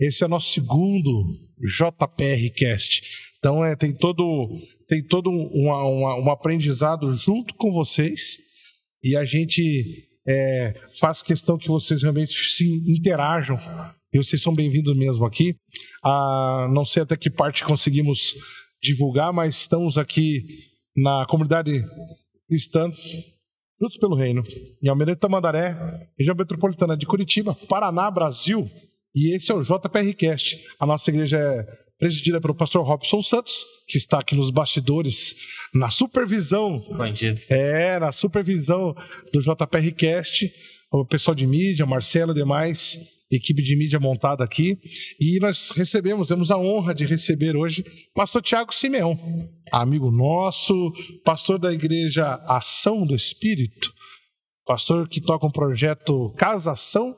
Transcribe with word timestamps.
Esse 0.00 0.22
é 0.22 0.26
o 0.26 0.30
nosso 0.30 0.52
segundo 0.52 1.24
JPR 1.58 2.50
Cast. 2.54 3.02
Então 3.38 3.64
é, 3.64 3.74
tem 3.74 3.94
todo, 3.94 4.48
tem 4.88 5.02
todo 5.02 5.30
um, 5.30 5.50
um, 5.54 6.24
um 6.24 6.30
aprendizado 6.30 7.14
junto 7.14 7.54
com 7.54 7.72
vocês 7.72 8.38
e 9.02 9.16
a 9.16 9.24
gente 9.24 10.04
é, 10.26 10.74
faz 10.98 11.22
questão 11.22 11.56
que 11.56 11.68
vocês 11.68 12.02
realmente 12.02 12.32
se 12.50 12.64
interajam 12.90 13.58
e 14.12 14.18
vocês 14.18 14.42
são 14.42 14.54
bem-vindos 14.54 14.96
mesmo 14.96 15.24
aqui. 15.24 15.56
Ah, 16.04 16.68
não 16.72 16.84
sei 16.84 17.02
até 17.02 17.16
que 17.16 17.30
parte 17.30 17.64
conseguimos 17.64 18.34
divulgar, 18.82 19.32
mas 19.32 19.56
estamos 19.60 19.96
aqui 19.96 20.44
na 20.96 21.26
comunidade 21.26 21.84
cristã 22.48 22.90
Frutos 23.78 23.98
pelo 23.98 24.16
Reino, 24.16 24.42
em 24.82 24.88
Almirante 24.88 25.20
Tamandaré, 25.20 25.76
região 26.18 26.34
metropolitana 26.34 26.96
de 26.96 27.04
Curitiba, 27.04 27.54
Paraná, 27.68 28.10
Brasil. 28.10 28.70
E 29.16 29.34
esse 29.34 29.50
é 29.50 29.54
o 29.54 29.62
JPRcast. 29.62 30.62
A 30.78 30.84
nossa 30.84 31.10
igreja 31.10 31.38
é 31.38 31.64
presidida 31.98 32.38
pelo 32.40 32.54
pastor 32.54 32.86
Robson 32.86 33.22
Santos, 33.22 33.64
que 33.88 33.96
está 33.96 34.18
aqui 34.18 34.36
nos 34.36 34.50
bastidores, 34.50 35.34
na 35.74 35.88
supervisão. 35.88 36.76
Bandido. 36.90 37.40
É, 37.48 37.98
na 37.98 38.12
supervisão 38.12 38.94
do 39.32 39.40
JPRcast, 39.40 40.52
o 40.92 41.06
pessoal 41.06 41.34
de 41.34 41.46
mídia, 41.46 41.86
Marcelo 41.86 42.32
e 42.32 42.34
demais, 42.34 42.98
equipe 43.30 43.62
de 43.62 43.74
mídia 43.76 43.98
montada 43.98 44.44
aqui. 44.44 44.78
E 45.18 45.40
nós 45.40 45.70
recebemos, 45.70 46.28
temos 46.28 46.50
a 46.50 46.58
honra 46.58 46.94
de 46.94 47.06
receber 47.06 47.56
hoje 47.56 47.82
pastor 48.14 48.42
Tiago 48.42 48.74
Simeão 48.74 49.18
amigo 49.72 50.10
nosso, 50.10 50.92
pastor 51.24 51.58
da 51.58 51.72
igreja 51.72 52.34
Ação 52.46 53.06
do 53.06 53.14
Espírito, 53.14 53.92
pastor 54.64 55.08
que 55.08 55.20
toca 55.20 55.46
um 55.46 55.50
projeto 55.50 56.32
Casação 56.36 57.14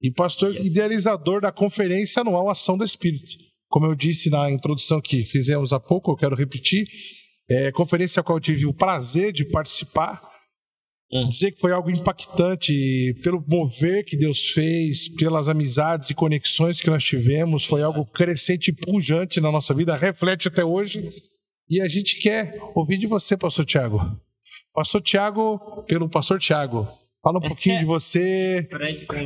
e 0.00 0.10
pastor 0.10 0.54
yes. 0.54 0.66
idealizador 0.66 1.40
da 1.40 1.52
conferência 1.52 2.20
anual 2.20 2.48
Ação 2.48 2.76
do 2.76 2.84
Espírito. 2.84 3.36
Como 3.68 3.86
eu 3.86 3.94
disse 3.94 4.30
na 4.30 4.50
introdução 4.50 5.00
que 5.00 5.24
fizemos 5.24 5.72
há 5.72 5.80
pouco, 5.80 6.10
eu 6.10 6.16
quero 6.16 6.36
repetir, 6.36 6.86
é 7.50 7.72
conferência 7.72 8.20
a 8.20 8.22
qual 8.22 8.38
eu 8.38 8.42
tive 8.42 8.66
o 8.66 8.72
prazer 8.72 9.32
de 9.32 9.44
participar, 9.44 10.20
hum. 11.12 11.28
dizer 11.28 11.52
que 11.52 11.60
foi 11.60 11.72
algo 11.72 11.90
impactante 11.90 12.72
pelo 13.22 13.44
mover 13.46 14.04
que 14.04 14.16
Deus 14.16 14.50
fez, 14.50 15.08
pelas 15.16 15.48
amizades 15.48 16.10
e 16.10 16.14
conexões 16.14 16.80
que 16.80 16.90
nós 16.90 17.04
tivemos, 17.04 17.64
foi 17.64 17.82
algo 17.82 18.06
crescente 18.06 18.68
e 18.68 18.72
pujante 18.74 19.40
na 19.40 19.52
nossa 19.52 19.74
vida, 19.74 19.96
reflete 19.96 20.48
até 20.48 20.64
hoje 20.64 21.10
e 21.68 21.82
a 21.82 21.88
gente 21.88 22.18
quer 22.18 22.58
ouvir 22.74 22.96
de 22.96 23.06
você, 23.06 23.36
pastor 23.36 23.64
Tiago. 23.66 23.98
Pastor 24.72 25.02
Tiago, 25.02 25.82
pelo 25.86 26.08
pastor 26.08 26.38
Tiago. 26.38 26.88
Fala 27.28 27.38
um 27.38 27.42
pouquinho 27.48 27.78
de 27.78 27.84
você. 27.84 28.66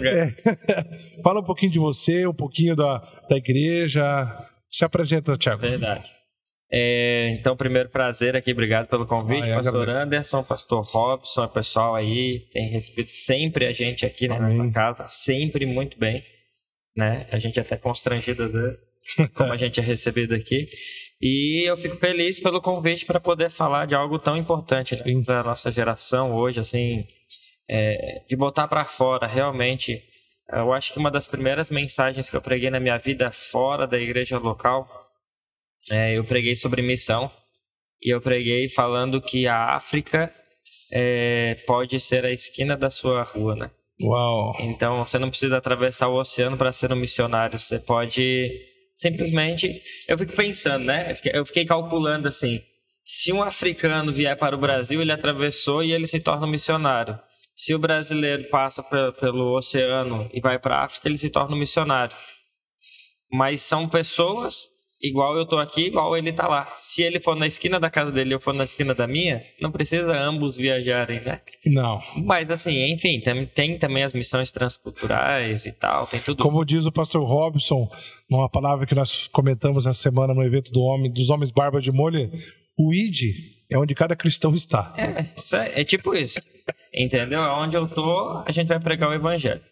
É. 0.05 1.22
Fala 1.22 1.41
um 1.41 1.45
pouquinho 1.45 1.70
de 1.70 1.78
você, 1.78 2.27
um 2.27 2.34
pouquinho 2.34 2.75
da, 2.75 2.98
da 3.31 3.36
igreja. 3.36 4.03
Se 4.69 4.84
apresenta, 4.84 5.36
Tiago. 5.36 5.61
Verdade. 5.61 6.11
É, 6.75 7.36
então, 7.39 7.56
primeiro 7.56 7.91
prazer 7.91 8.34
aqui, 8.34 8.50
obrigado 8.50 8.89
pelo 8.89 9.06
convite, 9.06 9.50
ah, 9.50 9.56
pastor 9.56 9.83
agradeço. 9.83 9.98
Anderson, 9.98 10.42
pastor 10.42 10.84
Robson, 10.86 11.47
pessoal 11.48 11.95
aí, 11.95 12.48
tem 12.50 12.70
recebido 12.70 13.11
sempre 13.11 13.67
a 13.67 13.73
gente 13.73 14.06
aqui 14.06 14.27
na 14.27 14.41
nossa 14.41 14.73
casa, 14.73 15.06
sempre 15.06 15.67
muito 15.67 15.98
bem, 15.98 16.25
né? 16.97 17.27
A 17.30 17.39
gente 17.39 17.58
é 17.58 17.62
até 17.62 17.77
constrangido 17.77 18.45
às 18.45 18.53
vezes, 18.53 18.78
como 19.36 19.53
a 19.53 19.56
gente 19.58 19.80
é 19.80 19.83
recebido 19.83 20.34
aqui. 20.34 20.67
E 21.20 21.69
eu 21.69 21.77
fico 21.77 21.98
feliz 21.98 22.41
pelo 22.41 22.62
convite 22.62 23.05
para 23.05 23.20
poder 23.20 23.50
falar 23.50 23.86
de 23.86 23.95
algo 23.95 24.19
tão 24.19 24.34
importante 24.34 24.95
né, 24.95 25.23
para 25.27 25.41
a 25.41 25.45
nossa 25.45 25.70
geração 25.70 26.33
hoje, 26.33 26.58
assim, 26.58 27.05
é, 27.73 28.23
de 28.28 28.37
botar 28.37 28.69
para 28.69 28.84
fora 28.84 29.27
realmente. 29.27 30.03
Eu 30.53 30.73
acho 30.75 30.92
que 30.92 30.98
uma 30.98 31.11
das 31.11 31.27
primeiras 31.27 31.70
mensagens 31.70 32.29
que 32.29 32.37
eu 32.37 32.42
preguei 32.42 32.69
na 32.69 32.79
minha 32.79 32.98
vida 32.98 33.33
fora 33.33 33.87
da 33.87 33.98
igreja 33.98 34.37
local, 34.37 34.87
é, 35.91 36.19
eu 36.19 36.25
preguei 36.25 36.55
sobre 36.55 36.83
missão 36.83 37.31
e 38.03 38.14
eu 38.14 38.20
preguei 38.20 38.69
falando 38.69 39.23
que 39.23 39.47
a 39.47 39.75
África 39.75 40.31
é, 40.92 41.57
pode 41.67 41.98
ser 41.98 42.27
a 42.27 42.30
esquina 42.30 42.77
da 42.77 42.91
sua 42.91 43.23
rua, 43.23 43.57
né? 43.57 43.70
Uau! 44.02 44.55
Então 44.61 45.05
você 45.05 45.19
não 45.19 45.30
precisa 45.30 45.57
atravessar 45.57 46.08
o 46.08 46.20
oceano 46.20 46.58
para 46.58 46.73
ser 46.73 46.92
um 46.92 46.96
missionário, 46.96 47.58
você 47.58 47.79
pode 47.79 48.51
simplesmente 48.95 49.80
eu 50.07 50.19
fico 50.19 50.35
pensando, 50.35 50.85
né? 50.85 51.13
Eu 51.13 51.17
fiquei, 51.17 51.33
eu 51.35 51.46
fiquei, 51.46 51.64
calculando 51.64 52.29
assim: 52.29 52.61
se 53.05 53.33
um 53.33 53.42
africano 53.42 54.13
vier 54.13 54.36
para 54.36 54.55
o 54.55 54.61
Brasil, 54.61 55.01
ele 55.01 55.13
atravessou 55.13 55.83
e 55.83 55.92
ele 55.92 56.07
se 56.07 56.20
torna 56.20 56.46
um 56.46 56.51
missionário. 56.51 57.19
Se 57.55 57.74
o 57.74 57.79
brasileiro 57.79 58.48
passa 58.48 58.83
pelo 58.83 59.57
oceano 59.57 60.29
e 60.33 60.40
vai 60.40 60.58
para 60.58 60.77
a 60.77 60.85
África, 60.85 61.08
ele 61.08 61.18
se 61.18 61.30
torna 61.30 61.55
um 61.55 61.58
missionário. 61.58 62.14
Mas 63.30 63.63
são 63.63 63.89
pessoas 63.89 64.73
igual 65.02 65.36
eu 65.36 65.45
tô 65.45 65.58
aqui, 65.58 65.86
igual 65.86 66.17
ele 66.17 66.33
tá 66.33 66.46
lá. 66.46 66.73
Se 66.77 67.02
ele 67.02 67.18
for 67.18 67.35
na 67.35 67.46
esquina 67.46 67.80
da 67.80 67.90
casa 67.90 68.13
dele 68.13 68.30
e 68.30 68.35
eu 68.35 68.40
for 68.40 68.55
na 68.55 68.64
esquina 68.64 68.95
da 68.95 69.07
minha, 69.07 69.42
não 69.61 69.73
precisa 69.73 70.17
ambos 70.17 70.57
viajarem, 70.57 71.20
né? 71.23 71.40
Não. 71.67 72.01
Mas 72.24 72.48
assim, 72.51 72.92
enfim, 72.92 73.20
tem, 73.20 73.46
tem 73.46 73.79
também 73.79 74.05
as 74.05 74.14
missões 74.14 74.51
transculturais 74.51 75.67
e 75.67 75.73
tal, 75.73 76.07
tem 76.07 76.20
tudo. 76.20 76.42
Como 76.42 76.64
diz 76.64 76.86
o 76.86 76.92
pastor 76.92 77.27
Robson, 77.27 77.90
numa 78.30 78.48
palavra 78.48 78.86
que 78.86 78.95
nós 78.95 79.27
comentamos 79.29 79.86
essa 79.86 80.01
semana 80.01 80.33
no 80.33 80.45
evento 80.45 80.70
do 80.70 80.80
homem, 80.83 81.13
dos 81.13 81.30
homens 81.30 81.51
barba 81.51 81.80
de 81.80 81.90
molho, 81.90 82.30
o 82.79 82.95
ID 82.95 83.61
é 83.72 83.78
onde 83.78 83.94
cada 83.94 84.16
cristão 84.16 84.55
está. 84.55 84.94
É, 84.96 85.80
é 85.80 85.84
tipo 85.84 86.14
isso. 86.14 86.40
Entendeu? 86.94 87.40
Onde 87.40 87.77
eu 87.77 87.88
tô, 87.88 88.42
a 88.46 88.52
gente 88.52 88.68
vai 88.68 88.78
pregar 88.78 89.08
o 89.10 89.14
evangelho. 89.14 89.62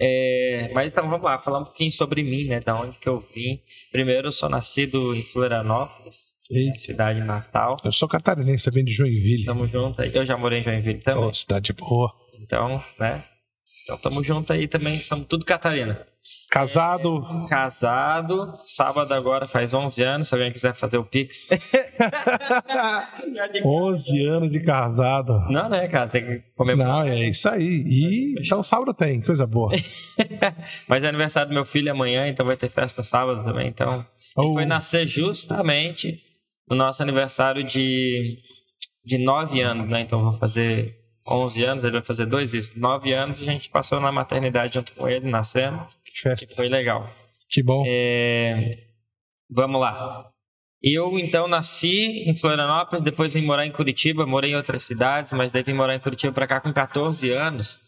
É, 0.00 0.70
mas 0.72 0.92
então 0.92 1.08
vamos 1.10 1.24
lá, 1.24 1.40
falar 1.40 1.58
um 1.58 1.64
pouquinho 1.64 1.90
sobre 1.90 2.22
mim, 2.22 2.44
né? 2.44 2.60
Da 2.60 2.80
onde 2.80 2.98
que 2.98 3.08
eu 3.08 3.18
vim. 3.34 3.60
Primeiro, 3.90 4.28
eu 4.28 4.32
sou 4.32 4.48
nascido 4.48 5.12
em 5.14 5.24
Florianópolis, 5.24 6.36
cidade 6.76 7.20
natal. 7.20 7.76
Eu 7.84 7.90
sou 7.90 8.08
catarinense, 8.08 8.62
você 8.62 8.70
vem 8.70 8.84
de 8.84 8.92
Joinville. 8.92 9.44
Tamo 9.44 9.66
junto 9.66 10.00
aí. 10.00 10.14
Eu 10.14 10.24
já 10.24 10.36
morei 10.36 10.60
em 10.60 10.62
Joinville 10.62 11.00
também. 11.00 11.24
Oh, 11.24 11.34
cidade 11.34 11.72
boa. 11.72 12.12
Então, 12.40 12.80
né? 13.00 13.24
Então 13.82 13.98
tamo 13.98 14.22
junto 14.22 14.52
aí 14.52 14.68
também, 14.68 15.00
somos 15.00 15.26
tudo 15.26 15.44
Catarina. 15.44 16.06
Casado. 16.50 17.22
É, 17.44 17.48
casado. 17.48 18.58
Sábado 18.64 19.12
agora 19.12 19.46
faz 19.46 19.74
11 19.74 20.02
anos, 20.02 20.28
se 20.28 20.34
alguém 20.34 20.50
quiser 20.50 20.74
fazer 20.74 20.96
o 20.96 21.04
Pix. 21.04 21.46
11 23.64 24.26
anos 24.26 24.50
de 24.50 24.60
casado. 24.60 25.40
Não, 25.50 25.68
né, 25.68 25.86
cara? 25.88 26.08
Tem 26.08 26.24
que 26.24 26.42
comer 26.56 26.76
Não, 26.76 27.02
é 27.02 27.28
isso 27.28 27.48
aí. 27.48 27.84
E 27.86 28.34
então 28.40 28.62
sábado 28.62 28.94
tem, 28.94 29.20
coisa 29.20 29.46
boa. 29.46 29.72
Mas 30.88 31.04
é 31.04 31.08
aniversário 31.08 31.50
do 31.50 31.54
meu 31.54 31.66
filho 31.66 31.92
amanhã, 31.92 32.26
então 32.26 32.46
vai 32.46 32.56
ter 32.56 32.70
festa 32.70 33.02
sábado 33.02 33.44
também. 33.44 33.68
Então, 33.68 34.04
oh. 34.34 34.54
foi 34.54 34.64
nascer 34.64 35.06
justamente 35.06 36.18
no 36.68 36.76
nosso 36.76 37.02
aniversário 37.02 37.62
de, 37.62 38.38
de 39.04 39.18
9 39.18 39.60
anos, 39.60 39.88
né? 39.88 40.00
Então 40.00 40.22
vou 40.22 40.32
fazer 40.32 40.97
11 41.30 41.64
anos, 41.64 41.84
ele 41.84 41.92
vai 41.92 42.02
fazer 42.02 42.26
dois 42.26 42.54
isso, 42.54 42.78
9 42.78 43.12
anos, 43.12 43.42
a 43.42 43.44
gente 43.44 43.68
passou 43.68 44.00
na 44.00 44.10
maternidade 44.10 44.74
junto 44.74 44.92
com 44.92 45.08
ele, 45.08 45.28
nascendo. 45.30 45.86
Festa. 46.12 46.54
Foi 46.54 46.68
legal. 46.68 47.08
Que 47.48 47.62
bom. 47.62 47.84
É... 47.86 48.78
Vamos 49.50 49.80
lá. 49.80 50.30
Eu, 50.82 51.18
então, 51.18 51.48
nasci 51.48 52.28
em 52.28 52.34
Florianópolis, 52.34 53.04
depois 53.04 53.34
vim 53.34 53.42
morar 53.42 53.66
em 53.66 53.72
Curitiba, 53.72 54.26
morei 54.26 54.52
em 54.52 54.56
outras 54.56 54.84
cidades, 54.84 55.32
mas 55.32 55.50
daí 55.50 55.62
vim 55.62 55.72
morar 55.72 55.94
em 55.94 56.00
Curitiba 56.00 56.32
para 56.32 56.46
cá 56.46 56.60
com 56.60 56.72
14 56.72 57.30
anos. 57.32 57.80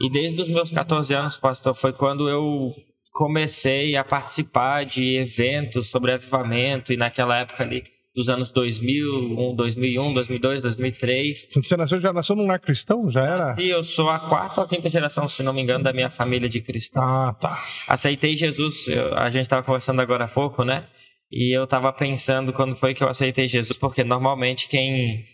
E 0.00 0.10
desde 0.10 0.40
os 0.40 0.48
meus 0.48 0.72
14 0.72 1.14
anos, 1.14 1.36
pastor, 1.36 1.74
foi 1.74 1.92
quando 1.92 2.28
eu 2.28 2.74
comecei 3.12 3.94
a 3.96 4.02
participar 4.02 4.86
de 4.86 5.16
eventos 5.16 5.90
sobre 5.90 6.12
avivamento, 6.12 6.92
e 6.92 6.96
naquela 6.96 7.38
época 7.38 7.62
ali 7.62 7.84
dos 8.14 8.28
anos 8.28 8.50
2000, 8.50 9.54
2001, 9.56 10.14
2002, 10.14 10.62
2003. 10.62 11.48
Você 11.54 11.76
nasceu, 11.76 12.00
já 12.00 12.12
nasceu 12.12 12.36
num 12.36 12.46
lar 12.46 12.60
cristão? 12.60 13.08
Já 13.08 13.26
era? 13.26 13.54
Sim, 13.54 13.64
eu 13.64 13.82
sou 13.82 14.10
a 14.10 14.18
quarta 14.18 14.60
ou 14.60 14.66
a 14.66 14.68
quinta 14.68 14.90
geração, 14.90 15.26
se 15.26 15.42
não 15.42 15.52
me 15.52 15.62
engano, 15.62 15.82
da 15.82 15.92
minha 15.92 16.10
família 16.10 16.48
de 16.48 16.60
cristão. 16.60 17.02
Ah, 17.02 17.34
tá. 17.40 17.58
Aceitei 17.88 18.36
Jesus, 18.36 18.86
eu, 18.88 19.14
a 19.16 19.30
gente 19.30 19.42
estava 19.42 19.62
conversando 19.62 20.00
agora 20.00 20.24
há 20.24 20.28
pouco, 20.28 20.62
né? 20.64 20.86
E 21.30 21.56
eu 21.56 21.64
estava 21.64 21.90
pensando 21.92 22.52
quando 22.52 22.76
foi 22.76 22.92
que 22.92 23.02
eu 23.02 23.08
aceitei 23.08 23.48
Jesus, 23.48 23.78
porque 23.78 24.04
normalmente 24.04 24.68
quem 24.68 25.24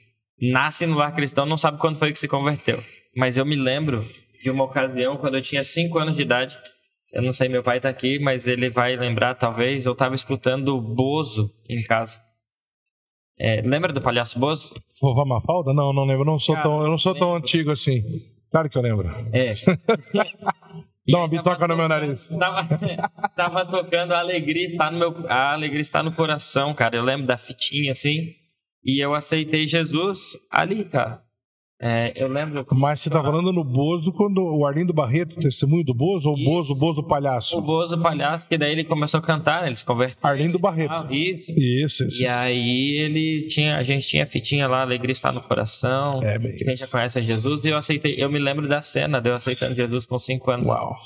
nasce 0.40 0.86
no 0.86 0.96
lar 0.96 1.12
cristão 1.14 1.44
não 1.44 1.58
sabe 1.58 1.78
quando 1.78 1.98
foi 1.98 2.12
que 2.12 2.20
se 2.20 2.28
converteu. 2.28 2.80
Mas 3.16 3.36
eu 3.36 3.44
me 3.44 3.56
lembro 3.56 4.06
de 4.40 4.50
uma 4.50 4.62
ocasião, 4.62 5.16
quando 5.16 5.36
eu 5.36 5.42
tinha 5.42 5.64
5 5.64 5.98
anos 5.98 6.16
de 6.16 6.22
idade, 6.22 6.56
eu 7.12 7.22
não 7.22 7.32
sei, 7.32 7.48
meu 7.48 7.64
pai 7.64 7.78
está 7.78 7.88
aqui, 7.88 8.20
mas 8.20 8.46
ele 8.46 8.70
vai 8.70 8.94
lembrar 8.94 9.34
talvez, 9.34 9.86
eu 9.86 9.92
estava 9.92 10.14
escutando 10.14 10.80
Bozo 10.80 11.50
em 11.68 11.82
casa. 11.82 12.27
É, 13.40 13.62
lembra 13.62 13.92
do 13.92 14.00
Palhaço 14.00 14.38
Bozo? 14.38 14.74
Vovó 15.00 15.24
Mafalda? 15.24 15.72
Não, 15.72 15.92
não 15.92 16.04
lembro. 16.04 16.24
Não 16.24 16.38
sou 16.38 16.56
Cara, 16.56 16.68
tão, 16.68 16.82
eu 16.82 16.90
não 16.90 16.98
sou 16.98 17.14
tão 17.14 17.34
antigo 17.34 17.70
assim. 17.70 18.02
Claro 18.50 18.68
que 18.68 18.76
eu 18.76 18.82
lembro. 18.82 19.08
É. 19.32 19.52
Dá 21.10 21.18
uma 21.18 21.28
bitoca 21.28 21.66
no 21.66 21.76
meu 21.76 21.88
nariz. 21.88 22.28
Tava, 22.28 22.68
tava 23.34 23.64
tocando 23.64 24.12
a 24.12 24.18
alegria 24.18 24.66
está 24.66 24.90
no 24.90 24.98
meu, 24.98 25.26
a 25.28 25.52
alegria 25.52 25.80
está 25.80 26.02
no 26.02 26.12
coração, 26.12 26.74
cara. 26.74 26.96
Eu 26.96 27.02
lembro 27.02 27.26
da 27.26 27.38
fitinha 27.38 27.92
assim. 27.92 28.34
E 28.84 29.02
eu 29.02 29.14
aceitei 29.14 29.66
Jesus 29.66 30.36
ali, 30.50 30.84
cara. 30.84 31.22
É, 31.80 32.12
eu 32.16 32.26
lembro. 32.26 32.66
Mas 32.72 33.00
você 33.00 33.08
tá 33.08 33.22
falando 33.22 33.52
no 33.52 33.62
Bozo 33.62 34.12
quando 34.12 34.38
o 34.38 34.66
Arlindo 34.66 34.92
Barreto, 34.92 35.36
testemunho 35.36 35.84
do 35.84 35.94
Bozo, 35.94 36.28
ou 36.28 36.36
o 36.36 36.44
Bozo, 36.44 36.74
Bozo 36.74 37.06
Palhaço? 37.06 37.56
O 37.56 37.62
Bozo 37.62 37.96
Palhaço, 38.02 38.48
que 38.48 38.58
daí 38.58 38.72
ele 38.72 38.82
começou 38.82 39.18
a 39.18 39.22
cantar, 39.22 39.62
né? 39.62 39.68
Ele 39.68 39.76
se 39.76 39.84
converteu. 39.84 40.18
Arlindo 40.28 40.58
Barreto. 40.58 41.06
isso. 41.12 41.52
Isso, 41.56 42.04
isso. 42.04 42.22
E 42.22 42.26
aí 42.26 42.98
ele 42.98 43.46
tinha, 43.46 43.76
a 43.76 43.84
gente 43.84 44.08
tinha 44.08 44.24
a 44.24 44.26
fitinha 44.26 44.66
lá, 44.66 44.82
Alegria 44.82 45.12
está 45.12 45.30
no 45.30 45.40
coração. 45.40 46.20
É, 46.22 46.36
bem 46.36 46.56
Quem 46.56 46.74
já 46.74 46.88
conhece 46.88 47.22
Jesus, 47.22 47.64
e 47.64 47.68
eu 47.68 47.76
aceitei, 47.76 48.16
eu 48.18 48.28
me 48.28 48.40
lembro 48.40 48.68
da 48.68 48.82
cena 48.82 49.20
de 49.20 49.30
eu 49.30 49.36
aceitando 49.36 49.76
Jesus 49.76 50.04
com 50.04 50.18
5 50.18 50.50
anos. 50.50 50.66
Uau. 50.66 50.96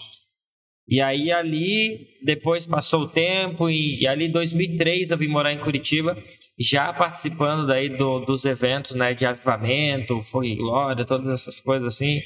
E 0.89 1.03
aí 1.03 1.31
ali, 1.31 2.07
depois 2.25 2.67
passou 2.67 3.03
o 3.03 3.09
tempo, 3.09 3.69
e, 3.69 4.01
e 4.01 4.07
ali 4.07 4.27
em 4.27 4.31
2003 4.31 5.11
eu 5.11 5.19
vim 5.19 5.29
morar 5.29 5.53
em 5.53 5.59
Curitiba 5.59 6.17
já 6.63 6.93
participando 6.93 7.67
daí 7.67 7.89
do, 7.89 8.21
dos 8.21 8.45
eventos 8.45 8.95
né, 8.95 9.15
de 9.15 9.27
avivamento, 9.27 10.23
Fogo 10.23 10.45
e 10.45 10.57
Glória, 10.57 11.05
todas 11.05 11.27
essas 11.27 11.61
coisas 11.61 11.89
assim. 11.89 12.21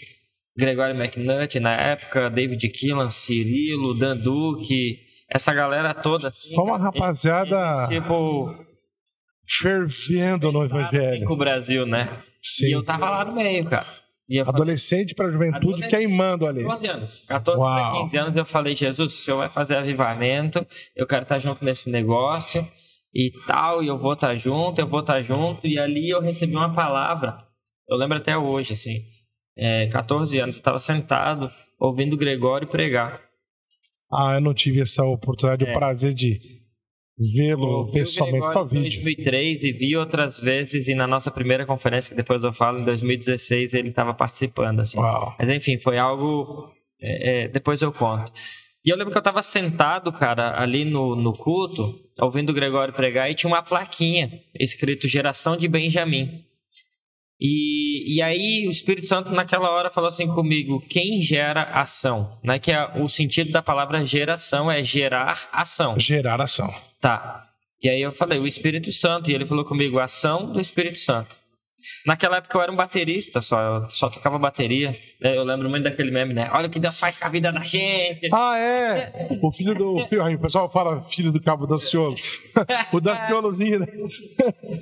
Gregório 0.56 0.94
McNutt 0.94 1.60
na 1.60 1.74
época, 1.74 2.30
David 2.30 2.68
Killan, 2.70 3.10
Cirilo, 3.10 3.98
Dan 3.98 4.16
Duque, 4.16 4.98
essa 5.28 5.52
galera 5.52 5.92
toda. 5.92 6.28
Assim, 6.28 6.54
Só 6.54 6.64
uma 6.64 6.78
rapaziada. 6.78 7.88
tipo. 7.88 8.54
Fervendo 9.48 10.50
no 10.50 10.64
Evangelho. 10.64 11.24
Com 11.24 11.34
o 11.34 11.36
Brasil, 11.36 11.86
né? 11.86 12.08
Sim. 12.42 12.66
E 12.66 12.72
eu 12.72 12.84
tava 12.84 13.08
lá 13.08 13.24
no 13.24 13.32
meio, 13.32 13.64
cara. 13.64 13.86
Adolescente 14.44 15.14
para 15.14 15.30
juventude 15.30 15.84
adolescente, 15.84 15.90
queimando 15.90 16.48
ali. 16.48 16.62
14 16.62 16.86
anos. 16.88 17.24
14 17.28 17.60
para 17.60 17.92
15 18.00 18.18
anos 18.18 18.36
eu 18.36 18.44
falei, 18.44 18.74
Jesus, 18.74 19.14
o 19.14 19.16
senhor 19.16 19.36
vai 19.36 19.48
fazer 19.48 19.76
avivamento, 19.76 20.66
eu 20.96 21.06
quero 21.06 21.22
estar 21.22 21.38
junto 21.38 21.64
nesse 21.64 21.88
negócio 21.88 22.66
e 23.16 23.32
tal, 23.46 23.82
e 23.82 23.86
eu 23.86 23.96
vou 23.96 24.12
estar 24.12 24.28
tá 24.28 24.36
junto, 24.36 24.78
eu 24.78 24.86
vou 24.86 25.00
estar 25.00 25.14
tá 25.14 25.22
junto. 25.22 25.66
E 25.66 25.78
ali 25.78 26.10
eu 26.10 26.20
recebi 26.20 26.54
uma 26.54 26.74
palavra, 26.74 27.38
eu 27.88 27.96
lembro 27.96 28.18
até 28.18 28.36
hoje, 28.36 28.74
assim, 28.74 29.04
é, 29.56 29.86
14 29.86 30.38
anos, 30.38 30.56
eu 30.56 30.60
estava 30.60 30.78
sentado 30.78 31.50
ouvindo 31.80 32.12
o 32.12 32.18
Gregório 32.18 32.68
pregar. 32.68 33.22
Ah, 34.12 34.34
eu 34.34 34.40
não 34.42 34.52
tive 34.52 34.82
essa 34.82 35.02
oportunidade, 35.02 35.66
é. 35.66 35.70
o 35.70 35.72
prazer 35.72 36.12
de 36.12 36.38
vê-lo 37.34 37.90
pessoalmente 37.90 38.52
só 38.52 38.64
vídeo. 38.64 38.80
Em 38.80 38.82
2003 38.82 39.64
e 39.64 39.72
vi 39.72 39.96
outras 39.96 40.38
vezes, 40.38 40.86
e 40.86 40.94
na 40.94 41.06
nossa 41.06 41.30
primeira 41.30 41.64
conferência, 41.64 42.10
que 42.10 42.16
depois 42.16 42.44
eu 42.44 42.52
falo, 42.52 42.80
em 42.80 42.84
2016, 42.84 43.72
ele 43.72 43.88
estava 43.88 44.12
participando, 44.12 44.80
assim. 44.80 44.98
Uau. 44.98 45.34
Mas 45.38 45.48
enfim, 45.48 45.78
foi 45.78 45.96
algo... 45.96 46.70
É, 47.00 47.44
é, 47.44 47.48
depois 47.48 47.80
eu 47.80 47.90
conto. 47.90 48.30
E 48.86 48.90
eu 48.90 48.96
lembro 48.96 49.10
que 49.10 49.18
eu 49.18 49.20
estava 49.20 49.42
sentado, 49.42 50.12
cara, 50.12 50.60
ali 50.62 50.84
no, 50.84 51.16
no 51.16 51.32
culto, 51.32 51.98
ouvindo 52.20 52.50
o 52.50 52.54
Gregório 52.54 52.94
pregar, 52.94 53.28
e 53.28 53.34
tinha 53.34 53.50
uma 53.50 53.60
plaquinha 53.60 54.40
escrito 54.54 55.08
Geração 55.08 55.56
de 55.56 55.66
Benjamim. 55.66 56.44
E, 57.40 58.16
e 58.16 58.22
aí 58.22 58.64
o 58.68 58.70
Espírito 58.70 59.08
Santo 59.08 59.30
naquela 59.30 59.70
hora 59.70 59.90
falou 59.90 60.06
assim 60.06 60.28
comigo, 60.28 60.80
quem 60.88 61.20
gera 61.20 61.64
ação? 61.64 62.38
Né? 62.44 62.60
Que 62.60 62.70
é, 62.70 63.02
o 63.02 63.08
sentido 63.08 63.50
da 63.50 63.60
palavra 63.60 64.06
geração 64.06 64.70
é 64.70 64.84
gerar 64.84 65.48
ação. 65.52 65.98
Gerar 65.98 66.40
ação. 66.40 66.72
Tá. 67.00 67.44
E 67.82 67.88
aí 67.88 68.00
eu 68.00 68.12
falei, 68.12 68.38
o 68.38 68.46
Espírito 68.46 68.92
Santo, 68.92 69.30
e 69.30 69.34
ele 69.34 69.44
falou 69.44 69.64
comigo, 69.64 69.98
ação 69.98 70.52
do 70.52 70.60
Espírito 70.60 71.00
Santo. 71.00 71.36
Naquela 72.06 72.36
época 72.36 72.56
eu 72.56 72.62
era 72.62 72.72
um 72.72 72.76
baterista 72.76 73.40
só, 73.40 73.60
eu 73.60 73.90
só 73.90 74.08
tocava 74.08 74.38
bateria. 74.38 74.96
Eu 75.20 75.42
lembro 75.42 75.68
muito 75.68 75.84
daquele 75.84 76.10
meme, 76.10 76.34
né? 76.34 76.48
Olha 76.52 76.68
o 76.68 76.70
que 76.70 76.78
Deus 76.78 76.98
faz 77.00 77.18
com 77.18 77.26
a 77.26 77.28
vida 77.28 77.50
da 77.50 77.60
gente. 77.60 78.28
Ah, 78.32 78.56
é? 78.56 79.28
O 79.42 79.50
filho 79.50 79.74
do. 79.74 79.96
O 80.36 80.38
pessoal 80.38 80.70
fala 80.70 81.02
filho 81.02 81.32
do 81.32 81.40
cabo 81.40 81.66
Daciolo. 81.66 82.16
o 82.92 83.00
Daciolozinho, 83.00 83.80
né? 83.80 83.86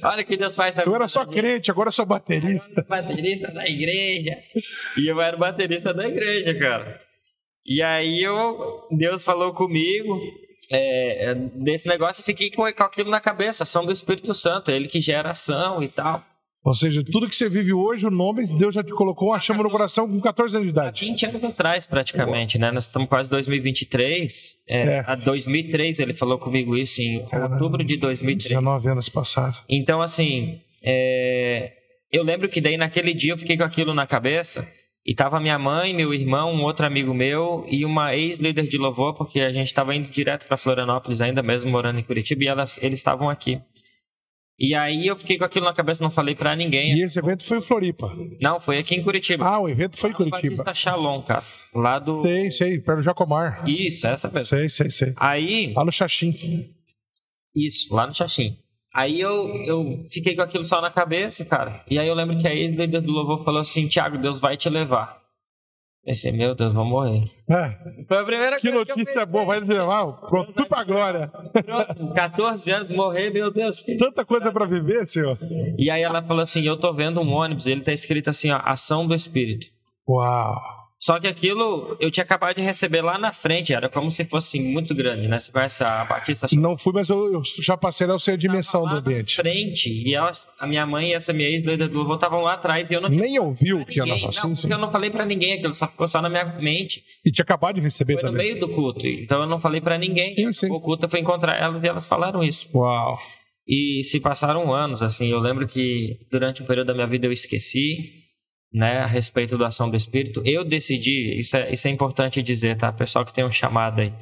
Olha 0.03 0.23
o 0.23 0.27
que 0.27 0.37
Deus 0.37 0.55
faz 0.55 0.75
na 0.75 0.83
eu 0.83 0.87
vida. 0.87 0.97
Eu 0.97 0.97
era 0.97 1.09
só 1.09 1.25
crente, 1.25 1.71
agora 1.71 1.89
eu 1.89 1.93
sou 1.93 2.05
baterista. 2.05 2.81
Eu 2.81 2.89
baterista 2.89 3.51
da 3.53 3.67
igreja. 3.67 4.37
E 4.99 5.11
eu 5.11 5.21
era 5.21 5.37
baterista 5.37 5.95
da 5.95 6.07
igreja, 6.07 6.59
cara. 6.59 7.01
E 7.65 7.83
aí 7.83 8.23
eu, 8.23 8.87
Deus 8.91 9.23
falou 9.23 9.55
comigo. 9.55 10.21
É, 10.71 11.35
desse 11.55 11.89
negócio 11.89 12.21
eu 12.21 12.25
fiquei 12.25 12.51
com, 12.51 12.71
com 12.73 12.83
aquilo 12.83 13.11
na 13.11 13.21
cabeça, 13.21 13.63
ação 13.63 13.85
do 13.85 13.93
Espírito 13.93 14.35
Santo, 14.35 14.71
ele 14.71 14.89
que 14.89 15.01
gera 15.01 15.31
ação 15.31 15.83
e 15.83 15.89
tal. 15.89 16.25
Ou 16.65 16.73
seja, 16.73 17.05
tudo 17.05 17.29
que 17.29 17.35
você 17.35 17.47
vive 17.47 17.75
hoje, 17.75 18.07
o 18.07 18.11
nome, 18.11 18.47
Deus 18.47 18.75
já 18.75 18.83
te 18.83 18.95
colocou 18.95 19.29
uma 19.29 19.39
chama 19.39 19.63
no 19.63 19.71
coração 19.71 20.09
com 20.09 20.19
14 20.19 20.57
anos 20.57 20.67
de 20.67 20.73
idade. 20.73 21.05
20 21.05 21.27
anos 21.27 21.45
atrás, 21.45 21.85
praticamente, 21.85 22.59
né? 22.59 22.71
Nós 22.71 22.85
estamos 22.85 23.07
quase 23.07 23.29
em 23.29 23.33
2023. 23.33 24.57
É, 24.67 24.79
é. 24.79 25.05
A 25.07 25.15
2003 25.15 26.01
ele 26.01 26.15
falou 26.15 26.39
comigo 26.39 26.75
isso, 26.75 27.03
em 27.03 27.23
Caramba, 27.27 27.57
outubro 27.57 27.85
de 27.85 27.99
2003. 27.99 28.49
19 28.49 28.89
anos 28.89 29.11
passados. 29.11 29.63
Então, 29.69 30.01
assim, 30.01 30.59
é... 30.83 31.73
eu 32.11 32.25
lembro 32.25 32.49
que 32.49 32.63
daí 32.63 32.79
naquele 32.79 33.13
dia 33.13 33.35
eu 33.35 33.39
fiquei 33.39 33.59
com 33.59 33.65
aquilo 33.65 33.93
na 33.93 34.07
cabeça. 34.07 34.67
E 35.07 35.15
tava 35.15 35.39
minha 35.39 35.59
mãe, 35.59 35.93
meu 35.93 36.15
irmão, 36.15 36.51
um 36.55 36.63
outro 36.63 36.87
amigo 36.87 37.13
meu 37.13 37.67
e 37.69 37.85
uma 37.85 38.17
ex-líder 38.17 38.67
de 38.67 38.79
louvor, 38.79 39.15
porque 39.15 39.39
a 39.39 39.53
gente 39.53 39.67
estava 39.67 39.95
indo 39.95 40.09
direto 40.11 40.47
para 40.47 40.57
Florianópolis 40.57 41.21
ainda, 41.21 41.43
mesmo 41.43 41.71
morando 41.71 41.99
em 41.99 42.03
Curitiba, 42.03 42.43
e 42.43 42.47
elas, 42.47 42.83
eles 42.83 43.01
estavam 43.01 43.29
aqui. 43.29 43.61
E 44.59 44.75
aí 44.75 45.07
eu 45.07 45.17
fiquei 45.17 45.37
com 45.37 45.45
aquilo 45.45 45.65
na 45.65 45.75
cabeça, 45.75 46.03
não 46.03 46.11
falei 46.11 46.35
para 46.35 46.55
ninguém. 46.55 46.95
E 46.97 47.03
esse 47.03 47.19
evento 47.19 47.45
foi 47.45 47.59
em 47.59 47.63
Floripa? 47.63 48.09
Não, 48.41 48.61
foi 48.61 48.79
aqui 48.79 48.95
em 48.95 49.03
Curitiba. 49.03 49.45
Ah, 49.45 49.61
o 49.61 49.69
evento 49.69 49.99
foi 49.99 50.11
em 50.11 50.13
Curitiba. 50.13 50.57
Batista 50.57 50.75
Shalom, 50.75 51.23
cara. 51.23 51.43
Lá 51.75 51.99
do... 51.99 52.23
Sei, 52.23 52.51
sei, 52.51 52.81
perto 52.81 52.99
do 52.99 53.03
Jacomar. 53.03 53.69
Isso, 53.69 54.07
essa 54.07 54.31
mesmo. 54.31 54.47
Sei, 54.47 54.69
sei, 54.69 54.91
sei. 54.91 55.13
Aí... 55.17 55.73
Lá 55.75 55.85
no 55.85 55.91
Xaxim. 55.91 56.33
Isso, 57.55 57.93
lá 57.93 58.07
no 58.07 58.15
Xaxim. 58.15 58.57
Aí 58.95 59.21
eu, 59.21 59.49
eu 59.65 60.05
fiquei 60.09 60.37
com 60.37 60.43
aquilo 60.43 60.65
só 60.65 60.81
na 60.81 60.89
cabeça, 60.89 61.45
cara. 61.45 61.85
E 61.91 61.99
aí 61.99 62.07
eu 62.07 62.15
lembro 62.15 62.39
que 62.39 62.47
a 62.47 62.55
ex-líder 62.55 63.01
do 63.01 63.11
louvor 63.11 63.45
falou 63.45 63.61
assim, 63.61 63.89
Tiago, 63.89 64.19
Deus 64.19 64.39
vai 64.39 64.57
te 64.57 64.69
levar. 64.69 65.24
Pensei, 66.05 66.33
meu 66.33 66.55
Deus, 66.55 66.75
vou 66.75 66.85
morrer. 66.85 67.25
É. 67.49 68.05
Foi 68.07 68.19
a 68.19 68.25
primeira 68.25 68.57
que 68.59 68.71
coisa 68.71 68.85
notícia 68.93 69.27
que 69.27 69.33
boa, 69.33 69.47
vai 69.47 69.61
levar. 69.61 70.13
Pronto, 70.13 70.53
tudo 70.53 70.69
pra 70.69 70.85
glória. 70.85 71.29
Pronto, 71.29 72.13
14 72.15 72.71
anos, 72.71 72.91
morrer, 72.91 73.31
meu 73.31 73.51
Deus. 73.51 73.83
Tanta 73.99 74.23
coisa 74.23 74.53
para 74.53 74.67
viver, 74.67 75.07
senhor. 75.07 75.39
E 75.79 75.91
aí 75.91 76.03
ela 76.03 76.23
falou 76.23 76.43
assim: 76.43 76.63
Eu 76.63 76.77
tô 76.77 76.93
vendo 76.93 77.21
um 77.23 77.33
ônibus, 77.33 77.67
ele 77.67 77.81
tá 77.83 77.93
escrito 77.93 78.29
assim, 78.29 78.51
ó, 78.51 78.61
ação 78.63 79.07
do 79.07 79.15
Espírito. 79.15 79.69
Uau. 80.07 80.74
Só 81.01 81.21
que 81.21 81.27
aquilo 81.27 81.97
eu 82.01 82.11
tinha 82.11 82.25
acabado 82.25 82.57
de 82.57 82.63
receber 82.63 83.03
lá 83.03 83.19
na 83.19 83.31
frente, 83.31 83.75
era 83.75 83.89
como 83.89 84.11
se 84.11 84.25
fosse 84.25 84.59
muito 84.59 84.95
grande, 84.95 85.29
né? 85.29 85.39
Você 85.39 85.53
conhece 85.53 85.85
a 85.85 86.05
Batista? 86.05 86.47
Não 86.53 86.79
fui, 86.79 86.93
mas 86.95 87.11
eu, 87.11 87.33
eu 87.35 87.43
já 87.61 87.77
passei 87.77 88.07
lá, 88.07 88.15
eu 88.15 88.19
sei 88.19 88.35
a 88.35 88.37
dimensão 88.37 88.89
do 88.89 88.97
ambiente. 88.97 89.37
Na 89.37 89.43
frente, 89.43 89.91
e 89.91 90.15
elas, 90.15 90.47
a 90.59 90.67
minha 90.67 90.87
mãe 90.87 91.11
e 91.11 91.15
essa 91.15 91.33
minha 91.33 91.49
ex-doida 91.49 91.89
do 91.89 92.01
avô 92.01 92.15
estavam 92.15 92.41
lá 92.41 92.55
atrás 92.55 92.91
e 92.91 92.95
eu 92.95 93.01
não 93.01 93.09
Nem 93.09 93.39
ouviu 93.39 93.81
o 93.81 93.87
que 93.87 94.01
ela 94.01 94.15
assim? 94.15 94.49
Não, 94.49 94.55
porque 94.55 94.73
eu 94.73 94.79
não 94.79 94.91
falei 94.91 95.11
para 95.11 95.27
ninguém, 95.27 95.55
aquilo 95.55 95.75
só 95.75 95.87
ficou 95.87 96.09
só 96.09 96.23
na 96.23 96.31
minha 96.31 96.45
mente. 96.59 97.03
E 97.25 97.31
tinha 97.31 97.43
acabado 97.43 97.75
de 97.75 97.81
receber 97.83 98.15
foi 98.15 98.23
também. 98.23 98.37
no 98.37 98.55
meio 98.55 98.61
do 98.61 98.69
culto, 98.69 99.07
então 99.07 99.43
eu 99.43 99.47
não 99.47 99.61
falei 99.61 99.81
para 99.81 99.99
ninguém. 99.99 100.35
Sim, 100.35 100.53
sim. 100.53 100.71
O 100.71 100.81
culto 100.81 101.09
foi 101.09 101.21
encontrar 101.21 101.61
elas 101.61 101.83
e 101.83 101.87
elas 101.87 102.07
falaram 102.07 102.43
isso. 102.43 102.69
Uau. 102.75 103.19
E 103.67 104.03
se 104.05 104.21
passaram 104.21 104.73
anos, 104.73 105.03
assim, 105.03 105.29
eu 105.29 105.39
lembro 105.39 105.67
que 105.67 106.19
durante 106.31 106.63
um 106.63 106.67
período 106.67 106.89
da 106.89 106.95
minha 106.95 107.07
vida 107.07 107.27
eu 107.27 107.33
esqueci, 107.33 108.24
né, 108.75 108.99
a 108.99 109.07
respeito 109.07 109.57
da 109.57 109.69
ação 109.69 109.89
do 109.89 109.97
Espírito, 109.97 110.43
eu 110.45 110.65
decidi, 110.65 111.39
isso 111.39 111.57
é, 111.57 111.73
isso 111.73 111.87
é 111.87 111.91
importante 111.93 112.43
dizer, 112.43 112.77
tá? 112.77 112.93
Pessoal 112.93 113.25
que 113.25 113.33
tem 113.33 113.45
um 113.45 113.53
chamado 113.53 114.01
aí. 114.01 114.13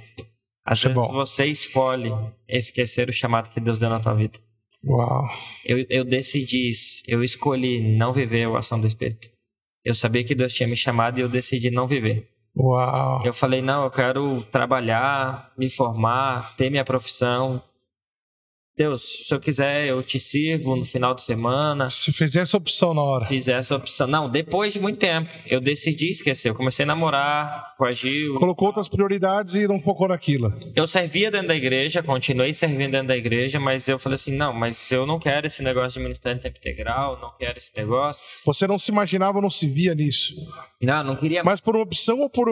Às 0.65 0.79
isso 0.79 0.89
é 0.89 0.93
vezes 0.93 1.09
é 1.09 1.13
você 1.13 1.45
escolhe 1.47 2.13
esquecer 2.47 3.09
o 3.09 3.13
chamado 3.13 3.49
que 3.49 3.59
Deus 3.59 3.81
deu 3.81 3.89
na 3.89 3.99
tua 3.99 4.13
vida. 4.13 4.39
Uau. 4.85 5.27
Eu, 5.65 5.87
eu 5.89 6.05
decidi, 6.05 6.71
eu 7.09 7.25
escolhi 7.25 7.97
não 7.97 8.13
viver 8.13 8.47
a 8.47 8.59
ação 8.59 8.79
do 8.79 8.87
Espírito. 8.87 9.29
Eu 9.83 9.95
sabia 9.95 10.23
que 10.23 10.35
Deus 10.35 10.53
tinha 10.53 10.69
me 10.69 10.77
chamado 10.77 11.19
e 11.19 11.23
eu 11.23 11.29
decidi 11.29 11.71
não 11.71 11.87
viver. 11.87 12.29
Uau. 12.55 13.25
Eu 13.25 13.33
falei, 13.33 13.63
não, 13.63 13.85
eu 13.85 13.91
quero 13.91 14.43
trabalhar, 14.45 15.51
me 15.57 15.71
formar, 15.71 16.55
ter 16.57 16.69
minha 16.69 16.85
profissão, 16.85 17.63
Deus, 18.75 19.27
se 19.27 19.35
eu 19.35 19.39
quiser, 19.39 19.87
eu 19.87 20.03
te 20.03 20.19
sirvo 20.19 20.75
no 20.75 20.85
final 20.85 21.15
de 21.15 21.21
semana. 21.21 21.91
Se 21.91 22.11
fizer 22.11 22.41
essa 22.41 22.57
opção 22.57 22.95
na 22.95 23.03
hora. 23.03 23.27
Fizer 23.27 23.59
essa 23.59 23.77
opção. 23.77 24.07
Não, 24.07 24.31
depois 24.31 24.73
de 24.73 24.81
muito 24.81 24.99
tempo. 24.99 25.29
Eu 25.47 25.61
decidi 25.61 26.09
esquecer. 26.09 26.49
Eu 26.49 26.55
comecei 26.55 26.85
a 26.85 26.87
namorar 26.87 27.75
com 27.77 27.85
a 27.85 27.93
Gil. 27.93 28.35
Colocou 28.37 28.69
outras 28.69 28.89
prioridades 28.89 29.57
e 29.57 29.69
não 29.69 29.79
focou 29.79 30.09
naquilo. 30.09 30.55
Eu 30.75 30.87
servia 30.87 31.31
dentro 31.31 31.49
da 31.49 31.55
igreja, 31.55 32.03
continuei 32.03 32.55
servindo 32.55 32.93
dentro 32.93 33.09
da 33.09 33.17
igreja, 33.17 33.61
mas 33.61 33.89
eu 33.89 33.99
falei 33.99 34.15
assim: 34.15 34.35
não, 34.35 34.55
mas 34.55 34.91
eu 34.91 35.07
não 35.07 35.19
quero 35.19 35.47
esse 35.47 35.63
negócio 35.63 35.99
de 35.99 36.03
ministério 36.03 36.39
em 36.39 36.41
tempo 36.41 36.57
integral, 36.57 37.21
não 37.21 37.31
quero 37.39 37.59
esse 37.59 37.77
negócio. 37.77 38.25
Você 38.47 38.67
não 38.67 38.79
se 38.79 38.91
imaginava, 38.91 39.39
não 39.43 39.51
se 39.51 39.69
via 39.69 39.95
nisso? 39.95 40.35
Não, 40.81 41.05
não 41.05 41.17
queria. 41.17 41.45
Mas 41.45 41.61
por 41.61 41.77
opção 41.77 42.21
ou 42.21 42.31
por 42.31 42.49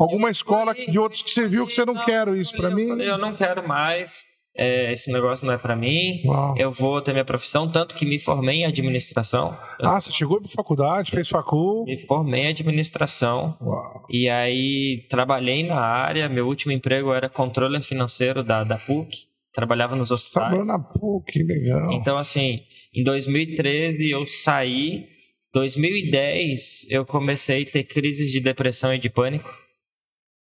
alguma 0.00 0.30
escola 0.30 0.72
falei, 0.72 0.90
de 0.90 0.98
outros 0.98 1.22
que 1.22 1.30
você 1.30 1.46
viu 1.46 1.64
que 1.64 1.72
você 1.72 1.84
não, 1.84 1.94
não 1.94 2.04
quer 2.04 2.26
isso 2.36 2.56
para 2.56 2.70
mim? 2.70 3.00
eu 3.00 3.16
não 3.16 3.34
quero 3.34 3.66
mais 3.66 4.24
é, 4.56 4.92
esse 4.92 5.10
negócio 5.12 5.44
não 5.44 5.52
é 5.52 5.58
para 5.58 5.74
mim, 5.74 6.22
Uau. 6.24 6.54
eu 6.56 6.70
vou 6.70 7.02
ter 7.02 7.12
minha 7.12 7.24
profissão, 7.24 7.68
tanto 7.68 7.94
que 7.94 8.06
me 8.06 8.18
formei 8.20 8.58
em 8.58 8.66
administração. 8.66 9.56
Ah, 9.80 10.00
você 10.00 10.12
chegou 10.12 10.40
para 10.40 10.50
faculdade, 10.50 11.10
fez 11.10 11.28
facul? 11.28 11.84
Me 11.84 11.96
formei 11.96 12.42
em 12.42 12.48
administração. 12.48 13.56
Uau. 13.60 14.06
E 14.08 14.28
aí 14.28 15.06
trabalhei 15.08 15.64
na 15.64 15.80
área, 15.80 16.28
meu 16.28 16.46
último 16.46 16.72
emprego 16.72 17.12
era 17.12 17.28
controle 17.28 17.82
financeiro 17.82 18.44
da, 18.44 18.62
da 18.62 18.78
PUC, 18.78 19.26
trabalhava 19.52 19.96
nos 19.96 20.12
hospitais. 20.12 20.50
Trabalhou 20.50 20.66
na 20.66 20.78
PUC, 20.78 21.42
legal. 21.42 21.92
Então 21.92 22.16
assim, 22.16 22.60
em 22.94 23.02
2013 23.02 24.10
eu 24.10 24.24
saí 24.26 25.08
2010 25.54 26.86
eu 26.90 27.06
comecei 27.06 27.62
a 27.62 27.66
ter 27.66 27.84
crises 27.84 28.30
de 28.30 28.40
depressão 28.40 28.92
e 28.92 28.98
de 28.98 29.08
pânico. 29.08 29.48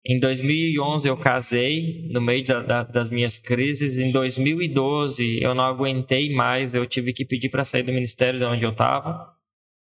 Em 0.09 0.21
2011 0.21 1.09
eu 1.09 1.17
casei 1.17 2.07
no 2.11 2.21
meio 2.21 2.45
da, 2.45 2.63
da, 2.63 2.83
das 2.85 3.11
minhas 3.11 3.39
crises. 3.39 3.97
Em 3.97 4.13
2012 4.13 5.43
eu 5.43 5.55
não 5.55 5.65
aguentei 5.65 6.33
mais, 6.33 6.75
eu 6.75 6.87
tive 6.87 7.13
que 7.13 7.25
pedir 7.25 7.49
para 7.49 7.65
sair 7.65 7.83
do 7.83 7.93
ministério 7.93 8.39
de 8.39 8.45
onde 8.45 8.65
eu 8.65 8.71
estava, 8.71 9.33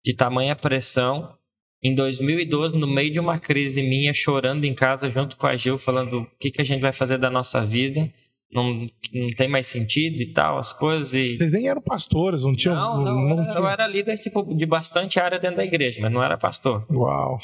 de 0.05 0.13
tamanha 0.13 0.55
pressão. 0.55 1.35
Em 1.81 1.93
2012, 1.95 2.77
no 2.77 2.87
meio 2.87 3.11
de 3.11 3.19
uma 3.19 3.39
crise 3.39 3.81
minha, 3.81 4.13
chorando 4.13 4.63
em 4.63 4.73
casa 4.73 5.09
junto 5.09 5.35
com 5.35 5.47
a 5.47 5.57
Gil, 5.57 5.77
falando 5.77 6.21
o 6.21 6.27
que, 6.39 6.51
que 6.51 6.61
a 6.61 6.65
gente 6.65 6.79
vai 6.79 6.93
fazer 6.93 7.17
da 7.17 7.29
nossa 7.29 7.61
vida 7.61 8.09
não, 8.53 8.87
não 9.13 9.29
tem 9.35 9.47
mais 9.47 9.67
sentido 9.67 10.21
e 10.21 10.27
tal, 10.27 10.59
as 10.59 10.71
coisas. 10.71 11.13
E... 11.13 11.35
Vocês 11.35 11.51
nem 11.51 11.67
eram 11.67 11.81
pastores, 11.81 12.43
não 12.43 12.55
tinham. 12.55 12.75
Não, 12.75 13.03
não, 13.03 13.15
não, 13.15 13.35
não 13.43 13.55
eu 13.55 13.67
era 13.67 13.87
líder 13.87 14.17
tipo, 14.17 14.43
de 14.55 14.65
bastante 14.65 15.19
área 15.19 15.39
dentro 15.39 15.57
da 15.57 15.65
igreja, 15.65 15.99
mas 16.01 16.11
não 16.11 16.23
era 16.23 16.37
pastor. 16.37 16.85
Uau. 16.91 17.39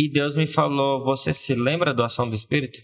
E 0.00 0.08
Deus 0.08 0.34
me 0.34 0.46
falou: 0.46 1.04
Você 1.04 1.30
se 1.30 1.54
lembra 1.54 1.92
da 1.92 2.06
ação 2.06 2.26
do 2.26 2.34
Espírito? 2.34 2.80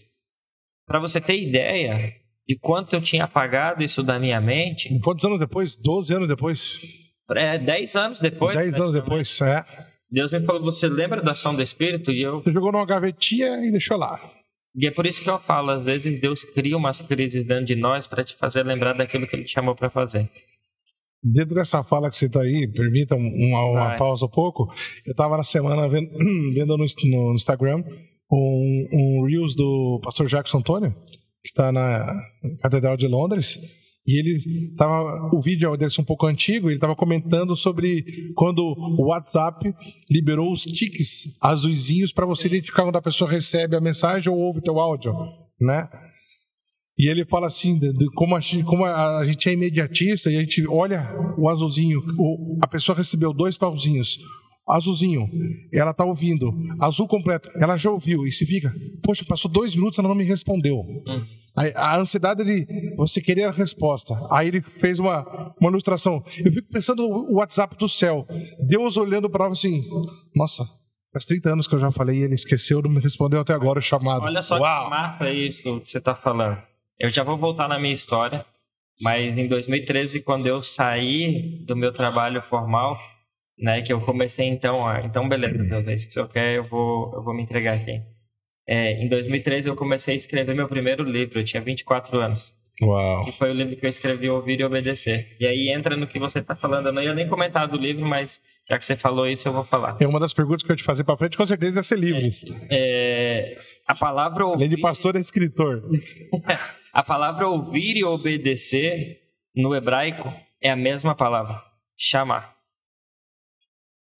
Para 0.85 0.99
você 0.99 1.19
ter 1.19 1.41
ideia 1.41 2.13
de 2.47 2.55
quanto 2.59 2.95
eu 2.95 3.01
tinha 3.01 3.23
apagado 3.23 3.83
isso 3.83 4.03
da 4.03 4.19
minha 4.19 4.39
mente. 4.39 4.87
Quantos 4.99 5.25
anos 5.25 5.39
depois? 5.39 5.75
Doze 5.75 6.13
anos 6.13 6.27
depois? 6.27 6.79
É, 7.31 7.57
dez 7.57 7.95
anos 7.95 8.19
depois. 8.19 8.55
Dez 8.55 8.71
anos 8.75 8.93
depois, 8.93 9.41
é. 9.41 9.65
Deus 10.11 10.31
me 10.31 10.45
falou: 10.45 10.61
Você 10.61 10.87
lembra 10.87 11.19
da 11.19 11.31
ação 11.31 11.55
do 11.55 11.61
Espírito? 11.63 12.11
E 12.11 12.21
eu. 12.21 12.39
Você 12.39 12.51
jogou 12.51 12.71
numa 12.71 12.85
gavetinha 12.85 13.65
e 13.65 13.71
deixou 13.71 13.97
lá. 13.97 14.21
E 14.75 14.85
é 14.85 14.91
por 14.91 15.07
isso 15.07 15.23
que 15.23 15.29
eu 15.29 15.39
falo, 15.39 15.71
às 15.71 15.81
vezes 15.81 16.21
Deus 16.21 16.43
cria 16.43 16.77
umas 16.77 17.01
crises 17.01 17.43
dentro 17.47 17.65
de 17.65 17.75
nós 17.75 18.05
para 18.05 18.23
te 18.23 18.35
fazer 18.35 18.61
lembrar 18.61 18.93
daquilo 18.93 19.25
que 19.25 19.35
Ele 19.35 19.43
te 19.43 19.53
chamou 19.53 19.73
para 19.73 19.89
fazer. 19.89 20.29
Dentro 21.23 21.55
dessa 21.55 21.83
fala 21.83 22.09
que 22.09 22.15
você 22.15 22.27
está 22.27 22.41
aí, 22.41 22.67
permita 22.67 23.15
uma, 23.15 23.65
uma 23.65 23.95
pausa 23.97 24.25
um 24.25 24.29
pouco. 24.29 24.67
Eu 25.05 25.11
estava 25.11 25.35
na 25.35 25.43
semana 25.43 25.87
vendo, 25.89 26.09
vendo 26.53 26.77
no, 26.77 26.85
no, 26.85 27.33
Instagram 27.33 27.83
um, 28.31 28.87
um 28.93 29.25
Reels 29.25 29.55
do 29.55 29.99
pastor 30.03 30.27
Jackson 30.27 30.59
Antônio, 30.59 30.91
que 31.43 31.49
está 31.49 31.71
na 31.71 32.21
Catedral 32.61 32.95
de 32.95 33.07
Londres, 33.07 33.59
e 34.07 34.19
ele 34.19 34.73
tava, 34.77 35.29
o 35.33 35.41
vídeo 35.41 35.75
deve 35.75 35.93
ser 35.93 35.99
um 35.99 36.05
pouco 36.05 36.27
antigo, 36.27 36.69
ele 36.69 36.75
estava 36.75 36.95
comentando 36.95 37.55
sobre 37.57 38.05
quando 38.35 38.61
o 38.61 39.07
WhatsApp 39.07 39.73
liberou 40.09 40.53
os 40.53 40.63
tiques 40.63 41.37
azuisinhos 41.41 42.13
para 42.13 42.25
você 42.25 42.47
identificar 42.47 42.83
quando 42.83 42.95
a 42.95 43.01
pessoa 43.01 43.29
recebe 43.29 43.75
a 43.75 43.81
mensagem 43.81 44.31
ou 44.31 44.39
ouve 44.39 44.59
o 44.59 44.63
teu 44.63 44.79
áudio, 44.79 45.13
né? 45.59 45.89
E 46.97 47.07
ele 47.07 47.23
fala 47.25 47.45
assim, 47.45 47.77
de, 47.77 47.93
de 47.93 48.09
como, 48.11 48.35
a, 48.35 48.39
como 48.65 48.83
a, 48.83 49.23
gente 49.23 49.47
é 49.49 49.53
imediatista 49.53 50.31
e 50.31 50.37
a 50.37 50.39
gente 50.39 50.67
olha 50.67 51.07
o 51.37 51.47
azulzinho, 51.47 52.03
o, 52.17 52.57
a 52.61 52.67
pessoa 52.67 52.97
recebeu 52.97 53.31
dois 53.31 53.55
pauzinhos, 53.55 54.17
azulzinho, 54.67 55.29
ela 55.71 55.91
está 55.91 56.03
ouvindo, 56.03 56.51
azul 56.79 57.07
completo, 57.07 57.49
ela 57.55 57.77
já 57.77 57.91
ouviu 57.91 58.25
e 58.25 58.31
se 58.31 58.45
fica, 58.45 58.73
poxa, 59.03 59.23
passou 59.25 59.49
dois 59.49 59.75
minutos, 59.75 59.99
ela 59.99 60.07
não 60.07 60.15
me 60.15 60.23
respondeu. 60.23 60.79
Hum. 60.79 61.23
A, 61.55 61.93
a 61.93 61.97
ansiedade 61.97 62.43
de 62.43 62.95
você 62.95 63.21
querer 63.21 63.43
a 63.43 63.51
resposta. 63.51 64.13
Aí 64.31 64.47
ele 64.47 64.61
fez 64.61 64.99
uma, 64.99 65.53
uma 65.59 65.69
ilustração. 65.69 66.23
Eu 66.43 66.51
fico 66.51 66.69
pensando 66.69 67.01
no 67.07 67.37
WhatsApp 67.37 67.75
do 67.77 67.89
céu. 67.89 68.27
Deus 68.59 68.95
olhando 68.97 69.27
para 69.27 69.47
assim, 69.47 69.83
nossa, 70.35 70.63
faz 71.11 71.25
30 71.25 71.53
anos 71.53 71.67
que 71.67 71.73
eu 71.73 71.79
já 71.79 71.91
falei 71.91 72.19
e 72.19 72.23
ele 72.23 72.35
esqueceu, 72.35 72.81
não 72.81 72.91
me 72.91 72.99
respondeu 72.99 73.39
até 73.39 73.53
agora 73.53 73.79
o 73.79 73.81
chamado. 73.81 74.25
Olha 74.25 74.41
só 74.41 74.59
Uau. 74.59 74.83
que 74.83 74.89
massa 74.89 75.31
isso 75.31 75.79
que 75.81 75.89
você 75.89 75.97
está 75.97 76.13
falando. 76.13 76.61
Eu 76.99 77.09
já 77.09 77.23
vou 77.23 77.37
voltar 77.37 77.67
na 77.67 77.77
minha 77.77 77.93
história, 77.93 78.45
mas 79.01 79.37
em 79.37 79.47
2013, 79.47 80.21
quando 80.21 80.47
eu 80.47 80.61
saí 80.61 81.63
do 81.65 81.75
meu 81.75 81.91
trabalho 81.91 82.41
formal, 82.41 82.97
né, 83.57 83.81
que 83.81 83.93
eu 83.93 84.01
comecei 84.01 84.47
então, 84.47 84.87
a, 84.87 85.01
então 85.01 85.27
beleza, 85.27 85.63
Deus, 85.63 85.87
é 85.87 85.93
isso 85.93 86.05
que 86.05 86.11
o 86.11 86.13
senhor 86.13 86.29
quer, 86.29 86.55
eu 86.55 86.63
vou, 86.63 87.13
eu 87.13 87.23
vou 87.23 87.33
me 87.35 87.43
entregar 87.43 87.75
aqui. 87.75 88.01
É, 88.67 89.01
em 89.01 89.07
2013 89.07 89.69
eu 89.69 89.75
comecei 89.75 90.13
a 90.13 90.17
escrever 90.17 90.55
meu 90.55 90.67
primeiro 90.67 91.03
livro, 91.03 91.39
eu 91.39 91.45
tinha 91.45 91.61
24 91.61 92.19
anos. 92.19 92.55
Uau. 92.81 93.27
E 93.27 93.31
foi 93.31 93.49
o 93.49 93.53
livro 93.53 93.75
que 93.75 93.85
eu 93.85 93.89
escrevi, 93.89 94.29
Ouvir 94.29 94.59
e 94.59 94.63
Obedecer. 94.63 95.35
E 95.39 95.47
aí 95.47 95.69
entra 95.69 95.97
no 95.97 96.05
que 96.05 96.19
você 96.19 96.39
está 96.39 96.55
falando. 96.55 96.87
Eu 96.87 96.93
não 96.93 97.01
ia 97.01 97.13
nem 97.13 97.27
comentar 97.27 97.67
do 97.67 97.75
livro, 97.75 98.05
mas 98.05 98.39
já 98.69 98.77
que 98.77 98.85
você 98.85 98.95
falou 98.95 99.27
isso, 99.27 99.47
eu 99.47 99.53
vou 99.53 99.63
falar. 99.63 99.97
É 99.99 100.05
uma 100.05 100.19
das 100.19 100.31
perguntas 100.31 100.61
que 100.61 100.71
eu 100.71 100.75
te 100.75 100.83
fazer 100.83 101.03
para 101.03 101.17
frente, 101.17 101.35
com 101.35 101.45
certeza, 101.45 101.79
é 101.79 101.83
ser 101.83 101.97
livros. 101.97 102.45
É, 102.69 103.55
é, 103.55 103.57
a 103.87 103.95
palavra 103.95 104.45
ouvir... 104.45 104.57
Além 104.57 104.69
de 104.69 104.77
pastor, 104.79 105.15
é 105.15 105.19
escritor. 105.19 105.81
a 106.97 107.03
palavra 107.03 107.47
ouvir 107.47 107.95
e 107.95 108.03
obedecer, 108.03 109.21
no 109.55 109.75
hebraico, 109.75 110.33
é 110.59 110.71
a 110.71 110.75
mesma 110.75 111.13
palavra, 111.13 111.61
chamar. 111.95 112.57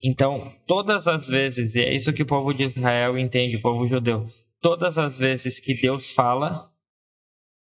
Então, 0.00 0.48
todas 0.64 1.08
as 1.08 1.26
vezes, 1.26 1.74
e 1.74 1.80
é 1.80 1.92
isso 1.92 2.12
que 2.12 2.22
o 2.22 2.26
povo 2.26 2.54
de 2.54 2.62
Israel 2.62 3.18
entende, 3.18 3.56
o 3.56 3.60
povo 3.60 3.88
judeu, 3.88 4.28
todas 4.60 4.96
as 4.96 5.18
vezes 5.18 5.58
que 5.58 5.74
Deus 5.74 6.12
fala, 6.12 6.72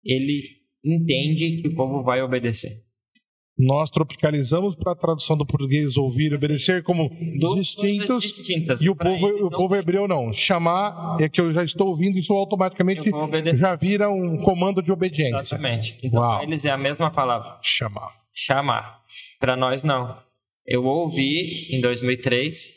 ele 0.05 0.43
entende 0.85 1.63
que 1.63 1.69
o 1.69 1.75
povo 1.75 2.03
vai 2.03 2.21
obedecer. 2.21 2.85
Nós 3.59 3.91
tropicalizamos 3.91 4.75
para 4.75 4.93
a 4.93 4.95
tradução 4.95 5.37
do 5.37 5.45
português 5.45 5.97
ouvir 5.97 6.33
e 6.33 6.35
obedecer 6.35 6.83
como 6.83 7.11
distintos, 7.57 8.23
distintas. 8.23 8.83
E 8.83 8.89
o 8.89 8.95
povo, 8.95 9.27
o 9.47 9.51
povo 9.51 9.75
hebreu 9.75 10.07
não. 10.07 10.33
Chamar 10.33 11.17
é 11.21 11.29
que 11.29 11.41
eu 11.41 11.53
já 11.53 11.65
estou 11.65 11.89
ouvindo, 11.89 12.19
isso 12.19 12.33
automaticamente 12.33 13.11
já 13.55 13.75
vira 13.75 14.09
um 14.09 14.39
comando 14.39 14.83
de 14.83 14.93
obediência. 14.93 15.57
Exatamente. 15.57 15.99
Então, 16.03 16.21
para 16.21 16.45
eles 16.45 16.65
é 16.65 16.71
a 16.71 16.79
mesma 16.79 17.11
palavra. 17.11 17.59
Chamar. 17.63 18.09
Chamar. 18.33 18.99
Para 19.41 19.57
nós, 19.57 19.83
não 19.83 20.17
eu 20.69 20.85
ouvi 20.85 21.75
em 21.75 21.81
2003 21.81 22.77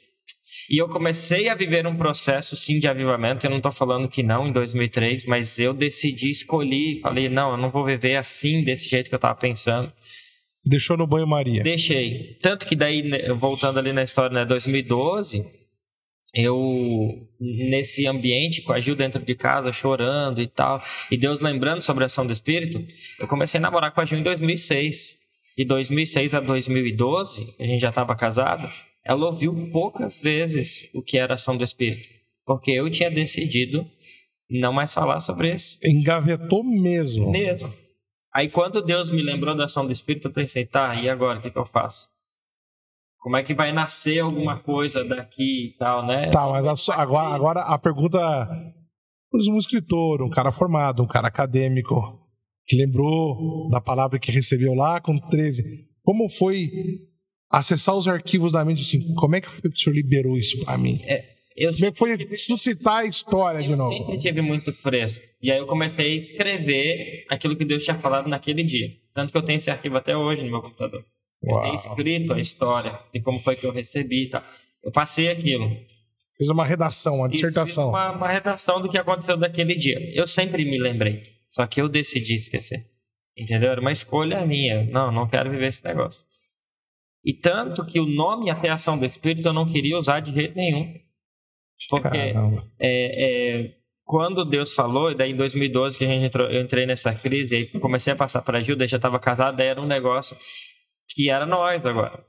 e 0.69 0.81
eu 0.81 0.87
comecei 0.87 1.49
a 1.49 1.55
viver 1.55 1.85
um 1.85 1.97
processo 1.97 2.55
sim 2.55 2.79
de 2.79 2.87
avivamento. 2.87 3.45
Eu 3.45 3.49
não 3.49 3.57
estou 3.57 3.73
falando 3.73 4.07
que 4.07 4.23
não 4.23 4.47
em 4.47 4.53
2003, 4.53 5.25
mas 5.25 5.59
eu 5.59 5.73
decidi, 5.73 6.31
escolhi, 6.31 7.01
falei 7.01 7.27
não, 7.27 7.51
eu 7.51 7.57
não 7.57 7.69
vou 7.69 7.85
viver 7.85 8.15
assim 8.15 8.63
desse 8.63 8.87
jeito 8.87 9.09
que 9.09 9.15
eu 9.15 9.17
estava 9.17 9.35
pensando. 9.35 9.91
Deixou 10.63 10.95
no 10.95 11.07
banho-maria? 11.07 11.63
Deixei. 11.63 12.37
Tanto 12.41 12.65
que 12.65 12.75
daí, 12.75 13.01
né, 13.01 13.33
voltando 13.33 13.79
ali 13.79 13.91
na 13.91 14.03
história, 14.03 14.33
né, 14.33 14.45
2012, 14.45 15.43
eu 16.33 17.27
nesse 17.39 18.07
ambiente 18.07 18.61
com 18.61 18.71
a 18.71 18.79
Gil 18.79 18.95
dentro 18.95 19.21
de 19.21 19.35
casa 19.35 19.73
chorando 19.73 20.41
e 20.41 20.47
tal, 20.47 20.81
e 21.09 21.17
Deus 21.17 21.41
lembrando 21.41 21.81
sobre 21.81 22.03
a 22.03 22.07
ação 22.07 22.25
do 22.25 22.31
Espírito, 22.31 22.85
eu 23.19 23.27
comecei 23.27 23.57
a 23.57 23.61
namorar 23.61 23.91
com 23.91 24.01
a 24.01 24.05
Gil 24.05 24.19
em 24.19 24.23
2006 24.23 25.17
de 25.57 25.65
2006 25.65 26.35
a 26.35 26.39
2012, 26.39 27.55
a 27.59 27.65
gente 27.65 27.81
já 27.81 27.89
estava 27.89 28.15
casado, 28.15 28.69
ela 29.03 29.25
ouviu 29.25 29.53
poucas 29.71 30.21
vezes 30.21 30.89
o 30.93 31.01
que 31.01 31.17
era 31.17 31.33
ação 31.33 31.57
do 31.57 31.63
Espírito, 31.63 32.07
porque 32.45 32.71
eu 32.71 32.89
tinha 32.89 33.09
decidido 33.09 33.85
não 34.49 34.71
mais 34.71 34.93
falar 34.93 35.19
sobre 35.19 35.53
isso. 35.53 35.79
Engavetou 35.83 36.63
mesmo. 36.63 37.31
Mesmo. 37.31 37.73
Aí 38.33 38.49
quando 38.49 38.83
Deus 38.83 39.11
me 39.11 39.21
lembrou 39.21 39.55
da 39.55 39.65
ação 39.65 39.85
do 39.85 39.91
Espírito, 39.91 40.27
eu 40.27 40.33
pensei, 40.33 40.65
tá, 40.65 40.95
e 40.95 41.09
agora, 41.09 41.39
o 41.39 41.41
que, 41.41 41.51
que 41.51 41.57
eu 41.57 41.65
faço? 41.65 42.09
Como 43.19 43.37
é 43.37 43.43
que 43.43 43.53
vai 43.53 43.71
nascer 43.71 44.19
alguma 44.19 44.59
coisa 44.59 45.03
daqui 45.03 45.67
e 45.67 45.77
tal, 45.77 46.05
né? 46.05 46.31
Tá, 46.31 46.47
mas 46.47 46.89
a, 46.89 46.95
agora, 46.95 47.35
agora 47.35 47.61
a 47.61 47.77
pergunta... 47.77 48.19
Um 49.33 49.57
escritor, 49.57 50.21
um 50.21 50.29
cara 50.29 50.51
formado, 50.51 51.01
um 51.01 51.07
cara 51.07 51.29
acadêmico, 51.29 51.95
que 52.65 52.75
lembrou 52.75 53.69
da 53.69 53.79
palavra 53.79 54.19
que 54.19 54.31
recebeu 54.31 54.73
lá 54.73 54.99
com 54.99 55.17
13. 55.17 55.63
Como 56.03 56.27
foi 56.27 56.69
acessar 57.49 57.95
os 57.95 58.07
arquivos 58.07 58.51
da 58.51 58.65
mente 58.65 58.81
assim? 58.81 59.13
Como 59.15 59.35
é 59.35 59.41
que 59.41 59.49
foi 59.49 59.69
que 59.69 59.77
o 59.77 59.79
senhor 59.79 59.95
liberou 59.95 60.37
isso 60.37 60.59
para 60.65 60.77
mim? 60.77 60.99
É, 61.03 61.23
eu 61.55 61.71
que 61.71 61.93
foi 61.93 62.17
suscitar 62.35 62.97
a 62.97 63.05
história 63.05 63.61
de 63.61 63.75
novo? 63.75 63.93
Eu 63.93 63.97
sempre 63.99 64.17
tive 64.17 64.41
muito 64.41 64.73
fresco. 64.73 65.23
E 65.41 65.51
aí 65.51 65.57
eu 65.57 65.67
comecei 65.67 66.13
a 66.13 66.15
escrever 66.15 67.25
aquilo 67.29 67.55
que 67.55 67.65
Deus 67.65 67.83
tinha 67.83 67.95
falado 67.95 68.27
naquele 68.27 68.63
dia. 68.63 68.91
Tanto 69.13 69.31
que 69.31 69.37
eu 69.37 69.41
tenho 69.41 69.57
esse 69.57 69.69
arquivo 69.69 69.97
até 69.97 70.15
hoje 70.15 70.43
no 70.43 70.51
meu 70.51 70.61
computador. 70.61 71.03
Uau. 71.43 71.57
Eu 71.57 71.63
tenho 71.63 71.75
escrito 71.75 72.33
a 72.33 72.39
história 72.39 72.99
de 73.13 73.19
como 73.19 73.39
foi 73.39 73.55
que 73.55 73.65
eu 73.65 73.71
recebi 73.71 74.25
e 74.25 74.29
tal. 74.29 74.43
Eu 74.83 74.91
passei 74.91 75.29
aquilo. 75.29 75.69
Fiz 76.37 76.49
uma 76.49 76.65
redação, 76.65 77.17
uma 77.17 77.29
dissertação. 77.29 77.85
Isso, 77.85 77.89
uma, 77.89 78.11
uma 78.11 78.27
redação 78.27 78.81
do 78.81 78.89
que 78.89 78.97
aconteceu 78.97 79.37
daquele 79.37 79.75
dia. 79.75 79.99
Eu 80.15 80.25
sempre 80.25 80.63
me 80.63 80.79
lembrei. 80.79 81.23
Só 81.49 81.67
que 81.67 81.81
eu 81.81 81.89
decidi 81.89 82.35
esquecer. 82.35 82.87
Entendeu? 83.37 83.71
Era 83.71 83.81
uma 83.81 83.91
escolha 83.91 84.45
minha. 84.45 84.85
Não, 84.85 85.11
não 85.11 85.27
quero 85.27 85.49
viver 85.49 85.67
esse 85.67 85.83
negócio. 85.83 86.25
E 87.23 87.33
tanto 87.33 87.85
que 87.85 87.99
o 87.99 88.05
nome 88.05 88.47
e 88.47 88.49
a 88.49 88.55
reação 88.55 88.97
do 88.97 89.05
Espírito 89.05 89.47
eu 89.47 89.53
não 89.53 89.65
queria 89.65 89.97
usar 89.97 90.19
de 90.19 90.31
jeito 90.33 90.55
nenhum. 90.55 90.93
Porque 91.89 92.17
é, 92.17 92.33
é, 92.79 93.71
quando 94.03 94.45
Deus 94.45 94.73
falou, 94.73 95.11
e 95.11 95.15
daí 95.15 95.31
em 95.31 95.35
2012 95.35 95.97
que 95.97 96.03
a 96.03 96.07
gente 96.07 96.25
entrou, 96.25 96.49
eu 96.49 96.61
entrei 96.61 96.85
nessa 96.85 97.13
crise, 97.13 97.55
aí 97.55 97.65
comecei 97.79 98.13
a 98.13 98.15
passar 98.15 98.41
para 98.41 98.61
Gilda, 98.61 98.87
já 98.87 98.97
estava 98.97 99.19
casado, 99.19 99.57
daí 99.57 99.67
era 99.67 99.81
um 99.81 99.87
negócio 99.87 100.35
que 101.09 101.29
era 101.29 101.45
nós 101.45 101.85
agora. 101.85 102.23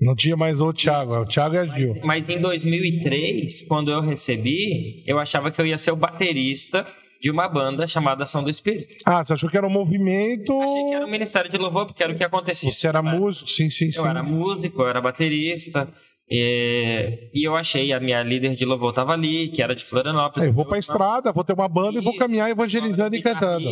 Não 0.00 0.14
tinha 0.14 0.36
mais 0.36 0.60
o 0.60 0.72
Thiago, 0.72 1.14
o 1.14 1.24
Thiago 1.24 1.54
e 1.54 1.58
a 1.58 1.64
Gil. 1.64 1.94
Mas, 1.94 2.04
mas 2.04 2.28
em 2.28 2.40
2003, 2.40 3.66
quando 3.66 3.90
eu 3.90 4.00
recebi, 4.00 5.02
eu 5.06 5.18
achava 5.18 5.50
que 5.50 5.60
eu 5.60 5.66
ia 5.66 5.78
ser 5.78 5.90
o 5.90 5.96
baterista 5.96 6.86
de 7.20 7.30
uma 7.30 7.48
banda 7.48 7.86
chamada 7.86 8.24
Ação 8.24 8.44
do 8.44 8.50
Espírito. 8.50 8.94
Ah, 9.06 9.24
você 9.24 9.32
achou 9.32 9.48
que 9.48 9.56
era 9.56 9.66
um 9.66 9.70
movimento. 9.70 10.52
Achei 10.60 10.88
que 10.88 10.94
era 10.94 11.06
um 11.06 11.10
ministério 11.10 11.50
de 11.50 11.56
louvor, 11.56 11.86
porque 11.86 12.02
era 12.02 12.12
o 12.12 12.16
que 12.16 12.24
acontecia. 12.24 12.70
Você 12.70 12.86
era 12.86 13.02
músico, 13.02 13.48
sim, 13.48 13.70
sim, 13.70 13.90
sim. 13.90 14.00
Eu 14.00 14.06
era 14.06 14.22
músico, 14.22 14.82
eu 14.82 14.88
era 14.88 15.00
baterista, 15.00 15.88
E, 16.28 17.30
e, 17.32 17.44
eu 17.44 17.54
achei 17.54 17.92
a 17.92 18.00
minha 18.00 18.20
líder 18.20 18.56
de 18.56 18.64
louvor 18.64 18.90
estava 18.90 19.12
ali, 19.12 19.48
que 19.48 19.62
era 19.62 19.76
de 19.76 19.84
Florianópolis. 19.84 20.48
eu 20.48 20.52
vou 20.52 20.64
para 20.64 20.74
a 20.74 20.80
estrada, 20.80 21.32
vou 21.32 21.44
ter 21.44 21.52
uma 21.52 21.68
banda 21.68 21.98
e, 21.98 22.00
e 22.00 22.04
vou 22.04 22.16
caminhar 22.16 22.50
evangelizando 22.50 23.14
e 23.14 23.22
cantando. 23.22 23.70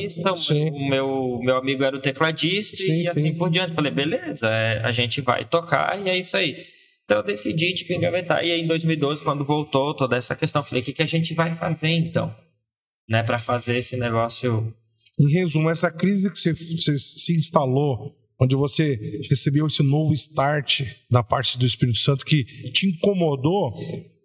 O 0.73 0.89
meu, 0.89 1.41
meu 1.43 1.57
amigo 1.57 1.83
era 1.83 1.97
o 1.97 2.01
tecladista 2.01 2.77
sim, 2.77 3.03
e 3.03 3.09
assim 3.09 3.33
sim. 3.33 3.35
por 3.35 3.51
diante. 3.51 3.75
Falei, 3.75 3.91
beleza, 3.91 4.49
é, 4.49 4.81
a 4.85 4.93
gente 4.93 5.21
vai 5.21 5.45
tocar 5.45 6.01
e 6.01 6.09
é 6.09 6.17
isso 6.17 6.37
aí. 6.37 6.65
Então 7.05 7.17
eu 7.17 7.25
decidi 7.25 7.75
tipo, 7.75 7.93
engavetar. 7.93 8.45
E 8.45 8.53
aí 8.53 8.61
em 8.61 8.69
2012, 8.69 9.25
quando 9.25 9.45
voltou 9.45 9.93
toda 9.93 10.17
essa 10.17 10.37
questão, 10.37 10.63
falei, 10.63 10.83
o 10.83 10.85
que, 10.85 10.93
que 10.93 11.03
a 11.03 11.07
gente 11.07 11.35
vai 11.35 11.57
fazer 11.57 11.89
então? 11.89 12.33
Né, 13.09 13.23
para 13.25 13.41
fazer 13.41 13.79
esse 13.79 13.97
negócio. 13.97 14.73
Em 15.19 15.29
resumo, 15.33 15.71
essa 15.71 15.91
crise 15.91 16.31
que 16.31 16.39
você, 16.39 16.55
você 16.55 16.97
se 16.97 17.37
instalou 17.37 18.15
onde 18.41 18.55
você 18.57 18.99
recebeu 19.29 19.67
esse 19.67 19.83
novo 19.83 20.13
start 20.13 20.83
da 21.11 21.23
parte 21.23 21.59
do 21.59 21.67
Espírito 21.67 21.99
Santo 21.99 22.25
que 22.25 22.45
te 22.73 22.89
incomodou, 22.89 23.73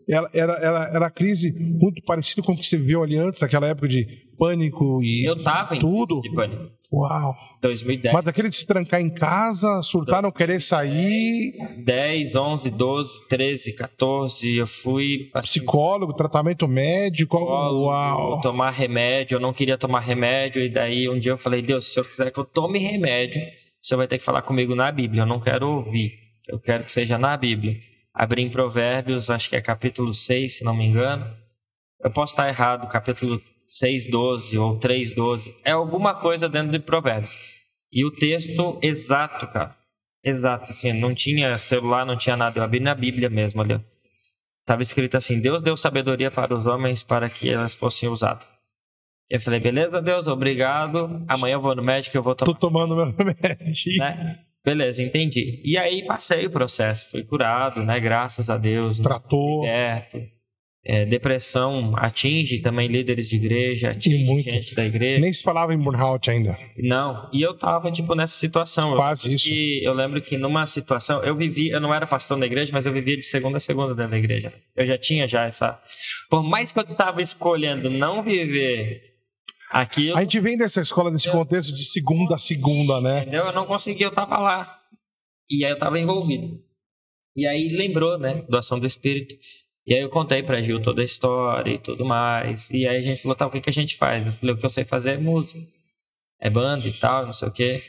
era, 0.07 0.29
era, 0.33 0.53
era, 0.53 0.91
era 0.95 1.07
a 1.07 1.11
crise 1.11 1.53
muito 1.53 2.01
parecida 2.03 2.41
com 2.41 2.53
o 2.53 2.57
que 2.57 2.65
você 2.65 2.77
viveu 2.77 3.03
ali 3.03 3.15
antes, 3.17 3.41
naquela 3.41 3.67
época 3.67 3.87
de 3.87 4.07
pânico 4.37 5.03
e 5.03 5.27
Eu 5.27 5.41
tava 5.43 5.75
em 5.75 5.79
tudo. 5.79 6.21
de 6.21 6.33
pânico. 6.33 6.79
Uau! 6.91 7.35
2010. 7.61 8.11
Mas 8.11 8.27
aquele 8.27 8.49
de 8.49 8.55
se 8.55 8.65
trancar 8.65 8.99
em 8.99 9.11
casa, 9.11 9.79
surtar, 9.83 10.23
não 10.23 10.31
querer 10.31 10.59
sair. 10.59 11.53
10, 11.77 12.35
11, 12.35 12.71
12, 12.71 13.27
13, 13.27 13.73
14, 13.73 14.55
eu 14.55 14.65
fui. 14.65 15.29
Assim, 15.35 15.59
psicólogo, 15.59 16.13
tratamento 16.13 16.67
médico. 16.67 17.37
Uau! 17.37 18.41
Tomar 18.41 18.71
remédio, 18.71 19.35
eu 19.35 19.39
não 19.39 19.53
queria 19.53 19.77
tomar 19.77 19.99
remédio, 19.99 20.63
e 20.63 20.69
daí 20.69 21.07
um 21.07 21.19
dia 21.19 21.33
eu 21.33 21.37
falei, 21.37 21.61
Deus, 21.61 21.93
se 21.93 21.99
eu 21.99 22.03
quiser 22.03 22.31
que 22.31 22.39
eu 22.39 22.45
tome 22.45 22.79
remédio, 22.79 23.39
você 23.81 23.95
vai 23.95 24.07
ter 24.07 24.17
que 24.17 24.23
falar 24.23 24.41
comigo 24.41 24.75
na 24.75 24.91
Bíblia. 24.91 25.23
Eu 25.23 25.27
não 25.27 25.39
quero 25.39 25.67
ouvir. 25.67 26.13
Eu 26.47 26.59
quero 26.59 26.83
que 26.83 26.91
seja 26.91 27.17
na 27.17 27.35
Bíblia. 27.37 27.77
Abri 28.13 28.41
em 28.41 28.49
Provérbios, 28.49 29.29
acho 29.29 29.49
que 29.49 29.55
é 29.55 29.61
capítulo 29.61 30.13
6, 30.13 30.57
se 30.57 30.63
não 30.63 30.75
me 30.75 30.85
engano. 30.85 31.25
Eu 32.01 32.11
posso 32.11 32.33
estar 32.33 32.47
errado, 32.47 32.89
capítulo 32.89 33.39
6, 33.67 34.09
12 34.09 34.57
ou 34.57 34.77
3, 34.77 35.13
12. 35.13 35.55
É 35.63 35.71
alguma 35.71 36.15
coisa 36.15 36.49
dentro 36.49 36.71
de 36.71 36.79
Provérbios. 36.79 37.35
E 37.91 38.05
o 38.05 38.11
texto 38.11 38.79
exato, 38.81 39.47
cara. 39.51 39.75
Exato, 40.23 40.71
assim, 40.71 40.91
não 40.91 41.15
tinha 41.15 41.57
celular, 41.57 42.05
não 42.05 42.17
tinha 42.17 42.35
nada. 42.35 42.59
Eu 42.59 42.63
abri 42.63 42.79
na 42.79 42.93
Bíblia 42.93 43.29
mesmo 43.29 43.61
ali. 43.61 43.79
Estava 44.61 44.81
escrito 44.81 45.17
assim: 45.17 45.39
Deus 45.39 45.61
deu 45.61 45.77
sabedoria 45.77 46.29
para 46.29 46.53
os 46.53 46.65
homens 46.65 47.03
para 47.03 47.29
que 47.29 47.49
elas 47.49 47.73
fossem 47.73 48.09
usadas. 48.09 48.45
Eu 49.29 49.39
falei, 49.39 49.59
beleza, 49.59 50.01
Deus, 50.01 50.27
obrigado. 50.27 51.23
Amanhã 51.27 51.53
eu 51.53 51.61
vou 51.61 51.75
no 51.75 51.83
médico, 51.83 52.17
eu 52.17 52.23
vou 52.23 52.33
tomar. 52.35 52.51
Tô 52.51 52.59
tomando 52.59 52.95
meu 52.95 53.13
remédio. 53.13 53.97
Né? 53.99 54.39
Beleza, 54.65 55.03
entendi. 55.03 55.61
E 55.63 55.77
aí 55.77 56.03
passei 56.05 56.47
o 56.47 56.49
processo, 56.49 57.11
fui 57.11 57.23
curado, 57.23 57.83
né? 57.83 57.99
Graças 57.99 58.49
a 58.49 58.57
Deus. 58.57 58.97
Tratou. 58.99 59.63
Certo. 59.63 60.39
É, 60.83 61.05
depressão 61.05 61.93
atinge 61.97 62.61
também 62.61 62.87
líderes 62.87 63.29
de 63.29 63.35
igreja, 63.35 63.89
atinge 63.89 64.23
muito. 64.23 64.49
gente 64.49 64.73
da 64.73 64.85
igreja. 64.85 65.21
Nem 65.21 65.31
se 65.31 65.43
falava 65.43 65.73
em 65.73 65.77
burnout 65.77 66.29
ainda. 66.31 66.57
Não, 66.77 67.29
e 67.33 67.41
eu 67.41 67.53
tava, 67.53 67.91
tipo, 67.91 68.15
nessa 68.15 68.33
situação. 68.33 68.95
Quase 68.95 69.27
eu, 69.27 69.35
isso. 69.35 69.49
E 69.51 69.83
eu 69.83 69.93
lembro 69.93 70.21
que 70.21 70.37
numa 70.37 70.65
situação, 70.65 71.21
eu 71.21 71.35
vivi, 71.35 71.69
eu 71.69 71.81
não 71.81 71.93
era 71.93 72.07
pastor 72.07 72.39
da 72.39 72.45
igreja, 72.45 72.71
mas 72.73 72.85
eu 72.85 72.93
vivia 72.93 73.17
de 73.17 73.23
segunda 73.23 73.57
a 73.57 73.59
segunda 73.59 73.93
dentro 73.93 74.11
da 74.11 74.17
igreja. 74.17 74.53
Eu 74.75 74.87
já 74.87 74.97
tinha 74.97 75.27
já 75.27 75.45
essa... 75.45 75.79
Por 76.29 76.41
mais 76.41 76.71
que 76.71 76.79
eu 76.79 76.85
tava 76.85 77.21
escolhendo 77.21 77.89
não 77.89 78.23
viver 78.23 79.08
Aqui 79.69 80.11
A 80.13 80.21
gente 80.21 80.39
vem 80.39 80.57
dessa 80.57 80.81
escola, 80.81 81.11
desse 81.11 81.27
eu... 81.27 81.33
contexto 81.33 81.73
de 81.73 81.83
segunda 81.85 82.35
a 82.35 82.39
segunda, 82.39 82.99
né? 82.99 83.21
Entendeu? 83.21 83.45
Eu 83.45 83.53
não 83.53 83.65
consegui, 83.65 84.03
eu 84.03 84.11
tava 84.11 84.37
lá. 84.37 84.79
E 85.49 85.63
aí 85.63 85.71
eu 85.71 85.79
tava 85.79 85.99
envolvido. 85.99 86.59
E 87.35 87.47
aí 87.47 87.69
lembrou, 87.69 88.17
né, 88.17 88.43
do 88.49 88.57
ação 88.57 88.79
do 88.79 88.87
Espírito. 88.87 89.35
E 89.85 89.93
aí 89.93 90.01
eu 90.01 90.09
contei 90.09 90.43
pra 90.43 90.61
Gil 90.61 90.81
toda 90.81 91.01
a 91.01 91.05
história 91.05 91.71
e 91.71 91.79
tudo 91.79 92.03
mais. 92.03 92.69
E 92.71 92.87
aí 92.87 92.97
a 92.97 93.01
gente 93.01 93.21
falou, 93.21 93.35
tá, 93.35 93.47
o 93.47 93.51
que, 93.51 93.61
que 93.61 93.69
a 93.69 93.73
gente 93.73 93.95
faz? 93.95 94.25
Eu 94.25 94.33
falei, 94.33 94.55
o 94.55 94.57
que 94.57 94.65
eu 94.65 94.69
sei 94.69 94.83
fazer 94.83 95.11
é 95.11 95.17
música. 95.17 95.59
É 96.39 96.49
banda 96.49 96.87
e 96.87 96.93
tal, 96.93 97.25
não 97.25 97.33
sei 97.33 97.47
o 97.47 97.51
quê. 97.51 97.81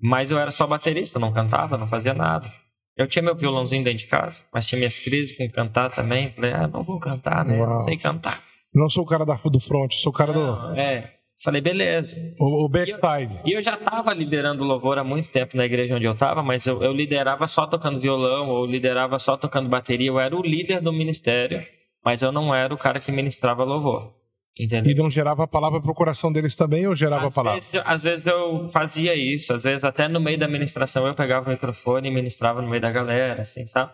Mas 0.00 0.30
eu 0.30 0.38
era 0.38 0.50
só 0.50 0.66
baterista, 0.66 1.18
não 1.18 1.32
cantava, 1.32 1.78
não 1.78 1.86
fazia 1.86 2.14
nada. 2.14 2.52
Eu 2.96 3.06
tinha 3.08 3.22
meu 3.22 3.34
violãozinho 3.34 3.82
dentro 3.82 3.98
de 3.98 4.06
casa, 4.06 4.44
mas 4.52 4.66
tinha 4.66 4.78
minhas 4.78 4.98
crises 4.98 5.36
com 5.36 5.48
cantar 5.48 5.90
também. 5.90 6.30
Falei, 6.32 6.52
ah, 6.52 6.68
não 6.68 6.82
vou 6.82 7.00
cantar, 7.00 7.44
né? 7.44 7.58
Uau. 7.58 7.74
Não 7.74 7.82
sei 7.82 7.96
cantar. 7.96 8.42
Não 8.74 8.88
sou 8.88 9.04
o 9.04 9.06
cara 9.06 9.24
da, 9.24 9.34
do 9.36 9.60
front, 9.60 9.92
sou 9.94 10.10
o 10.10 10.14
cara 10.14 10.32
não, 10.32 10.72
do. 10.72 10.78
É. 10.78 11.14
Falei, 11.42 11.60
beleza. 11.60 12.16
O, 12.38 12.64
o 12.64 12.68
backside. 12.68 13.38
E 13.44 13.52
eu, 13.52 13.58
eu 13.58 13.62
já 13.62 13.74
estava 13.74 14.14
liderando 14.14 14.64
louvor 14.64 14.98
há 14.98 15.04
muito 15.04 15.28
tempo 15.28 15.56
na 15.56 15.64
igreja 15.64 15.94
onde 15.94 16.06
eu 16.06 16.12
estava, 16.12 16.42
mas 16.42 16.66
eu, 16.66 16.82
eu, 16.82 16.92
liderava 16.92 17.46
só 17.46 17.66
tocando 17.66 18.00
violão, 18.00 18.48
ou 18.48 18.64
liderava 18.64 19.18
só 19.18 19.36
tocando 19.36 19.68
bateria. 19.68 20.08
Eu 20.08 20.18
era 20.18 20.34
o 20.34 20.42
líder 20.42 20.80
do 20.80 20.92
ministério, 20.92 21.62
mas 22.04 22.22
eu 22.22 22.32
não 22.32 22.54
era 22.54 22.72
o 22.72 22.78
cara 22.78 22.98
que 22.98 23.12
ministrava 23.12 23.62
louvor. 23.62 24.14
Entendeu? 24.58 24.92
E 24.92 24.94
não 24.94 25.10
gerava 25.10 25.42
a 25.42 25.48
palavra 25.48 25.80
para 25.80 25.90
o 25.90 25.94
coração 25.94 26.32
deles 26.32 26.54
também, 26.54 26.86
ou 26.86 26.94
gerava 26.94 27.26
às 27.26 27.34
a 27.34 27.36
palavra? 27.36 27.60
Vezes, 27.60 27.82
às 27.84 28.02
vezes 28.04 28.24
eu 28.24 28.68
fazia 28.70 29.14
isso, 29.14 29.52
às 29.52 29.64
vezes 29.64 29.82
até 29.82 30.06
no 30.06 30.20
meio 30.20 30.38
da 30.38 30.46
ministração 30.46 31.06
eu 31.06 31.14
pegava 31.14 31.48
o 31.48 31.52
microfone 31.52 32.08
e 32.08 32.14
ministrava 32.14 32.62
no 32.62 32.70
meio 32.70 32.80
da 32.80 32.90
galera, 32.90 33.42
assim, 33.42 33.66
sabe? 33.66 33.92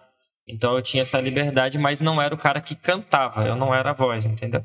Então 0.50 0.74
eu 0.74 0.82
tinha 0.82 1.02
essa 1.02 1.20
liberdade, 1.20 1.78
mas 1.78 2.00
não 2.00 2.20
era 2.20 2.34
o 2.34 2.38
cara 2.38 2.60
que 2.60 2.74
cantava, 2.74 3.46
eu 3.46 3.56
não 3.56 3.74
era 3.74 3.90
a 3.90 3.94
voz, 3.94 4.26
entendeu? 4.26 4.64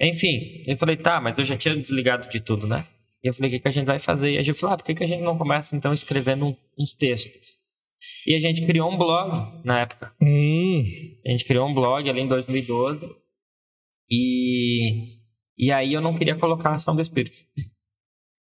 Enfim, 0.00 0.62
eu 0.66 0.76
falei, 0.76 0.96
tá, 0.96 1.20
mas 1.20 1.36
eu 1.36 1.44
já 1.44 1.56
tinha 1.56 1.76
desligado 1.76 2.28
de 2.28 2.40
tudo, 2.40 2.66
né? 2.66 2.86
E 3.22 3.28
eu 3.28 3.34
falei, 3.34 3.50
o 3.50 3.52
que, 3.52 3.60
que 3.60 3.68
a 3.68 3.72
gente 3.72 3.86
vai 3.86 3.98
fazer? 3.98 4.32
E 4.32 4.38
a 4.38 4.42
gente 4.42 4.58
falou, 4.58 4.74
ah, 4.74 4.76
por 4.76 4.84
que, 4.84 4.94
que 4.94 5.04
a 5.04 5.06
gente 5.06 5.22
não 5.22 5.36
começa 5.36 5.76
então 5.76 5.92
escrevendo 5.92 6.56
uns 6.78 6.94
textos? 6.94 7.58
E 8.26 8.34
a 8.34 8.40
gente 8.40 8.64
criou 8.64 8.90
um 8.90 8.96
blog 8.96 9.60
na 9.64 9.80
época. 9.80 10.12
Hum. 10.22 10.84
A 11.26 11.30
gente 11.30 11.44
criou 11.44 11.68
um 11.68 11.74
blog 11.74 12.08
ali 12.08 12.20
em 12.20 12.28
2012. 12.28 13.00
E, 14.10 15.18
e 15.58 15.72
aí 15.72 15.92
eu 15.92 16.00
não 16.00 16.16
queria 16.16 16.36
colocar 16.36 16.70
a 16.70 16.74
ação 16.74 16.94
do 16.94 17.02
Espírito. 17.02 17.38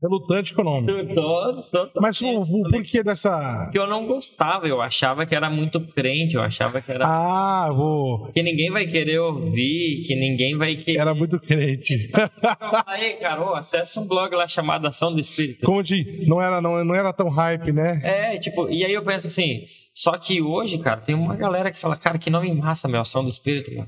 Relutante 0.04 0.54
com 0.54 0.62
o 0.62 0.66
nome. 0.66 0.88
Tô, 1.13 1.62
tô, 1.63 1.88
tô, 1.88 2.02
Mas 2.02 2.20
o, 2.20 2.42
o 2.42 2.63
porquê 2.70 3.02
dessa. 3.02 3.70
Que 3.72 3.80
eu 3.80 3.88
não 3.88 4.06
gostava, 4.06 4.68
eu 4.68 4.82
achava 4.82 5.26
que 5.26 5.34
era 5.34 5.50
muito 5.50 5.80
crente, 5.80 6.36
eu 6.36 6.42
achava 6.42 6.82
que 6.82 6.92
era. 6.92 7.06
Ah, 7.08 7.72
vou. 7.72 8.30
Que 8.34 8.44
ninguém 8.44 8.70
vai 8.70 8.86
querer 8.86 9.20
ouvir, 9.20 10.04
que 10.06 10.13
ninguém 10.13 10.58
vai 10.58 10.76
querer. 10.76 11.00
Era 11.00 11.13
muito 11.13 11.39
crente. 11.39 12.12
Aí, 12.86 13.13
cara, 13.13 13.58
acessa 13.58 14.02
um 14.02 14.06
blog 14.06 14.36
lá 14.36 14.46
chamado 14.46 14.88
Ação 14.88 15.13
do 15.13 15.22
Espírito. 15.22 15.66
Como 15.66 15.82
de. 15.82 16.26
Não 16.28 16.42
era, 16.42 16.60
não, 16.60 16.84
não 16.84 16.94
era 16.94 17.13
tão 17.13 17.30
hype, 17.30 17.72
né? 17.72 18.02
É, 18.04 18.38
tipo, 18.38 18.70
e 18.70 18.84
aí 18.84 18.92
eu 18.92 19.06
penso 19.06 19.28
assim. 19.28 19.63
Só 19.94 20.18
que 20.18 20.42
hoje, 20.42 20.80
cara, 20.80 21.00
tem 21.00 21.16
uma 21.16 21.38
galera 21.38 21.72
que 21.72 21.80
fala, 21.80 21.96
cara, 21.96 22.18
que 22.18 22.30
nome 22.30 22.54
massa, 22.54 22.89
meu, 22.89 23.00
Ação 23.00 23.24
do 23.24 23.30
Espírito, 23.30 23.74
mano. 23.74 23.88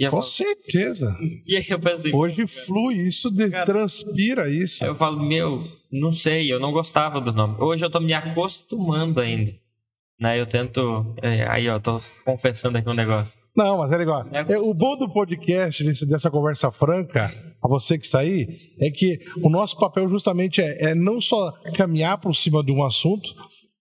Com 0.00 0.10
falo, 0.10 0.22
certeza. 0.22 1.16
E 1.46 1.56
aí 1.56 1.66
eu 1.68 1.78
pensei, 1.78 2.12
Hoje 2.12 2.46
flui 2.46 2.94
isso, 2.94 3.30
de, 3.30 3.50
cara, 3.50 3.64
transpira 3.64 4.48
isso. 4.48 4.82
Aí 4.82 4.90
eu 4.90 4.94
falo, 4.94 5.22
meu, 5.22 5.64
não 5.92 6.12
sei, 6.12 6.52
eu 6.52 6.58
não 6.58 6.72
gostava 6.72 7.20
do 7.20 7.32
nome. 7.32 7.56
Hoje 7.60 7.84
eu 7.84 7.90
tô 7.90 8.00
me 8.00 8.12
acostumando 8.12 9.20
ainda. 9.20 9.52
Né, 10.20 10.40
eu 10.40 10.46
tento. 10.46 11.14
É, 11.20 11.46
aí, 11.48 11.68
ó, 11.68 11.78
tô 11.80 12.00
confessando 12.24 12.78
aqui 12.78 12.88
um 12.88 12.94
negócio. 12.94 13.38
Não, 13.54 13.78
mas 13.78 13.90
é 13.92 13.96
legal. 13.96 14.24
É, 14.32 14.58
o 14.58 14.72
bom 14.72 14.96
do 14.96 15.08
podcast, 15.08 15.82
desse, 15.82 16.06
dessa 16.06 16.30
conversa 16.30 16.70
franca, 16.70 17.32
a 17.62 17.68
você 17.68 17.98
que 17.98 18.04
está 18.04 18.20
aí, 18.20 18.46
é 18.80 18.90
que 18.90 19.18
o 19.42 19.48
nosso 19.48 19.76
papel 19.76 20.08
justamente 20.08 20.60
é, 20.60 20.90
é 20.90 20.94
não 20.94 21.20
só 21.20 21.52
caminhar 21.76 22.18
por 22.18 22.32
cima 22.34 22.62
de 22.64 22.72
um 22.72 22.84
assunto, 22.84 23.34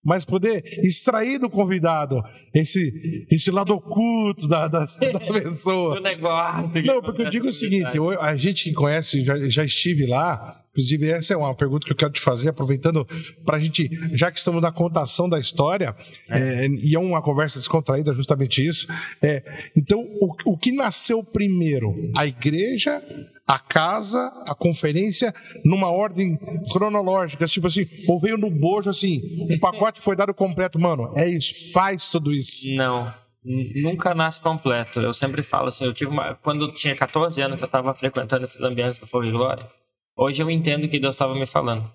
mas 0.04 0.26
poder 0.26 0.64
extrair 0.84 1.40
do 1.40 1.50
convidado 1.50 2.22
esse, 2.54 3.26
esse 3.32 3.50
lado 3.50 3.74
oculto 3.74 4.48
da, 4.48 4.68
da, 4.68 4.80
da 5.14 5.20
pessoa. 5.20 5.98
o 5.98 6.02
negócio. 6.02 6.84
Não, 6.84 7.02
porque 7.02 7.22
eu 7.24 7.30
digo 7.30 7.48
o 7.48 7.54
seguinte: 7.54 7.92
a 8.20 8.36
gente 8.36 8.66
que 8.66 8.74
conhece, 8.74 9.24
já, 9.24 9.38
já 9.50 9.64
estive 9.64 10.06
lá, 10.06 10.64
Inclusive, 10.74 11.08
essa 11.12 11.36
é 11.36 11.38
uma 11.38 11.54
pergunta 11.54 11.86
que 11.86 11.92
eu 11.92 11.96
quero 11.96 12.12
te 12.12 12.20
fazer, 12.20 12.50
aproveitando 12.50 13.08
para 13.46 13.58
a 13.58 13.60
gente, 13.60 13.88
já 14.14 14.32
que 14.32 14.40
estamos 14.40 14.60
na 14.60 14.72
contação 14.72 15.30
da 15.30 15.38
história, 15.38 15.96
é. 16.28 16.66
É, 16.66 16.68
e 16.68 16.96
é 16.96 17.00
uma 17.00 17.22
conversa 17.22 17.60
descontraída, 17.60 18.12
justamente 18.12 18.66
isso. 18.66 18.88
É, 19.22 19.44
então, 19.78 20.00
o, 20.20 20.54
o 20.54 20.58
que 20.58 20.72
nasceu 20.72 21.24
primeiro? 21.24 21.96
A 22.18 22.26
igreja, 22.26 23.00
a 23.48 23.60
casa, 23.60 24.32
a 24.48 24.56
conferência, 24.56 25.34
numa 25.66 25.90
ordem 25.92 26.38
cronológica, 26.72 27.46
tipo 27.46 27.68
assim, 27.68 27.86
ou 28.08 28.20
veio 28.20 28.38
no 28.38 28.50
bojo 28.50 28.90
assim, 28.90 29.22
o 29.54 29.60
pacote 29.60 30.02
foi 30.02 30.16
dado 30.16 30.34
completo, 30.34 30.80
mano, 30.80 31.12
é 31.16 31.28
isso, 31.28 31.72
faz 31.74 32.10
tudo 32.10 32.32
isso. 32.32 32.68
Não. 32.76 33.14
Nunca 33.44 34.16
nasce 34.16 34.40
completo. 34.40 35.02
Eu 35.02 35.12
sempre 35.12 35.44
falo 35.44 35.68
assim, 35.68 35.84
eu 35.84 35.94
tive 35.94 36.10
uma, 36.10 36.36
quando 36.36 36.66
eu 36.66 36.74
tinha 36.74 36.96
14 36.96 37.42
anos 37.42 37.58
que 37.58 37.64
eu 37.64 37.68
estava 37.68 37.94
frequentando 37.94 38.46
esses 38.46 38.62
ambientes 38.62 39.00
do 39.00 39.06
Fogo 39.06 39.26
e 39.26 39.32
Glória, 39.32 39.68
Hoje 40.16 40.44
eu 40.44 40.50
entendo 40.50 40.86
o 40.86 40.90
que 40.90 41.00
Deus 41.00 41.16
estava 41.16 41.34
me 41.34 41.48
falando. 41.48 41.92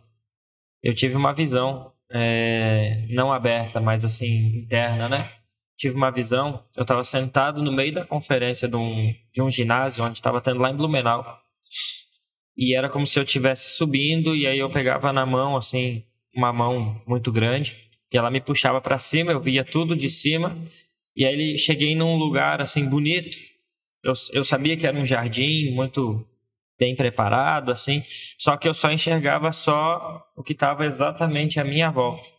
Eu 0.83 0.93
tive 0.93 1.15
uma 1.15 1.33
visão, 1.33 1.93
é, 2.11 3.07
não 3.11 3.33
aberta, 3.33 3.81
mas 3.81 4.05
assim, 4.05 4.59
interna, 4.59 5.09
né? 5.09 5.31
Tive 5.79 5.95
uma 5.95 6.11
visão, 6.11 6.65
eu 6.77 6.83
estava 6.83 7.05
sentado 7.05 7.63
no 7.63 7.73
meio 7.73 7.95
da 7.95 8.05
conferência 8.05 8.69
de 8.69 8.77
um, 8.77 9.15
de 9.33 9.41
um 9.41 9.51
ginásio, 9.51 10.05
onde 10.05 10.19
estava 10.19 10.41
tendo 10.41 10.61
lá 10.61 10.71
em 10.71 10.77
Blumenau. 10.77 11.41
E 12.57 12.77
era 12.77 12.91
como 12.91 13.07
se 13.07 13.19
eu 13.19 13.23
estivesse 13.23 13.77
subindo, 13.77 14.35
e 14.35 14.47
aí 14.47 14.59
eu 14.59 14.69
pegava 14.69 15.13
na 15.13 15.25
mão, 15.25 15.57
assim, 15.57 16.05
uma 16.35 16.53
mão 16.53 17.01
muito 17.07 17.31
grande, 17.31 17.77
e 18.13 18.19
ela 18.19 18.31
me 18.31 18.41
puxava 18.41 18.81
para 18.81 18.99
cima, 18.99 19.31
eu 19.31 19.41
via 19.41 19.65
tudo 19.65 19.95
de 19.95 20.11
cima, 20.11 20.57
E 21.17 21.25
aí 21.25 21.59
cheguei 21.59 21.97
num 21.97 22.17
lugar 22.17 22.61
assim 22.63 22.89
bonito. 22.89 23.37
Eu, 24.05 24.13
eu 24.33 24.45
sabia 24.45 24.77
que 24.77 24.87
era 24.87 24.97
um 24.97 25.05
jardim 25.05 25.73
muito 25.73 26.25
bem 26.79 26.95
preparado, 26.95 27.73
assim. 27.73 28.05
Só 28.39 28.57
que 28.57 28.69
eu 28.69 28.75
só 28.75 28.93
enxergava 28.93 29.53
só 29.53 30.25
o 30.37 30.45
que 30.45 30.53
estava 30.53 30.87
exatamente 30.87 31.59
à 31.59 31.65
minha 31.65 31.91
volta. 31.91 32.38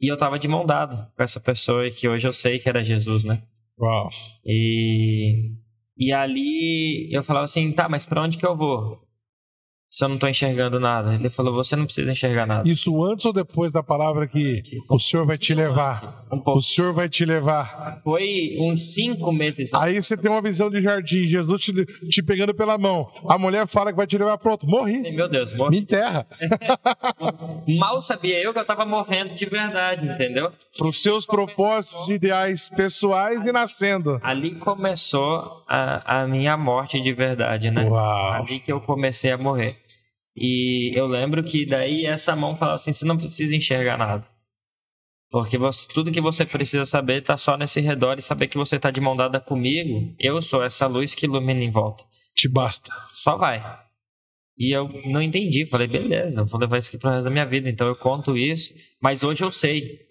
E 0.00 0.08
eu 0.10 0.14
estava 0.14 0.38
de 0.38 0.46
mão 0.46 0.66
dada 0.66 1.10
com 1.16 1.22
essa 1.22 1.40
pessoa 1.40 1.90
que 1.90 2.08
hoje 2.08 2.26
eu 2.26 2.32
sei 2.32 2.58
que 2.58 2.68
era 2.68 2.84
Jesus, 2.84 3.24
né? 3.24 3.42
Uau. 3.78 4.08
E, 4.44 5.52
e 5.96 6.12
ali 6.12 7.12
eu 7.12 7.22
falava 7.22 7.44
assim, 7.44 7.72
tá, 7.72 7.88
mas 7.88 8.04
para 8.04 8.22
onde 8.22 8.38
que 8.38 8.46
eu 8.46 8.56
vou? 8.56 9.00
Se 9.88 10.04
eu 10.04 10.08
não 10.08 10.16
estou 10.16 10.28
enxergando 10.28 10.80
nada? 10.80 11.14
Ele 11.14 11.30
falou: 11.30 11.54
você 11.54 11.76
não 11.76 11.84
precisa 11.84 12.10
enxergar 12.10 12.46
nada. 12.46 12.68
Isso 12.68 13.04
antes 13.04 13.24
ou 13.24 13.32
depois 13.32 13.72
da 13.72 13.82
palavra 13.82 14.26
que 14.26 14.62
o 14.90 14.98
Senhor 14.98 15.24
vai 15.24 15.38
te 15.38 15.54
levar? 15.54 16.26
Um 16.30 16.42
o 16.44 16.60
Senhor 16.60 16.92
vai 16.92 17.08
te 17.08 17.24
levar. 17.24 18.00
Foi 18.02 18.56
uns 18.60 18.94
cinco 18.94 19.32
meses. 19.32 19.72
Aí 19.74 20.00
você 20.00 20.16
tem 20.16 20.30
uma 20.30 20.42
visão 20.42 20.68
de 20.68 20.80
jardim, 20.80 21.24
Jesus 21.24 21.60
te, 21.60 21.72
te 22.08 22.22
pegando 22.22 22.54
pela 22.54 22.76
mão. 22.76 23.08
A 23.28 23.38
mulher 23.38 23.66
fala 23.66 23.90
que 23.90 23.96
vai 23.96 24.06
te 24.06 24.18
levar 24.18 24.38
pronto. 24.38 24.66
Morri. 24.66 25.00
Meu 25.12 25.28
Deus, 25.28 25.54
morri. 25.56 25.70
Me 25.70 25.78
enterra. 25.80 26.26
Mal 27.78 28.00
sabia 28.00 28.42
eu 28.42 28.52
que 28.52 28.58
eu 28.58 28.62
estava 28.62 28.84
morrendo 28.84 29.34
de 29.34 29.46
verdade, 29.46 30.06
entendeu? 30.06 30.50
Para 30.76 30.88
os 30.88 31.00
seus 31.00 31.26
propósitos 31.26 32.08
ideais 32.08 32.68
pessoais 32.70 33.44
e 33.44 33.52
nascendo. 33.52 34.18
Ali 34.22 34.54
começou 34.56 35.62
a, 35.68 36.22
a 36.22 36.26
minha 36.26 36.56
morte 36.56 37.00
de 37.00 37.12
verdade, 37.12 37.70
né? 37.70 37.84
Uau. 37.84 38.32
Ali 38.32 38.60
que 38.60 38.72
eu 38.72 38.80
comecei 38.80 39.30
a 39.30 39.38
morrer. 39.38 39.75
E 40.36 40.92
eu 40.94 41.06
lembro 41.06 41.42
que 41.42 41.64
daí 41.64 42.04
essa 42.04 42.36
mão 42.36 42.54
falava 42.54 42.76
assim: 42.76 42.92
você 42.92 43.04
não 43.04 43.16
precisa 43.16 43.54
enxergar 43.54 43.96
nada. 43.96 44.26
Porque 45.30 45.58
você, 45.58 45.88
tudo 45.88 46.12
que 46.12 46.20
você 46.20 46.44
precisa 46.44 46.84
saber 46.84 47.20
está 47.20 47.36
só 47.36 47.56
nesse 47.56 47.80
redor 47.80 48.16
e 48.18 48.22
saber 48.22 48.46
que 48.46 48.56
você 48.56 48.76
está 48.76 48.90
de 48.90 49.00
mão 49.00 49.16
dada 49.16 49.40
comigo. 49.40 50.14
Eu 50.18 50.40
sou 50.40 50.62
essa 50.62 50.86
luz 50.86 51.14
que 51.14 51.26
ilumina 51.26 51.62
em 51.62 51.70
volta. 51.70 52.04
Te 52.34 52.48
basta. 52.48 52.92
Só 53.14 53.36
vai. 53.36 53.60
E 54.56 54.74
eu 54.74 54.88
não 55.06 55.20
entendi. 55.20 55.66
Falei, 55.66 55.86
beleza, 55.88 56.44
vou 56.44 56.60
levar 56.60 56.78
isso 56.78 56.88
aqui 56.88 56.98
pro 56.98 57.10
resto 57.10 57.24
da 57.24 57.30
minha 57.30 57.44
vida. 57.44 57.68
Então 57.68 57.86
eu 57.88 57.96
conto 57.96 58.36
isso. 58.36 58.72
Mas 59.00 59.24
hoje 59.24 59.42
eu 59.42 59.50
sei. 59.50 60.05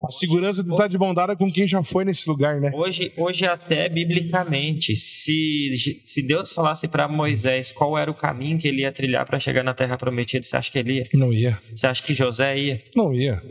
A 0.00 0.08
segurança 0.10 0.62
de 0.62 0.70
estar 0.70 0.86
de 0.86 0.96
bom 0.96 1.12
dada 1.12 1.36
com 1.36 1.50
quem 1.50 1.66
já 1.66 1.82
foi 1.82 2.04
nesse 2.04 2.28
lugar, 2.30 2.60
né? 2.60 2.70
Hoje, 2.72 3.12
hoje 3.16 3.44
até 3.44 3.88
biblicamente, 3.88 4.94
se, 4.94 6.00
se 6.04 6.22
Deus 6.22 6.52
falasse 6.52 6.86
para 6.86 7.08
Moisés 7.08 7.72
qual 7.72 7.98
era 7.98 8.08
o 8.08 8.14
caminho 8.14 8.58
que 8.58 8.68
ele 8.68 8.82
ia 8.82 8.92
trilhar 8.92 9.26
para 9.26 9.40
chegar 9.40 9.64
na 9.64 9.74
Terra 9.74 9.98
Prometida, 9.98 10.44
você 10.44 10.56
acha 10.56 10.70
que 10.70 10.78
ele 10.78 10.98
ia? 10.98 11.04
Não 11.14 11.32
ia. 11.32 11.60
Você 11.74 11.88
acha 11.88 12.02
que 12.02 12.14
José 12.14 12.56
ia? 12.56 12.84
Não 12.94 13.12
ia. 13.12 13.42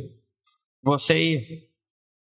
Você 0.82 1.18
ia? 1.18 1.68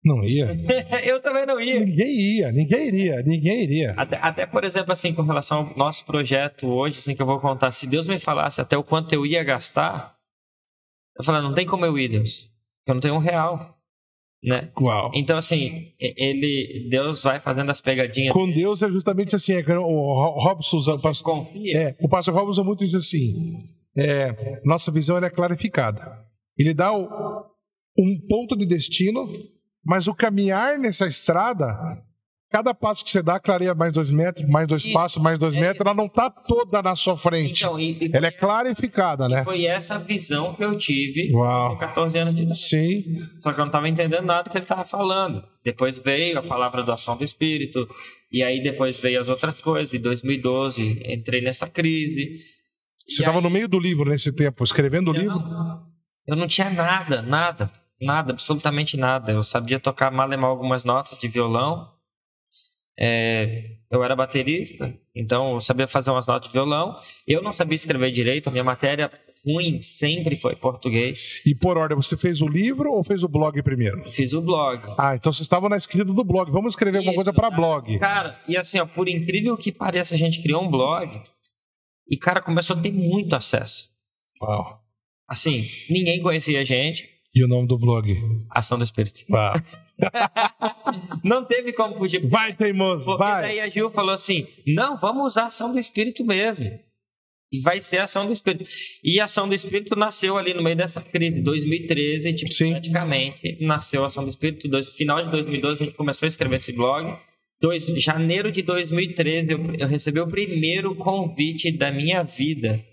Não 0.03 0.23
ia. 0.23 0.47
Eu 1.06 1.21
também 1.21 1.45
não 1.45 1.62
ia. 1.62 1.80
Ninguém 1.80 2.19
ia, 2.19 2.51
ninguém 2.51 2.88
iria, 2.88 3.21
ninguém 3.21 3.63
iria. 3.63 3.93
Até, 3.95 4.17
até, 4.17 4.45
por 4.47 4.63
exemplo, 4.63 4.93
assim, 4.93 5.13
com 5.13 5.21
relação 5.21 5.60
ao 5.60 5.77
nosso 5.77 6.03
projeto 6.06 6.67
hoje, 6.67 6.97
assim, 6.97 7.13
que 7.13 7.21
eu 7.21 7.25
vou 7.27 7.39
contar, 7.39 7.69
se 7.69 7.86
Deus 7.86 8.08
me 8.08 8.17
falasse 8.17 8.60
até 8.62 8.75
o 8.75 8.84
quanto 8.84 9.13
eu 9.13 9.27
ia 9.27 9.43
gastar, 9.43 10.17
eu 11.15 11.23
falei, 11.23 11.43
não 11.43 11.53
tem 11.53 11.67
como 11.67 11.86
eu 11.86 11.99
ir, 11.99 12.08
Deus. 12.08 12.49
Eu 12.88 12.95
não 12.95 13.01
tenho 13.01 13.13
um 13.13 13.19
real 13.19 13.77
né? 14.43 14.71
Uau. 14.80 15.12
Então, 15.13 15.38
assim, 15.38 15.93
ele, 16.00 16.88
Deus 16.89 17.23
vai 17.23 17.39
fazendo 17.39 17.69
as 17.71 17.82
pegadinhas. 17.82 18.34
Com 18.34 18.50
Deus 18.50 18.82
é 18.82 18.89
justamente 18.89 19.36
assim, 19.36 19.54
é, 19.54 19.78
o 19.78 20.39
Robson 20.39 20.78
usa, 20.78 20.93
o 20.93 21.02
pastor, 21.02 21.23
confia? 21.23 21.78
É, 21.78 21.95
o 22.00 22.08
pastor 22.08 22.34
Robson 22.34 22.63
muito 22.63 22.84
isso 22.84 22.97
assim, 22.97 23.63
é, 23.97 24.62
nossa 24.63 24.91
visão 24.91 25.17
é 25.17 25.30
clarificada. 25.30 26.26
Ele 26.58 26.73
dá 26.73 26.93
o, 26.93 27.08
um 27.97 28.19
ponto 28.30 28.56
de 28.56 28.65
destino, 28.65 29.28
mas 29.86 30.08
o 30.08 30.13
caminhar 30.13 30.78
nessa 30.78 31.08
estrada 31.08 31.65
Cada 32.50 32.74
passo 32.74 33.04
que 33.04 33.10
você 33.10 33.22
dá, 33.22 33.38
clareia 33.40 33.76
mais 33.76 33.92
dois 33.92 34.10
metros, 34.10 34.50
mais 34.50 34.66
dois 34.68 34.86
e, 34.86 34.94
passos, 34.94 35.22
mais 35.22 35.38
dois 35.38 35.54
é, 35.54 35.60
metros, 35.60 35.82
ela 35.82 35.94
não 35.94 36.06
está 36.06 36.30
toda 36.30 36.82
na 36.82 36.96
sua 36.96 37.18
frente. 37.18 37.60
Então, 37.60 37.78
e, 37.78 38.10
ela 38.14 38.28
é 38.28 38.32
clarificada, 38.32 39.28
né? 39.28 39.44
Foi 39.44 39.66
essa 39.66 40.00
visão 40.00 40.54
que 40.54 40.64
eu 40.64 40.78
tive 40.78 41.30
Uau. 41.34 41.74
com 41.74 41.80
14 41.80 42.18
anos 42.18 42.36
de 42.36 42.44
idade. 42.44 42.58
Sim. 42.58 43.04
Só 43.42 43.52
que 43.52 43.60
eu 43.60 43.64
não 43.64 43.68
estava 43.68 43.90
entendendo 43.90 44.24
nada 44.24 44.44
do 44.44 44.50
que 44.50 44.58
ele 44.58 44.64
estava 44.64 44.86
falando. 44.86 45.44
Depois 45.62 46.00
veio 46.00 46.40
a 46.40 46.42
palavra 46.42 46.84
do 46.84 46.92
ação 46.94 47.18
do 47.18 47.24
Espírito, 47.26 47.86
e 48.32 48.42
aí 48.42 48.64
depois 48.64 48.98
veio 48.98 49.20
as 49.20 49.28
outras 49.28 49.60
coisas. 49.60 49.94
Em 49.94 50.00
2012, 50.00 51.04
entrei 51.06 51.42
nessa 51.42 51.68
crise. 51.68 52.40
Você 53.06 53.24
estava 53.24 53.42
no 53.42 53.50
meio 53.50 53.68
do 53.68 53.78
livro 53.78 54.10
nesse 54.10 54.32
tempo, 54.32 54.64
escrevendo 54.64 55.12
o 55.12 55.14
livro? 55.14 55.36
Não, 55.36 55.82
eu 56.26 56.36
não 56.38 56.48
tinha 56.48 56.70
nada, 56.70 57.22
nada, 57.22 57.70
nada, 58.02 58.32
absolutamente 58.32 58.96
nada. 58.96 59.34
Eu 59.34 59.44
sabia 59.44 59.82
tocar 59.82 60.12
mal 60.12 60.32
e 60.32 60.38
mal 60.38 60.52
algumas 60.52 60.86
notas 60.86 61.18
de 61.18 61.28
violão 61.28 61.97
é, 63.00 63.78
eu 63.92 64.04
era 64.04 64.16
baterista, 64.16 64.94
então 65.16 65.54
eu 65.54 65.62
sabia 65.62 65.88
fazer 65.88 66.12
umas 66.12 66.28
notas 66.28 66.50
de 66.50 66.54
violão. 66.54 66.96
Eu 67.28 67.42
não 67.42 67.54
sabia 67.54 67.76
escrever 67.76 68.12
direito, 68.12 68.48
a 68.48 68.52
minha 68.52 68.64
matéria 68.64 69.12
ruim 69.46 69.82
sempre 69.82 70.36
foi 70.36 70.56
português. 70.56 71.42
E 71.46 71.56
por 71.56 71.78
ordem, 71.78 71.96
você 71.96 72.18
fez 72.18 72.42
o 72.42 72.48
livro 72.48 72.92
ou 72.92 73.04
fez 73.04 73.24
o 73.24 73.30
blog 73.30 73.62
primeiro? 73.64 74.04
Fiz 74.12 74.34
o 74.34 74.42
blog. 74.42 74.94
Ah, 74.98 75.16
então 75.16 75.32
você 75.32 75.42
estava 75.42 75.70
na 75.70 75.78
escrita 75.78 76.06
do 76.06 76.24
blog. 76.24 76.52
Vamos 76.52 76.74
escrever 76.74 77.00
Isso, 77.00 77.10
alguma 77.10 77.24
coisa 77.24 77.34
para 77.34 77.50
blog. 77.50 77.98
Cara, 78.00 78.40
e 78.48 78.58
assim, 78.58 78.80
ó, 78.80 78.86
por 78.86 79.08
incrível 79.08 79.56
que 79.56 79.72
pareça, 79.72 80.16
a 80.16 80.18
gente 80.18 80.42
criou 80.42 80.64
um 80.64 80.70
blog 80.70 81.22
e, 82.10 82.18
cara, 82.18 82.42
começou 82.42 82.76
a 82.76 82.80
ter 82.82 82.92
muito 82.92 83.36
acesso. 83.36 83.90
Uau. 84.42 84.82
Assim, 85.28 85.66
ninguém 85.90 86.22
conhecia 86.22 86.60
a 86.62 86.64
gente. 86.64 87.10
E 87.34 87.44
o 87.44 87.48
nome 87.48 87.68
do 87.68 87.78
blog? 87.78 88.14
Ação 88.50 88.78
do 88.78 88.84
Espírito. 88.84 89.22
Uau. 89.30 89.56
não 91.24 91.44
teve 91.44 91.74
como 91.74 91.96
fugir. 91.96 92.26
Vai, 92.28 92.54
teimoso, 92.54 93.06
porque 93.06 93.24
vai. 93.24 93.42
daí 93.42 93.60
a 93.60 93.70
Gil 93.70 93.90
falou 93.92 94.12
assim: 94.12 94.48
não, 94.66 94.98
vamos 94.98 95.28
usar 95.28 95.44
a 95.44 95.48
ação 95.48 95.72
do 95.72 95.80
Espírito 95.80 96.24
mesmo. 96.24 96.68
E 97.52 97.62
vai 97.62 97.80
ser 97.80 98.00
a 98.00 98.04
ação 98.04 98.26
do 98.26 98.34
Espírito. 98.34 98.66
E 99.04 99.20
a 99.20 99.26
ação 99.26 99.48
do 99.48 99.56
Espírito 99.56 99.96
nasceu 99.96 100.38
ali 100.38 100.54
no 100.54 100.62
meio 100.62 100.76
dessa 100.76 101.02
crise, 101.02 101.42
2013, 101.42 102.34
tipo, 102.34 102.54
Sim. 102.54 102.72
praticamente 102.72 103.58
nasceu 103.62 104.04
a 104.04 104.08
ação 104.08 104.24
do 104.24 104.30
Espírito. 104.30 104.68
Dois, 104.68 104.90
final 104.90 105.24
de 105.24 105.32
2012 105.32 105.82
a 105.82 105.86
gente 105.86 105.96
começou 105.96 106.26
a 106.26 106.30
escrever 106.30 106.58
esse 106.58 106.74
blog. 106.74 107.18
Dois, 107.62 107.86
janeiro 107.86 108.52
de 108.52 108.62
2013 108.62 109.52
eu, 109.52 109.76
eu 109.76 109.88
recebi 109.88 110.20
o 110.20 110.28
primeiro 110.28 110.94
convite 110.96 111.72
da 111.72 111.90
minha 111.92 112.22
vida 112.22 112.84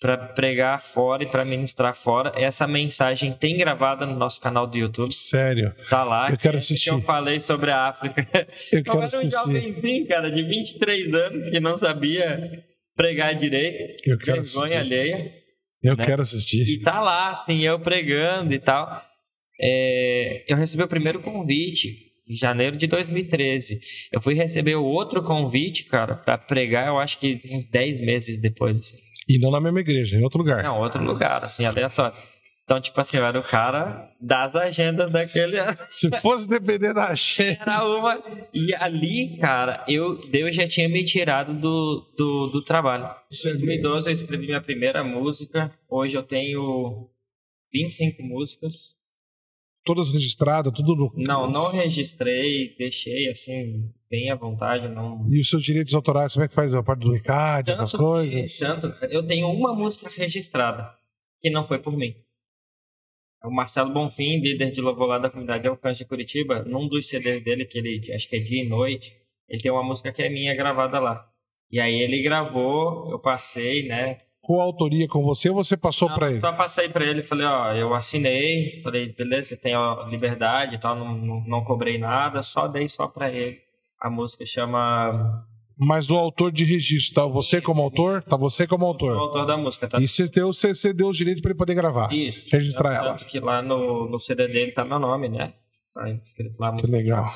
para 0.00 0.16
pregar 0.16 0.80
fora 0.80 1.22
e 1.22 1.30
para 1.30 1.44
ministrar 1.44 1.94
fora. 1.94 2.32
Essa 2.34 2.66
mensagem 2.66 3.34
tem 3.34 3.58
gravada 3.58 4.06
no 4.06 4.16
nosso 4.16 4.40
canal 4.40 4.66
do 4.66 4.78
YouTube. 4.78 5.12
Sério? 5.12 5.74
Tá 5.90 6.02
lá. 6.02 6.30
Eu 6.30 6.38
quero 6.38 6.56
assistir. 6.56 6.88
Que 6.88 6.96
eu 6.96 7.02
falei 7.02 7.38
sobre 7.38 7.70
a 7.70 7.88
África. 7.88 8.26
Eu 8.72 8.82
quero 8.82 9.02
assistir. 9.02 9.36
Eu 9.36 9.40
era 9.40 9.48
um 9.48 9.52
jovenzinho, 9.52 10.06
cara, 10.06 10.30
de 10.30 10.42
23 10.42 11.14
anos 11.14 11.44
que 11.44 11.60
não 11.60 11.76
sabia 11.76 12.64
pregar 12.96 13.34
direito. 13.34 14.02
Eu 14.06 14.16
quero 14.18 14.42
vergonha 14.42 14.42
assistir. 14.42 14.74
alheia. 14.78 15.32
Eu 15.82 15.96
né? 15.96 16.06
quero 16.06 16.22
assistir. 16.22 16.68
E 16.68 16.80
tá 16.82 17.00
lá, 17.00 17.30
assim, 17.30 17.60
eu 17.60 17.78
pregando 17.78 18.54
e 18.54 18.58
tal. 18.58 19.02
É, 19.60 20.44
eu 20.48 20.56
recebi 20.56 20.82
o 20.82 20.88
primeiro 20.88 21.20
convite 21.20 22.10
em 22.26 22.34
janeiro 22.34 22.76
de 22.76 22.86
2013. 22.86 23.80
Eu 24.12 24.20
fui 24.20 24.34
receber 24.34 24.76
o 24.76 24.84
outro 24.84 25.22
convite, 25.22 25.84
cara, 25.84 26.14
para 26.14 26.38
pregar, 26.38 26.88
eu 26.88 26.98
acho 26.98 27.18
que 27.18 27.40
uns 27.50 27.68
10 27.70 28.00
meses 28.00 28.40
depois. 28.40 28.78
Assim. 28.78 29.09
E 29.30 29.38
não 29.38 29.52
na 29.52 29.60
mesma 29.60 29.78
igreja, 29.78 30.16
em 30.16 30.24
outro 30.24 30.40
lugar. 30.40 30.60
Não, 30.64 30.80
outro 30.80 31.00
lugar, 31.04 31.44
assim, 31.44 31.64
aleatório. 31.64 32.18
Então, 32.64 32.80
tipo 32.80 33.00
assim, 33.00 33.16
eu 33.16 33.24
era 33.24 33.38
o 33.38 33.44
cara 33.44 34.12
das 34.20 34.56
agendas 34.56 35.08
daquele. 35.08 35.56
Se 35.88 36.10
fosse 36.20 36.48
depender 36.48 36.92
da 36.92 37.06
agenda. 37.10 37.60
Era 37.60 37.84
uma. 37.86 38.20
E 38.52 38.74
ali, 38.74 39.36
cara, 39.38 39.84
eu, 39.86 40.18
Deus 40.30 40.56
já 40.56 40.66
tinha 40.66 40.88
me 40.88 41.04
tirado 41.04 41.54
do, 41.54 42.12
do, 42.18 42.48
do 42.48 42.64
trabalho. 42.64 43.04
Em 43.32 43.52
2012 43.52 44.08
eu 44.08 44.12
escrevi 44.12 44.46
minha 44.46 44.60
primeira 44.60 45.04
música. 45.04 45.72
Hoje 45.88 46.16
eu 46.16 46.24
tenho 46.24 47.08
25 47.72 48.24
músicas. 48.24 48.96
Todas 49.84 50.10
registradas, 50.12 50.72
tudo 50.72 50.96
no. 50.96 51.12
Não, 51.16 51.48
não 51.48 51.70
registrei, 51.70 52.74
deixei 52.76 53.30
assim, 53.30 53.92
bem 54.10 54.30
à 54.30 54.34
vontade. 54.34 54.88
Não... 54.88 55.26
E 55.30 55.40
os 55.40 55.48
seus 55.48 55.62
direitos 55.62 55.94
autorais, 55.94 56.32
como 56.32 56.44
é 56.44 56.48
que 56.48 56.54
faz 56.54 56.74
a 56.74 56.82
parte 56.82 57.00
do 57.00 57.12
recado, 57.12 57.70
essas 57.70 57.92
coisas? 57.92 58.58
tanto, 58.58 58.88
eu 59.06 59.24
tenho 59.26 59.48
uma 59.48 59.74
música 59.74 60.10
registrada, 60.10 60.92
que 61.38 61.48
não 61.48 61.64
foi 61.64 61.78
por 61.78 61.96
mim. 61.96 62.14
É 63.42 63.46
o 63.46 63.50
Marcelo 63.50 63.92
Bonfim, 63.92 64.40
líder 64.40 64.72
de 64.72 64.80
louvor 64.80 65.08
lá 65.08 65.18
da 65.18 65.30
comunidade 65.30 65.66
Alcance 65.66 66.00
de 66.00 66.04
Curitiba, 66.04 66.62
num 66.64 66.88
dos 66.88 67.08
CDs 67.08 67.40
dele, 67.42 67.64
que 67.64 67.78
ele 67.78 68.12
acho 68.12 68.28
que 68.28 68.36
é 68.36 68.40
dia 68.40 68.64
e 68.64 68.68
noite, 68.68 69.16
ele 69.48 69.62
tem 69.62 69.70
uma 69.70 69.82
música 69.82 70.12
que 70.12 70.22
é 70.22 70.28
minha 70.28 70.54
gravada 70.54 70.98
lá. 70.98 71.26
E 71.70 71.80
aí 71.80 72.00
ele 72.00 72.20
gravou, 72.20 73.10
eu 73.10 73.18
passei, 73.18 73.86
né? 73.86 74.18
autoria 74.60 75.06
com 75.06 75.22
você 75.22 75.48
ou 75.48 75.54
você 75.54 75.76
passou 75.76 76.12
para 76.12 76.30
ele? 76.30 76.40
Só 76.40 76.52
passei 76.52 76.88
para 76.88 77.04
ele, 77.04 77.22
falei, 77.22 77.46
ó, 77.46 77.72
eu 77.72 77.94
assinei, 77.94 78.80
falei, 78.82 79.12
beleza, 79.12 79.50
você 79.50 79.56
tem 79.56 79.74
a 79.74 80.06
liberdade 80.10 80.74
e 80.74 80.80
tal, 80.80 80.96
não, 80.96 81.14
não, 81.14 81.40
não 81.46 81.64
cobrei 81.64 81.98
nada, 81.98 82.42
só 82.42 82.66
dei 82.66 82.88
só 82.88 83.06
para 83.06 83.30
ele. 83.30 83.60
A 84.00 84.08
música 84.08 84.46
chama. 84.46 85.44
Mas 85.78 86.10
o 86.10 86.16
autor 86.16 86.52
de 86.52 86.64
registro, 86.64 87.14
tá 87.14 87.26
você 87.26 87.60
como 87.60 87.82
autor? 87.82 88.22
Tá 88.22 88.36
você 88.36 88.66
como 88.66 88.84
autor? 88.84 89.16
o 89.16 89.20
autor 89.20 89.46
da 89.46 89.56
música, 89.56 89.88
tá? 89.88 89.98
E 90.00 90.06
você 90.06 90.28
deu, 90.28 90.52
você, 90.52 90.92
deu 90.92 91.08
os 91.08 91.16
direitos 91.16 91.40
para 91.40 91.50
ele 91.50 91.58
poder 91.58 91.74
gravar? 91.74 92.12
Isso. 92.12 92.46
Registrar 92.50 92.94
ela. 92.94 93.12
Tanto 93.12 93.24
que 93.26 93.40
lá 93.40 93.62
no, 93.62 94.08
no 94.08 94.18
CD 94.18 94.46
dele 94.46 94.72
tá 94.72 94.84
meu 94.84 94.98
nome, 94.98 95.28
né? 95.28 95.54
Tá 95.92 96.08
escrito 96.22 96.58
lá. 96.60 96.76
Que 96.76 96.86
legal. 96.86 97.26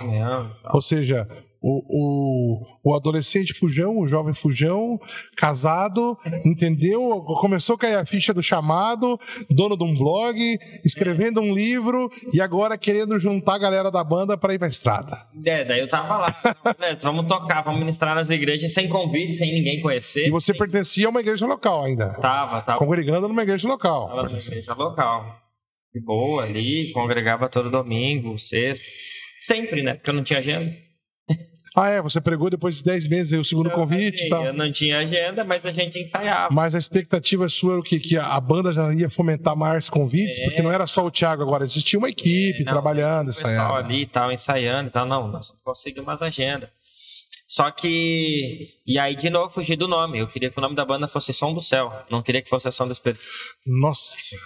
Ou 0.72 0.80
seja, 0.80 1.26
o, 1.60 1.82
o, 1.88 2.90
o 2.90 2.94
adolescente 2.94 3.54
fujão, 3.54 3.98
o 3.98 4.06
jovem 4.06 4.34
fujão, 4.34 5.00
casado, 5.36 6.16
entendeu? 6.44 7.22
Começou 7.40 7.74
a 7.74 7.78
cair 7.78 7.94
a 7.96 8.06
ficha 8.06 8.34
do 8.34 8.42
chamado, 8.42 9.18
dono 9.50 9.76
de 9.76 9.82
um 9.82 9.94
blog, 9.96 10.38
escrevendo 10.84 11.40
um 11.40 11.54
livro 11.54 12.10
e 12.32 12.40
agora 12.40 12.76
querendo 12.78 13.18
juntar 13.18 13.54
a 13.54 13.58
galera 13.58 13.90
da 13.90 14.04
banda 14.04 14.36
para 14.36 14.54
ir 14.54 14.58
pra 14.58 14.68
estrada. 14.68 15.26
É, 15.44 15.64
daí 15.64 15.80
eu 15.80 15.88
tava 15.88 16.18
lá. 16.18 16.26
vamos 17.02 17.26
tocar, 17.26 17.62
vamos 17.62 17.80
ministrar 17.80 18.14
nas 18.14 18.30
igrejas 18.30 18.72
sem 18.72 18.88
convite, 18.88 19.32
sem 19.32 19.52
ninguém 19.52 19.80
conhecer. 19.80 20.28
E 20.28 20.30
você 20.30 20.52
sem... 20.52 20.58
pertencia 20.58 21.06
a 21.06 21.10
uma 21.10 21.20
igreja 21.20 21.46
local 21.46 21.82
ainda? 21.82 22.10
Tava, 22.20 22.60
tava. 22.60 22.78
Congregando 22.78 23.26
numa 23.26 23.42
igreja 23.42 23.66
local. 23.66 24.08
Tava 24.08 24.22
numa 24.24 24.38
igreja 24.38 24.74
local. 24.74 25.43
De 25.94 26.00
boa 26.00 26.42
ali, 26.42 26.90
congregava 26.92 27.48
todo 27.48 27.70
domingo, 27.70 28.36
sexta. 28.36 28.84
Sempre, 29.38 29.82
né? 29.82 29.94
Porque 29.94 30.10
eu 30.10 30.14
não 30.14 30.24
tinha 30.24 30.40
agenda. 30.40 30.74
Ah, 31.76 31.88
é, 31.88 32.00
você 32.00 32.20
pregou 32.20 32.48
depois 32.48 32.76
de 32.76 32.84
10 32.84 33.08
meses 33.08 33.32
aí, 33.32 33.38
o 33.38 33.44
segundo 33.44 33.68
eu, 33.68 33.74
convite 33.74 34.26
e 34.26 34.28
tal. 34.28 34.44
Eu 34.44 34.52
não 34.52 34.70
tinha 34.70 34.98
agenda, 34.98 35.44
mas 35.44 35.64
a 35.66 35.72
gente 35.72 35.98
ensaiava. 35.98 36.54
Mas 36.54 36.72
a 36.72 36.78
expectativa 36.78 37.48
sua 37.48 37.72
era 37.72 37.80
o 37.80 37.82
quê? 37.82 37.98
Que 37.98 38.16
a 38.16 38.40
banda 38.40 38.72
já 38.72 38.94
ia 38.94 39.10
fomentar 39.10 39.56
mais 39.56 39.90
convites? 39.90 40.38
É. 40.38 40.44
Porque 40.44 40.62
não 40.62 40.70
era 40.70 40.86
só 40.86 41.04
o 41.04 41.10
Thiago 41.10 41.42
agora, 41.42 41.64
existia 41.64 41.98
uma 41.98 42.08
equipe 42.08 42.62
é, 42.62 42.64
não, 42.64 42.72
trabalhando, 42.72 43.28
ensaiando. 43.28 43.74
ali 43.74 44.02
e 44.02 44.06
tal, 44.06 44.30
ensaiando 44.30 44.88
e 44.88 44.92
tal. 44.92 45.06
Não, 45.06 45.26
nós 45.26 45.52
conseguimos 45.64 46.06
mais 46.06 46.22
agenda. 46.22 46.70
Só 47.48 47.70
que. 47.72 48.68
E 48.86 48.96
aí, 48.96 49.16
de 49.16 49.28
novo, 49.28 49.50
fugi 49.50 49.74
do 49.74 49.88
nome. 49.88 50.18
Eu 50.18 50.28
queria 50.28 50.50
que 50.50 50.58
o 50.58 50.62
nome 50.62 50.76
da 50.76 50.84
banda 50.84 51.08
fosse 51.08 51.32
Som 51.32 51.52
do 51.52 51.60
Céu. 51.60 51.92
Não 52.08 52.22
queria 52.22 52.40
que 52.40 52.48
fosse 52.48 52.68
Ação 52.68 52.86
do 52.86 52.92
Espírito. 52.92 53.24
Nossa 53.66 54.36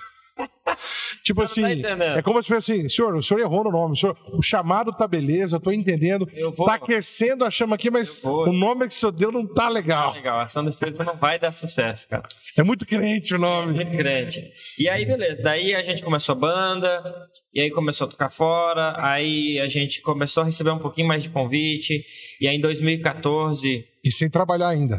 tipo 1.25 1.43
assim, 1.43 1.83
tá 1.83 2.19
é 2.19 2.23
como 2.23 2.43
se 2.43 2.49
fosse 2.49 2.73
assim, 2.73 2.89
senhor, 2.89 3.15
o 3.15 3.23
senhor 3.23 3.41
errou 3.41 3.65
no 3.65 3.71
nome, 3.71 3.93
o, 3.93 3.97
senhor, 3.97 4.17
o 4.33 4.43
chamado 4.43 4.93
tá 4.93 5.07
beleza, 5.07 5.57
eu 5.57 5.61
tô 5.61 5.73
entendendo, 5.73 6.29
eu 6.35 6.53
vou, 6.53 6.67
tá 6.67 6.75
aquecendo 6.75 7.45
a 7.45 7.51
chama 7.51 7.75
aqui, 7.75 7.91
mas 7.91 8.23
o 8.25 8.53
nome 8.53 8.87
que 8.87 8.95
o 8.95 8.97
senhor 8.97 9.13
deu 9.13 9.33
não 9.33 9.47
tá 9.47 9.69
legal. 9.69 10.11
Tá 10.11 10.17
legal, 10.17 10.39
a 10.39 10.43
ação 10.43 10.63
do 10.63 10.71
Espírito 10.71 11.03
não 11.05 11.17
vai 11.17 11.39
dar 11.39 11.53
sucesso, 11.53 12.09
cara. 12.09 12.23
É 12.57 12.63
muito 12.63 12.87
crente 12.87 13.35
o 13.35 13.39
nome. 13.39 13.73
É 13.73 13.85
muito 13.85 13.97
crente. 13.97 14.51
E 14.79 14.89
aí, 14.89 15.05
beleza, 15.05 15.43
daí 15.43 15.75
a 15.75 15.83
gente 15.83 16.03
começou 16.03 16.35
a 16.35 16.39
banda, 16.39 17.03
e 17.53 17.61
aí 17.61 17.71
começou 17.71 18.07
a 18.07 18.11
tocar 18.11 18.31
fora, 18.31 18.95
aí 18.99 19.59
a 19.61 19.69
gente 19.69 20.01
começou 20.01 20.43
a 20.43 20.47
receber 20.47 20.71
um 20.71 20.79
pouquinho 20.79 21.09
mais 21.09 21.23
de 21.23 21.31
convite, 21.31 22.05
e 22.41 22.47
aí 22.47 22.57
em 22.57 22.61
2014... 22.61 23.85
E 24.05 24.11
sem 24.11 24.31
trabalhar 24.31 24.69
ainda. 24.69 24.97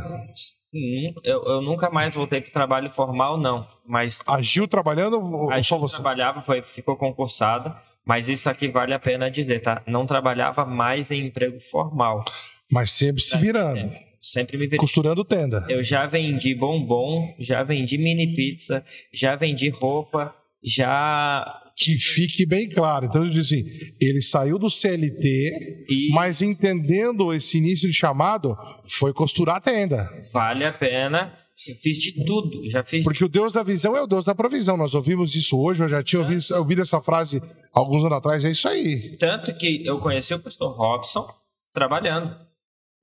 Eu, 1.23 1.43
eu 1.45 1.61
nunca 1.61 1.89
mais 1.89 2.13
voltei 2.13 2.41
para 2.41 2.51
trabalho 2.51 2.91
formal, 2.91 3.37
não. 3.37 3.67
Mas 3.85 4.21
agiu 4.27 4.67
trabalhando 4.67 5.19
ou 5.19 5.51
a 5.51 5.61
só 5.63 5.77
você? 5.77 5.95
trabalhava, 5.95 6.41
foi, 6.41 6.61
ficou 6.61 6.95
concursada, 6.95 7.75
mas 8.05 8.29
isso 8.29 8.49
aqui 8.49 8.67
vale 8.67 8.93
a 8.93 8.99
pena 8.99 9.31
dizer, 9.31 9.61
tá? 9.61 9.81
Não 9.87 10.05
trabalhava 10.05 10.65
mais 10.65 11.09
em 11.09 11.25
emprego 11.25 11.59
formal. 11.59 12.23
Mas 12.71 12.91
sempre 12.91 13.21
se 13.21 13.35
virando. 13.37 13.81
Sempre, 13.81 14.07
sempre 14.21 14.57
me 14.57 14.65
virando. 14.67 14.81
Costurando 14.81 15.25
tenda. 15.25 15.65
Eu 15.67 15.83
já 15.83 16.05
vendi 16.05 16.53
bombom, 16.53 17.33
já 17.39 17.63
vendi 17.63 17.97
mini 17.97 18.35
pizza, 18.35 18.83
já 19.11 19.35
vendi 19.35 19.69
roupa, 19.69 20.35
já 20.63 21.45
que 21.75 21.95
fique 21.97 22.45
bem 22.45 22.69
claro. 22.69 23.05
Então, 23.05 23.23
eu 23.23 23.29
disse 23.29 23.55
assim, 23.55 23.95
ele 24.01 24.21
saiu 24.21 24.59
do 24.59 24.69
CLT, 24.69 25.85
e... 25.89 26.09
mas 26.13 26.41
entendendo 26.41 27.33
esse 27.33 27.57
início 27.57 27.89
de 27.89 27.95
chamado, 27.95 28.57
foi 28.97 29.13
costurar 29.13 29.57
a 29.57 29.61
tenda. 29.61 30.09
Vale 30.33 30.65
a 30.65 30.73
pena. 30.73 31.33
Fiz 31.81 31.97
de 31.97 32.23
tudo, 32.23 32.69
já 32.69 32.83
fiz. 32.85 33.03
Porque 33.03 33.23
o 33.23 33.27
Deus 33.27 33.51
da 33.51 33.63
visão 33.63 33.95
é 33.95 34.01
o 34.01 34.07
Deus 34.07 34.23
da 34.23 34.33
provisão. 34.33 34.77
Nós 34.77 34.95
ouvimos 34.95 35.35
isso 35.35 35.59
hoje, 35.59 35.83
eu 35.83 35.89
já 35.89 36.01
tinha 36.01 36.21
ouvido, 36.21 36.41
ouvido 36.55 36.81
essa 36.81 37.01
frase 37.01 37.41
alguns 37.73 38.01
anos 38.01 38.17
atrás, 38.17 38.45
é 38.45 38.51
isso 38.51 38.67
aí. 38.69 39.17
Tanto 39.17 39.53
que 39.53 39.85
eu 39.85 39.99
conheci 39.99 40.33
o 40.33 40.39
pastor 40.39 40.73
Robson 40.73 41.27
trabalhando. 41.73 42.33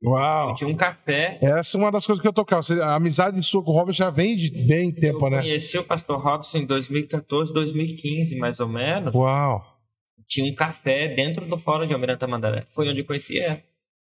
Uau! 0.05 0.55
tinha 0.55 0.69
um 0.69 0.77
café. 0.77 1.39
Essa 1.41 1.77
é 1.77 1.81
uma 1.81 1.91
das 1.91 2.07
coisas 2.07 2.21
que 2.21 2.29
eu 2.29 2.33
tocava. 2.33 2.63
A 2.85 2.95
amizade 2.97 3.43
sua 3.43 3.63
com 3.63 3.71
o 3.71 3.75
Robson 3.75 3.93
já 3.93 4.11
vem 4.11 4.37
de 4.37 4.51
bem 4.51 4.93
tempo, 4.93 5.27
eu 5.27 5.31
né? 5.31 5.39
Eu 5.39 5.43
conheci 5.43 5.79
o 5.79 5.85
pastor 5.85 6.21
Robson 6.21 6.59
em 6.59 6.67
2014, 6.67 7.53
2015, 7.53 8.37
mais 8.37 8.61
ou 8.61 8.69
menos. 8.69 9.15
Uau! 9.15 9.63
Tinha 10.29 10.51
um 10.51 10.55
café 10.55 11.09
dentro 11.09 11.47
do 11.47 11.57
fórum 11.57 11.87
de 11.87 11.95
Almiranta 11.95 12.27
Mandaré. 12.27 12.65
Foi 12.71 12.89
onde 12.89 13.01
eu 13.01 13.05
conheci 13.05 13.39
ela. 13.39 13.61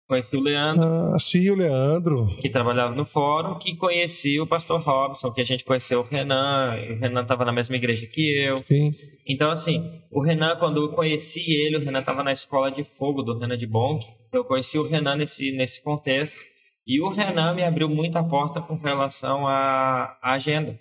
Conheci 0.08 0.36
o 0.38 0.40
Leandro. 0.40 0.84
Ah, 0.84 1.18
sim, 1.18 1.50
o 1.50 1.54
Leandro. 1.54 2.26
Que 2.40 2.48
trabalhava 2.48 2.94
no 2.94 3.04
fórum, 3.04 3.58
que 3.58 3.76
conhecia 3.76 4.42
o 4.42 4.46
pastor 4.46 4.80
Robson, 4.80 5.30
que 5.30 5.40
a 5.42 5.44
gente 5.44 5.64
conheceu 5.64 6.00
o 6.00 6.02
Renan. 6.02 6.76
O 6.92 6.98
Renan 6.98 7.22
estava 7.22 7.44
na 7.44 7.52
mesma 7.52 7.76
igreja 7.76 8.06
que 8.06 8.42
eu. 8.42 8.56
Sim. 8.58 8.90
Então, 9.26 9.50
assim, 9.50 10.00
o 10.10 10.22
Renan, 10.22 10.56
quando 10.56 10.82
eu 10.82 10.88
conheci 10.92 11.42
ele, 11.50 11.76
o 11.76 11.84
Renan 11.84 12.00
estava 12.00 12.24
na 12.24 12.32
escola 12.32 12.70
de 12.70 12.84
fogo 12.84 13.22
do 13.22 13.38
Renan 13.38 13.58
de 13.58 13.66
Bonk. 13.66 14.02
Eu 14.32 14.44
conheci 14.44 14.78
o 14.78 14.86
Renan 14.86 15.16
nesse, 15.16 15.52
nesse 15.52 15.82
contexto. 15.82 16.38
E 16.86 17.00
o 17.00 17.10
Renan 17.10 17.54
me 17.54 17.62
abriu 17.62 17.88
muita 17.88 18.22
porta 18.22 18.60
com 18.60 18.76
relação 18.76 19.46
à, 19.46 20.16
à 20.22 20.32
agenda. 20.32 20.78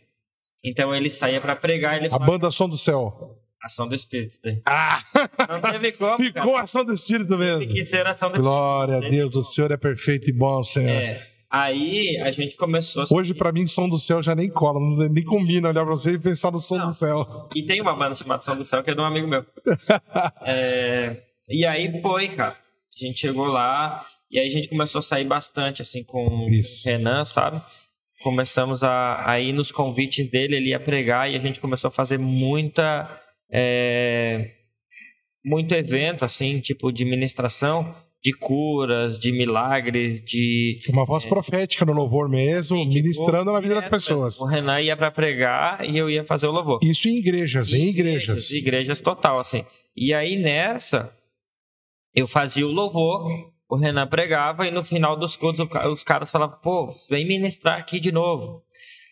Então 0.64 0.94
ele 0.96 1.10
saía 1.10 1.42
para 1.42 1.56
pregar. 1.56 1.98
Ele 1.98 2.08
a 2.12 2.20
banda 2.20 2.50
Som 2.50 2.70
do 2.70 2.78
Céu. 2.78 3.36
Ação 3.62 3.88
do 3.88 3.96
Espírito. 3.96 4.38
Né? 4.46 4.62
Ah! 4.66 4.98
Não 5.50 5.60
teve 5.72 5.92
como. 5.94 6.18
Ficou 6.18 6.52
cara. 6.52 6.62
ação 6.62 6.86
do 6.86 6.94
Espírito 6.94 7.38
mesmo. 7.38 7.60
Tem 7.60 7.74
que 7.74 7.86
ser 7.86 8.06
ação 8.06 8.32
do 8.32 8.40
Glória 8.40 8.94
Espírito. 8.94 9.10
Glória 9.10 9.24
a 9.24 9.30
Deus, 9.30 9.36
o 9.36 9.44
Senhor 9.44 9.72
é 9.72 9.78
perfeito 9.78 10.30
e 10.30 10.34
bom, 10.34 10.64
Senhor. 10.64 10.90
É. 10.90 11.28
Aí 11.50 12.18
a 12.22 12.32
gente 12.32 12.56
começou 12.56 13.04
a. 13.04 13.06
Hoje, 13.12 13.34
para 13.34 13.52
mim, 13.52 13.66
som 13.66 13.88
do 13.88 13.98
céu 13.98 14.22
já 14.22 14.36
nem 14.36 14.50
cola, 14.50 14.80
nem 15.10 15.24
combina 15.24 15.70
olhar 15.70 15.86
pra 15.86 15.94
você 15.94 16.12
e 16.12 16.20
pensar 16.20 16.52
no 16.52 16.60
som 16.60 16.78
não. 16.78 16.88
do 16.88 16.94
céu. 16.94 17.50
E 17.56 17.64
tem 17.64 17.82
uma 17.82 17.96
banda 17.96 18.16
chamada 18.16 18.42
Som 18.42 18.58
do 18.58 18.66
Céu 18.66 18.84
que 18.84 18.92
é 18.92 18.94
de 18.94 19.00
um 19.00 19.06
amigo 19.06 19.28
meu. 19.28 19.46
é... 20.46 21.24
E 21.50 21.66
aí 21.66 22.02
foi, 22.02 22.28
cara. 22.30 22.56
A 23.04 23.08
gente 23.08 23.20
chegou 23.20 23.46
lá 23.46 24.06
e 24.32 24.40
aí 24.40 24.48
a 24.48 24.52
gente 24.52 24.68
começou 24.68 25.00
a 25.00 25.02
sair 25.02 25.26
bastante, 25.26 25.82
assim, 25.82 26.04
com 26.04 26.46
Isso. 26.50 26.88
o 26.88 26.92
Renan, 26.92 27.26
sabe? 27.26 27.62
Começamos 28.22 28.84
a, 28.84 29.30
a 29.30 29.40
ir 29.40 29.54
nos 29.54 29.72
convites 29.72 30.30
dele, 30.30 30.56
ele 30.56 30.70
ia 30.70 30.80
pregar 30.80 31.32
e 31.32 31.36
a 31.36 31.40
gente 31.40 31.60
começou 31.60 31.90
a 31.90 31.92
fazer 31.92 32.18
muita 32.18 33.08
é, 33.52 34.52
muito 35.46 35.74
evento, 35.74 36.26
assim, 36.26 36.60
tipo 36.60 36.92
de 36.92 37.06
ministração, 37.06 37.96
de 38.24 38.34
curas, 38.34 39.18
de 39.18 39.32
milagres, 39.32 40.22
de. 40.22 40.76
Uma 40.90 41.06
voz 41.06 41.26
é, 41.26 41.30
profética 41.30 41.86
no 41.86 41.94
louvor 41.94 42.28
mesmo, 42.28 42.78
tipo, 42.80 42.94
ministrando 42.94 43.52
na 43.52 43.60
vida 43.62 43.76
das 43.76 43.88
pessoas. 43.88 44.40
O 44.42 44.46
Renan 44.46 44.82
ia 44.82 44.98
para 44.98 45.12
pregar 45.12 45.88
e 45.88 45.98
eu 45.98 46.10
ia 46.10 46.24
fazer 46.24 46.48
o 46.48 46.52
louvor. 46.52 46.80
Isso 46.84 47.08
em 47.08 47.18
igrejas, 47.18 47.74
em, 47.74 47.84
em 47.84 47.90
igrejas. 47.90 48.24
igrejas. 48.24 48.52
Igrejas 48.52 49.00
total, 49.00 49.40
assim. 49.40 49.64
E 49.96 50.14
aí 50.14 50.38
nessa, 50.38 51.16
eu 52.18 52.28
fazia 52.28 52.66
o 52.66 52.72
louvor, 52.72 53.30
o 53.70 53.76
Renan 53.76 54.08
pregava 54.08 54.68
e 54.68 54.72
no 54.72 54.84
final 54.84 55.16
dos 55.16 55.36
cultos 55.36 55.68
os 55.92 56.04
caras 56.04 56.32
falavam, 56.32 56.58
pô, 56.64 56.92
vem 57.12 57.28
ministrar 57.28 57.78
aqui 57.78 58.00
de 58.00 58.12
novo. 58.12 58.64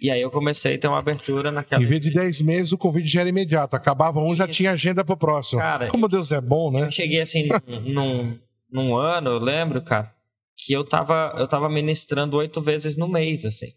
E 0.02 0.10
aí 0.10 0.20
eu 0.20 0.32
comecei 0.32 0.76
a 0.76 0.80
ter 0.80 0.88
uma 0.88 0.98
abertura 0.98 1.52
naquela. 1.52 1.84
Em 1.84 1.88
vez 1.88 2.02
de 2.02 2.12
10 2.12 2.41
meses, 2.41 2.72
o 2.74 2.78
convite 2.78 3.08
já 3.08 3.22
era 3.22 3.30
imediato. 3.30 3.76
Acabava 3.76 4.20
um, 4.20 4.36
já 4.36 4.48
tinha 4.48 4.72
agenda 4.72 5.06
pro 5.06 5.15
próximo. 5.15 5.62
Cara, 5.62 5.88
Como 5.88 6.08
Deus 6.08 6.32
é 6.32 6.41
bom, 6.41 6.72
né? 6.72 6.88
Eu 6.88 6.91
cheguei 6.91 7.22
assim 7.22 7.48
num, 7.68 8.38
num 8.70 8.96
ano, 8.96 9.30
eu 9.30 9.39
lembro, 9.39 9.84
cara, 9.84 10.12
que 10.58 10.74
eu 10.74 10.84
tava, 10.84 11.36
eu 11.38 11.48
tava 11.48 11.70
ministrando 11.70 12.38
oito 12.38 12.60
vezes 12.60 12.98
no 12.98 13.08
mês, 13.08 13.46
assim. 13.46 13.72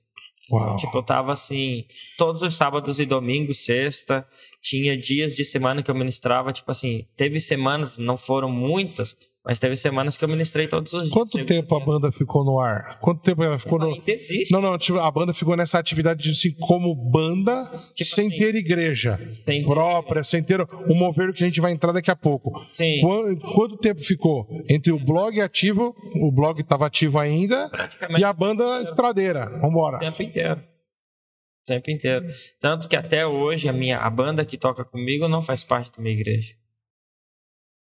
Uau. 0.50 0.76
Tipo, 0.76 0.98
eu 0.98 1.02
tava 1.02 1.32
assim, 1.32 1.84
todos 2.16 2.40
os 2.40 2.54
sábados 2.54 2.98
e 2.98 3.04
domingos, 3.04 3.64
sexta, 3.64 4.26
tinha 4.62 4.96
dias 4.96 5.37
de 5.37 5.44
semana 5.44 5.82
que 5.82 5.90
eu 5.90 5.94
ministrava, 5.94 6.52
tipo 6.52 6.70
assim, 6.70 7.06
teve 7.16 7.38
semanas, 7.38 7.98
não 7.98 8.16
foram 8.16 8.50
muitas, 8.50 9.16
mas 9.48 9.58
teve 9.58 9.74
semanas 9.76 10.18
que 10.18 10.22
eu 10.22 10.28
ministrei 10.28 10.68
todos 10.68 10.92
os 10.92 11.04
dias. 11.04 11.11
Quanto 11.11 11.42
tempo 11.46 11.74
a 11.74 11.80
banda 11.80 12.12
ficou 12.12 12.44
no 12.44 12.61
ar? 12.61 12.98
Quanto 13.00 13.22
tempo 13.22 13.42
ela 13.42 13.58
ficou 13.58 13.78
no. 13.78 14.02
Existe. 14.06 14.52
Não, 14.52 14.61
não, 14.61 14.76
tipo, 14.76 14.98
a 14.98 15.11
banda 15.11 15.32
ficou 15.32 15.56
nessa 15.56 15.78
atividade 15.78 16.28
assim, 16.28 16.52
como 16.61 16.94
banda, 16.94 17.64
tipo 17.94 18.11
sem 18.11 18.26
assim, 18.26 18.37
ter 18.37 18.54
igreja 18.54 19.18
sem 19.32 19.64
própria, 19.64 20.22
sem 20.22 20.42
ter 20.42 20.61
o 20.61 20.94
mover 20.94 21.32
que 21.32 21.42
a 21.42 21.46
gente 21.46 21.62
vai 21.62 21.72
entrar 21.72 21.92
daqui 21.92 22.11
a 22.11 22.16
pouco. 22.16 22.62
Sim. 22.68 23.00
Quanto, 23.00 23.40
quanto 23.54 23.76
tempo 23.78 24.02
ficou 24.02 24.46
entre 24.68 24.92
o 24.92 25.02
blog 25.02 25.40
ativo, 25.40 25.96
o 26.22 26.30
blog 26.30 26.61
estava 26.61 26.84
ativo 26.84 27.18
ainda, 27.18 27.70
e 28.18 28.22
a 28.22 28.32
banda 28.34 28.82
estradeira? 28.82 29.48
Vambora. 29.62 29.96
O 29.96 30.00
tempo 30.00 30.22
inteiro. 30.22 30.61
O 30.61 31.66
tempo 31.66 31.90
inteiro. 31.90 32.26
Tanto 32.61 32.87
que 32.87 32.96
até 32.96 33.26
hoje 33.26 33.66
a 33.66 33.72
minha 33.72 33.96
a 33.96 34.11
banda 34.11 34.44
que 34.44 34.58
toca 34.58 34.84
comigo 34.84 35.26
não 35.26 35.40
faz 35.40 35.64
parte 35.64 35.90
da 35.96 36.02
minha 36.02 36.14
igreja. 36.14 36.58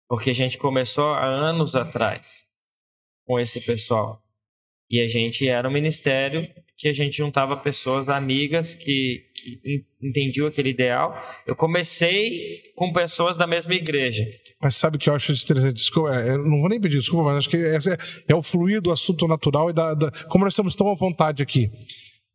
Porque 0.09 0.31
a 0.31 0.35
gente 0.35 0.59
começou 0.59 1.07
há 1.07 1.25
anos 1.25 1.75
atrás 1.75 2.47
com 3.25 3.41
esse 3.41 3.61
pessoal. 3.61 4.23
E 4.89 5.01
a 5.01 5.09
gente 5.09 5.49
era 5.49 5.69
um 5.69 5.73
ministério 5.73 6.49
que 6.79 6.89
a 6.89 6.93
gente 6.93 7.17
juntava 7.17 7.57
pessoas 7.57 8.09
amigas 8.09 8.75
que, 8.75 9.25
que 9.35 9.85
entendiam 10.03 10.47
aquele 10.47 10.71
ideal. 10.71 11.17
Eu 11.47 11.57
comecei 11.57 12.61
com 12.77 12.93
pessoas 12.93 13.37
da 13.37 13.47
mesma 13.47 13.75
igreja. 13.75 14.29
Mas 14.63 14.77
sabe 14.77 14.97
o 14.97 15.01
que 15.01 15.09
eu 15.09 15.15
acho 15.15 15.33
interessante? 15.33 15.73
Desculpa, 15.73 16.15
é, 16.15 16.31
eu 16.31 16.39
não 16.39 16.61
vou 16.61 16.69
nem 16.69 16.81
pedir 16.81 16.99
desculpa, 16.99 17.25
mas 17.25 17.39
acho 17.39 17.51
que 17.51 17.57
é, 17.57 17.79
é, 18.29 18.35
o 18.35 18.43
fluir 18.43 18.83
do 18.83 18.93
assunto 18.93 19.27
natural 19.27 19.71
e 19.71 19.73
da, 19.73 19.95
da, 19.95 20.11
como 20.29 20.45
nós 20.45 20.53
estamos 20.53 20.77
tão 20.77 20.91
à 20.91 20.95
vontade 20.95 21.43
aqui. 21.43 21.71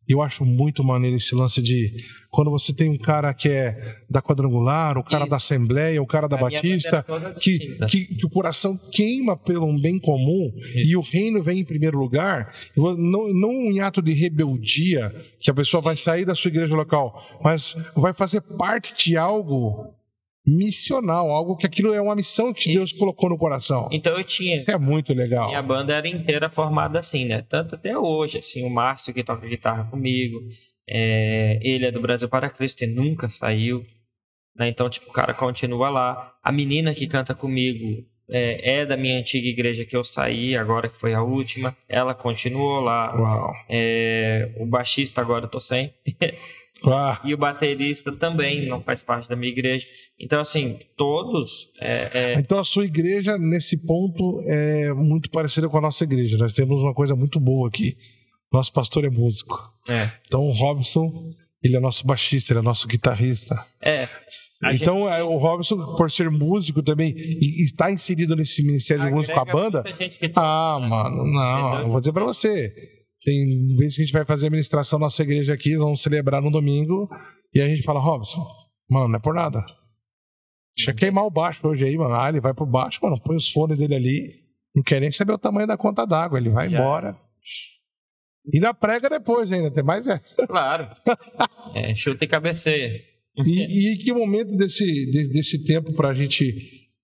Eu 0.08 0.20
acho 0.20 0.44
muito 0.44 0.82
maneiro 0.82 1.16
esse 1.16 1.34
lance 1.34 1.62
de 1.62 1.94
quando 2.30 2.50
você 2.50 2.72
tem 2.72 2.90
um 2.90 2.98
cara 2.98 3.32
que 3.32 3.48
é 3.48 3.98
da 4.10 4.20
quadrangular, 4.20 4.98
o 4.98 5.04
cara 5.04 5.24
Isso. 5.24 5.30
da 5.30 5.36
Assembleia, 5.36 6.02
o 6.02 6.06
cara 6.06 6.28
da 6.28 6.36
a 6.36 6.40
Batista, 6.40 7.04
que, 7.40 7.76
que, 7.86 8.06
que, 8.06 8.26
o 8.26 8.30
coração 8.30 8.78
queima 8.90 9.36
pelo 9.36 9.66
um 9.66 9.80
bem 9.80 9.98
comum 9.98 10.52
Isso. 10.56 10.78
e 10.78 10.96
o 10.96 11.00
reino 11.00 11.42
vem 11.42 11.60
em 11.60 11.64
primeiro 11.64 11.98
lugar, 11.98 12.52
não, 12.76 13.32
não 13.32 13.50
um 13.50 13.82
ato 13.82 14.02
de 14.02 14.12
rebeldia 14.12 15.12
que 15.38 15.50
a 15.50 15.54
pessoa 15.54 15.80
vai 15.80 15.96
sair 15.96 16.24
da 16.24 16.34
sua 16.34 16.48
igreja 16.48 16.74
local, 16.74 17.14
mas 17.42 17.76
vai 17.94 18.12
fazer 18.12 18.40
parte 18.40 18.94
de 18.96 19.16
algo 19.16 19.94
missional, 20.46 21.30
algo 21.30 21.56
que 21.56 21.66
aquilo 21.66 21.94
é 21.94 22.00
uma 22.00 22.16
missão 22.16 22.52
que 22.52 22.72
Deus 22.72 22.92
colocou 22.92 23.30
no 23.30 23.38
coração. 23.38 23.88
Então 23.92 24.16
eu 24.16 24.24
tinha. 24.24 24.56
Isso 24.56 24.70
é 24.70 24.78
muito 24.78 25.14
legal. 25.14 25.48
Minha 25.48 25.62
banda 25.62 25.94
era 25.94 26.08
inteira 26.08 26.50
formada 26.50 26.98
assim, 26.98 27.24
né? 27.24 27.44
Tanto 27.48 27.74
até 27.74 27.96
hoje, 27.96 28.38
assim, 28.38 28.64
o 28.64 28.70
Márcio 28.70 29.14
que 29.14 29.22
toca 29.22 29.46
guitarra 29.46 29.84
comigo, 29.84 30.38
é... 30.88 31.58
ele 31.62 31.86
é 31.86 31.92
do 31.92 32.00
Brasil 32.00 32.28
para 32.28 32.50
Cristo 32.50 32.82
e 32.82 32.86
nunca 32.88 33.28
saiu, 33.28 33.84
né? 34.56 34.68
Então, 34.68 34.90
tipo, 34.90 35.10
o 35.10 35.12
cara 35.12 35.32
continua 35.32 35.88
lá. 35.88 36.32
A 36.42 36.50
menina 36.50 36.92
que 36.92 37.06
canta 37.06 37.34
comigo 37.34 38.04
é, 38.28 38.80
é, 38.80 38.86
da 38.86 38.96
minha 38.96 39.18
antiga 39.18 39.46
igreja 39.46 39.84
que 39.84 39.96
eu 39.96 40.02
saí, 40.02 40.56
agora 40.56 40.88
que 40.88 40.98
foi 40.98 41.14
a 41.14 41.22
última. 41.22 41.76
Ela 41.88 42.14
continuou 42.14 42.80
lá. 42.80 43.14
Uau. 43.14 43.52
É... 43.68 44.50
O 44.56 44.66
baixista 44.66 45.20
agora 45.20 45.44
eu 45.44 45.48
tô 45.48 45.60
sem. 45.60 45.92
Ah. 46.90 47.20
E 47.24 47.34
o 47.34 47.38
baterista 47.38 48.12
também 48.12 48.66
não 48.66 48.82
faz 48.82 49.02
parte 49.02 49.28
da 49.28 49.36
minha 49.36 49.50
igreja. 49.50 49.86
Então, 50.18 50.40
assim, 50.40 50.78
todos. 50.96 51.70
É, 51.80 52.10
é... 52.12 52.38
Então, 52.38 52.58
a 52.58 52.64
sua 52.64 52.84
igreja, 52.84 53.36
nesse 53.38 53.76
ponto, 53.76 54.40
é 54.46 54.92
muito 54.92 55.30
parecida 55.30 55.68
com 55.68 55.78
a 55.78 55.80
nossa 55.80 56.04
igreja. 56.04 56.36
Nós 56.36 56.52
temos 56.52 56.80
uma 56.80 56.94
coisa 56.94 57.14
muito 57.14 57.38
boa 57.40 57.68
aqui. 57.68 57.96
Nosso 58.52 58.72
pastor 58.72 59.04
é 59.04 59.10
músico. 59.10 59.58
É. 59.88 60.10
Então, 60.26 60.42
o 60.42 60.52
Robson, 60.52 61.10
ele 61.62 61.76
é 61.76 61.80
nosso 61.80 62.06
baixista, 62.06 62.52
ele 62.52 62.60
é 62.60 62.62
nosso 62.62 62.86
guitarrista. 62.86 63.64
É. 63.80 64.08
então, 64.74 65.04
gente... 65.04 65.16
É, 65.16 65.22
o 65.22 65.36
Robson, 65.38 65.94
por 65.96 66.10
ser 66.10 66.30
músico 66.30 66.82
também, 66.82 67.14
e 67.16 67.64
está 67.64 67.90
inserido 67.90 68.36
nesse 68.36 68.62
ministério 68.62 69.04
de 69.04 69.10
música 69.10 69.34
com 69.34 69.40
a 69.40 69.52
banda. 69.52 69.84
Ah, 70.36 70.78
mano, 70.80 71.24
não, 71.24 71.80
eu 71.80 71.88
vou 71.88 72.00
dizer 72.00 72.12
pra 72.12 72.24
você. 72.24 73.01
Tem 73.24 73.66
vezes 73.76 73.96
que 73.96 74.02
a 74.02 74.04
gente 74.04 74.12
vai 74.12 74.24
fazer 74.24 74.48
a 74.48 74.50
ministração 74.50 74.98
na 74.98 75.06
nossa 75.06 75.22
igreja 75.22 75.54
aqui, 75.54 75.76
vamos 75.76 76.02
celebrar 76.02 76.42
no 76.42 76.50
domingo, 76.50 77.08
e 77.54 77.60
a 77.60 77.68
gente 77.68 77.82
fala, 77.82 78.00
Robson, 78.00 78.44
mano, 78.90 79.08
não 79.08 79.16
é 79.16 79.20
por 79.20 79.34
nada. 79.34 79.64
Deixa 80.76 80.94
queimar 80.94 81.24
o 81.24 81.30
baixo 81.30 81.66
hoje 81.66 81.84
aí, 81.84 81.96
mano. 81.96 82.14
Ah, 82.14 82.28
ele 82.28 82.40
vai 82.40 82.54
pro 82.54 82.66
baixo, 82.66 82.98
mano, 83.02 83.20
põe 83.22 83.36
os 83.36 83.50
fones 83.50 83.76
dele 83.76 83.94
ali. 83.94 84.30
Não 84.74 84.82
quer 84.82 85.00
nem 85.00 85.12
saber 85.12 85.32
o 85.32 85.38
tamanho 85.38 85.66
da 85.66 85.76
conta 85.76 86.06
d'água. 86.06 86.38
Ele 86.38 86.48
vai 86.48 86.68
Já. 86.68 86.78
embora. 86.78 87.16
E 88.52 88.58
na 88.58 88.72
prega 88.72 89.08
depois 89.08 89.52
ainda, 89.52 89.70
tem 89.70 89.84
mais 89.84 90.06
essa. 90.08 90.46
Claro. 90.46 90.88
é, 91.76 91.94
chuta 91.94 92.24
e 92.24 92.28
cabeceia. 92.28 93.00
E, 93.36 93.92
e 93.92 93.98
que 93.98 94.12
momento 94.12 94.56
desse, 94.56 95.30
desse 95.30 95.64
tempo 95.64 95.92
para 95.92 96.08
a 96.08 96.14
gente 96.14 96.54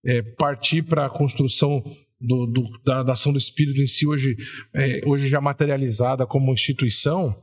é, 0.05 0.23
partir 0.23 0.83
para 0.83 1.07
a 1.07 1.11
construção 1.11 1.83
do, 2.21 2.47
do, 2.47 2.63
da, 2.85 3.03
da, 3.03 3.13
ação 3.13 3.33
do 3.33 3.39
Espírito 3.39 3.81
em 3.81 3.87
si, 3.87 4.07
hoje, 4.07 4.37
é, 4.75 5.01
hoje 5.07 5.29
já 5.29 5.41
materializada 5.41 6.27
como 6.27 6.53
instituição, 6.53 7.35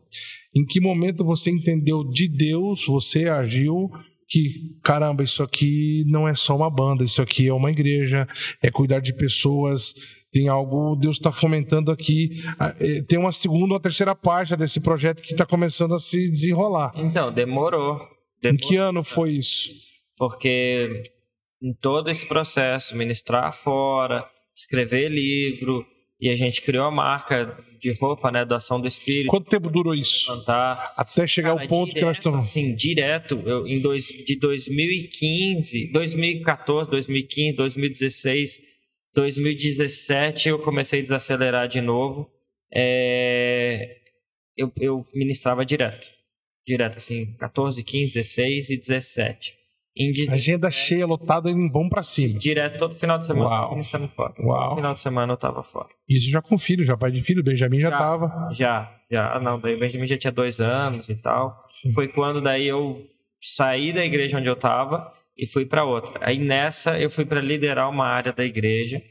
em 0.56 0.66
que 0.66 0.82
momento 0.82 1.24
você 1.24 1.50
entendeu 1.50 2.04
de 2.04 2.28
Deus, 2.28 2.86
você 2.86 3.30
agiu 3.30 3.90
que, 4.28 4.78
caramba, 4.84 5.24
isso 5.24 5.44
aqui 5.44 6.04
não 6.08 6.28
é 6.28 6.36
só 6.36 6.56
uma 6.56 6.70
banda, 6.70 7.04
isso 7.04 7.22
aqui 7.22 7.48
é 7.48 7.54
uma 7.54 7.72
igreja, 7.72 8.28
é 8.62 8.72
cuidar 8.72 9.00
de 9.00 9.14
pessoas, 9.14 9.94
tem 10.36 10.50
algo, 10.50 10.98
Deus 10.98 11.16
está 11.16 11.32
fomentando 11.32 11.92
aqui. 11.92 12.30
É, 12.80 13.02
tem 13.04 13.18
uma 13.18 13.32
segunda 13.32 13.76
ou 13.76 13.80
terceira 13.80 14.14
página 14.14 14.58
desse 14.58 14.82
projeto 14.82 15.22
que 15.22 15.32
está 15.32 15.46
começando 15.46 15.94
a 15.94 16.00
se 16.00 16.30
desenrolar. 16.30 16.92
Então, 16.96 17.32
demorou. 17.32 17.96
demorou. 17.96 18.10
Em 18.44 18.58
que 18.58 18.76
ano 18.76 19.02
foi 19.04 19.32
isso? 19.32 19.70
Porque 20.18 21.04
em 21.62 21.74
todo 21.74 22.10
esse 22.10 22.26
processo, 22.26 22.98
ministrar 22.98 23.54
fora, 23.54 24.28
escrever 24.56 25.10
livro, 25.10 25.86
e 26.20 26.30
a 26.30 26.36
gente 26.36 26.62
criou 26.62 26.86
a 26.86 26.92
marca 26.92 27.58
de 27.80 27.92
roupa, 28.00 28.32
né, 28.32 28.46
doação 28.46 28.80
do 28.80 28.88
espírito. 28.88 29.28
Quanto 29.28 29.50
tempo 29.50 29.70
durou 29.70 29.94
isso? 29.94 30.32
Até 30.96 31.28
chegar 31.28 31.50
Cara, 31.50 31.62
ao 31.62 31.68
ponto 31.68 31.90
direto, 31.90 32.00
que 32.00 32.06
nós 32.06 32.18
estamos. 32.18 32.48
Sim, 32.48 32.74
direto. 32.74 33.42
Eu, 33.46 33.68
em 33.68 33.82
dois, 33.82 34.08
de 34.08 34.40
2015, 34.40 35.92
2014, 35.92 36.90
2015, 36.90 37.56
2016, 37.58 38.62
2017 39.14 40.50
eu 40.50 40.60
comecei 40.60 41.00
a 41.00 41.04
desacelerar 41.04 41.68
de 41.68 41.82
novo. 41.82 42.30
É... 42.74 43.98
Eu, 44.58 44.72
eu 44.80 45.06
ministrava 45.14 45.66
direto. 45.66 46.08
Direto, 46.66 46.98
assim, 46.98 47.36
14, 47.38 47.84
15, 47.84 48.14
16 48.14 48.70
e 48.70 48.78
17. 48.78 49.54
Agenda 50.30 50.70
cheia, 50.70 51.06
lotada 51.06 51.50
e 51.50 51.70
bom 51.70 51.88
pra 51.88 52.04
cima. 52.04 52.38
Direto 52.38 52.78
todo 52.78 52.96
final 52.96 53.18
de 53.18 53.28
semana. 53.28 53.46
Uau. 53.46 53.80
Estando 53.80 54.10
fora. 54.10 54.34
Uau. 54.40 54.70
Todo 54.70 54.76
final 54.76 54.94
de 54.94 55.00
semana 55.00 55.34
eu 55.34 55.38
tava 55.38 55.64
fora. 55.64 55.88
Isso 56.08 56.30
já 56.30 56.42
com 56.42 56.58
filho, 56.58 56.84
já 56.84 56.98
pai 56.98 57.12
de 57.12 57.22
filho. 57.22 57.42
Benjamin 57.42 57.80
já, 57.80 57.90
já 57.90 57.98
tava. 57.98 58.50
Já, 58.52 58.94
já. 59.10 59.34
Ah, 59.36 59.40
não, 59.40 59.58
daí 59.58 59.76
o 59.76 59.80
Benjamin 59.80 60.06
já 60.06 60.18
tinha 60.18 60.34
dois 60.34 60.60
anos 60.60 61.08
e 61.08 61.16
tal. 61.16 61.64
Foi 61.94 62.10
quando 62.10 62.42
daí 62.42 62.68
eu 62.68 63.08
saí 63.42 63.94
da 63.94 64.04
igreja 64.04 64.38
onde 64.38 64.48
eu 64.48 64.56
tava 64.58 65.10
e 65.38 65.48
fui 65.48 65.66
para 65.66 65.86
outra. 65.86 66.20
Aí 66.22 66.40
nessa 66.40 67.00
eu 67.00 67.10
fui 67.10 67.26
para 67.26 67.40
liderar 67.40 67.90
uma 67.90 68.06
área 68.06 68.34
da 68.34 68.44
igreja, 68.44 69.02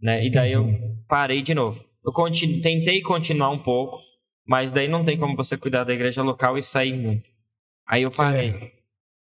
né? 0.00 0.24
E 0.24 0.30
daí 0.30 0.52
eu 0.52 0.66
parei 1.06 1.40
de 1.40 1.54
novo. 1.54 1.84
Eu 2.04 2.12
continu... 2.12 2.60
tentei 2.62 3.00
continuar 3.00 3.50
um 3.50 3.58
pouco, 3.58 4.00
mas 4.44 4.72
daí 4.72 4.88
não 4.88 5.04
tem 5.04 5.16
como 5.16 5.36
você 5.36 5.56
cuidar 5.56 5.84
da 5.84 5.94
igreja 5.94 6.20
local 6.22 6.58
e 6.58 6.64
sair 6.64 6.94
muito. 6.94 7.28
Aí 7.86 8.02
eu 8.02 8.10
parei. 8.10 8.50
É. 8.50 8.77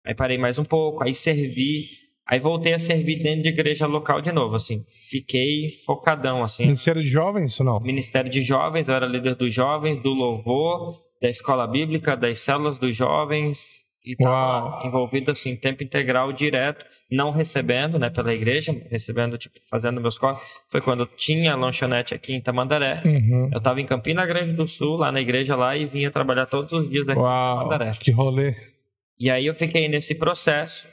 Aí 0.04 0.14
parei 0.14 0.36
mais 0.36 0.58
um 0.58 0.64
pouco, 0.64 1.04
aí 1.04 1.14
servi, 1.14 1.84
aí 2.26 2.40
voltei 2.40 2.74
a 2.74 2.78
servir 2.78 3.22
dentro 3.22 3.42
de 3.42 3.48
igreja 3.48 3.86
local 3.86 4.20
de 4.20 4.32
novo, 4.32 4.56
assim. 4.56 4.84
Fiquei 5.10 5.70
focadão, 5.86 6.42
assim. 6.42 6.64
Ministério 6.64 7.02
de 7.02 7.08
Jovens, 7.08 7.60
não? 7.60 7.80
Ministério 7.80 8.30
de 8.30 8.42
Jovens, 8.42 8.88
eu 8.88 8.94
era 8.94 9.06
líder 9.06 9.36
dos 9.36 9.54
jovens, 9.54 10.02
do 10.02 10.12
louvor, 10.12 10.96
da 11.20 11.28
escola 11.28 11.66
bíblica, 11.68 12.16
das 12.16 12.40
células 12.40 12.78
dos 12.78 12.96
jovens, 12.96 13.82
e 14.04 14.12
estava 14.12 14.84
envolvido 14.84 15.30
assim 15.30 15.54
tempo 15.54 15.84
integral 15.84 16.32
direto 16.32 16.84
não 17.10 17.30
recebendo 17.30 17.98
né 17.98 18.10
pela 18.10 18.34
igreja 18.34 18.74
recebendo 18.90 19.38
tipo 19.38 19.60
fazendo 19.70 20.00
meus 20.00 20.18
corres 20.18 20.40
foi 20.68 20.80
quando 20.80 21.06
tinha 21.06 21.54
lanchonete 21.54 22.12
aqui 22.12 22.34
em 22.34 22.40
Tamandaré 22.40 23.00
uhum. 23.04 23.48
eu 23.52 23.58
estava 23.58 23.80
em 23.80 23.86
Campina 23.86 24.26
Grande 24.26 24.54
do 24.54 24.66
Sul 24.66 24.96
lá 24.96 25.12
na 25.12 25.20
igreja 25.20 25.54
lá 25.54 25.76
e 25.76 25.86
vinha 25.86 26.10
trabalhar 26.10 26.46
todos 26.46 26.72
os 26.72 26.90
dias 26.90 27.08
aqui 27.08 27.20
Uau, 27.20 27.54
em 27.54 27.58
Tamandaré 27.58 27.92
que 28.00 28.10
rolê 28.10 28.71
e 29.18 29.30
aí 29.30 29.46
eu 29.46 29.54
fiquei 29.54 29.88
nesse 29.88 30.14
processo. 30.14 30.88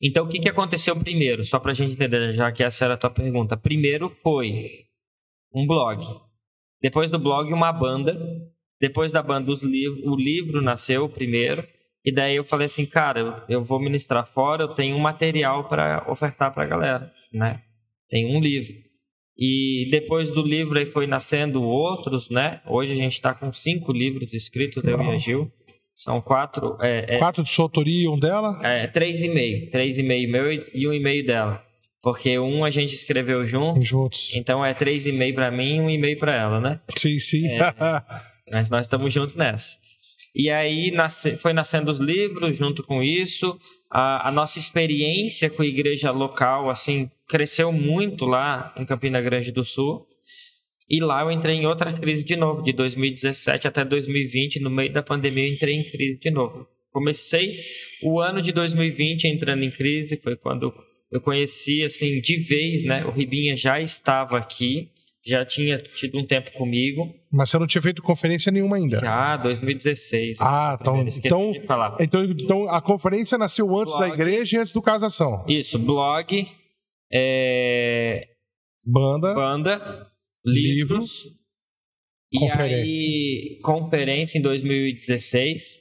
Então, 0.00 0.24
o 0.24 0.28
que, 0.28 0.38
que 0.38 0.48
aconteceu 0.48 0.96
primeiro? 0.96 1.44
Só 1.44 1.58
para 1.58 1.72
a 1.72 1.74
gente 1.74 1.92
entender, 1.92 2.34
já 2.34 2.52
que 2.52 2.62
essa 2.62 2.84
era 2.84 2.94
a 2.94 2.96
tua 2.96 3.10
pergunta. 3.10 3.56
Primeiro 3.56 4.08
foi 4.22 4.86
um 5.54 5.66
blog. 5.66 6.04
Depois 6.80 7.10
do 7.10 7.18
blog, 7.18 7.52
uma 7.52 7.72
banda. 7.72 8.18
Depois 8.80 9.12
da 9.12 9.22
banda, 9.22 9.52
o 9.52 10.16
livro 10.16 10.60
nasceu 10.60 11.08
primeiro. 11.08 11.66
E 12.04 12.12
daí 12.12 12.34
eu 12.34 12.44
falei 12.44 12.66
assim, 12.66 12.84
cara, 12.84 13.44
eu 13.48 13.64
vou 13.64 13.78
ministrar 13.78 14.26
fora, 14.26 14.64
eu 14.64 14.74
tenho 14.74 14.96
um 14.96 15.00
material 15.00 15.68
para 15.68 16.04
ofertar 16.10 16.52
para 16.52 16.64
a 16.64 16.66
galera, 16.66 17.12
né? 17.32 17.62
Tem 18.08 18.26
um 18.26 18.40
livro. 18.40 18.74
E 19.38 19.88
depois 19.90 20.30
do 20.30 20.42
livro 20.42 20.78
aí 20.78 20.86
foi 20.86 21.06
nascendo 21.06 21.62
outros, 21.62 22.28
né? 22.28 22.60
Hoje 22.66 22.92
a 22.92 22.96
gente 22.96 23.12
está 23.12 23.32
com 23.32 23.52
cinco 23.52 23.92
livros 23.92 24.34
escritos, 24.34 24.84
eu 24.84 25.00
e 25.00 25.10
a 25.10 25.18
Gil. 25.18 25.50
São 26.02 26.20
quatro. 26.20 26.76
É, 26.80 27.14
é, 27.14 27.18
quatro 27.18 27.44
de 27.44 27.48
sua 27.48 27.66
autoria 27.66 28.06
e 28.06 28.08
um 28.08 28.18
dela? 28.18 28.58
É, 28.64 28.88
três 28.88 29.22
e 29.22 29.28
meio. 29.28 29.70
Três 29.70 29.98
e 29.98 30.02
meio 30.02 30.28
meu 30.28 30.50
e 30.52 30.88
um 30.88 30.92
e 30.92 30.98
meio 30.98 31.24
dela. 31.24 31.64
Porque 32.02 32.36
um 32.40 32.64
a 32.64 32.70
gente 32.70 32.92
escreveu 32.92 33.46
junto. 33.46 33.80
Juntos. 33.80 34.34
Então 34.34 34.64
é 34.64 34.74
três 34.74 35.06
e 35.06 35.12
meio 35.12 35.32
para 35.32 35.48
mim 35.52 35.76
e 35.76 35.80
um 35.80 35.88
e 35.88 35.96
meio 35.96 36.18
para 36.18 36.34
ela, 36.34 36.60
né? 36.60 36.80
Sim, 36.98 37.20
sim. 37.20 37.46
É, 37.52 37.72
mas 38.50 38.68
nós 38.68 38.86
estamos 38.86 39.12
juntos 39.12 39.36
nessa. 39.36 39.78
E 40.34 40.50
aí 40.50 40.90
nasce, 40.90 41.36
foi 41.36 41.52
nascendo 41.52 41.88
os 41.88 42.00
livros 42.00 42.58
junto 42.58 42.82
com 42.82 43.00
isso. 43.00 43.56
A, 43.88 44.28
a, 44.28 44.32
nossa 44.32 44.58
experiência 44.58 45.48
com 45.50 45.62
a 45.62 45.66
igreja 45.66 46.10
local, 46.10 46.68
assim, 46.68 47.08
cresceu 47.28 47.70
muito 47.70 48.24
lá 48.24 48.74
em 48.76 48.84
Campina 48.84 49.20
Grande 49.20 49.52
do 49.52 49.64
Sul. 49.64 50.04
E 50.88 51.00
lá 51.00 51.22
eu 51.22 51.30
entrei 51.30 51.56
em 51.56 51.66
outra 51.66 51.92
crise 51.92 52.24
de 52.24 52.36
novo, 52.36 52.62
de 52.62 52.72
2017 52.72 53.66
até 53.66 53.84
2020. 53.84 54.60
No 54.60 54.70
meio 54.70 54.92
da 54.92 55.02
pandemia, 55.02 55.46
eu 55.46 55.52
entrei 55.52 55.76
em 55.76 55.84
crise 55.84 56.18
de 56.18 56.30
novo. 56.30 56.66
Comecei 56.92 57.58
o 58.02 58.20
ano 58.20 58.42
de 58.42 58.52
2020 58.52 59.24
entrando 59.24 59.62
em 59.62 59.70
crise, 59.70 60.16
foi 60.16 60.36
quando 60.36 60.72
eu 61.10 61.20
conheci, 61.20 61.82
assim, 61.84 62.20
de 62.20 62.36
vez, 62.38 62.84
né? 62.84 63.04
O 63.04 63.10
Ribinha 63.10 63.56
já 63.56 63.80
estava 63.80 64.36
aqui, 64.36 64.90
já 65.24 65.44
tinha 65.44 65.78
tido 65.78 66.18
um 66.18 66.26
tempo 66.26 66.52
comigo. 66.52 67.14
Mas 67.32 67.48
você 67.48 67.58
não 67.58 67.66
tinha 67.66 67.80
feito 67.80 68.02
conferência 68.02 68.52
nenhuma 68.52 68.76
ainda? 68.76 69.00
Já, 69.00 69.36
2016. 69.38 70.38
Ah, 70.40 70.76
então, 70.78 71.06
então, 71.06 71.52
então, 72.00 72.24
então 72.24 72.68
a 72.68 72.82
conferência 72.82 73.38
nasceu 73.38 73.74
antes 73.74 73.94
blog, 73.94 74.08
da 74.08 74.14
igreja 74.14 74.56
e 74.56 74.60
antes 74.60 74.72
do 74.74 74.82
casação. 74.82 75.44
Isso, 75.48 75.78
blog, 75.78 76.46
é... 77.10 78.28
banda, 78.86 79.32
banda 79.32 80.11
livros, 80.44 81.26
Conferência. 82.38 82.76
E 82.76 83.54
aí, 83.54 83.58
conferência 83.62 84.38
em 84.38 84.42
2016. 84.42 85.80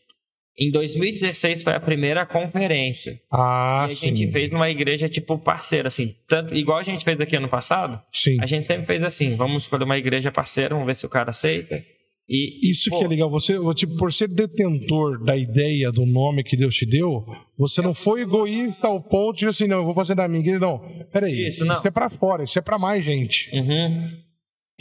Em 0.59 0.69
2016 0.69 1.63
foi 1.63 1.73
a 1.73 1.79
primeira 1.79 2.25
conferência. 2.25 3.19
Ah, 3.31 3.87
e 3.89 3.91
a 3.91 3.95
sim. 3.95 4.15
gente 4.15 4.31
fez 4.31 4.51
numa 4.51 4.69
igreja 4.69 5.07
tipo 5.07 5.37
parceira, 5.39 5.87
assim, 5.87 6.13
tanto 6.27 6.53
igual 6.53 6.77
a 6.77 6.83
gente 6.83 7.05
fez 7.05 7.19
aqui 7.21 7.37
ano 7.37 7.47
passado. 7.47 8.01
Sim. 8.11 8.37
A 8.41 8.45
gente 8.45 8.65
sempre 8.65 8.85
fez 8.85 9.01
assim, 9.01 9.35
vamos 9.35 9.63
escolher 9.63 9.85
uma 9.85 9.97
igreja 9.97 10.31
parceira, 10.31 10.75
vamos 10.75 10.85
ver 10.85 10.95
se 10.95 11.05
o 11.05 11.09
cara 11.09 11.29
aceita. 11.29 11.81
E, 12.29 12.69
Isso 12.69 12.89
pô, 12.89 12.99
que 12.99 13.05
é 13.05 13.07
legal, 13.07 13.29
você, 13.29 13.57
tipo, 13.73 13.95
por 13.95 14.13
ser 14.13 14.27
detentor 14.27 15.23
da 15.23 15.35
ideia 15.35 15.91
do 15.91 16.05
nome 16.05 16.43
que 16.43 16.55
Deus 16.55 16.75
te 16.75 16.85
deu, 16.85 17.25
você 17.57 17.81
não 17.81 17.93
foi 17.93 18.21
egoísta 18.21 18.87
ao 18.87 19.01
ponto 19.01 19.39
de 19.39 19.47
assim, 19.47 19.67
não, 19.67 19.77
eu 19.77 19.85
vou 19.85 19.93
fazer 19.93 20.15
da 20.15 20.27
minha 20.27 20.41
igreja, 20.41 20.59
não. 20.59 20.79
Peraí, 21.11 21.47
isso, 21.47 21.65
não. 21.65 21.75
isso 21.75 21.87
é 21.87 21.91
para 21.91 22.09
fora, 22.09 22.43
isso 22.43 22.59
é 22.59 22.61
para 22.61 22.77
mais 22.77 23.03
gente. 23.03 23.49
Uhum. 23.53 24.21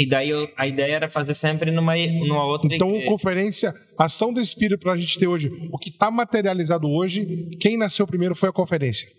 E 0.00 0.06
daí 0.06 0.30
eu, 0.30 0.50
a 0.56 0.66
ideia 0.66 0.94
era 0.94 1.10
fazer 1.10 1.34
sempre 1.34 1.70
numa, 1.70 1.94
numa 1.94 2.46
outra 2.46 2.74
Então, 2.74 2.88
igreja. 2.88 3.06
conferência, 3.06 3.74
ação 3.98 4.32
do 4.32 4.40
Espírito 4.40 4.80
para 4.80 4.94
a 4.94 4.96
gente 4.96 5.18
ter 5.18 5.26
hoje. 5.26 5.50
O 5.70 5.76
que 5.76 5.90
está 5.90 6.10
materializado 6.10 6.88
hoje, 6.88 7.50
quem 7.60 7.76
nasceu 7.76 8.06
primeiro 8.06 8.34
foi 8.34 8.48
a 8.48 8.52
conferência. 8.52 9.12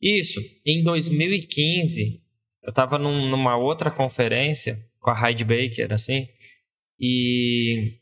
Isso. 0.00 0.40
Em 0.64 0.82
2015, 0.82 2.22
eu 2.62 2.70
estava 2.70 2.96
num, 2.96 3.28
numa 3.28 3.58
outra 3.58 3.90
conferência 3.90 4.82
com 4.98 5.10
a 5.10 5.14
Hyde 5.14 5.44
Baker, 5.44 5.92
assim, 5.92 6.26
e 6.98 7.98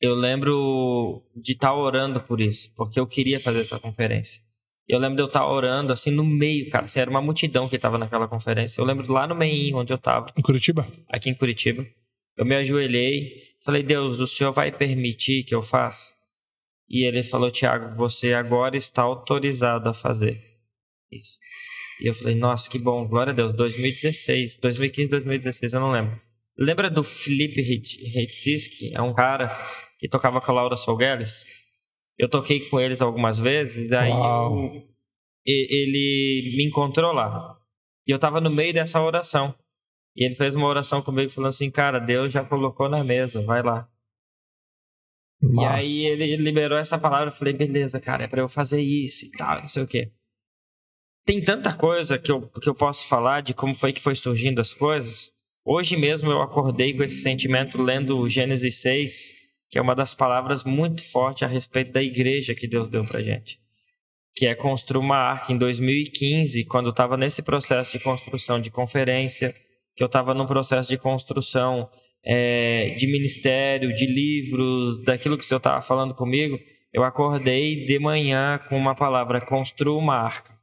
eu 0.00 0.14
lembro 0.14 1.20
de 1.34 1.54
estar 1.54 1.70
tá 1.70 1.76
orando 1.76 2.20
por 2.20 2.40
isso, 2.40 2.72
porque 2.76 3.00
eu 3.00 3.08
queria 3.08 3.40
fazer 3.40 3.58
essa 3.58 3.80
conferência. 3.80 4.40
Eu 4.86 4.98
lembro 4.98 5.16
de 5.16 5.22
eu 5.22 5.26
estar 5.26 5.46
orando, 5.46 5.92
assim, 5.92 6.10
no 6.10 6.24
meio, 6.24 6.68
cara. 6.70 6.84
Assim, 6.84 7.00
era 7.00 7.10
uma 7.10 7.20
multidão 7.20 7.68
que 7.68 7.76
estava 7.76 7.96
naquela 7.96 8.28
conferência. 8.28 8.80
Eu 8.80 8.84
lembro 8.84 9.10
lá 9.10 9.26
no 9.26 9.34
meio, 9.34 9.76
onde 9.76 9.92
eu 9.92 9.96
estava. 9.96 10.26
Em 10.36 10.42
Curitiba? 10.42 10.86
Aqui 11.08 11.30
em 11.30 11.34
Curitiba. 11.34 11.86
Eu 12.36 12.44
me 12.44 12.54
ajoelhei, 12.54 13.32
falei, 13.64 13.82
Deus, 13.82 14.18
o 14.18 14.26
Senhor 14.26 14.52
vai 14.52 14.70
permitir 14.70 15.44
que 15.44 15.54
eu 15.54 15.62
faça? 15.62 16.12
E 16.88 17.06
ele 17.06 17.22
falou, 17.22 17.50
Tiago, 17.50 17.96
você 17.96 18.34
agora 18.34 18.76
está 18.76 19.02
autorizado 19.02 19.88
a 19.88 19.94
fazer 19.94 20.38
isso. 21.10 21.38
E 22.00 22.08
eu 22.08 22.14
falei, 22.14 22.34
nossa, 22.34 22.68
que 22.68 22.78
bom, 22.78 23.06
glória 23.06 23.32
a 23.32 23.34
Deus. 23.34 23.54
2016, 23.54 24.56
2015, 24.56 25.08
2016, 25.08 25.72
eu 25.72 25.80
não 25.80 25.92
lembro. 25.92 26.20
Lembra 26.58 26.90
do 26.90 27.02
Felipe 27.02 27.60
Hitziski? 27.60 28.94
É 28.94 29.00
um 29.00 29.14
cara 29.14 29.48
que 29.98 30.08
tocava 30.08 30.40
com 30.40 30.50
a 30.50 30.54
Laura 30.54 30.76
Solgueles? 30.76 31.46
Eu 32.18 32.28
toquei 32.28 32.68
com 32.68 32.80
eles 32.80 33.02
algumas 33.02 33.38
vezes, 33.38 33.84
e 33.84 33.88
daí 33.88 34.10
eu, 34.10 34.82
ele 35.44 36.56
me 36.56 36.66
encontrou 36.66 37.12
lá. 37.12 37.58
E 38.06 38.12
eu 38.12 38.16
estava 38.16 38.40
no 38.40 38.50
meio 38.50 38.72
dessa 38.72 39.00
oração. 39.00 39.54
E 40.16 40.24
ele 40.24 40.34
fez 40.34 40.54
uma 40.54 40.66
oração 40.66 41.02
comigo 41.02 41.30
falando 41.30 41.48
assim: 41.48 41.70
Cara, 41.70 41.98
Deus 41.98 42.32
já 42.32 42.44
colocou 42.44 42.88
na 42.88 43.02
mesa, 43.02 43.42
vai 43.42 43.62
lá. 43.62 43.88
Nossa. 45.42 45.80
E 45.80 46.06
aí 46.06 46.06
ele 46.06 46.36
liberou 46.36 46.78
essa 46.78 46.98
palavra. 46.98 47.28
Eu 47.28 47.32
falei: 47.32 47.52
Beleza, 47.52 48.00
cara, 48.00 48.24
é 48.24 48.28
para 48.28 48.40
eu 48.40 48.48
fazer 48.48 48.80
isso 48.80 49.26
e 49.26 49.30
tal, 49.32 49.60
não 49.60 49.68
sei 49.68 49.82
o 49.82 49.86
quê. 49.86 50.12
Tem 51.26 51.42
tanta 51.42 51.74
coisa 51.74 52.18
que 52.18 52.30
eu, 52.30 52.48
que 52.48 52.68
eu 52.68 52.74
posso 52.74 53.08
falar 53.08 53.40
de 53.40 53.54
como 53.54 53.74
foi 53.74 53.92
que 53.92 54.00
foi 54.00 54.14
surgindo 54.14 54.60
as 54.60 54.74
coisas. 54.74 55.32
Hoje 55.64 55.96
mesmo 55.96 56.30
eu 56.30 56.42
acordei 56.42 56.94
com 56.94 57.02
esse 57.02 57.22
sentimento 57.22 57.80
lendo 57.80 58.28
Gênesis 58.28 58.82
6, 58.82 59.43
que 59.74 59.78
é 59.80 59.82
uma 59.82 59.96
das 59.96 60.14
palavras 60.14 60.62
muito 60.62 61.02
fortes 61.02 61.42
a 61.42 61.48
respeito 61.48 61.90
da 61.90 62.00
igreja 62.00 62.54
que 62.54 62.68
Deus 62.68 62.88
deu 62.88 63.04
pra 63.04 63.20
gente. 63.20 63.58
Que 64.32 64.46
é 64.46 64.54
construir 64.54 65.02
uma 65.02 65.16
arca 65.16 65.52
em 65.52 65.58
2015, 65.58 66.64
quando 66.66 66.86
eu 66.86 66.90
estava 66.90 67.16
nesse 67.16 67.42
processo 67.42 67.90
de 67.90 67.98
construção 67.98 68.60
de 68.60 68.70
conferência, 68.70 69.52
que 69.96 70.04
eu 70.04 70.06
estava 70.06 70.32
no 70.32 70.46
processo 70.46 70.88
de 70.88 70.96
construção 70.96 71.90
é, 72.24 72.90
de 72.90 73.08
ministério, 73.08 73.92
de 73.92 74.06
livro, 74.06 75.02
daquilo 75.02 75.36
que 75.36 75.42
o 75.42 75.44
senhor 75.44 75.58
estava 75.58 75.82
falando 75.82 76.14
comigo, 76.14 76.56
eu 76.92 77.02
acordei 77.02 77.84
de 77.84 77.98
manhã 77.98 78.60
com 78.68 78.78
uma 78.78 78.94
palavra, 78.94 79.44
construa 79.44 79.98
uma 79.98 80.14
arca. 80.14 80.56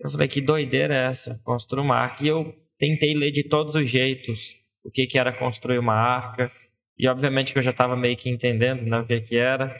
Eu 0.00 0.10
falei, 0.10 0.26
que 0.26 0.40
doideira 0.40 0.92
é 0.92 1.06
essa? 1.06 1.40
Construir 1.44 1.84
uma 1.84 1.98
arca. 1.98 2.24
E 2.24 2.26
eu 2.26 2.52
tentei 2.80 3.14
ler 3.14 3.30
de 3.30 3.44
todos 3.44 3.76
os 3.76 3.88
jeitos 3.88 4.56
o 4.84 4.90
que, 4.90 5.06
que 5.06 5.20
era 5.20 5.32
construir 5.32 5.78
uma 5.78 5.94
arca. 5.94 6.50
E 7.02 7.08
obviamente 7.08 7.52
que 7.52 7.58
eu 7.58 7.62
já 7.64 7.72
estava 7.72 7.96
meio 7.96 8.16
que 8.16 8.30
entendendo 8.30 8.82
né, 8.82 9.00
o 9.00 9.04
que, 9.04 9.20
que 9.22 9.36
era. 9.36 9.76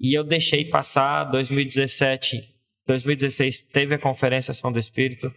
E 0.00 0.16
eu 0.16 0.24
deixei 0.24 0.64
passar 0.64 1.24
2017, 1.24 2.42
2016 2.86 3.64
teve 3.70 3.94
a 3.94 3.98
conferência 3.98 4.52
Ação 4.52 4.72
do 4.72 4.78
Espírito 4.78 5.30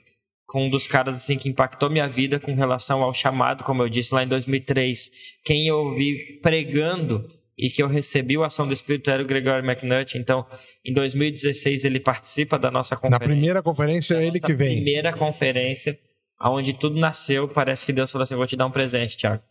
com 0.48 0.68
um 0.68 0.70
dos 0.70 0.88
caras 0.88 1.14
assim 1.14 1.38
que 1.38 1.50
impactou 1.50 1.90
minha 1.90 2.08
vida 2.08 2.40
com 2.40 2.56
relação 2.56 3.04
ao 3.04 3.14
chamado, 3.14 3.66
como 3.66 3.84
eu 3.84 3.90
disse 3.90 4.16
lá 4.16 4.24
em 4.24 4.28
2003. 4.30 5.12
Quem 5.44 5.68
eu 5.68 5.80
ouvi 5.80 6.40
pregando 6.42 7.28
e 7.58 7.70
que 7.70 7.84
eu 7.84 7.90
recebi 7.90 8.38
o 8.38 8.44
ação 8.44 8.66
do 8.66 8.74
Espírito 8.74 9.12
era 9.12 9.22
o 9.22 9.26
Gregory 9.26 9.68
McNutt. 9.68 10.18
Então, 10.18 10.46
em 10.86 10.94
2016 10.94 11.84
ele 11.84 12.00
participa 12.00 12.58
da 12.58 12.72
nossa 12.72 12.96
conferência. 12.96 13.20
Na 13.20 13.26
primeira 13.26 13.62
conferência 13.62 14.16
é 14.16 14.26
ele 14.26 14.40
que 14.40 14.54
vem. 14.54 14.76
Primeira 14.76 15.12
conferência 15.12 16.00
aonde 16.40 16.72
tudo 16.72 16.98
nasceu, 16.98 17.50
parece 17.50 17.86
que 17.86 17.92
Deus 17.92 18.10
falou 18.10 18.24
assim: 18.24 18.36
vou 18.36 18.48
te 18.48 18.56
dar 18.56 18.68
um 18.68 18.72
presente, 18.72 19.18
Tiago. 19.18 19.44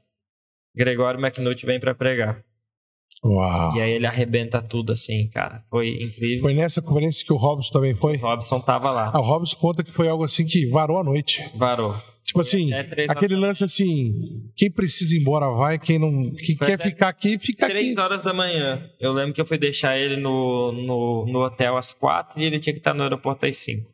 Gregório 0.75 1.21
McNutt 1.21 1.65
vem 1.65 1.79
para 1.79 1.95
pregar. 1.95 2.43
Uau. 3.25 3.77
E 3.77 3.81
aí 3.81 3.93
ele 3.93 4.07
arrebenta 4.07 4.61
tudo 4.61 4.93
assim, 4.93 5.29
cara. 5.29 5.65
Foi 5.71 5.89
incrível. 5.89 6.43
Foi 6.43 6.55
nessa 6.55 6.83
conferência 6.83 7.25
que 7.25 7.33
o 7.33 7.37
Robson 7.37 7.73
também 7.73 7.95
foi? 7.95 8.17
O 8.17 8.21
Robson 8.21 8.61
tava 8.61 8.91
lá. 8.91 9.11
Ah, 9.15 9.21
o 9.21 9.25
Robson 9.25 9.57
conta 9.57 9.83
que 9.83 9.91
foi 9.91 10.09
algo 10.09 10.25
assim 10.25 10.45
que 10.45 10.67
varou 10.67 10.99
a 10.99 11.05
noite. 11.05 11.43
Varou. 11.55 11.97
Tipo 12.23 12.41
assim, 12.41 12.73
aquele 12.73 13.37
lance 13.37 13.63
assim, 13.63 14.15
quem 14.57 14.71
precisa 14.71 15.15
ir 15.15 15.21
embora 15.21 15.51
vai, 15.51 15.79
quem 15.79 15.99
não, 15.99 16.33
quem 16.35 16.57
foi 16.57 16.69
quer 16.69 16.83
ficar 16.83 17.09
aqui, 17.09 17.39
fica 17.39 17.67
três 17.67 17.79
aqui. 17.79 17.95
Três 17.95 17.97
horas 17.99 18.23
da 18.23 18.33
manhã. 18.33 18.83
Eu 18.99 19.13
lembro 19.13 19.35
que 19.35 19.41
eu 19.43 19.45
fui 19.45 19.59
deixar 19.59 19.99
ele 19.99 20.17
no, 20.17 20.73
no, 20.73 21.27
no 21.27 21.45
hotel 21.45 21.77
às 21.77 21.93
quatro 21.93 22.41
e 22.41 22.45
ele 22.45 22.59
tinha 22.59 22.73
que 22.73 22.81
estar 22.81 22.95
no 22.95 23.03
aeroporto 23.03 23.45
às 23.45 23.59
cinco. 23.59 23.93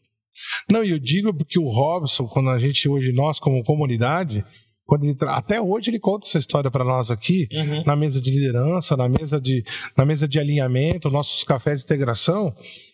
Não, 0.70 0.84
e 0.84 0.90
eu 0.90 0.98
digo 0.98 1.34
porque 1.34 1.58
o 1.58 1.68
Robson, 1.68 2.26
quando 2.26 2.50
a 2.50 2.58
gente 2.58 2.88
hoje, 2.88 3.12
nós 3.12 3.40
como 3.40 3.64
comunidade, 3.64 4.44
quando 4.90 5.04
ele 5.04 5.14
tra... 5.14 5.36
até 5.36 5.60
hoje 5.60 5.88
ele 5.88 6.00
conta 6.00 6.26
essa 6.26 6.36
história 6.36 6.68
para 6.68 6.84
nós 6.84 7.12
aqui, 7.12 7.46
uhum. 7.52 7.84
na 7.86 7.94
mesa 7.94 8.20
de 8.20 8.28
liderança, 8.28 8.96
na 8.96 9.08
mesa 9.08 9.40
de, 9.40 9.62
na 9.96 10.04
mesa 10.04 10.26
de 10.26 10.36
alinhamento, 10.36 11.08
nossos 11.08 11.44
cafés 11.44 11.78
de 11.78 11.84
integração. 11.84 12.52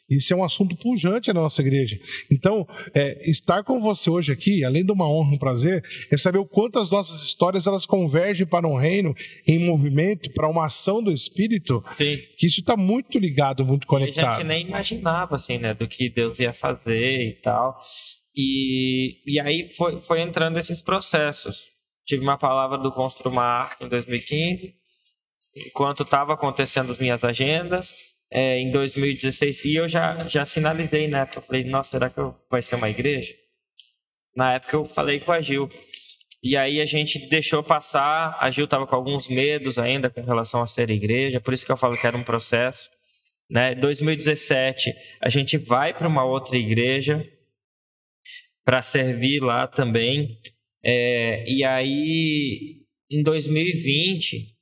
Isso 0.09 0.31
é 0.31 0.37
um 0.37 0.45
assunto 0.45 0.77
pujante 0.77 1.33
na 1.33 1.41
nossa 1.41 1.63
igreja. 1.63 1.99
Então, 2.31 2.67
é, 2.95 3.19
estar 3.29 3.65
com 3.65 3.81
você 3.81 4.11
hoje 4.11 4.31
aqui, 4.31 4.63
além 4.63 4.85
de 4.85 4.93
uma 4.93 5.09
honra 5.09 5.33
e 5.33 5.35
um 5.37 5.39
prazer, 5.39 5.83
é 6.13 6.19
saber 6.19 6.37
o 6.37 6.45
quanto 6.45 6.79
as 6.79 6.91
nossas 6.91 7.23
histórias 7.23 7.67
elas 7.67 7.87
convergem 7.87 8.47
para 8.47 8.69
um 8.69 8.77
reino 8.77 9.15
em 9.49 9.59
movimento, 9.59 10.31
para 10.35 10.51
uma 10.51 10.67
ação 10.67 11.03
do 11.03 11.11
Espírito. 11.11 11.83
Sim. 11.93 12.19
Que 12.37 12.47
isso 12.47 12.61
está 12.61 12.77
muito 12.77 13.19
ligado, 13.19 13.65
muito 13.65 13.87
conectado. 13.87 14.27
A 14.27 14.37
gente 14.37 14.47
nem 14.47 14.67
imaginava, 14.67 15.35
assim, 15.35 15.57
né, 15.57 15.73
do 15.73 15.89
que 15.89 16.11
Deus 16.11 16.39
ia 16.39 16.53
fazer 16.53 17.31
e 17.31 17.41
tal. 17.43 17.81
E, 18.37 19.23
e 19.27 19.41
aí 19.41 19.73
foi, 19.73 19.99
foi 19.99 20.21
entrando 20.21 20.59
esses 20.59 20.83
processos. 20.83 21.75
Tive 22.07 22.23
uma 22.23 22.39
palavra 22.39 22.79
do 22.79 22.93
Construir 22.93 23.33
uma 23.33 23.43
Arca 23.43 23.85
em 23.85 23.89
2015, 23.89 24.75
enquanto 25.57 26.05
estava 26.05 26.35
acontecendo 26.35 26.91
as 26.91 26.99
minhas 26.99 27.25
agendas 27.25 27.95
é, 28.31 28.59
em 28.59 28.71
2016 28.71 29.65
e 29.65 29.75
eu 29.77 29.89
já, 29.89 30.27
já 30.29 30.45
sinalizei 30.45 31.09
na 31.09 31.21
época. 31.21 31.39
Eu 31.39 31.43
falei, 31.43 31.65
nossa, 31.65 31.91
será 31.91 32.11
que 32.11 32.21
vai 32.51 32.63
ser 32.63 32.77
uma 32.77 32.89
igreja? 32.89 33.35
Na 34.35 34.55
época 34.55 34.77
eu 34.77 34.85
falei 34.85 35.21
com 35.21 35.33
a 35.33 35.41
Gil. 35.41 35.69
E 36.43 36.57
aí 36.57 36.81
a 36.81 36.87
gente 36.87 37.29
deixou 37.29 37.63
passar. 37.63 38.37
A 38.39 38.51
Gil 38.51 38.67
estava 38.67 38.87
com 38.87 38.95
alguns 38.95 39.29
medos 39.29 39.79
ainda 39.79 40.11
com 40.11 40.21
relação 40.23 40.63
a 40.63 40.67
ser 40.67 40.91
igreja, 40.91 41.41
por 41.41 41.55
isso 41.55 41.67
que 41.67 41.73
eu 41.73 41.77
falo 41.77 41.97
que 41.97 42.07
era 42.07 42.17
um 42.17 42.23
processo. 42.23 42.91
Né? 43.51 43.75
2017 43.75 44.93
a 45.21 45.29
gente 45.29 45.57
vai 45.57 45.95
para 45.95 46.07
uma 46.07 46.25
outra 46.25 46.57
igreja 46.57 47.27
para 48.65 48.83
servir 48.83 49.41
lá 49.41 49.67
também. 49.67 50.39
É, 50.89 51.45
e 51.51 51.65
aí 51.65 52.85
em 53.11 53.23
2020 53.23 54.57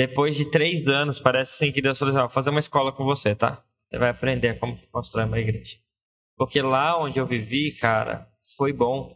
depois 0.00 0.34
de 0.34 0.50
três 0.50 0.86
anos, 0.88 1.20
parece 1.20 1.52
assim 1.52 1.70
que 1.70 1.82
Deus 1.82 1.98
falou 1.98 2.10
assim: 2.10 2.20
vou 2.20 2.30
fazer 2.30 2.48
uma 2.48 2.60
escola 2.60 2.90
com 2.90 3.04
você, 3.04 3.34
tá? 3.34 3.62
Você 3.86 3.98
vai 3.98 4.08
aprender 4.08 4.58
como 4.58 4.78
constrói 4.88 5.26
uma 5.26 5.38
igreja. 5.38 5.76
Porque 6.36 6.62
lá 6.62 6.98
onde 6.98 7.18
eu 7.18 7.26
vivi, 7.26 7.76
cara, 7.76 8.26
foi 8.56 8.72
bom. 8.72 9.14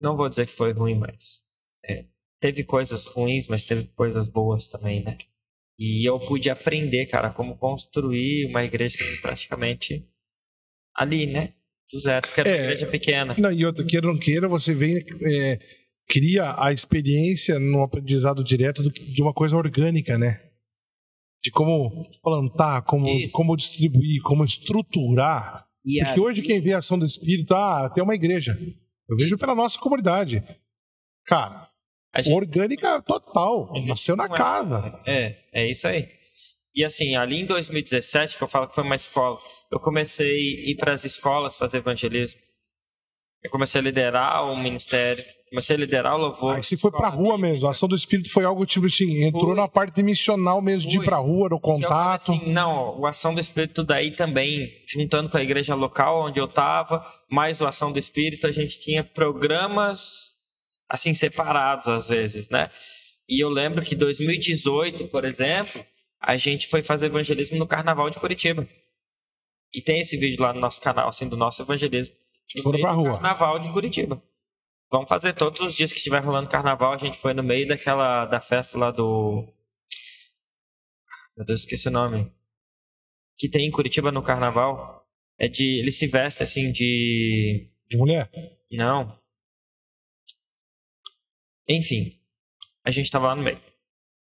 Não 0.00 0.16
vou 0.16 0.28
dizer 0.28 0.46
que 0.46 0.52
foi 0.52 0.72
ruim, 0.72 0.94
mas 0.94 1.44
é, 1.84 2.04
teve 2.38 2.62
coisas 2.62 3.06
ruins, 3.06 3.48
mas 3.48 3.64
teve 3.64 3.88
coisas 3.88 4.28
boas 4.28 4.68
também, 4.68 5.02
né? 5.02 5.18
E 5.76 6.08
eu 6.08 6.20
pude 6.20 6.48
aprender, 6.48 7.06
cara, 7.06 7.30
como 7.32 7.58
construir 7.58 8.46
uma 8.46 8.62
igreja 8.62 9.02
praticamente 9.20 10.08
ali, 10.94 11.26
né? 11.26 11.54
Do 11.92 12.00
zero, 12.00 12.26
porque 12.26 12.40
era 12.40 12.50
é, 12.50 12.64
igreja 12.64 12.86
pequena. 12.86 13.34
Não, 13.38 13.52
e 13.52 13.64
outra, 13.64 13.84
queira 13.84 14.06
ou 14.06 14.12
não 14.12 14.20
queira, 14.20 14.48
você 14.48 14.74
vem 14.74 14.96
é, 14.96 15.58
cria 16.08 16.54
a 16.58 16.72
experiência 16.72 17.58
no 17.58 17.82
aprendizado 17.82 18.42
direto 18.42 18.82
de 18.82 19.22
uma 19.22 19.32
coisa 19.32 19.56
orgânica, 19.56 20.18
né? 20.18 20.40
De 21.42 21.50
como 21.50 22.08
plantar, 22.22 22.82
como, 22.82 23.06
como 23.30 23.56
distribuir, 23.56 24.22
como 24.22 24.44
estruturar. 24.44 25.66
E 25.84 26.02
Porque 26.02 26.20
hoje 26.20 26.42
quem 26.42 26.60
vê 26.60 26.72
a 26.72 26.78
ação 26.78 26.98
do 26.98 27.04
Espírito, 27.04 27.54
ah, 27.54 27.90
tem 27.94 28.02
uma 28.02 28.14
igreja. 28.14 28.58
Eu 29.08 29.16
vejo 29.16 29.36
pela 29.36 29.54
nossa 29.54 29.78
comunidade. 29.78 30.42
Cara, 31.26 31.68
Gente... 32.16 32.32
Orgânica 32.32 33.02
total. 33.02 33.72
Nasceu 33.86 34.16
na 34.16 34.28
casa. 34.28 35.00
É, 35.06 35.36
é 35.52 35.70
isso 35.70 35.88
aí. 35.88 36.08
E 36.74 36.84
assim, 36.84 37.14
ali 37.14 37.40
em 37.40 37.46
2017, 37.46 38.36
que 38.36 38.42
eu 38.42 38.48
falo 38.48 38.68
que 38.68 38.74
foi 38.74 38.82
uma 38.82 38.96
escola, 38.96 39.38
eu 39.70 39.78
comecei 39.78 40.26
a 40.26 40.70
ir 40.70 40.76
para 40.76 40.92
as 40.92 41.04
escolas 41.04 41.56
fazer 41.56 41.78
evangelismo. 41.78 42.40
Eu 43.42 43.50
comecei 43.50 43.78
a 43.78 43.84
liderar 43.84 44.42
o 44.50 44.56
ministério, 44.56 45.22
comecei 45.50 45.76
a 45.76 45.78
liderar 45.78 46.14
o 46.14 46.18
louvor. 46.18 46.56
Aí 46.56 46.62
você 46.62 46.78
foi 46.78 46.90
pra 46.90 47.10
rua 47.10 47.36
mesmo, 47.36 47.68
a 47.68 47.70
ação 47.70 47.88
do 47.88 47.94
Espírito 47.94 48.30
foi 48.30 48.42
algo 48.44 48.64
tipo 48.64 48.86
assim, 48.86 49.22
entrou 49.22 49.48
Fui. 49.48 49.54
na 49.54 49.68
parte 49.68 50.02
missional 50.02 50.62
mesmo, 50.62 50.90
Fui. 50.90 50.98
de 50.98 51.04
ir 51.04 51.04
pra 51.04 51.18
rua, 51.18 51.50
no 51.50 51.60
contato. 51.60 52.32
assim, 52.32 52.50
não, 52.50 52.98
o 52.98 53.06
ação 53.06 53.34
do 53.34 53.40
Espírito 53.40 53.84
daí 53.84 54.16
também, 54.16 54.72
juntando 54.88 55.28
com 55.28 55.36
a 55.36 55.42
igreja 55.42 55.74
local 55.74 56.26
onde 56.26 56.40
eu 56.40 56.48
tava, 56.48 57.04
mais 57.30 57.60
o 57.60 57.66
ação 57.66 57.92
do 57.92 57.98
Espírito, 57.98 58.46
a 58.46 58.52
gente 58.52 58.80
tinha 58.80 59.04
programas 59.04 60.32
assim 60.88 61.14
separados 61.14 61.86
às 61.86 62.08
vezes, 62.08 62.48
né? 62.48 62.70
E 63.28 63.44
eu 63.44 63.48
lembro 63.48 63.82
que 63.82 63.94
2018, 63.94 65.08
por 65.08 65.24
exemplo, 65.24 65.84
a 66.26 66.36
gente 66.36 66.66
foi 66.68 66.82
fazer 66.82 67.06
evangelismo 67.06 67.58
no 67.58 67.66
Carnaval 67.66 68.08
de 68.10 68.18
Curitiba. 68.18 68.66
E 69.72 69.82
tem 69.82 70.00
esse 70.00 70.16
vídeo 70.16 70.40
lá 70.40 70.52
no 70.52 70.60
nosso 70.60 70.80
canal, 70.80 71.08
assim, 71.08 71.28
do 71.28 71.36
nosso 71.36 71.62
evangelismo. 71.62 72.14
Foram 72.62 72.80
pra 72.80 72.92
rua. 72.92 73.12
Carnaval 73.14 73.58
de 73.58 73.72
Curitiba. 73.72 74.22
Vamos 74.90 75.08
fazer 75.08 75.32
todos 75.34 75.60
os 75.60 75.74
dias 75.74 75.92
que 75.92 75.98
estiver 75.98 76.22
rolando 76.22 76.48
carnaval. 76.48 76.92
A 76.92 76.98
gente 76.98 77.18
foi 77.18 77.34
no 77.34 77.42
meio 77.42 77.66
daquela 77.66 78.26
da 78.26 78.40
festa 78.40 78.78
lá 78.78 78.90
do. 78.90 79.52
Meu 81.36 81.44
Deus, 81.44 81.60
esqueci 81.60 81.88
o 81.88 81.90
nome. 81.90 82.32
Que 83.36 83.48
tem 83.48 83.66
em 83.66 83.70
Curitiba 83.70 84.12
no 84.12 84.22
carnaval. 84.22 85.04
É 85.38 85.48
de. 85.48 85.80
Ele 85.80 85.90
se 85.90 86.06
veste 86.06 86.42
assim 86.42 86.70
de. 86.70 87.68
De 87.88 87.96
mulher? 87.96 88.30
Não. 88.70 89.20
Enfim. 91.68 92.20
A 92.84 92.90
gente 92.90 93.10
tava 93.10 93.28
lá 93.28 93.34
no 93.34 93.42
meio. 93.42 93.60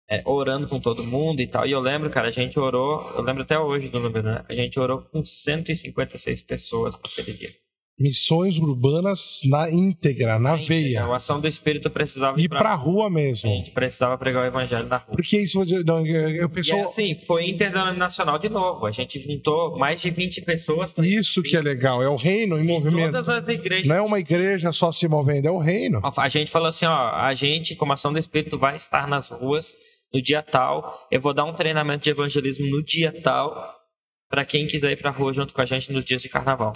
É, 0.08 0.22
orando 0.24 0.68
com 0.68 0.78
todo 0.78 1.02
mundo 1.02 1.40
e 1.40 1.48
tal. 1.48 1.66
E 1.66 1.72
eu 1.72 1.80
lembro, 1.80 2.08
cara, 2.10 2.28
a 2.28 2.32
gente 2.32 2.58
orou. 2.58 3.10
Eu 3.16 3.22
lembro 3.22 3.42
até 3.42 3.58
hoje 3.58 3.88
do 3.88 3.98
número, 3.98 4.24
né? 4.24 4.44
A 4.48 4.54
gente 4.54 4.78
orou 4.78 5.02
com 5.02 5.24
156 5.24 6.42
pessoas 6.42 6.94
naquele 6.94 7.36
dia. 7.36 7.50
Missões 7.98 8.58
urbanas 8.58 9.40
na 9.48 9.70
íntegra, 9.70 10.38
na 10.38 10.54
veia. 10.54 11.04
A 11.04 11.16
ação 11.16 11.40
do 11.40 11.48
Espírito 11.48 11.88
precisava 11.90 12.38
ir 12.38 12.46
para 12.46 12.68
a 12.68 12.74
rua 12.74 13.08
mesmo. 13.08 13.50
A 13.50 13.54
gente 13.54 13.70
precisava 13.70 14.18
pregar 14.18 14.44
o 14.44 14.46
evangelho 14.46 14.86
na 14.86 14.98
rua. 14.98 15.16
Porque 15.16 15.38
isso, 15.38 15.58
não, 15.86 16.06
eu 16.06 16.46
pessoal... 16.50 16.80
E 16.80 16.82
assim, 16.82 17.14
foi 17.26 17.48
interdenominacional 17.48 18.38
de 18.38 18.50
novo. 18.50 18.84
A 18.84 18.92
gente 18.92 19.18
juntou 19.18 19.78
mais 19.78 19.98
de 20.00 20.10
20 20.10 20.42
pessoas. 20.42 20.92
Isso 20.98 21.42
que 21.42 21.56
é 21.56 21.60
legal, 21.62 22.02
é 22.02 22.08
o 22.08 22.16
reino 22.16 22.58
em 22.58 22.64
movimento. 22.64 23.12
Todas 23.12 23.28
as 23.30 23.48
igrejas. 23.48 23.86
Não 23.86 23.96
é 23.96 24.02
uma 24.02 24.20
igreja 24.20 24.70
só 24.72 24.92
se 24.92 25.08
movendo, 25.08 25.48
é 25.48 25.50
o 25.50 25.58
reino. 25.58 26.02
A 26.18 26.28
gente 26.28 26.50
falou 26.50 26.68
assim, 26.68 26.84
ó, 26.84 27.12
a 27.14 27.34
gente, 27.34 27.74
como 27.74 27.94
ação 27.94 28.12
do 28.12 28.18
Espírito, 28.18 28.58
vai 28.58 28.76
estar 28.76 29.08
nas 29.08 29.30
ruas 29.30 29.72
no 30.12 30.22
dia 30.22 30.42
tal. 30.42 31.06
Eu 31.10 31.20
vou 31.20 31.34
dar 31.34 31.44
um 31.44 31.54
treinamento 31.54 32.04
de 32.04 32.10
evangelismo 32.10 32.66
no 32.68 32.82
dia 32.82 33.12
tal 33.22 33.74
para 34.28 34.44
quem 34.44 34.66
quiser 34.66 34.92
ir 34.92 34.96
para 34.96 35.10
a 35.10 35.12
rua 35.12 35.32
junto 35.32 35.54
com 35.54 35.60
a 35.60 35.66
gente 35.66 35.92
nos 35.92 36.04
dias 36.04 36.22
de 36.22 36.28
carnaval. 36.28 36.74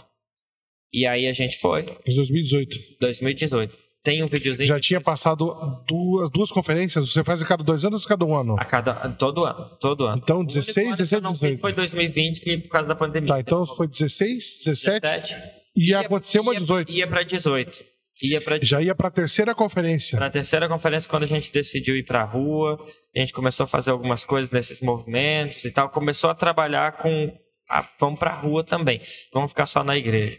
E 0.93 1.07
aí 1.07 1.26
a 1.26 1.33
gente 1.33 1.59
foi. 1.59 1.83
Em 2.07 2.14
2018. 2.14 2.76
2018. 3.01 3.91
Tem 4.03 4.22
um 4.24 4.26
videozinho. 4.26 4.66
Já 4.66 4.81
tinha 4.81 5.01
passado 5.01 5.55
duas, 5.87 6.31
duas 6.31 6.51
conferências? 6.51 7.12
Você 7.12 7.22
faz 7.22 7.43
a 7.43 7.47
cada 7.47 7.62
dois 7.62 7.85
anos 7.85 8.03
ou 8.03 8.09
cada 8.09 8.24
um 8.24 8.35
ano? 8.35 8.57
A 8.59 8.64
cada. 8.64 8.95
Todo 9.11 9.45
ano. 9.45 9.76
Todo 9.78 10.07
ano. 10.07 10.20
Então, 10.22 10.43
16, 10.43 10.97
17, 10.97 11.33
18. 11.33 11.61
Foi 11.61 11.72
2020 11.72 12.41
que, 12.41 12.59
por 12.59 12.70
causa 12.70 12.89
da 12.89 12.95
pandemia. 12.95 13.28
Tá, 13.28 13.41
então 13.41 13.64
foi 13.66 13.87
16, 13.87 14.62
17. 14.64 15.01
17. 15.01 15.35
E 15.76 15.91
ia, 15.91 16.01
aconteceu 16.01 16.43
uma 16.43 16.55
18. 16.55 16.91
Ia 16.91 17.07
para 17.07 17.22
18. 17.22 17.85
Ia 18.22 18.40
pra... 18.40 18.58
Já 18.60 18.82
ia 18.82 18.94
para 18.94 19.08
a 19.08 19.10
terceira 19.10 19.54
conferência. 19.54 20.16
Para 20.18 20.26
a 20.26 20.30
terceira 20.30 20.68
conferência, 20.68 21.08
quando 21.08 21.22
a 21.24 21.26
gente 21.26 21.52
decidiu 21.52 21.96
ir 21.96 22.04
para 22.04 22.22
a 22.22 22.24
rua, 22.24 22.78
a 23.14 23.18
gente 23.18 23.32
começou 23.32 23.64
a 23.64 23.66
fazer 23.66 23.90
algumas 23.90 24.24
coisas 24.24 24.50
nesses 24.50 24.80
movimentos 24.80 25.64
e 25.64 25.70
tal. 25.70 25.88
Começou 25.88 26.30
a 26.30 26.34
trabalhar 26.34 26.98
com. 26.98 27.32
Ah, 27.68 27.88
vamos 27.98 28.18
para 28.18 28.30
a 28.30 28.40
rua 28.40 28.64
também. 28.64 29.00
Vamos 29.32 29.50
ficar 29.52 29.66
só 29.66 29.84
na 29.84 29.96
igreja. 29.96 30.38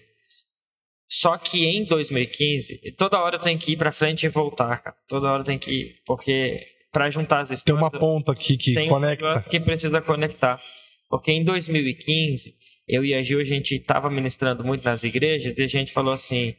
Só 1.10 1.38
que 1.38 1.66
em 1.66 1.84
2015, 1.84 2.94
toda 2.98 3.20
hora 3.20 3.36
eu 3.36 3.42
tenho 3.42 3.60
que 3.60 3.74
ir 3.74 3.78
para 3.78 3.92
frente 3.92 4.26
e 4.26 4.30
voltar, 4.30 4.82
cara. 4.82 4.96
Toda 5.10 5.30
hora 5.30 5.42
eu 5.42 5.46
tenho 5.46 5.60
que 5.60 5.72
ir, 5.72 5.96
porque 6.06 6.66
para 6.92 7.10
juntar 7.10 7.42
as 7.42 7.52
histórias. 7.52 7.64
Tem 7.64 7.76
uma 7.76 7.92
ponta 7.92 8.32
aqui 8.32 8.58
que 8.58 8.74
tem 8.74 8.88
conecta. 8.88 9.38
Um 9.38 9.50
que 9.50 9.60
precisa 9.60 10.02
conectar. 10.02 10.62
Porque 11.10 11.32
em 11.32 11.44
2015, 11.44 12.54
eu 12.88 13.04
e 13.04 13.14
a 13.14 13.22
Gil, 13.22 13.40
a 13.40 13.44
gente 13.44 13.76
estava 13.76 14.10
ministrando 14.10 14.64
muito 14.64 14.84
nas 14.84 15.04
igrejas 15.04 15.58
e 15.58 15.64
a 15.64 15.68
gente 15.68 15.92
falou 15.92 16.14
assim: 16.14 16.56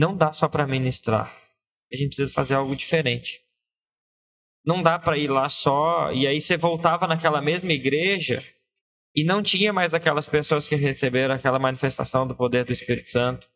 não 0.00 0.16
dá 0.16 0.32
só 0.32 0.48
para 0.48 0.66
ministrar. 0.66 1.30
A 1.92 1.96
gente 1.96 2.08
precisa 2.08 2.32
fazer 2.32 2.54
algo 2.54 2.74
diferente. 2.74 3.42
Não 4.64 4.82
dá 4.82 4.98
para 4.98 5.18
ir 5.18 5.28
lá 5.28 5.46
só 5.50 6.10
e 6.10 6.26
aí 6.26 6.40
você 6.40 6.56
voltava 6.56 7.06
naquela 7.06 7.42
mesma 7.42 7.70
igreja 7.70 8.42
e 9.14 9.22
não 9.22 9.42
tinha 9.42 9.74
mais 9.74 9.92
aquelas 9.92 10.26
pessoas 10.26 10.66
que 10.66 10.74
receberam 10.74 11.34
aquela 11.34 11.58
manifestação 11.58 12.26
do 12.26 12.34
poder 12.34 12.64
do 12.64 12.72
Espírito 12.72 13.10
Santo 13.10 13.46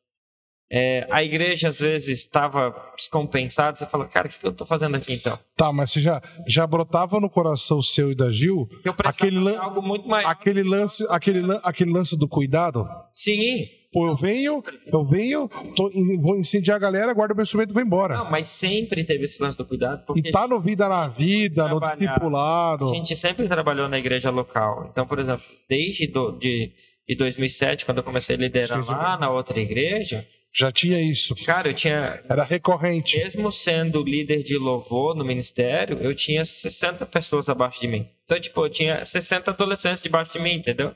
é, 0.76 1.06
a 1.08 1.22
igreja 1.22 1.68
às 1.68 1.78
vezes 1.78 2.18
estava 2.18 2.74
descompensada, 2.96 3.76
você 3.76 3.86
fala, 3.86 4.06
cara, 4.06 4.26
o 4.26 4.30
que 4.30 4.44
eu 4.44 4.50
estou 4.50 4.66
fazendo 4.66 4.96
aqui 4.96 5.12
então? 5.12 5.38
Tá, 5.56 5.72
mas 5.72 5.92
você 5.92 6.00
já, 6.00 6.20
já 6.48 6.66
brotava 6.66 7.20
no 7.20 7.30
coração 7.30 7.80
seu 7.80 8.10
e 8.10 8.14
da 8.16 8.28
Gil 8.32 8.68
aquele, 9.04 9.38
lan 9.38 9.56
algo 9.60 9.80
muito 9.80 10.08
maior. 10.08 10.28
aquele 10.28 10.64
lance, 10.64 11.06
aquele, 11.08 11.42
aquele 11.62 11.92
lance 11.92 12.18
do 12.18 12.26
cuidado? 12.26 12.84
Sim. 13.12 13.68
Pô, 13.92 14.08
eu 14.08 14.16
venho, 14.16 14.64
eu 14.92 15.04
venho, 15.04 15.48
tô, 15.76 15.88
vou 16.20 16.36
incendiar 16.36 16.76
a 16.76 16.80
galera, 16.80 17.14
guardo 17.14 17.30
o 17.30 17.36
meu 17.36 17.44
instrumento 17.44 17.70
e 17.70 17.74
vou 17.74 17.82
embora. 17.82 18.16
Não, 18.16 18.28
mas 18.28 18.48
sempre 18.48 19.04
teve 19.04 19.22
esse 19.22 19.40
lance 19.40 19.56
do 19.56 19.64
cuidado. 19.64 20.02
e 20.16 20.32
tá 20.32 20.48
no 20.48 20.58
Vida 20.58 20.88
na 20.88 21.06
Vida, 21.06 21.68
no 21.68 21.78
discipulado. 21.78 22.90
A 22.90 22.94
gente 22.96 23.14
sempre 23.14 23.46
trabalhou 23.46 23.88
na 23.88 23.96
igreja 23.96 24.28
local. 24.28 24.88
Então, 24.90 25.06
por 25.06 25.20
exemplo, 25.20 25.44
desde 25.68 26.08
do, 26.08 26.32
de, 26.32 26.72
de 27.08 27.14
2007, 27.14 27.84
quando 27.84 27.98
eu 27.98 28.02
comecei 28.02 28.34
a 28.34 28.38
liderar 28.40 28.82
Sim, 28.82 28.90
lá 28.90 29.16
na 29.16 29.30
outra 29.30 29.60
igreja, 29.60 30.26
já 30.56 30.70
tinha 30.70 31.00
isso. 31.00 31.34
Cara, 31.44 31.68
eu 31.68 31.74
tinha. 31.74 32.22
Era 32.28 32.44
recorrente. 32.44 33.18
Mesmo 33.18 33.50
sendo 33.50 34.04
líder 34.04 34.44
de 34.44 34.56
louvor 34.56 35.16
no 35.16 35.24
ministério, 35.24 35.98
eu 36.00 36.14
tinha 36.14 36.44
60 36.44 37.04
pessoas 37.06 37.48
abaixo 37.48 37.80
de 37.80 37.88
mim. 37.88 38.08
Então, 38.24 38.40
tipo, 38.40 38.64
eu 38.64 38.70
tinha 38.70 39.04
60 39.04 39.50
adolescentes 39.50 40.02
debaixo 40.02 40.32
de 40.32 40.38
mim, 40.38 40.54
entendeu? 40.54 40.94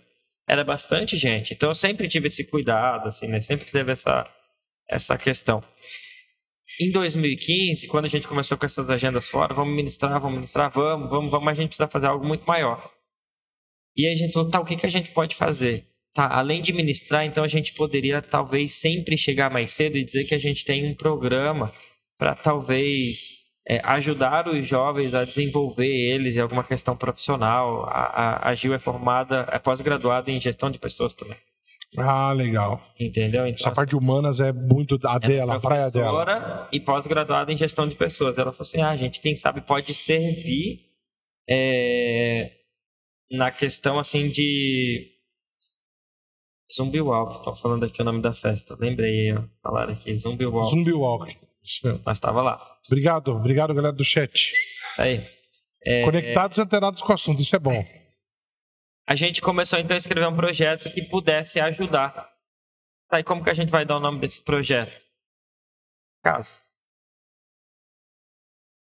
Era 0.49 0.63
bastante 0.63 1.17
gente. 1.17 1.55
Então, 1.55 1.71
eu 1.71 1.75
sempre 1.75 2.07
tive 2.07 2.29
esse 2.29 2.45
cuidado, 2.45 3.09
assim, 3.09 3.27
né? 3.27 3.41
Sempre 3.41 3.67
teve 3.71 3.91
essa, 3.91 4.25
essa 4.89 5.19
questão. 5.19 5.61
Em 6.81 6.93
2015, 6.93 7.89
quando 7.89 8.05
a 8.05 8.09
gente 8.09 8.29
começou 8.29 8.57
com 8.57 8.65
essas 8.65 8.89
agendas 8.89 9.29
fora, 9.29 9.53
vamos 9.53 9.75
ministrar, 9.75 10.21
vamos 10.21 10.37
ministrar, 10.37 10.71
vamos, 10.71 11.11
vamos, 11.11 11.31
vamos, 11.33 11.45
mas 11.45 11.59
a 11.59 11.61
gente 11.63 11.71
precisa 11.71 11.89
fazer 11.89 12.07
algo 12.07 12.25
muito 12.25 12.45
maior. 12.47 12.89
E 13.97 14.07
aí 14.07 14.13
a 14.13 14.17
gente 14.17 14.33
falou, 14.33 14.49
tá, 14.49 14.61
o 14.61 14.65
que, 14.65 14.77
que 14.77 14.87
a 14.87 14.91
gente 14.91 15.11
pode 15.11 15.35
fazer? 15.35 15.88
Tá, 16.15 16.27
além 16.27 16.63
de 16.63 16.73
ministrar, 16.73 17.25
então 17.25 17.45
a 17.45 17.49
gente 17.49 17.75
poderia 17.75 18.21
talvez 18.21 18.75
sempre 18.75 19.17
chegar 19.17 19.51
mais 19.51 19.73
cedo 19.73 19.97
e 19.97 20.05
dizer 20.05 20.25
que 20.25 20.35
a 20.35 20.39
gente 20.39 20.65
tem 20.65 20.91
um 20.91 20.95
programa 20.95 21.73
para 22.19 22.35
talvez 22.35 23.37
é, 23.69 23.81
ajudar 23.85 24.49
os 24.49 24.67
jovens 24.67 25.15
a 25.15 25.25
desenvolver 25.25 25.87
eles 25.87 26.37
em 26.37 26.41
alguma 26.41 26.65
questão 26.65 26.97
profissional. 26.97 27.85
A, 27.85 28.49
a, 28.49 28.49
a 28.51 28.55
Gil 28.55 28.75
é 28.75 28.79
formada, 28.79 29.47
é 29.53 29.59
pós-graduada 29.59 30.31
em 30.31 30.41
gestão 30.41 30.71
de 30.71 30.79
pessoas 30.79 31.15
também. 31.15 31.37
Ah, 31.97 32.33
legal. 32.33 32.83
Entendeu? 32.99 33.47
Então, 33.47 33.69
Essa 33.69 33.71
parte 33.71 33.91
de 33.91 33.97
humanas 33.97 34.41
é 34.41 34.53
muito 34.53 34.99
a 35.07 35.17
é 35.17 35.19
dela, 35.27 35.57
a 35.57 35.61
praia 35.61 35.91
dela. 35.91 36.69
E 36.73 36.81
pós-graduada 36.81 37.53
em 37.53 37.57
gestão 37.57 37.89
de 37.89 37.95
pessoas. 37.95 38.37
Ela 38.37 38.53
falou 38.53 38.63
assim: 38.63 38.83
ah, 38.83 38.97
gente, 38.97 39.21
quem 39.21 39.37
sabe, 39.37 39.63
pode 39.63 39.95
servir 39.95 40.81
é, 41.49 42.51
na 43.31 43.51
questão 43.51 43.99
assim 43.99 44.29
de 44.29 45.18
Zumbi 46.73 47.01
Walk, 47.01 47.39
estão 47.39 47.55
falando 47.55 47.85
aqui 47.85 48.03
o 48.03 48.05
nome 48.05 48.21
da 48.21 48.35
festa. 48.35 48.77
Lembrei, 48.79 49.35
ó, 49.35 49.43
falaram 49.63 49.95
aqui, 49.95 50.15
Zumbi 50.17 50.45
Walk. 50.45 50.71
Zumbi 50.71 50.93
Walk. 50.93 51.39
Nós 52.05 52.19
estava 52.19 52.43
lá. 52.43 52.79
Obrigado, 52.87 53.29
obrigado 53.29 53.75
galera 53.75 53.95
do 53.95 54.05
chat. 54.05 54.53
Isso 54.53 55.03
aí. 55.03 55.27
É, 55.83 56.05
Conectados 56.05 56.59
e 56.59 56.61
antenados 56.61 57.03
com 57.03 57.13
o 57.13 57.15
assunto, 57.15 57.41
isso 57.41 57.57
é 57.57 57.59
bom. 57.59 57.85
A 59.07 59.15
gente 59.15 59.41
começou 59.41 59.79
então 59.79 59.95
a 59.95 59.99
escrever 59.99 60.29
um 60.29 60.37
projeto 60.37 60.93
que 60.93 61.03
pudesse 61.03 61.61
ajudar. 61.61 62.31
Tá, 63.09 63.21
e 63.21 63.25
como 63.25 63.43
que 63.43 63.49
a 63.49 63.55
gente 63.55 63.71
vai 63.71 63.87
dar 63.87 63.97
o 63.97 64.01
nome 64.01 64.21
desse 64.21 64.43
projeto? 64.43 64.93
Casa. 66.23 66.57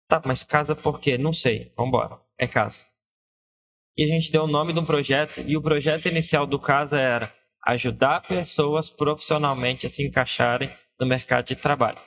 Tá, 0.07 0.21
mas 0.25 0.43
casa 0.43 0.75
por 0.75 0.99
quê? 0.99 1.17
Não 1.17 1.33
sei. 1.33 1.73
Vambora. 1.75 2.19
É 2.37 2.47
casa. 2.47 2.85
E 3.97 4.03
a 4.03 4.07
gente 4.07 4.31
deu 4.31 4.43
o 4.43 4.47
nome 4.47 4.73
de 4.73 4.79
um 4.79 4.85
projeto, 4.85 5.41
e 5.41 5.55
o 5.57 5.61
projeto 5.61 6.07
inicial 6.07 6.47
do 6.47 6.57
Casa 6.57 6.99
era 6.99 7.31
ajudar 7.65 8.21
pessoas 8.21 8.89
profissionalmente 8.89 9.85
a 9.85 9.89
se 9.89 10.05
encaixarem 10.05 10.69
no 10.99 11.07
mercado 11.07 11.45
de 11.45 11.55
trabalho. 11.55 11.99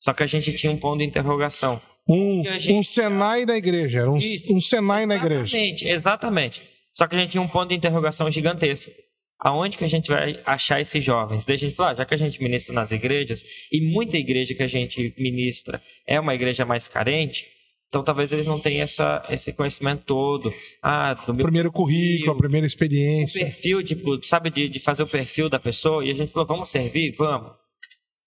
Só 0.00 0.12
que 0.12 0.22
a 0.22 0.26
gente 0.26 0.52
tinha 0.54 0.72
um 0.72 0.76
ponto 0.76 0.98
de 0.98 1.04
interrogação. 1.04 1.80
Um, 2.08 2.42
gente... 2.44 2.72
um 2.72 2.82
Senai 2.82 3.46
da 3.46 3.56
igreja, 3.56 4.00
era 4.00 4.10
um, 4.10 4.18
um 4.50 4.60
Senai 4.60 5.06
na 5.06 5.16
igreja. 5.16 5.56
Exatamente, 5.56 5.88
exatamente. 5.88 6.62
Só 6.92 7.06
que 7.06 7.16
a 7.16 7.18
gente 7.18 7.30
tinha 7.30 7.42
um 7.42 7.48
ponto 7.48 7.70
de 7.70 7.74
interrogação 7.74 8.30
gigantesco. 8.30 8.92
aonde 9.40 9.76
que 9.76 9.84
a 9.84 9.88
gente 9.88 10.08
vai 10.08 10.40
achar 10.44 10.80
esses 10.80 11.04
jovens? 11.04 11.44
Daí 11.44 11.56
a 11.56 11.58
gente 11.58 11.74
falou, 11.74 11.92
ah, 11.92 11.94
já 11.94 12.04
que 12.04 12.14
a 12.14 12.18
gente 12.18 12.42
ministra 12.42 12.74
nas 12.74 12.92
igrejas, 12.92 13.44
e 13.70 13.80
muita 13.80 14.16
igreja 14.16 14.54
que 14.54 14.62
a 14.62 14.66
gente 14.66 15.14
ministra 15.18 15.82
é 16.06 16.18
uma 16.18 16.34
igreja 16.34 16.64
mais 16.64 16.88
carente, 16.88 17.46
então 17.94 18.02
talvez 18.02 18.32
eles 18.32 18.44
não 18.44 18.58
tenham 18.58 18.82
essa, 18.82 19.22
esse 19.30 19.52
conhecimento 19.52 20.02
todo. 20.04 20.52
Ah, 20.82 21.14
do 21.14 21.32
meu 21.32 21.44
primeiro 21.44 21.70
currículo, 21.70 22.32
a 22.32 22.36
primeira 22.36 22.66
experiência. 22.66 23.42
O 23.42 23.44
perfil, 23.44 23.84
tipo, 23.84 24.26
sabe, 24.26 24.50
de, 24.50 24.68
de 24.68 24.80
fazer 24.80 25.04
o 25.04 25.06
perfil 25.06 25.48
da 25.48 25.60
pessoa, 25.60 26.04
e 26.04 26.10
a 26.10 26.14
gente 26.14 26.32
falou, 26.32 26.48
vamos 26.48 26.68
servir? 26.68 27.14
Vamos. 27.16 27.52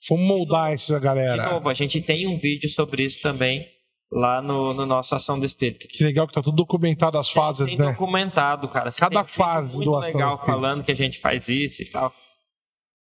Vamos 0.09 0.25
moldar 0.25 0.71
essa 0.71 0.97
galera. 0.99 1.43
De 1.43 1.51
novo, 1.51 1.67
a 1.67 1.73
gente 1.73 1.99
tem 2.01 2.27
um 2.27 2.39
vídeo 2.39 2.69
sobre 2.69 3.03
isso 3.03 3.19
também 3.19 3.67
lá 4.09 4.41
no, 4.41 4.73
no 4.73 4.85
nosso 4.85 5.13
Ação 5.15 5.37
do 5.37 5.45
Espírito. 5.45 5.85
Que 5.89 6.01
legal 6.01 6.25
que 6.25 6.33
tá 6.33 6.41
tudo 6.41 6.55
documentado 6.55 7.17
as 7.17 7.29
fases, 7.29 7.67
tem 7.67 7.77
né? 7.77 7.91
documentado, 7.91 8.69
cara. 8.69 8.89
Você 8.89 9.01
Cada 9.01 9.25
fase 9.25 9.83
do 9.83 9.97
Ação 9.97 10.13
legal 10.13 10.45
falando 10.45 10.81
que 10.81 10.93
a 10.93 10.95
gente 10.95 11.19
faz 11.19 11.49
isso 11.49 11.81
e 11.81 11.85
tal. 11.87 12.13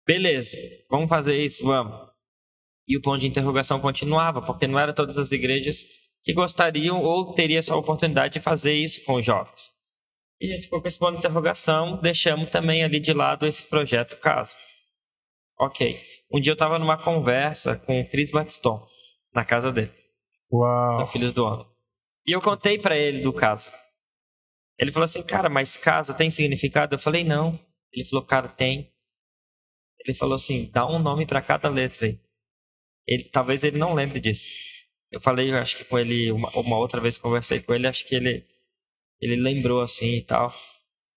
Beleza, 0.05 0.57
vamos 0.89 1.07
fazer 1.07 1.37
isso, 1.37 1.63
vamos. 1.63 1.95
E 2.85 2.97
o 2.97 3.01
ponto 3.01 3.19
de 3.19 3.27
interrogação 3.27 3.79
continuava, 3.79 4.41
porque 4.41 4.67
não 4.67 4.77
eram 4.77 4.93
todas 4.93 5.17
as 5.17 5.31
igrejas 5.31 5.85
que 6.23 6.33
gostariam 6.33 7.01
ou 7.01 7.33
teriam 7.33 7.59
essa 7.59 7.75
oportunidade 7.75 8.35
de 8.35 8.39
fazer 8.39 8.73
isso 8.73 9.03
com 9.05 9.15
os 9.15 9.25
jovens. 9.25 9.71
E 10.39 10.51
a 10.51 10.55
gente 10.55 10.63
ficou 10.63 10.81
com 10.81 10.87
esse 10.87 10.97
ponto 10.97 11.13
de 11.13 11.19
interrogação, 11.19 11.99
deixamos 12.01 12.49
também 12.49 12.83
ali 12.83 12.99
de 12.99 13.13
lado 13.13 13.45
esse 13.45 13.67
projeto 13.67 14.17
Casa. 14.17 14.57
Ok. 15.59 16.01
Um 16.31 16.39
dia 16.39 16.51
eu 16.51 16.55
estava 16.55 16.79
numa 16.79 16.97
conversa 16.97 17.75
com 17.75 18.01
o 18.01 18.09
Chris 18.09 18.31
Batiston, 18.31 18.83
na 19.33 19.45
casa 19.45 19.71
dele. 19.71 19.91
Uau. 20.51 21.05
Filhos 21.05 21.33
do 21.33 21.45
Homem. 21.45 21.67
E 22.27 22.33
eu 22.33 22.41
contei 22.41 22.79
para 22.79 22.97
ele 22.97 23.21
do 23.21 23.31
caso. 23.31 23.71
Ele 24.79 24.91
falou 24.91 25.05
assim, 25.05 25.21
cara, 25.21 25.49
mas 25.49 25.77
casa 25.77 26.13
tem 26.13 26.31
significado? 26.31 26.95
Eu 26.95 26.99
falei, 26.99 27.23
não. 27.23 27.59
Ele 27.93 28.05
falou, 28.05 28.25
cara, 28.25 28.47
tem. 28.47 28.91
Ele 29.99 30.17
falou 30.17 30.33
assim, 30.33 30.71
dá 30.71 30.87
um 30.87 30.97
nome 30.97 31.27
para 31.27 31.41
cada 31.41 31.69
letra 31.69 32.07
aí. 32.07 32.19
Ele, 33.05 33.25
talvez 33.25 33.63
ele 33.63 33.77
não 33.77 33.93
lembre 33.93 34.19
disso. 34.19 34.49
Eu 35.11 35.19
falei, 35.21 35.51
acho 35.53 35.77
que 35.77 35.83
com 35.83 35.99
ele, 35.99 36.31
uma, 36.31 36.49
uma 36.51 36.77
outra 36.77 37.01
vez 37.01 37.17
conversei 37.17 37.59
com 37.59 37.73
ele, 37.73 37.87
acho 37.87 38.07
que 38.07 38.15
ele, 38.15 38.45
ele 39.19 39.35
lembrou 39.35 39.81
assim 39.81 40.17
e 40.17 40.21
tal. 40.21 40.53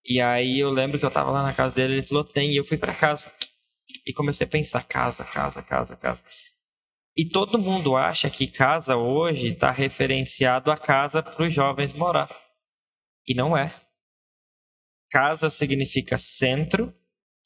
E 0.04 0.20
aí 0.20 0.58
eu 0.58 0.70
lembro 0.70 0.98
que 0.98 1.06
eu 1.06 1.10
tava 1.10 1.30
lá 1.30 1.42
na 1.42 1.54
casa 1.54 1.74
dele, 1.74 1.94
ele 1.94 2.06
falou, 2.06 2.24
tem, 2.24 2.50
e 2.52 2.56
eu 2.56 2.64
fui 2.64 2.76
para 2.76 2.94
casa. 2.94 3.32
E 4.06 4.12
comecei 4.12 4.46
a 4.46 4.50
pensar, 4.50 4.84
casa, 4.84 5.24
casa, 5.24 5.62
casa, 5.62 5.96
casa. 5.96 6.22
E 7.16 7.24
todo 7.24 7.58
mundo 7.58 7.96
acha 7.96 8.28
que 8.28 8.48
casa 8.48 8.96
hoje 8.96 9.52
está 9.52 9.70
referenciado 9.70 10.72
a 10.72 10.76
casa 10.76 11.22
para 11.22 11.46
os 11.46 11.54
jovens 11.54 11.92
morar. 11.92 12.28
E 13.26 13.34
não 13.34 13.56
é. 13.56 13.80
Casa 15.10 15.48
significa 15.48 16.18
centro 16.18 16.92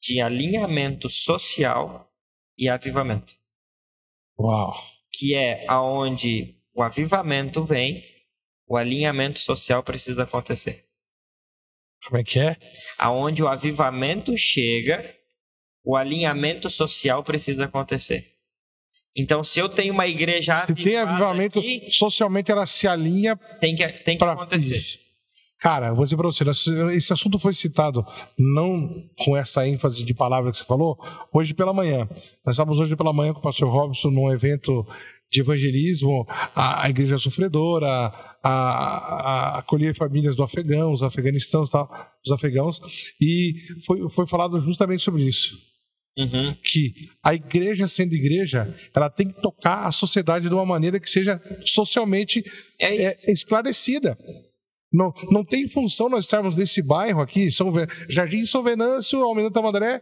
de 0.01 0.19
alinhamento 0.19 1.07
social 1.09 2.11
e 2.57 2.67
avivamento. 2.67 3.33
Uau! 4.39 4.73
Que 5.19 5.35
é 5.35 5.65
aonde 5.67 6.55
o 6.73 6.81
avivamento 6.81 7.65
vem, 7.65 8.01
o 8.65 8.77
alinhamento 8.77 9.39
social 9.39 9.83
precisa 9.83 10.23
acontecer. 10.23 10.85
Como 12.05 12.17
é 12.17 12.23
que 12.23 12.39
é? 12.39 12.55
Aonde 12.97 13.43
o 13.43 13.47
avivamento 13.47 14.37
chega, 14.37 15.03
o 15.83 15.97
alinhamento 15.97 16.69
social 16.69 17.21
precisa 17.23 17.65
acontecer. 17.65 18.39
Então, 19.15 19.43
se 19.43 19.59
eu 19.59 19.67
tenho 19.67 19.93
uma 19.93 20.07
igreja 20.07 20.65
se 20.65 20.73
tem 20.75 20.95
avivamento, 20.95 21.59
aqui, 21.59 21.87
socialmente 21.89 22.51
ela 22.51 22.65
se 22.65 22.87
alinha. 22.87 23.35
Tem 23.59 23.75
que, 23.75 23.85
tem 23.87 24.17
que 24.17 24.23
acontecer. 24.23 24.75
Isso. 24.75 25.08
Cara, 25.59 25.93
vou 25.93 26.05
dizer 26.05 26.15
para 26.15 26.27
você, 26.27 26.43
esse 26.95 27.11
assunto 27.11 27.37
foi 27.37 27.53
citado 27.53 28.05
não 28.37 29.09
com 29.17 29.35
essa 29.35 29.67
ênfase 29.67 30.05
de 30.05 30.13
palavra 30.13 30.51
que 30.51 30.57
você 30.57 30.65
falou, 30.65 30.97
hoje 31.33 31.53
pela 31.53 31.73
manhã. 31.73 32.07
Nós 32.45 32.55
estávamos 32.55 32.79
hoje 32.79 32.95
pela 32.95 33.11
manhã 33.11 33.33
com 33.33 33.39
o 33.39 33.43
pastor 33.43 33.69
Robson 33.69 34.09
num 34.09 34.31
evento 34.31 34.85
de 35.31 35.41
evangelismo, 35.41 36.25
a, 36.55 36.85
a 36.85 36.89
igreja 36.89 37.17
sofredora, 37.17 37.87
a, 37.87 38.49
a, 38.51 39.59
acolher 39.59 39.93
famílias 39.93 40.35
do 40.35 40.43
Afegão, 40.43 40.91
os 40.91 41.03
afeganistãos, 41.03 41.69
tal, 41.69 41.87
os 42.25 42.31
afegãos, 42.31 42.81
e 43.21 43.53
foi, 43.85 44.09
foi 44.09 44.25
falado 44.25 44.59
justamente 44.59 45.03
sobre 45.03 45.23
isso 45.23 45.69
Uhum. 46.19 46.53
Que 46.61 46.93
a 47.23 47.33
igreja, 47.33 47.87
sendo 47.87 48.13
igreja, 48.13 48.73
ela 48.93 49.09
tem 49.09 49.29
que 49.29 49.41
tocar 49.41 49.85
a 49.85 49.91
sociedade 49.91 50.49
de 50.49 50.53
uma 50.53 50.65
maneira 50.65 50.99
que 50.99 51.09
seja 51.09 51.41
socialmente 51.63 52.43
é 52.77 53.05
é, 53.05 53.31
esclarecida. 53.31 54.17
Não, 54.91 55.13
não 55.31 55.43
tem 55.43 55.67
função 55.67 56.09
nós 56.09 56.25
estarmos 56.25 56.55
nesse 56.55 56.81
bairro 56.81 57.21
aqui, 57.21 57.51
São, 57.51 57.71
Jardim 58.09 58.45
São 58.45 58.63
Venâncio, 58.63 59.21
Almirante 59.21 59.59
André, 59.59 60.01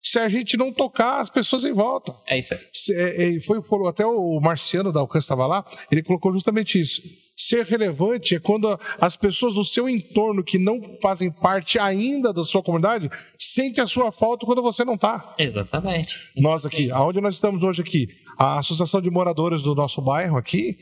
se 0.00 0.18
a 0.18 0.28
gente 0.28 0.56
não 0.56 0.72
tocar 0.72 1.20
as 1.20 1.28
pessoas 1.28 1.64
em 1.64 1.72
volta. 1.72 2.14
É 2.26 2.38
isso 2.38 2.54
aí. 2.54 2.60
É, 2.92 3.36
é, 3.36 3.40
foi, 3.40 3.60
foi, 3.62 3.88
até 3.88 4.06
o 4.06 4.38
Marciano 4.40 4.92
da 4.92 5.00
Alcance 5.00 5.24
estava 5.24 5.46
lá, 5.46 5.64
ele 5.90 6.02
colocou 6.02 6.32
justamente 6.32 6.80
isso. 6.80 7.02
Ser 7.36 7.64
relevante 7.66 8.34
é 8.34 8.40
quando 8.40 8.78
as 9.00 9.16
pessoas 9.16 9.54
do 9.54 9.64
seu 9.64 9.88
entorno 9.88 10.42
que 10.42 10.58
não 10.58 10.80
fazem 11.00 11.30
parte 11.30 11.78
ainda 11.78 12.32
da 12.32 12.44
sua 12.44 12.62
comunidade 12.62 13.10
sentem 13.36 13.82
a 13.82 13.86
sua 13.86 14.10
falta 14.10 14.46
quando 14.46 14.62
você 14.62 14.84
não 14.84 14.94
está. 14.94 15.34
Exatamente. 15.38 16.30
Nós 16.36 16.64
aqui, 16.64 16.90
aonde 16.90 17.20
nós 17.20 17.34
estamos 17.34 17.62
hoje 17.62 17.82
aqui, 17.82 18.08
a 18.38 18.58
Associação 18.58 19.00
de 19.00 19.10
Moradores 19.10 19.62
do 19.62 19.74
nosso 19.74 20.00
bairro 20.00 20.36
aqui 20.36 20.76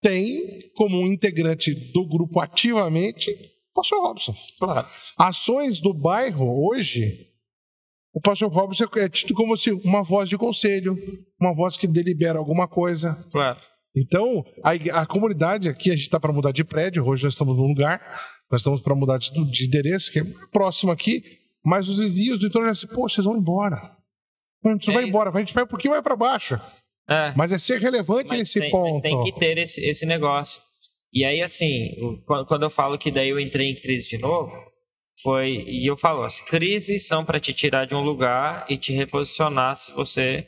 tem 0.00 0.70
como 0.74 0.98
um 0.98 1.06
integrante 1.06 1.74
do 1.92 2.06
grupo 2.06 2.40
ativamente 2.40 3.30
o 3.30 3.74
pastor 3.74 4.00
Robson. 4.00 4.34
Claro. 4.58 4.86
Ações 5.18 5.80
do 5.80 5.94
bairro 5.94 6.66
hoje 6.66 7.30
o 8.12 8.20
pastor 8.20 8.50
Robson 8.50 8.86
é 8.96 9.08
tido 9.08 9.34
como 9.34 9.54
assim, 9.54 9.70
uma 9.84 10.02
voz 10.02 10.28
de 10.28 10.36
conselho, 10.36 10.98
uma 11.40 11.54
voz 11.54 11.76
que 11.76 11.86
delibera 11.86 12.38
alguma 12.38 12.66
coisa. 12.66 13.14
Claro. 13.30 13.58
Então, 13.96 14.44
a, 14.64 15.00
a 15.02 15.06
comunidade 15.06 15.68
aqui, 15.68 15.90
a 15.90 15.94
gente 15.94 16.04
está 16.04 16.18
para 16.18 16.32
mudar 16.32 16.52
de 16.52 16.64
prédio, 16.64 17.06
hoje 17.06 17.24
nós 17.24 17.34
estamos 17.34 17.56
num 17.56 17.68
lugar, 17.68 18.00
nós 18.50 18.60
estamos 18.60 18.80
para 18.80 18.94
mudar 18.94 19.18
de, 19.18 19.32
de, 19.44 19.66
endereço, 19.66 20.12
que 20.12 20.20
é 20.20 20.24
próximo 20.52 20.90
aqui, 20.90 21.22
mas 21.64 21.88
os 21.88 21.98
vizinhos 21.98 22.40
do 22.40 22.46
entorno 22.46 22.66
já 22.66 22.72
assim, 22.72 22.86
pô, 22.88 23.08
vocês 23.08 23.24
vão 23.24 23.36
embora. 23.36 23.96
A 24.64 24.70
gente 24.70 24.90
é 24.90 24.92
vai 24.92 25.02
isso. 25.02 25.08
embora, 25.08 25.30
a 25.30 25.38
gente 25.38 25.54
vai 25.54 25.64
um 25.64 25.68
pouquinho 25.68 25.92
mais 25.92 26.02
para 26.02 26.16
baixo. 26.16 26.60
É. 27.10 27.32
Mas 27.36 27.50
é 27.52 27.58
ser 27.58 27.80
relevante 27.80 28.28
mas 28.28 28.38
nesse 28.38 28.60
tem, 28.60 28.70
ponto. 28.70 29.02
tem 29.02 29.22
que 29.24 29.32
ter 29.32 29.58
esse, 29.58 29.84
esse 29.84 30.06
negócio. 30.06 30.62
E 31.12 31.24
aí, 31.24 31.42
assim, 31.42 31.90
quando 32.46 32.62
eu 32.62 32.70
falo 32.70 32.96
que 32.96 33.10
daí 33.10 33.30
eu 33.30 33.40
entrei 33.40 33.72
em 33.72 33.74
crise 33.74 34.08
de 34.08 34.18
novo, 34.18 34.52
foi 35.22 35.64
e 35.66 35.90
eu 35.90 35.96
falo, 35.96 36.22
as 36.22 36.38
crises 36.38 37.06
são 37.06 37.24
para 37.24 37.40
te 37.40 37.52
tirar 37.52 37.84
de 37.84 37.94
um 37.94 38.00
lugar 38.00 38.64
e 38.68 38.76
te 38.76 38.92
reposicionar 38.92 39.74
se 39.74 39.92
você 39.92 40.46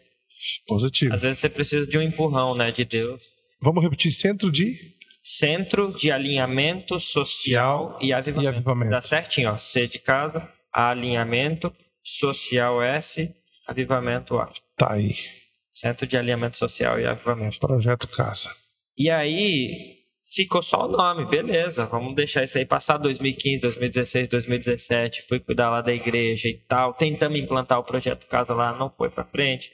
positivo. 0.67 1.15
Às 1.15 1.23
vezes 1.23 1.39
você 1.39 1.49
precisa 1.49 1.87
de 1.87 1.99
um 1.99 2.03
empurrão, 2.03 2.55
né, 2.55 2.71
de 2.71 2.85
Deus. 2.85 3.43
Vamos 3.61 3.83
repetir 3.83 4.13
centro 4.13 4.51
de 4.51 4.73
centro 5.23 5.93
de 5.93 6.11
alinhamento 6.11 6.99
social 6.99 7.97
e 8.01 8.13
avivamento. 8.13 8.43
e 8.43 8.49
avivamento. 8.49 8.91
Dá 8.91 9.01
certinho, 9.01 9.53
ó. 9.53 9.59
C 9.59 9.87
de 9.87 10.01
casa, 10.01 10.49
alinhamento, 10.73 11.73
social 12.03 12.83
S, 12.83 13.33
avivamento 13.67 14.37
A. 14.39 14.53
Tá 14.77 14.95
aí. 14.95 15.15
Centro 15.73 16.07
de 16.07 16.19
alinhamento 16.19 16.59
social 16.59 17.01
e 17.01 17.07
avivamento. 17.07 17.59
Projeto 17.59 18.07
Casa. 18.07 18.51
E 18.97 19.09
aí, 19.09 20.03
ficou 20.35 20.61
só 20.61 20.87
o 20.87 20.89
nome, 20.89 21.25
beleza, 21.25 21.87
vamos 21.87 22.15
deixar 22.15 22.45
isso 22.45 22.59
aí 22.59 22.67
passar 22.67 22.99
2015, 22.99 23.63
2016, 23.63 24.29
2017, 24.29 25.23
fui 25.23 25.41
cuidar 25.41 25.71
lá 25.71 25.81
da 25.81 25.93
igreja 25.93 26.49
e 26.49 26.55
tal, 26.55 26.93
tentamos 26.93 27.39
implantar 27.39 27.79
o 27.79 27.85
projeto 27.85 28.27
Casa 28.27 28.55
lá, 28.55 28.77
não 28.77 28.91
foi 28.91 29.09
para 29.09 29.25
frente, 29.25 29.71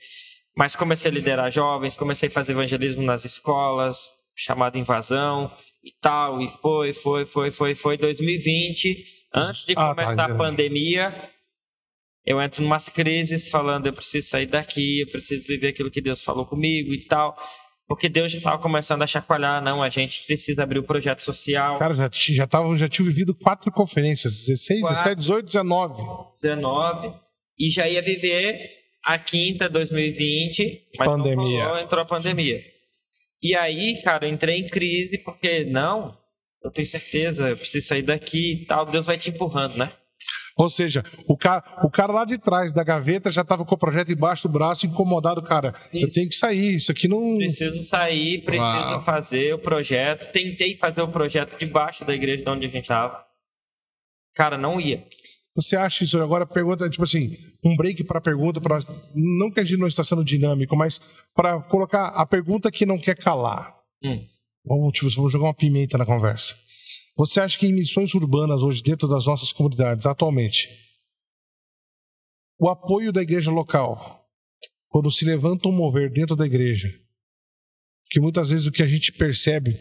mas 0.56 0.76
comecei 0.76 1.10
a 1.10 1.14
liderar 1.14 1.50
jovens, 1.50 1.96
comecei 1.96 2.28
a 2.28 2.32
fazer 2.32 2.52
evangelismo 2.52 3.02
nas 3.02 3.24
escolas, 3.24 4.08
chamado 4.36 4.78
Invasão 4.78 5.52
e 5.84 5.92
tal, 6.00 6.40
e 6.40 6.48
foi, 6.62 6.92
foi, 6.94 7.26
foi, 7.26 7.50
foi, 7.50 7.74
foi 7.74 7.96
2020, 7.96 9.04
antes 9.34 9.64
de 9.64 9.74
ah, 9.76 9.94
começar 9.94 10.16
tá, 10.16 10.24
a 10.26 10.34
pandemia, 10.36 11.30
eu 12.28 12.42
entro 12.42 12.62
em 12.62 12.66
umas 12.66 12.90
crises 12.90 13.48
falando, 13.48 13.86
eu 13.86 13.92
preciso 13.94 14.28
sair 14.28 14.44
daqui, 14.44 15.00
eu 15.00 15.10
preciso 15.10 15.48
viver 15.48 15.68
aquilo 15.68 15.90
que 15.90 15.98
Deus 15.98 16.22
falou 16.22 16.44
comigo 16.44 16.92
e 16.92 17.06
tal. 17.06 17.34
Porque 17.86 18.06
Deus 18.06 18.30
já 18.30 18.36
estava 18.36 18.60
começando 18.60 19.02
a 19.02 19.06
chacoalhar, 19.06 19.64
não, 19.64 19.82
a 19.82 19.88
gente 19.88 20.26
precisa 20.26 20.62
abrir 20.62 20.78
o 20.78 20.82
projeto 20.82 21.22
social. 21.22 21.78
Cara, 21.78 21.94
já, 21.94 22.10
já, 22.12 22.46
tava, 22.46 22.76
já 22.76 22.86
tinha 22.86 23.08
vivido 23.08 23.34
quatro 23.34 23.72
conferências, 23.72 24.44
16, 24.46 24.80
quatro, 24.82 24.96
17, 24.96 25.20
18, 25.20 25.46
19. 25.46 26.02
19. 26.42 27.14
E 27.58 27.70
já 27.70 27.88
ia 27.88 28.02
viver 28.02 28.72
a 29.02 29.18
quinta 29.18 29.66
2020, 29.66 30.90
mas 30.98 31.08
pandemia. 31.08 31.64
Rolou, 31.64 31.80
entrou 31.80 32.02
a 32.02 32.04
pandemia. 32.04 32.62
E 33.42 33.56
aí, 33.56 34.02
cara, 34.02 34.26
eu 34.26 34.34
entrei 34.34 34.58
em 34.58 34.66
crise 34.66 35.16
porque, 35.16 35.64
não, 35.64 36.14
eu 36.62 36.70
tenho 36.70 36.86
certeza, 36.86 37.48
eu 37.48 37.56
preciso 37.56 37.86
sair 37.86 38.02
daqui 38.02 38.52
e 38.52 38.66
tal, 38.66 38.84
Deus 38.84 39.06
vai 39.06 39.16
te 39.16 39.30
empurrando, 39.30 39.78
né? 39.78 39.90
Ou 40.58 40.68
seja, 40.68 41.04
o 41.28 41.36
cara, 41.36 41.62
o 41.84 41.88
cara 41.88 42.12
lá 42.12 42.24
de 42.24 42.36
trás 42.36 42.72
da 42.72 42.82
gaveta 42.82 43.30
já 43.30 43.42
estava 43.42 43.64
com 43.64 43.76
o 43.76 43.78
projeto 43.78 44.10
embaixo 44.10 44.48
do 44.48 44.52
braço, 44.52 44.86
incomodado, 44.86 45.40
cara. 45.40 45.72
Isso. 45.94 46.04
Eu 46.04 46.10
tenho 46.10 46.28
que 46.28 46.34
sair, 46.34 46.74
isso 46.74 46.90
aqui 46.90 47.06
não. 47.06 47.38
Preciso 47.38 47.84
sair, 47.84 48.44
preciso 48.44 48.66
Uau. 48.66 49.04
fazer 49.04 49.54
o 49.54 49.58
projeto. 49.60 50.32
Tentei 50.32 50.76
fazer 50.76 51.00
o 51.00 51.08
projeto 51.08 51.56
debaixo 51.56 52.04
da 52.04 52.12
igreja 52.12 52.42
de 52.42 52.50
onde 52.50 52.66
a 52.66 52.68
gente 52.68 52.82
estava. 52.82 53.24
Cara, 54.34 54.58
não 54.58 54.80
ia. 54.80 55.06
Você 55.54 55.76
acha 55.76 56.02
isso? 56.02 56.20
Agora 56.20 56.44
pergunta, 56.44 56.90
tipo 56.90 57.04
assim, 57.04 57.36
um 57.64 57.76
break 57.76 58.02
para 58.02 58.18
a 58.18 58.22
pergunta, 58.22 58.60
pra, 58.60 58.80
não 59.14 59.52
que 59.52 59.60
a 59.60 59.64
gente 59.64 59.78
não 59.78 59.88
está 59.88 60.02
sendo 60.02 60.24
dinâmico, 60.24 60.76
mas 60.76 61.00
para 61.34 61.60
colocar 61.62 62.08
a 62.08 62.26
pergunta 62.26 62.70
que 62.70 62.84
não 62.84 62.98
quer 62.98 63.16
calar. 63.16 63.76
Hum. 64.02 64.26
Vamos, 64.64 64.92
tipo, 64.92 65.08
vamos 65.10 65.32
jogar 65.32 65.46
uma 65.46 65.54
pimenta 65.54 65.96
na 65.96 66.04
conversa. 66.04 66.56
Você 67.18 67.40
acha 67.40 67.58
que 67.58 67.66
em 67.66 67.72
missões 67.72 68.14
urbanas 68.14 68.62
hoje, 68.62 68.80
dentro 68.80 69.08
das 69.08 69.26
nossas 69.26 69.52
comunidades, 69.52 70.06
atualmente, 70.06 70.68
o 72.56 72.68
apoio 72.68 73.12
da 73.12 73.20
igreja 73.20 73.50
local, 73.50 74.24
quando 74.88 75.10
se 75.10 75.24
levanta 75.24 75.68
um 75.68 75.72
mover 75.72 76.12
dentro 76.12 76.36
da 76.36 76.46
igreja, 76.46 76.88
que 78.08 78.20
muitas 78.20 78.50
vezes 78.50 78.66
o 78.66 78.72
que 78.72 78.84
a 78.84 78.86
gente 78.86 79.10
percebe, 79.10 79.76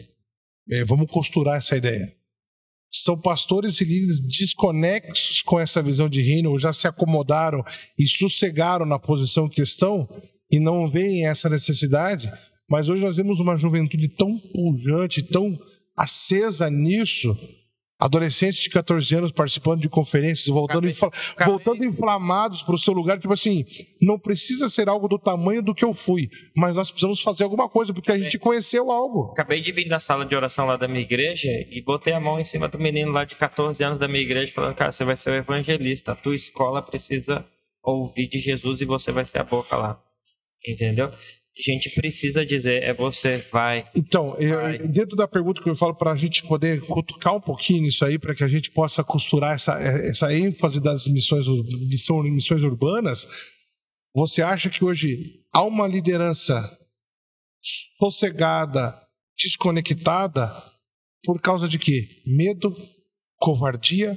é, 0.68 0.84
vamos 0.84 1.08
costurar 1.12 1.58
essa 1.58 1.76
ideia, 1.76 2.12
são 2.90 3.16
pastores 3.16 3.80
e 3.80 3.84
líderes 3.84 4.18
desconexos 4.18 5.40
com 5.42 5.60
essa 5.60 5.80
visão 5.80 6.08
de 6.08 6.20
reino, 6.20 6.50
ou 6.50 6.58
já 6.58 6.72
se 6.72 6.88
acomodaram 6.88 7.62
e 7.96 8.08
sossegaram 8.08 8.84
na 8.84 8.98
posição 8.98 9.48
que 9.48 9.62
estão 9.62 10.08
e 10.50 10.58
não 10.58 10.88
veem 10.88 11.28
essa 11.28 11.48
necessidade, 11.48 12.32
mas 12.68 12.88
hoje 12.88 13.00
nós 13.00 13.16
vemos 13.16 13.38
uma 13.38 13.56
juventude 13.56 14.08
tão 14.08 14.36
pujante, 14.52 15.22
tão 15.22 15.56
acesa 15.98 16.70
nisso, 16.70 17.36
adolescentes 17.98 18.60
de 18.60 18.70
14 18.70 19.16
anos 19.16 19.32
participando 19.32 19.80
de 19.80 19.88
conferências, 19.88 20.46
voltando, 20.46 20.88
infla... 20.88 21.10
voltando 21.44 21.84
inflamados 21.84 22.62
para 22.62 22.76
o 22.76 22.78
seu 22.78 22.94
lugar, 22.94 23.18
tipo 23.18 23.32
assim, 23.32 23.64
não 24.00 24.16
precisa 24.16 24.68
ser 24.68 24.88
algo 24.88 25.08
do 25.08 25.18
tamanho 25.18 25.60
do 25.60 25.74
que 25.74 25.84
eu 25.84 25.92
fui, 25.92 26.30
mas 26.56 26.74
nós 26.74 26.90
precisamos 26.90 27.20
fazer 27.20 27.42
alguma 27.42 27.68
coisa, 27.68 27.92
porque 27.92 28.12
a 28.12 28.18
gente 28.18 28.38
conheceu 28.38 28.92
algo. 28.92 29.32
Acabei 29.32 29.60
de 29.60 29.72
vir 29.72 29.88
da 29.88 29.98
sala 29.98 30.24
de 30.24 30.36
oração 30.36 30.66
lá 30.66 30.76
da 30.76 30.86
minha 30.86 31.00
igreja 31.00 31.48
e 31.48 31.82
botei 31.82 32.12
a 32.12 32.20
mão 32.20 32.38
em 32.38 32.44
cima 32.44 32.68
do 32.68 32.78
menino 32.78 33.10
lá 33.10 33.24
de 33.24 33.34
14 33.34 33.82
anos 33.82 33.98
da 33.98 34.06
minha 34.06 34.22
igreja, 34.22 34.52
falando, 34.54 34.76
cara, 34.76 34.92
você 34.92 35.04
vai 35.04 35.16
ser 35.16 35.30
o 35.30 35.34
evangelista, 35.34 36.12
a 36.12 36.16
tua 36.16 36.36
escola 36.36 36.80
precisa 36.80 37.44
ouvir 37.82 38.28
de 38.28 38.38
Jesus 38.38 38.80
e 38.80 38.84
você 38.84 39.10
vai 39.10 39.24
ser 39.24 39.40
a 39.40 39.44
boca 39.44 39.76
lá. 39.76 40.00
Entendeu? 40.66 41.10
A 41.58 41.72
gente 41.72 41.90
precisa 41.90 42.46
dizer 42.46 42.82
é 42.82 42.94
você 42.94 43.38
vai. 43.50 43.84
Então, 43.94 44.30
vai. 44.30 44.76
Eu, 44.76 44.88
dentro 44.88 45.16
da 45.16 45.26
pergunta 45.26 45.62
que 45.62 45.68
eu 45.68 45.74
falo 45.74 45.94
para 45.94 46.12
a 46.12 46.16
gente 46.16 46.44
poder 46.44 46.80
cutucar 46.82 47.34
um 47.34 47.40
pouquinho 47.40 47.82
nisso 47.82 48.04
aí, 48.04 48.18
para 48.18 48.34
que 48.34 48.44
a 48.44 48.48
gente 48.48 48.70
possa 48.70 49.02
costurar 49.02 49.54
essa, 49.54 49.74
essa 49.80 50.32
ênfase 50.32 50.80
das 50.80 51.08
missões, 51.08 51.46
missão, 51.88 52.22
missões 52.22 52.62
urbanas, 52.62 53.26
você 54.14 54.40
acha 54.40 54.70
que 54.70 54.84
hoje 54.84 55.42
há 55.52 55.62
uma 55.62 55.86
liderança 55.86 56.78
sossegada, 57.98 58.96
desconectada, 59.36 60.50
por 61.24 61.40
causa 61.40 61.68
de 61.68 61.78
quê? 61.78 62.08
Medo, 62.24 62.74
covardia, 63.36 64.16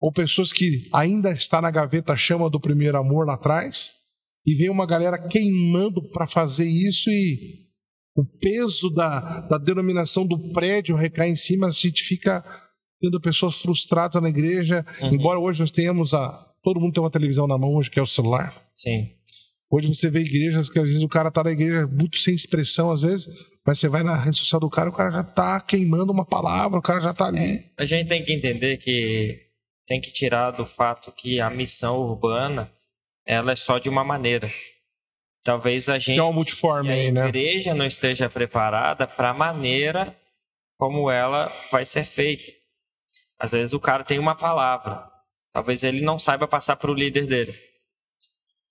ou 0.00 0.12
pessoas 0.12 0.52
que 0.52 0.88
ainda 0.92 1.30
está 1.30 1.60
na 1.60 1.70
gaveta 1.70 2.16
chama 2.16 2.48
do 2.48 2.60
primeiro 2.60 2.96
amor 2.96 3.26
lá 3.26 3.34
atrás? 3.34 3.97
E 4.46 4.54
vem 4.54 4.70
uma 4.70 4.86
galera 4.86 5.18
queimando 5.18 6.02
para 6.10 6.26
fazer 6.26 6.66
isso 6.66 7.10
e 7.10 7.66
o 8.16 8.24
peso 8.24 8.90
da, 8.90 9.40
da 9.42 9.58
denominação 9.58 10.26
do 10.26 10.52
prédio 10.52 10.96
recai 10.96 11.28
em 11.28 11.36
cima, 11.36 11.68
a 11.68 11.70
gente 11.70 12.02
fica 12.02 12.44
tendo 13.00 13.20
pessoas 13.20 13.62
frustradas 13.62 14.20
na 14.20 14.28
igreja, 14.28 14.84
uhum. 15.00 15.14
embora 15.14 15.38
hoje 15.38 15.60
nós 15.60 15.70
tenhamos 15.70 16.14
a 16.14 16.44
todo 16.62 16.80
mundo 16.80 16.92
tem 16.92 17.02
uma 17.02 17.10
televisão 17.10 17.46
na 17.46 17.56
mão 17.56 17.74
hoje 17.74 17.90
que 17.90 17.98
é 17.98 18.02
o 18.02 18.06
celular. 18.06 18.52
Sim. 18.74 19.10
Hoje 19.70 19.88
você 19.88 20.10
vê 20.10 20.20
igrejas 20.20 20.68
que 20.70 20.78
às 20.78 20.86
vezes 20.86 21.02
o 21.02 21.08
cara 21.08 21.30
tá 21.30 21.44
na 21.44 21.52
igreja 21.52 21.86
muito 21.86 22.18
sem 22.18 22.34
expressão 22.34 22.90
às 22.90 23.02
vezes, 23.02 23.28
mas 23.66 23.78
você 23.78 23.88
vai 23.88 24.02
na 24.02 24.16
rede 24.16 24.36
social 24.36 24.60
do 24.60 24.70
cara, 24.70 24.88
o 24.88 24.92
cara 24.92 25.10
já 25.10 25.22
tá 25.22 25.60
queimando 25.60 26.12
uma 26.12 26.24
palavra, 26.24 26.78
o 26.78 26.82
cara 26.82 27.00
já 27.00 27.12
tá 27.12 27.26
ali. 27.26 27.38
É, 27.38 27.64
a 27.76 27.84
gente 27.84 28.08
tem 28.08 28.24
que 28.24 28.32
entender 28.32 28.78
que 28.78 29.46
tem 29.86 30.00
que 30.00 30.10
tirar 30.10 30.50
do 30.52 30.66
fato 30.66 31.12
que 31.12 31.38
a 31.38 31.50
missão 31.50 31.98
urbana 31.98 32.70
ela 33.28 33.52
é 33.52 33.56
só 33.56 33.78
de 33.78 33.90
uma 33.90 34.02
maneira. 34.02 34.50
Talvez 35.44 35.90
a 35.90 35.98
gente, 35.98 36.18
é 36.18 36.22
uma 36.22 36.32
multiforme 36.32 36.90
aí, 36.90 37.12
né? 37.12 37.24
a 37.24 37.28
igreja 37.28 37.74
não 37.74 37.86
esteja 37.86 38.28
preparada 38.28 39.06
para 39.06 39.30
a 39.30 39.34
maneira 39.34 40.16
como 40.78 41.10
ela 41.10 41.52
vai 41.70 41.84
ser 41.84 42.04
feita. 42.04 42.50
Às 43.38 43.52
vezes 43.52 43.74
o 43.74 43.80
cara 43.80 44.02
tem 44.02 44.18
uma 44.18 44.34
palavra, 44.34 45.06
talvez 45.52 45.84
ele 45.84 46.00
não 46.00 46.18
saiba 46.18 46.48
passar 46.48 46.76
para 46.76 46.90
o 46.90 46.94
líder 46.94 47.26
dele. 47.26 47.54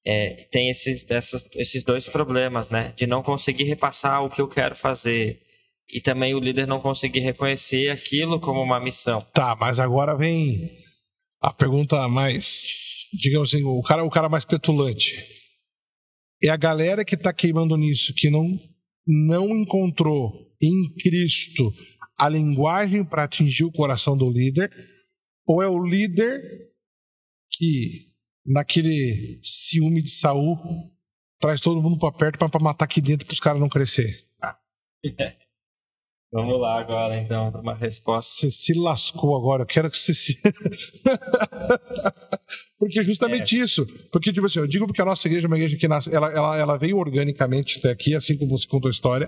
É, 0.05 0.47
tem 0.51 0.69
esses, 0.69 1.09
essas, 1.09 1.45
esses 1.55 1.83
dois 1.83 2.07
problemas, 2.07 2.69
né? 2.69 2.93
De 2.95 3.05
não 3.05 3.21
conseguir 3.21 3.65
repassar 3.65 4.23
o 4.23 4.29
que 4.29 4.41
eu 4.41 4.47
quero 4.47 4.75
fazer 4.75 5.41
e 5.89 6.01
também 6.01 6.33
o 6.33 6.39
líder 6.39 6.65
não 6.65 6.81
conseguir 6.81 7.19
reconhecer 7.19 7.89
aquilo 7.89 8.39
como 8.39 8.61
uma 8.61 8.79
missão. 8.79 9.19
Tá, 9.33 9.55
mas 9.59 9.79
agora 9.79 10.17
vem 10.17 10.77
a 11.41 11.53
pergunta 11.53 12.07
mais 12.07 12.86
digamos 13.13 13.53
assim, 13.53 13.63
o 13.63 13.81
cara, 13.81 14.03
o 14.03 14.09
cara 14.09 14.29
mais 14.29 14.45
petulante. 14.45 15.13
É 16.43 16.49
a 16.49 16.57
galera 16.57 17.03
que 17.03 17.15
está 17.15 17.33
queimando 17.33 17.75
nisso, 17.77 18.13
que 18.13 18.29
não, 18.29 18.59
não 19.05 19.49
encontrou 19.49 20.47
em 20.61 20.93
Cristo 21.01 21.73
a 22.17 22.29
linguagem 22.29 23.03
para 23.03 23.23
atingir 23.23 23.63
o 23.63 23.71
coração 23.71 24.17
do 24.17 24.29
líder, 24.29 24.71
ou 25.45 25.61
é 25.61 25.67
o 25.67 25.83
líder 25.83 26.41
que, 27.51 28.11
naquele 28.45 29.39
ciúme 29.43 30.01
de 30.01 30.09
Saul, 30.09 30.57
traz 31.39 31.61
todo 31.61 31.81
mundo 31.81 31.97
para 31.97 32.11
perto 32.11 32.49
para 32.49 32.63
matar 32.63 32.85
aqui 32.85 33.01
dentro 33.01 33.25
para 33.25 33.33
os 33.33 33.39
caras 33.39 33.61
não 33.61 33.69
crescer? 33.69 34.27
Vamos 36.31 36.59
lá 36.59 36.79
agora, 36.79 37.19
então, 37.19 37.51
para 37.51 37.61
uma 37.61 37.73
resposta. 37.73 38.29
Você 38.29 38.51
se 38.51 38.73
lascou 38.73 39.37
agora, 39.37 39.63
eu 39.63 39.67
quero 39.67 39.89
que 39.89 39.97
você 39.97 40.13
se. 40.13 40.37
Porque 42.77 43.03
justamente 43.03 43.59
é. 43.59 43.63
isso. 43.63 43.87
Porque, 44.11 44.31
tipo 44.31 44.45
assim, 44.45 44.59
eu 44.59 44.67
digo 44.67 44.85
porque 44.85 45.01
a 45.01 45.05
nossa 45.05 45.27
igreja 45.27 45.47
é 45.47 45.49
uma 45.49 45.57
igreja 45.57 45.77
que 45.77 45.87
nasce, 45.87 46.13
ela, 46.13 46.31
ela, 46.31 46.57
ela 46.57 46.77
veio 46.77 46.97
organicamente 46.97 47.79
até 47.79 47.89
aqui, 47.89 48.13
assim 48.13 48.37
como 48.37 48.55
você 48.55 48.67
contou 48.67 48.87
a 48.87 48.91
história. 48.91 49.27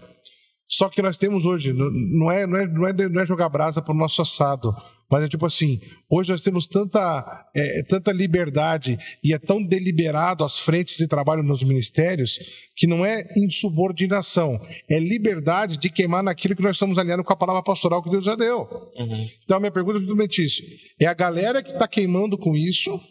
Só 0.72 0.88
que 0.88 1.01
nós 1.01 1.17
temos 1.17 1.45
hoje, 1.45 1.74
não 1.74 2.32
é, 2.32 2.45
não 2.45 2.57
é, 2.57 2.67
não 2.67 2.88
é, 2.88 2.93
não 3.09 3.22
é 3.22 3.26
jogar 3.26 3.49
brasa 3.49 3.82
para 3.82 3.91
o 3.91 3.97
nosso 3.97 4.22
assado, 4.22 4.72
mas 5.09 5.24
é 5.24 5.28
tipo 5.28 5.43
assim: 5.47 5.82
hoje 6.07 6.30
nós 6.30 6.41
temos 6.41 6.67
tanta, 6.67 7.49
é, 7.55 7.82
tanta 7.84 8.11
liberdade 8.11 8.95
e 9.24 9.34
é 9.34 9.39
tão 9.39 9.63
deliberado 9.63 10.43
as 10.43 10.59
frentes 10.59 10.95
de 10.95 11.07
trabalho 11.07 11.41
nos 11.41 11.63
ministérios 11.63 12.38
que 12.76 12.86
não 12.86 13.03
é 13.03 13.28
insubordinação, 13.36 14.61
é 14.88 14.99
liberdade 14.99 15.76
de 15.78 15.89
queimar 15.89 16.22
naquilo 16.22 16.55
que 16.55 16.61
nós 16.61 16.76
estamos 16.76 16.99
alinhando 16.99 17.24
com 17.24 17.34
a 17.34 17.38
palavra 17.38 17.63
pastoral 17.63 18.03
que 18.03 18.11
Deus 18.11 18.26
já 18.26 18.36
deu. 18.36 18.59
Uhum. 18.95 19.26
Então 19.43 19.57
a 19.57 19.59
minha 19.59 19.72
pergunta 19.72 19.97
é 19.97 20.01
justamente 20.01 20.45
isso: 20.45 20.61
é 21.01 21.07
a 21.07 21.15
galera 21.15 21.63
que 21.63 21.72
está 21.72 21.88
queimando 21.88 22.38
com 22.38 22.55
isso 22.55 23.01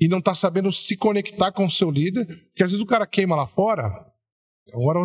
e 0.00 0.08
não 0.08 0.18
está 0.18 0.34
sabendo 0.34 0.72
se 0.72 0.96
conectar 0.96 1.52
com 1.52 1.64
o 1.64 1.70
seu 1.70 1.88
líder, 1.88 2.26
porque 2.26 2.64
às 2.64 2.72
vezes 2.72 2.82
o 2.82 2.86
cara 2.86 3.06
queima 3.06 3.36
lá 3.36 3.46
fora. 3.46 4.11
Agora 4.72 5.00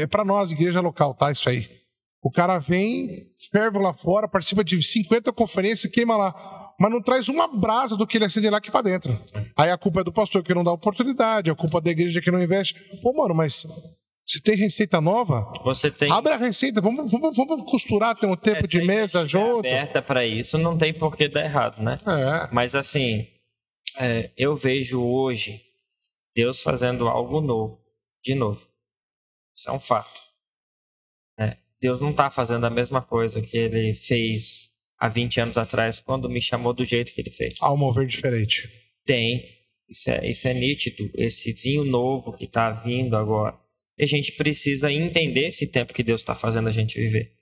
é 0.00 0.06
para 0.06 0.24
nós, 0.24 0.50
igreja 0.50 0.80
local, 0.80 1.14
tá? 1.14 1.32
Isso 1.32 1.48
aí. 1.48 1.68
O 2.22 2.30
cara 2.30 2.58
vem, 2.58 3.26
ferve 3.52 3.78
lá 3.78 3.92
fora, 3.92 4.26
participa 4.26 4.64
de 4.64 4.80
50 4.82 5.32
conferências, 5.32 5.92
queima 5.92 6.16
lá. 6.16 6.72
Mas 6.80 6.90
não 6.90 7.02
traz 7.02 7.28
uma 7.28 7.46
brasa 7.46 7.96
do 7.96 8.06
que 8.06 8.16
ele 8.16 8.24
acende 8.24 8.48
lá 8.48 8.58
aqui 8.58 8.70
para 8.70 8.82
dentro. 8.82 9.18
Aí 9.56 9.70
a 9.70 9.76
culpa 9.76 10.00
é 10.00 10.04
do 10.04 10.12
pastor 10.12 10.42
que 10.42 10.54
não 10.54 10.64
dá 10.64 10.72
oportunidade, 10.72 11.50
a 11.50 11.54
culpa 11.54 11.78
é 11.78 11.80
da 11.82 11.90
igreja 11.90 12.20
que 12.20 12.30
não 12.30 12.42
investe. 12.42 12.74
Pô, 13.02 13.12
mano, 13.12 13.34
mas 13.34 13.66
se 14.26 14.40
tem 14.40 14.56
receita 14.56 15.00
nova, 15.02 15.52
você 15.62 15.90
tem. 15.90 16.10
Abre 16.10 16.32
a 16.32 16.36
receita, 16.36 16.80
vamos, 16.80 17.12
vamos, 17.12 17.36
vamos 17.36 17.70
costurar, 17.70 18.16
ter 18.16 18.26
um 18.26 18.34
tempo 18.34 18.64
é, 18.64 18.68
de 18.68 18.82
mesa 18.82 19.26
junto. 19.26 19.58
aberta 19.58 20.00
para 20.00 20.26
isso, 20.26 20.56
não 20.56 20.78
tem 20.78 20.94
por 20.94 21.14
que 21.16 21.28
dar 21.28 21.44
errado, 21.44 21.82
né? 21.82 21.94
É. 22.06 22.48
Mas 22.50 22.74
assim, 22.74 23.26
é, 23.98 24.30
eu 24.36 24.56
vejo 24.56 25.02
hoje 25.02 25.60
Deus 26.34 26.62
fazendo 26.62 27.06
algo 27.06 27.42
novo, 27.42 27.78
de 28.24 28.34
novo. 28.34 28.60
Isso 29.54 29.70
é 29.70 29.72
um 29.72 29.80
fato. 29.80 30.20
É, 31.38 31.56
Deus 31.80 32.00
não 32.00 32.10
está 32.10 32.30
fazendo 32.30 32.64
a 32.66 32.70
mesma 32.70 33.02
coisa 33.02 33.40
que 33.40 33.56
ele 33.56 33.94
fez 33.94 34.70
há 34.98 35.08
20 35.08 35.40
anos 35.40 35.58
atrás, 35.58 36.00
quando 36.00 36.28
me 36.28 36.40
chamou 36.40 36.72
do 36.72 36.84
jeito 36.84 37.12
que 37.12 37.20
ele 37.20 37.30
fez. 37.30 37.58
Há 37.62 37.72
um 37.72 37.76
mover 37.76 38.06
diferente. 38.06 38.68
Tem. 39.04 39.44
Isso 39.88 40.10
é, 40.10 40.30
isso 40.30 40.48
é 40.48 40.54
nítido. 40.54 41.10
Esse 41.14 41.52
vinho 41.52 41.84
novo 41.84 42.32
que 42.32 42.44
está 42.44 42.70
vindo 42.70 43.16
agora. 43.16 43.56
E 43.98 44.04
a 44.04 44.06
gente 44.06 44.32
precisa 44.32 44.90
entender 44.90 45.48
esse 45.48 45.66
tempo 45.66 45.92
que 45.92 46.02
Deus 46.02 46.20
está 46.20 46.34
fazendo 46.34 46.68
a 46.68 46.72
gente 46.72 46.98
viver. 46.98 47.32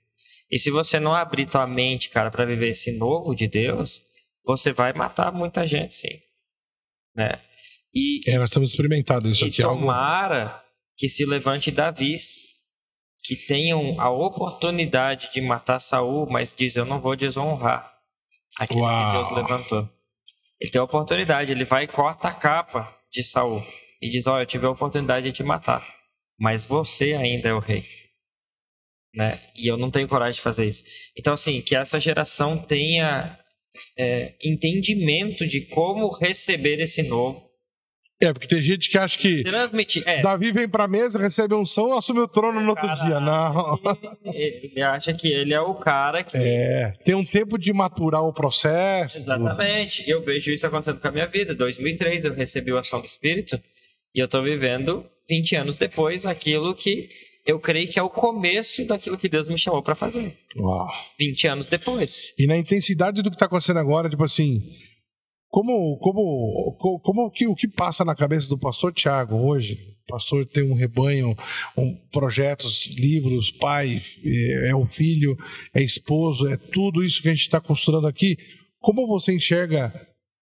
E 0.51 0.59
se 0.59 0.69
você 0.69 0.99
não 0.99 1.15
abrir 1.15 1.47
tua 1.47 1.65
mente, 1.65 2.09
cara, 2.09 2.29
para 2.29 2.45
viver 2.45 2.69
esse 2.69 2.91
novo 2.91 3.33
de 3.33 3.47
Deus, 3.47 4.03
você 4.45 4.71
vai 4.71 4.93
matar 4.93 5.31
muita 5.31 5.65
gente, 5.65 5.95
sim. 5.95 6.19
Né? 7.15 7.39
E, 7.93 8.21
é, 8.27 8.37
nós 8.37 8.49
estamos 8.49 8.69
experimentando 8.71 9.29
isso 9.29 9.45
aqui. 9.45 9.61
Tomara 9.61 10.43
algo... 10.43 10.62
que 10.97 11.09
se 11.09 11.25
levante 11.25 11.71
Davis, 11.71 12.37
que 13.23 13.35
tenham 13.35 13.99
a 13.99 14.09
oportunidade 14.09 15.31
de 15.33 15.41
matar 15.41 15.79
Saul, 15.79 16.27
mas 16.29 16.53
diz: 16.53 16.75
Eu 16.75 16.85
não 16.85 16.99
vou 16.99 17.15
desonrar 17.15 17.91
aquele 18.59 18.81
Uau. 18.81 19.11
que 19.11 19.17
Deus 19.17 19.31
levantou. 19.37 19.89
Ele 20.59 20.71
tem 20.71 20.79
a 20.79 20.85
oportunidade, 20.85 21.51
ele 21.51 21.65
vai 21.65 21.83
e 21.83 21.87
corta 21.87 22.29
a 22.29 22.33
capa 22.33 22.97
de 23.11 23.23
Saul 23.23 23.61
e 24.01 24.09
diz: 24.09 24.27
Olha, 24.27 24.43
eu 24.43 24.47
tive 24.47 24.65
a 24.65 24.71
oportunidade 24.71 25.25
de 25.25 25.37
te 25.37 25.43
matar, 25.43 25.85
mas 26.39 26.65
você 26.65 27.13
ainda 27.13 27.49
é 27.49 27.53
o 27.53 27.59
rei. 27.59 27.85
Né? 29.15 29.39
E 29.55 29.67
eu 29.67 29.77
não 29.77 29.91
tenho 29.91 30.07
coragem 30.07 30.33
de 30.33 30.41
fazer 30.41 30.67
isso. 30.67 30.83
Então, 31.17 31.33
assim, 31.33 31.61
que 31.61 31.75
essa 31.75 31.99
geração 31.99 32.57
tenha 32.57 33.39
é, 33.97 34.35
entendimento 34.43 35.45
de 35.47 35.61
como 35.67 36.09
receber 36.09 36.79
esse 36.79 37.03
novo. 37.03 37.49
É, 38.21 38.31
porque 38.31 38.47
tem 38.47 38.61
gente 38.61 38.89
que 38.89 38.97
acha 38.97 39.17
que 39.17 39.41
Transmitir, 39.43 40.03
é. 40.05 40.21
Davi 40.21 40.51
vem 40.51 40.67
pra 40.67 40.87
mesa, 40.87 41.19
recebe 41.19 41.53
um 41.55 41.65
som, 41.65 41.97
assume 41.97 42.21
o 42.21 42.27
trono 42.27 42.61
no 42.61 42.69
outro 42.69 42.87
dia. 42.93 43.19
Não. 43.19 43.79
Ele, 44.25 44.71
ele, 44.71 44.81
acha 44.81 45.13
que 45.13 45.27
ele 45.27 45.53
é 45.53 45.59
o 45.59 45.75
cara 45.75 46.23
que. 46.23 46.37
É, 46.37 46.93
tem 47.03 47.15
um 47.15 47.25
tempo 47.25 47.57
de 47.57 47.73
maturar 47.73 48.23
o 48.23 48.33
processo. 48.33 49.19
Exatamente. 49.19 50.09
Eu 50.09 50.23
vejo 50.23 50.51
isso 50.51 50.65
acontecendo 50.65 50.99
com 50.99 51.07
a 51.07 51.11
minha 51.11 51.27
vida. 51.27 51.53
Em 51.53 51.57
2003 51.57 52.23
eu 52.23 52.33
recebi 52.33 52.71
o 52.71 52.77
ação 52.77 53.01
do 53.01 53.05
Espírito 53.05 53.59
e 54.15 54.19
eu 54.19 54.27
tô 54.27 54.41
vivendo 54.41 55.05
20 55.29 55.55
anos 55.55 55.75
depois 55.75 56.25
aquilo 56.25 56.73
que 56.73 57.09
eu 57.45 57.59
creio 57.59 57.89
que 57.89 57.99
é 57.99 58.03
o 58.03 58.09
começo 58.09 58.85
daquilo 58.85 59.17
que 59.17 59.27
Deus 59.27 59.47
me 59.47 59.57
chamou 59.57 59.83
para 59.83 59.95
fazer. 59.95 60.37
Uau. 60.55 60.87
20 61.19 61.47
anos 61.47 61.67
depois. 61.67 62.33
E 62.39 62.47
na 62.47 62.55
intensidade 62.55 63.21
do 63.21 63.29
que 63.29 63.35
está 63.35 63.47
acontecendo 63.47 63.79
agora, 63.79 64.09
tipo 64.09 64.23
assim, 64.23 64.63
como, 65.53 65.97
como, 65.99 66.99
como, 67.03 67.29
que, 67.29 67.45
o 67.45 67.53
que 67.53 67.67
passa 67.67 68.03
na 68.03 68.15
cabeça 68.15 68.49
do 68.49 68.57
pastor 68.57 68.91
Tiago 68.91 69.35
hoje? 69.35 69.95
O 70.03 70.11
pastor 70.11 70.45
tem 70.45 70.63
um 70.63 70.73
rebanho, 70.73 71.35
um, 71.77 71.95
projetos, 72.11 72.87
livros, 72.97 73.51
pai, 73.51 74.01
é, 74.25 74.69
é 74.69 74.75
um 74.75 74.87
filho, 74.87 75.37
é 75.73 75.81
esposo, 75.81 76.47
é 76.47 76.57
tudo 76.57 77.03
isso 77.03 77.21
que 77.21 77.29
a 77.29 77.31
gente 77.31 77.41
está 77.41 77.61
construindo 77.61 78.07
aqui. 78.07 78.35
Como 78.79 79.05
você 79.05 79.33
enxerga 79.33 79.93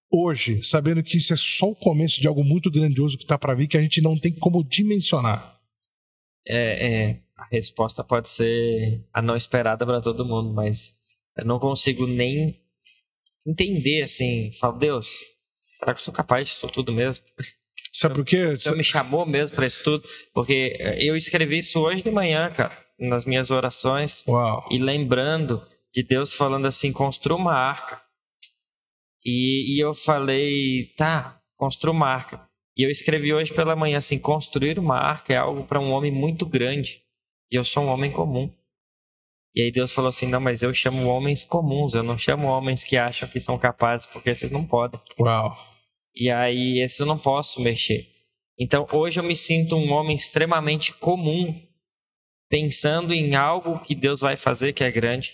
hoje, 0.09 0.63
sabendo 0.63 1.03
que 1.03 1.17
isso 1.17 1.33
é 1.33 1.37
só 1.37 1.67
o 1.67 1.75
começo 1.75 2.21
de 2.21 2.27
algo 2.27 2.43
muito 2.43 2.71
grandioso 2.71 3.17
que 3.17 3.23
está 3.23 3.37
para 3.37 3.53
vir, 3.53 3.67
que 3.67 3.77
a 3.77 3.81
gente 3.81 4.01
não 4.01 4.17
tem 4.17 4.31
como 4.31 4.63
dimensionar? 4.63 5.61
é, 6.47 7.09
é, 7.09 7.19
a 7.35 7.45
resposta 7.51 8.03
pode 8.03 8.29
ser 8.29 9.03
a 9.13 9.21
não 9.21 9.35
esperada 9.35 9.85
para 9.85 10.01
todo 10.01 10.25
mundo, 10.25 10.53
mas 10.53 10.95
eu 11.37 11.45
não 11.45 11.59
consigo 11.59 12.07
nem 12.07 12.59
entender 13.45 14.03
assim. 14.03 14.51
Falo, 14.59 14.77
Deus, 14.77 15.07
será 15.77 15.93
que 15.93 15.99
eu 15.99 16.05
sou 16.05 16.13
capaz 16.13 16.49
disso 16.49 16.67
tudo 16.67 16.91
mesmo? 16.91 17.23
Sabe 17.91 18.15
por 18.15 18.25
quê? 18.25 18.57
Você 18.57 18.71
me 18.75 18.83
chamou 18.83 19.25
mesmo 19.25 19.55
para 19.55 19.67
isso 19.67 19.83
tudo? 19.83 20.07
Porque 20.33 20.75
é, 20.79 21.03
eu 21.03 21.15
escrevi 21.15 21.59
isso 21.59 21.79
hoje 21.79 22.03
de 22.03 22.11
manhã, 22.11 22.51
cara, 22.51 22.77
nas 22.99 23.25
minhas 23.25 23.51
orações. 23.51 24.23
Uau. 24.27 24.67
E 24.71 24.77
lembrando 24.77 25.65
de 25.93 26.03
Deus 26.03 26.33
falando 26.33 26.67
assim: 26.67 26.91
construa 26.91 27.37
uma 27.37 27.53
arca. 27.53 28.01
E, 29.23 29.75
e 29.75 29.79
eu 29.79 29.93
falei, 29.93 30.93
tá, 30.97 31.39
construa 31.55 31.93
uma 31.93 32.07
arca. 32.07 32.49
E 32.75 32.83
eu 32.83 32.89
escrevi 32.89 33.33
hoje 33.33 33.53
pela 33.53 33.75
manhã 33.75 33.97
assim: 33.97 34.17
construir 34.17 34.79
uma 34.79 34.97
arca 34.97 35.33
é 35.33 35.37
algo 35.37 35.65
para 35.65 35.79
um 35.79 35.91
homem 35.91 36.11
muito 36.11 36.45
grande. 36.45 37.01
E 37.51 37.55
eu 37.55 37.63
sou 37.63 37.83
um 37.83 37.87
homem 37.87 38.11
comum. 38.11 38.51
E 39.55 39.61
aí 39.61 39.71
Deus 39.71 39.93
falou 39.93 40.09
assim: 40.09 40.27
não, 40.27 40.39
mas 40.39 40.61
eu 40.61 40.73
chamo 40.73 41.07
homens 41.07 41.43
comuns, 41.43 41.93
eu 41.93 42.03
não 42.03 42.17
chamo 42.17 42.47
homens 42.47 42.83
que 42.83 42.97
acham 42.97 43.27
que 43.27 43.39
são 43.39 43.57
capazes, 43.57 44.05
porque 44.05 44.33
vocês 44.33 44.51
não 44.51 44.65
podem. 44.65 44.99
Uau. 45.19 45.55
E 46.15 46.29
aí, 46.29 46.81
esses 46.81 46.99
eu 46.99 47.05
não 47.05 47.17
posso 47.17 47.61
mexer. 47.61 48.07
Então, 48.59 48.85
hoje 48.91 49.19
eu 49.19 49.23
me 49.23 49.35
sinto 49.35 49.75
um 49.75 49.91
homem 49.91 50.15
extremamente 50.15 50.93
comum, 50.93 51.59
pensando 52.49 53.13
em 53.13 53.35
algo 53.35 53.79
que 53.79 53.95
Deus 53.95 54.19
vai 54.19 54.35
fazer 54.35 54.73
que 54.73 54.83
é 54.83 54.91
grande 54.91 55.33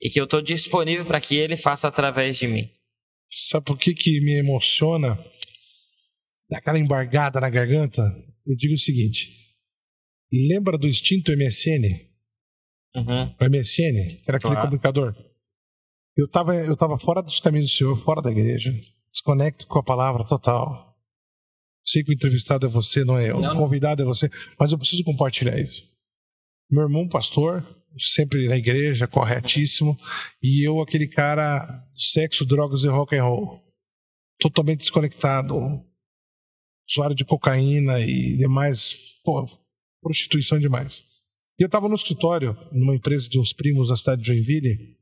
e 0.00 0.08
que 0.08 0.18
eu 0.18 0.24
estou 0.24 0.40
disponível 0.40 1.04
para 1.04 1.20
que 1.20 1.36
Ele 1.36 1.56
faça 1.56 1.86
através 1.86 2.38
de 2.38 2.48
mim. 2.48 2.70
Sabe 3.30 3.66
por 3.66 3.78
que, 3.78 3.94
que 3.94 4.20
me 4.22 4.40
emociona? 4.40 5.18
daquela 6.50 6.78
embargada 6.78 7.40
na 7.40 7.48
garganta, 7.48 8.02
eu 8.44 8.56
digo 8.56 8.74
o 8.74 8.78
seguinte: 8.78 9.30
lembra 10.32 10.76
do 10.76 10.88
extinto 10.88 11.32
MSN? 11.32 12.09
Uhum. 12.94 13.34
O 13.40 13.44
MSN, 13.44 14.16
que 14.16 14.24
era 14.26 14.38
aquele 14.38 14.54
claro. 14.54 14.68
comunicador. 14.68 15.14
Eu 16.16 16.26
estava 16.26 16.54
eu 16.54 16.76
tava 16.76 16.98
fora 16.98 17.22
dos 17.22 17.40
caminhos 17.40 17.70
do 17.70 17.76
Senhor, 17.76 17.96
fora 18.02 18.20
da 18.20 18.30
igreja, 18.30 18.72
desconecto 19.10 19.66
com 19.66 19.78
a 19.78 19.82
palavra 19.82 20.24
total. 20.24 20.90
Sei 21.84 22.04
que 22.04 22.10
o 22.10 22.14
entrevistado 22.14 22.66
é 22.66 22.68
você, 22.68 23.04
não 23.04 23.18
é 23.18 23.30
eu. 23.30 23.38
O 23.38 23.56
convidado 23.56 24.02
é 24.02 24.04
você, 24.04 24.28
mas 24.58 24.72
eu 24.72 24.78
preciso 24.78 25.04
compartilhar 25.04 25.58
isso. 25.58 25.88
Meu 26.70 26.84
irmão, 26.84 27.08
pastor, 27.08 27.64
sempre 27.98 28.46
na 28.48 28.56
igreja, 28.56 29.08
corretíssimo, 29.08 29.96
e 30.42 30.66
eu, 30.66 30.80
aquele 30.80 31.08
cara, 31.08 31.84
sexo, 31.94 32.44
drogas 32.44 32.84
e 32.84 32.88
rock 32.88 33.16
and 33.16 33.24
roll, 33.24 33.60
totalmente 34.38 34.80
desconectado, 34.80 35.56
usuário 36.88 37.16
de 37.16 37.24
cocaína 37.24 38.00
e 38.00 38.36
demais, 38.36 38.96
pô, 39.24 39.46
prostituição 40.00 40.58
demais. 40.58 41.04
E 41.60 41.62
eu 41.62 41.66
estava 41.66 41.90
no 41.90 41.94
escritório, 41.94 42.56
numa 42.72 42.94
empresa 42.94 43.28
de 43.28 43.38
uns 43.38 43.52
primos 43.52 43.90
na 43.90 43.96
cidade 43.96 44.22
de 44.22 44.28
Joinville, 44.28 44.96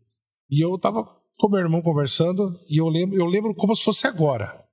e 0.51 0.61
eu 0.61 0.75
estava 0.75 1.05
com 1.39 1.49
meu 1.49 1.61
irmão 1.61 1.81
conversando, 1.81 2.61
e 2.69 2.79
eu 2.79 2.89
lembro, 2.89 3.17
eu 3.17 3.27
lembro 3.27 3.55
como 3.55 3.77
se 3.77 3.85
fosse 3.85 4.09
agora. 4.09 4.67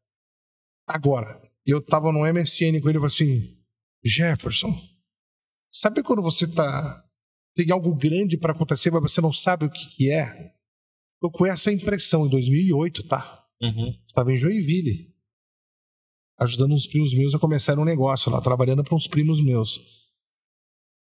Agora. 0.87 1.39
Eu 1.63 1.77
estava 1.77 2.11
no 2.11 2.21
MSN 2.21 2.81
com 2.81 2.89
ele 2.89 2.97
e 2.97 3.01
falei 3.01 3.05
assim: 3.05 3.57
Jefferson, 4.03 4.75
sabe 5.71 6.01
quando 6.01 6.23
você 6.23 6.47
tá 6.47 7.03
tem 7.55 7.71
algo 7.71 7.95
grande 7.95 8.35
para 8.35 8.51
acontecer, 8.51 8.91
mas 8.91 9.13
você 9.13 9.21
não 9.21 9.31
sabe 9.31 9.65
o 9.65 9.69
que, 9.69 9.87
que 9.95 10.11
é? 10.11 10.53
Eu 11.21 11.29
com 11.29 11.45
essa 11.45 11.71
impressão 11.71 12.25
em 12.25 12.29
2008, 12.29 13.07
tá? 13.07 13.45
Uhum. 13.61 13.95
Estava 14.07 14.33
em 14.33 14.37
Joinville 14.37 15.13
ajudando 16.39 16.73
uns 16.73 16.87
primos 16.87 17.13
meus 17.13 17.33
a 17.33 17.39
começar 17.39 17.79
um 17.79 17.85
negócio 17.85 18.31
lá, 18.31 18.41
trabalhando 18.41 18.83
para 18.83 18.95
uns 18.95 19.07
primos 19.07 19.39
meus. 19.43 20.04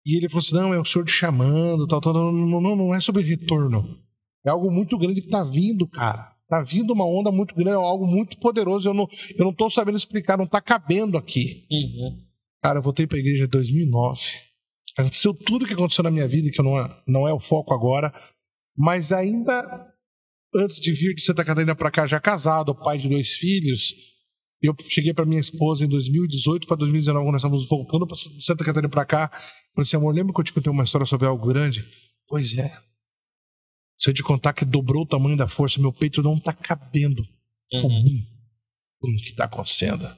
E 0.08 0.16
ele 0.16 0.30
falou 0.30 0.40
assim: 0.40 0.56
não, 0.56 0.74
é 0.74 0.80
o 0.80 0.86
senhor 0.86 1.04
te 1.04 1.12
chamando, 1.12 1.86
tal, 1.86 2.00
tal, 2.00 2.14
não, 2.14 2.62
não, 2.62 2.76
não 2.78 2.96
é 2.96 3.02
sobre 3.02 3.22
retorno. 3.24 4.00
É 4.46 4.50
algo 4.50 4.72
muito 4.72 4.98
grande 4.98 5.20
que 5.20 5.28
está 5.28 5.44
vindo, 5.44 5.86
cara. 5.86 6.34
Está 6.44 6.64
vindo 6.64 6.94
uma 6.94 7.06
onda 7.06 7.30
muito 7.30 7.54
grande, 7.54 7.72
é 7.72 7.74
algo 7.74 8.08
muito 8.08 8.38
poderoso. 8.40 8.88
Eu 8.88 8.94
não, 8.94 9.06
eu 9.38 9.44
não 9.44 9.52
tô 9.52 9.70
sabendo 9.70 9.98
explicar, 9.98 10.38
não 10.38 10.46
está 10.46 10.62
cabendo 10.62 11.18
aqui. 11.18 11.68
Uhum. 11.70 12.22
Cara, 12.64 12.80
eu 12.80 12.82
voltei 12.82 13.06
para 13.06 13.18
a 13.18 13.20
igreja 13.20 13.44
em 13.44 13.50
2009. 13.50 14.22
Aconteceu 14.98 15.34
tudo 15.34 15.66
que 15.66 15.74
aconteceu 15.74 16.06
na 16.06 16.10
minha 16.10 16.28
vida, 16.28 16.50
que 16.50 16.64
não 16.64 16.80
é, 16.80 17.04
não 17.06 17.28
é 17.28 17.34
o 17.34 17.40
foco 17.40 17.74
agora. 17.74 18.14
Mas 18.78 19.12
ainda 19.12 19.92
antes 20.56 20.80
de 20.80 20.94
vir 20.94 21.14
de 21.14 21.22
Santa 21.22 21.44
Catarina 21.44 21.76
para 21.76 21.92
cá, 21.92 22.08
já 22.08 22.20
casado, 22.20 22.74
pai 22.74 22.98
de 22.98 23.10
dois 23.10 23.34
filhos, 23.34 23.94
eu 24.62 24.76
cheguei 24.90 25.14
para 25.14 25.26
minha 25.26 25.40
esposa 25.40 25.86
em 25.86 25.88
2018 25.88 26.68
para 26.68 26.78
2019, 26.78 27.24
quando 27.24 27.34
nós 27.34 27.42
estávamos 27.42 27.70
voltando 27.70 28.08
para 28.08 28.18
Santa 28.18 28.66
Catarina 28.66 28.90
para 28.90 29.06
cá. 29.06 29.30
Falei 29.30 29.84
assim, 29.84 29.98
amor, 29.98 30.14
lembra 30.14 30.34
que 30.34 30.40
eu 30.40 30.44
te 30.44 30.54
contei 30.54 30.72
uma 30.72 30.84
história 30.84 31.06
sobre 31.06 31.28
algo 31.28 31.46
grande? 31.48 31.86
Pois 32.28 32.58
é. 32.58 32.76
Se 34.00 34.10
eu 34.10 34.14
te 34.14 34.24
contar 34.24 34.54
que 34.54 34.66
dobrou 34.66 35.04
o 35.04 35.08
tamanho 35.08 35.38
da 35.38 35.48
força, 35.48 35.80
meu 35.80 35.94
peito 35.94 36.24
não 36.24 36.36
está 36.36 36.54
cabendo. 36.54 37.24
Uhum. 37.74 38.26
O 39.02 39.08
que 39.18 39.30
está 39.30 39.46
acontecendo? 39.46 40.10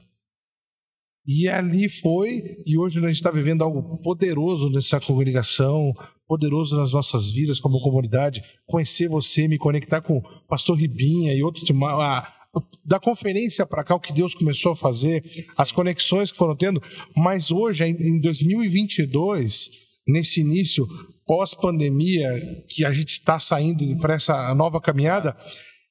E 1.26 1.48
ali 1.48 1.88
foi, 1.88 2.62
e 2.66 2.78
hoje 2.78 2.98
a 2.98 3.02
gente 3.02 3.16
está 3.16 3.30
vivendo 3.30 3.62
algo 3.62 3.98
poderoso 3.98 4.70
nessa 4.70 4.98
congregação, 5.00 5.92
poderoso 6.26 6.76
nas 6.76 6.92
nossas 6.92 7.30
vidas 7.30 7.60
como 7.60 7.80
comunidade. 7.80 8.42
Conhecer 8.66 9.08
você, 9.08 9.46
me 9.46 9.58
conectar 9.58 10.00
com 10.00 10.18
o 10.18 10.22
pastor 10.48 10.78
Ribinha 10.78 11.34
e 11.34 11.42
outros, 11.42 11.70
a, 11.70 12.39
da 12.84 12.98
conferência 12.98 13.64
para 13.64 13.84
cá, 13.84 13.94
o 13.94 14.00
que 14.00 14.12
Deus 14.12 14.34
começou 14.34 14.72
a 14.72 14.76
fazer, 14.76 15.22
as 15.56 15.70
conexões 15.70 16.32
que 16.32 16.38
foram 16.38 16.56
tendo, 16.56 16.82
mas 17.16 17.50
hoje, 17.50 17.84
em 17.84 18.20
2022, 18.20 19.70
nesse 20.08 20.40
início 20.40 20.86
pós-pandemia, 21.26 22.28
que 22.68 22.84
a 22.84 22.92
gente 22.92 23.10
está 23.10 23.38
saindo 23.38 23.96
para 23.98 24.14
essa 24.14 24.52
nova 24.54 24.80
caminhada, 24.80 25.36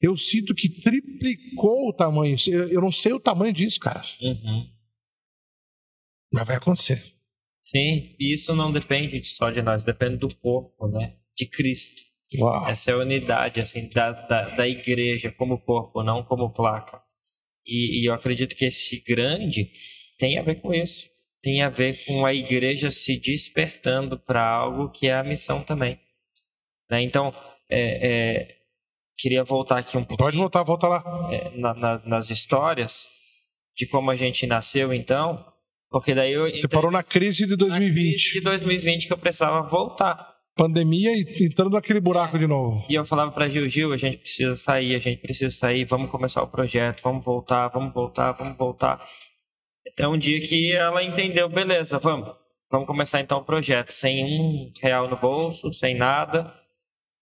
eu 0.02 0.16
sinto 0.18 0.54
que 0.54 0.70
triplicou 0.70 1.90
o 1.90 1.94
tamanho. 1.94 2.36
Eu 2.70 2.82
não 2.82 2.92
sei 2.92 3.14
o 3.14 3.20
tamanho 3.20 3.54
disso, 3.54 3.80
cara. 3.80 4.02
Uhum. 4.22 4.70
Mas 6.34 6.46
vai 6.46 6.58
acontecer. 6.58 7.02
Sim, 7.64 8.16
e 8.20 8.34
isso 8.34 8.56
não 8.56 8.72
depende 8.72 9.24
só 9.26 9.50
de 9.50 9.62
nós, 9.62 9.84
depende 9.84 10.18
do 10.18 10.34
corpo, 10.36 10.88
né? 10.88 11.16
De 11.38 11.46
Cristo. 11.46 12.02
Uau. 12.38 12.70
Essa 12.70 12.92
é 12.92 12.94
a 12.94 12.98
unidade 12.98 13.60
assim, 13.60 13.90
da, 13.90 14.12
da, 14.12 14.50
da 14.50 14.68
igreja 14.68 15.32
como 15.32 15.60
corpo, 15.60 16.04
não 16.04 16.24
como 16.24 16.54
placa. 16.54 17.02
E, 17.66 18.02
e, 18.02 18.06
eu 18.06 18.14
acredito 18.14 18.56
que 18.56 18.66
esse 18.66 19.02
grande 19.02 19.72
tem 20.18 20.38
a 20.38 20.44
ver 20.44 20.62
com 20.62 20.74
isso. 20.74 21.08
Tem 21.42 21.62
a 21.62 21.70
ver 21.70 22.04
com 22.06 22.26
a 22.26 22.34
igreja 22.34 22.92
se 22.92 23.20
despertando 23.20 24.20
para 24.20 24.46
algo 24.46 24.90
que 24.90 25.08
é 25.08 25.14
a 25.14 25.24
missão 25.24 25.64
também. 25.64 26.00
Né? 26.90 27.02
Então, 27.02 27.34
é, 27.70 28.08
é, 28.08 28.56
queria 29.18 29.44
voltar 29.44 29.80
aqui 29.80 29.98
um 29.98 30.04
pouco. 30.04 30.22
Pode 30.24 30.38
voltar, 30.38 30.64
volta 30.64 30.88
lá. 30.88 31.30
É, 31.32 31.58
na, 31.58 31.74
na, 31.74 32.00
nas 32.06 32.30
histórias 32.30 33.08
de 33.76 33.88
como 33.88 34.12
a 34.12 34.16
gente 34.16 34.46
nasceu, 34.46 34.94
então. 34.94 35.46
Porque 35.90 36.14
daí 36.14 36.34
eu. 36.34 36.50
Você 36.50 36.68
parou 36.68 36.92
na 36.92 37.02
crise 37.02 37.48
de 37.48 37.56
2020. 37.56 37.96
Na 37.96 38.12
crise 38.12 38.34
de 38.34 38.42
2020 38.42 39.08
que 39.08 39.14
eu 39.14 39.18
precisava 39.18 39.62
voltar 39.68 40.39
pandemia 40.60 41.12
e 41.14 41.46
entrando 41.46 41.72
naquele 41.72 42.02
buraco 42.02 42.38
de 42.38 42.46
novo. 42.46 42.86
E 42.90 42.96
eu 42.96 43.06
falava 43.06 43.32
para 43.32 43.48
Gil, 43.48 43.70
Gil, 43.70 43.94
a 43.94 43.98
gente 43.98 44.18
precisa 44.18 44.58
sair, 44.58 44.94
a 44.94 45.00
gente 45.00 45.22
precisa 45.22 45.50
sair, 45.50 45.86
vamos 45.86 46.12
começar 46.12 46.44
o 46.44 46.48
projeto, 46.48 47.02
vamos 47.02 47.24
voltar, 47.24 47.70
vamos 47.70 47.94
voltar, 47.94 48.34
vamos 48.34 48.58
voltar. 48.58 49.02
Até 49.88 50.06
um 50.06 50.18
dia 50.18 50.40
que 50.42 50.74
ela 50.74 51.02
entendeu, 51.02 51.48
beleza, 51.48 51.98
vamos. 51.98 52.30
Vamos 52.70 52.86
começar 52.86 53.22
então 53.22 53.40
o 53.40 53.44
projeto, 53.44 53.92
sem 53.92 54.26
um 54.26 54.72
real 54.82 55.10
no 55.10 55.16
bolso, 55.16 55.72
sem 55.72 55.96
nada. 55.96 56.54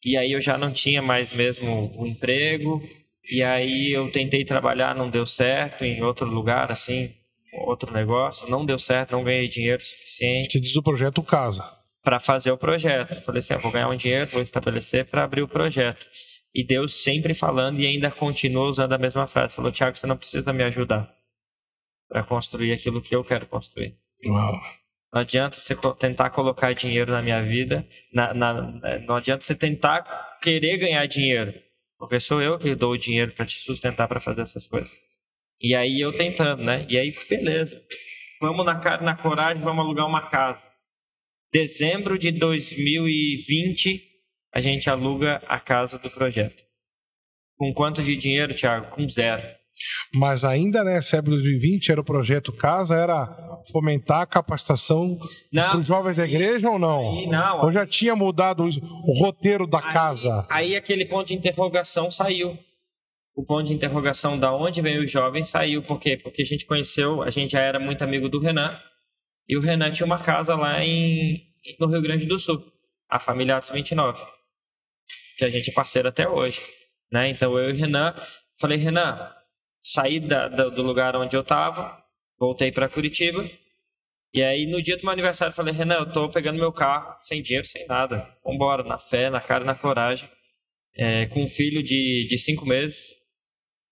E 0.03 0.17
aí 0.17 0.31
eu 0.31 0.41
já 0.41 0.57
não 0.57 0.73
tinha 0.73 1.01
mais 1.01 1.31
mesmo 1.31 1.93
o 1.95 2.07
emprego. 2.07 2.81
E 3.29 3.43
aí 3.43 3.91
eu 3.95 4.11
tentei 4.11 4.43
trabalhar, 4.43 4.95
não 4.95 5.09
deu 5.09 5.25
certo 5.25 5.85
em 5.85 6.01
outro 6.01 6.25
lugar, 6.25 6.71
assim, 6.71 7.13
outro 7.65 7.93
negócio, 7.93 8.49
não 8.49 8.65
deu 8.65 8.79
certo, 8.79 9.11
não 9.11 9.23
ganhei 9.23 9.47
dinheiro 9.47 9.81
suficiente. 9.81 10.51
Você 10.51 10.59
diz 10.59 10.75
o 10.75 10.83
projeto 10.83 11.21
Casa. 11.21 11.76
Para 12.07 12.21
fazer 12.21 12.51
o 12.51 12.57
projeto. 12.57 13.21
Falei 13.25 13.39
assim, 13.39 13.53
ah, 13.53 13.57
vou 13.57 13.69
ganhar 13.69 13.89
um 13.89 13.97
dinheiro, 13.97 14.31
vou 14.31 14.41
estabelecer 14.41 15.03
para 15.03 15.25
abrir 15.25 15.41
o 15.41 15.47
projeto. 15.47 16.07
E 16.55 16.65
Deus 16.65 17.03
sempre 17.03 17.33
falando 17.33 17.81
e 17.81 17.85
ainda 17.85 18.09
continua 18.09 18.69
usando 18.69 18.93
a 18.93 18.97
mesma 18.97 19.27
frase. 19.27 19.57
Falou, 19.57 19.73
Tiago, 19.73 19.97
você 19.97 20.07
não 20.07 20.15
precisa 20.15 20.53
me 20.53 20.63
ajudar 20.63 21.13
para 22.07 22.23
construir 22.23 22.71
aquilo 22.71 23.01
que 23.01 23.13
eu 23.13 23.25
quero 23.25 23.45
construir. 23.47 23.97
Uau. 24.25 24.53
Não 25.13 25.19
adianta 25.19 25.57
você 25.57 25.75
tentar 25.99 26.29
colocar 26.29 26.71
dinheiro 26.71 27.11
na 27.11 27.21
minha 27.21 27.43
vida. 27.43 27.85
Na, 28.13 28.33
na, 28.33 28.53
não 29.05 29.15
adianta 29.15 29.43
você 29.43 29.53
tentar 29.53 30.37
querer 30.41 30.77
ganhar 30.77 31.05
dinheiro. 31.07 31.53
Porque 31.99 32.21
sou 32.21 32.41
eu 32.41 32.57
que 32.57 32.73
dou 32.73 32.93
o 32.93 32.97
dinheiro 32.97 33.33
para 33.33 33.45
te 33.45 33.59
sustentar 33.59 34.07
para 34.07 34.21
fazer 34.21 34.43
essas 34.43 34.65
coisas. 34.65 34.95
E 35.59 35.75
aí 35.75 35.99
eu 35.99 36.15
tentando, 36.15 36.63
né? 36.63 36.85
E 36.87 36.97
aí, 36.97 37.13
beleza. 37.29 37.83
Vamos 38.39 38.65
na 38.65 38.79
cara, 38.79 39.01
na 39.01 39.17
coragem, 39.17 39.61
vamos 39.61 39.83
alugar 39.83 40.07
uma 40.07 40.21
casa. 40.29 40.76
Dezembro 41.51 42.17
de 42.19 42.31
2020, 42.31 44.01
a 44.53 44.59
gente 44.59 44.89
aluga 44.89 45.41
a 45.47 45.59
casa 45.59 45.97
do 45.97 46.09
projeto. 46.09 46.63
Com 47.57 47.73
quanto 47.73 48.03
de 48.03 48.15
dinheiro, 48.15 48.53
Thiago? 48.53 48.93
Com 48.95 49.07
zero. 49.07 49.41
Mas 50.15 50.43
ainda 50.43 50.83
nessa 50.83 51.17
época 51.17 51.37
de 51.37 51.43
2020 51.43 51.91
era 51.91 52.01
o 52.01 52.03
projeto 52.03 52.51
Casa, 52.51 52.95
era 52.95 53.27
fomentar 53.71 54.21
a 54.21 54.25
capacitação 54.25 55.17
para 55.51 55.77
os 55.77 55.85
jovens 55.85 56.17
da 56.17 56.25
igreja 56.25 56.69
ou 56.69 56.79
não? 56.79 57.17
Aí, 57.17 57.27
não. 57.27 57.61
Ou 57.63 57.71
já 57.71 57.85
tinha 57.85 58.15
mudado 58.15 58.63
o 58.63 59.19
roteiro 59.19 59.67
da 59.67 59.79
aí, 59.79 59.93
casa? 59.93 60.47
Aí 60.49 60.75
aquele 60.75 61.05
ponto 61.05 61.27
de 61.27 61.35
interrogação 61.35 62.09
saiu. 62.11 62.57
O 63.35 63.45
ponto 63.45 63.67
de 63.67 63.73
interrogação 63.73 64.37
da 64.37 64.53
onde 64.53 64.81
veio 64.81 65.03
o 65.03 65.07
jovem 65.07 65.45
saiu. 65.45 65.83
Por 65.83 65.99
quê? 65.99 66.17
Porque 66.17 66.41
a 66.41 66.45
gente 66.45 66.65
conheceu, 66.65 67.21
a 67.21 67.29
gente 67.29 67.51
já 67.51 67.61
era 67.61 67.79
muito 67.79 68.03
amigo 68.03 68.27
do 68.27 68.39
Renan. 68.39 68.77
E 69.47 69.57
o 69.57 69.61
Renan 69.61 69.91
tinha 69.91 70.05
uma 70.05 70.21
casa 70.21 70.55
lá 70.55 70.83
em, 70.83 71.47
no 71.79 71.87
Rio 71.87 72.01
Grande 72.01 72.25
do 72.25 72.39
Sul, 72.39 72.63
a 73.09 73.19
família 73.19 73.57
Atos 73.57 73.69
29, 73.69 74.21
que 75.37 75.45
a 75.45 75.49
gente 75.49 75.69
é 75.69 75.73
parceiro 75.73 76.09
até 76.09 76.27
hoje. 76.27 76.61
Né? 77.11 77.29
Então 77.29 77.57
eu 77.57 77.69
e 77.69 77.73
o 77.73 77.75
Renan, 77.75 78.13
falei, 78.59 78.77
Renan, 78.77 79.33
saí 79.81 80.19
da, 80.19 80.49
da, 80.49 80.69
do 80.69 80.81
lugar 80.81 81.15
onde 81.15 81.35
eu 81.35 81.41
estava, 81.41 82.03
voltei 82.37 82.71
para 82.71 82.89
Curitiba. 82.89 83.49
E 84.33 84.43
aí, 84.43 84.65
no 84.65 84.81
dia 84.81 84.97
do 84.97 85.03
meu 85.03 85.13
aniversário, 85.13 85.55
falei: 85.55 85.73
Renan, 85.73 85.99
eu 85.99 86.11
tô 86.11 86.29
pegando 86.29 86.59
meu 86.59 86.71
carro, 86.71 87.17
sem 87.21 87.41
dinheiro, 87.41 87.65
sem 87.65 87.87
nada. 87.87 88.27
Vambora, 88.43 88.83
na 88.83 88.97
fé, 88.97 89.29
na 89.29 89.39
cara 89.39 89.63
na 89.63 89.73
coragem. 89.73 90.29
É, 90.95 91.27
com 91.27 91.43
um 91.43 91.49
filho 91.49 91.81
de, 91.81 92.27
de 92.29 92.37
cinco 92.37 92.65
meses. 92.65 93.15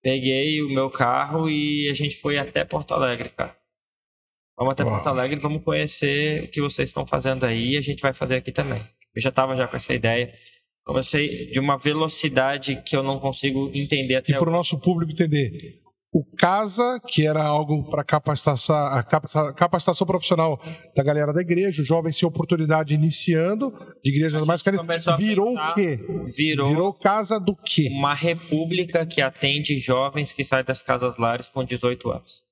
Peguei 0.01 0.61
o 0.61 0.69
meu 0.69 0.89
carro 0.89 1.49
e 1.49 1.89
a 1.89 1.95
gente 1.95 2.17
foi 2.17 2.37
até 2.37 2.63
Porto 2.63 2.93
Alegre, 2.93 3.29
cara. 3.29 3.57
Vamos 4.57 4.73
até 4.73 4.83
Uau. 4.83 4.93
Porto 4.93 5.07
Alegre, 5.07 5.39
vamos 5.39 5.63
conhecer 5.63 6.43
o 6.43 6.47
que 6.47 6.61
vocês 6.61 6.89
estão 6.89 7.05
fazendo 7.05 7.45
aí 7.45 7.73
e 7.73 7.77
a 7.77 7.81
gente 7.81 8.01
vai 8.01 8.13
fazer 8.13 8.37
aqui 8.37 8.51
também. 8.51 8.81
Eu 9.15 9.21
já 9.21 9.29
estava 9.29 9.55
já 9.55 9.67
com 9.67 9.75
essa 9.75 9.93
ideia. 9.93 10.33
Comecei 10.85 11.51
de 11.51 11.59
uma 11.59 11.77
velocidade 11.77 12.81
que 12.85 12.95
eu 12.95 13.03
não 13.03 13.19
consigo 13.19 13.71
entender 13.73 14.15
até 14.15 14.33
E 14.33 14.37
para 14.37 14.49
o 14.49 14.51
nosso 14.51 14.79
público 14.79 15.11
entender, 15.11 15.81
o 16.15 16.23
CASA, 16.23 17.01
que 17.05 17.27
era 17.27 17.43
algo 17.43 17.83
para 17.89 18.01
capacitação, 18.01 18.73
a 18.73 19.03
capacitação 19.53 20.07
profissional 20.07 20.57
da 20.95 21.03
galera 21.03 21.33
da 21.33 21.41
igreja, 21.41 21.81
o 21.81 21.85
jovem 21.85 22.09
sem 22.09 22.25
oportunidade 22.25 22.93
iniciando, 22.93 23.73
de 24.01 24.11
igrejas 24.11 24.41
mais 24.45 24.61
carentes, 24.61 24.85
virou 25.17 25.53
o 25.53 25.73
quê? 25.73 25.99
Virou, 26.33 26.69
virou 26.69 26.93
casa 26.93 27.37
do 27.37 27.53
quê? 27.53 27.89
Uma 27.91 28.13
república 28.13 29.05
que 29.05 29.21
atende 29.21 29.77
jovens 29.79 30.31
que 30.31 30.45
saem 30.45 30.63
das 30.63 30.81
casas 30.81 31.17
lares 31.17 31.49
com 31.49 31.65
18 31.65 32.09
anos. 32.09 32.44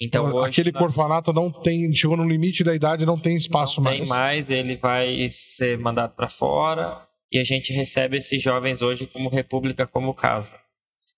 Então, 0.00 0.24
hoje, 0.24 0.48
aquele 0.48 0.72
nós... 0.72 0.82
orfanato 0.82 1.32
não 1.32 1.50
tem, 1.50 1.92
chegou 1.92 2.16
no 2.16 2.26
limite 2.26 2.64
da 2.64 2.74
idade, 2.74 3.04
não 3.04 3.18
tem 3.18 3.36
espaço 3.36 3.80
não 3.80 3.84
mais. 3.84 3.98
Tem 3.98 4.08
mais, 4.08 4.50
ele 4.50 4.76
vai 4.76 5.28
ser 5.30 5.78
mandado 5.78 6.14
para 6.14 6.28
fora 6.28 7.06
e 7.30 7.38
a 7.38 7.44
gente 7.44 7.72
recebe 7.72 8.16
esses 8.16 8.42
jovens 8.42 8.80
hoje 8.80 9.06
como 9.06 9.28
república, 9.28 9.86
como 9.86 10.14
casa. 10.14 10.58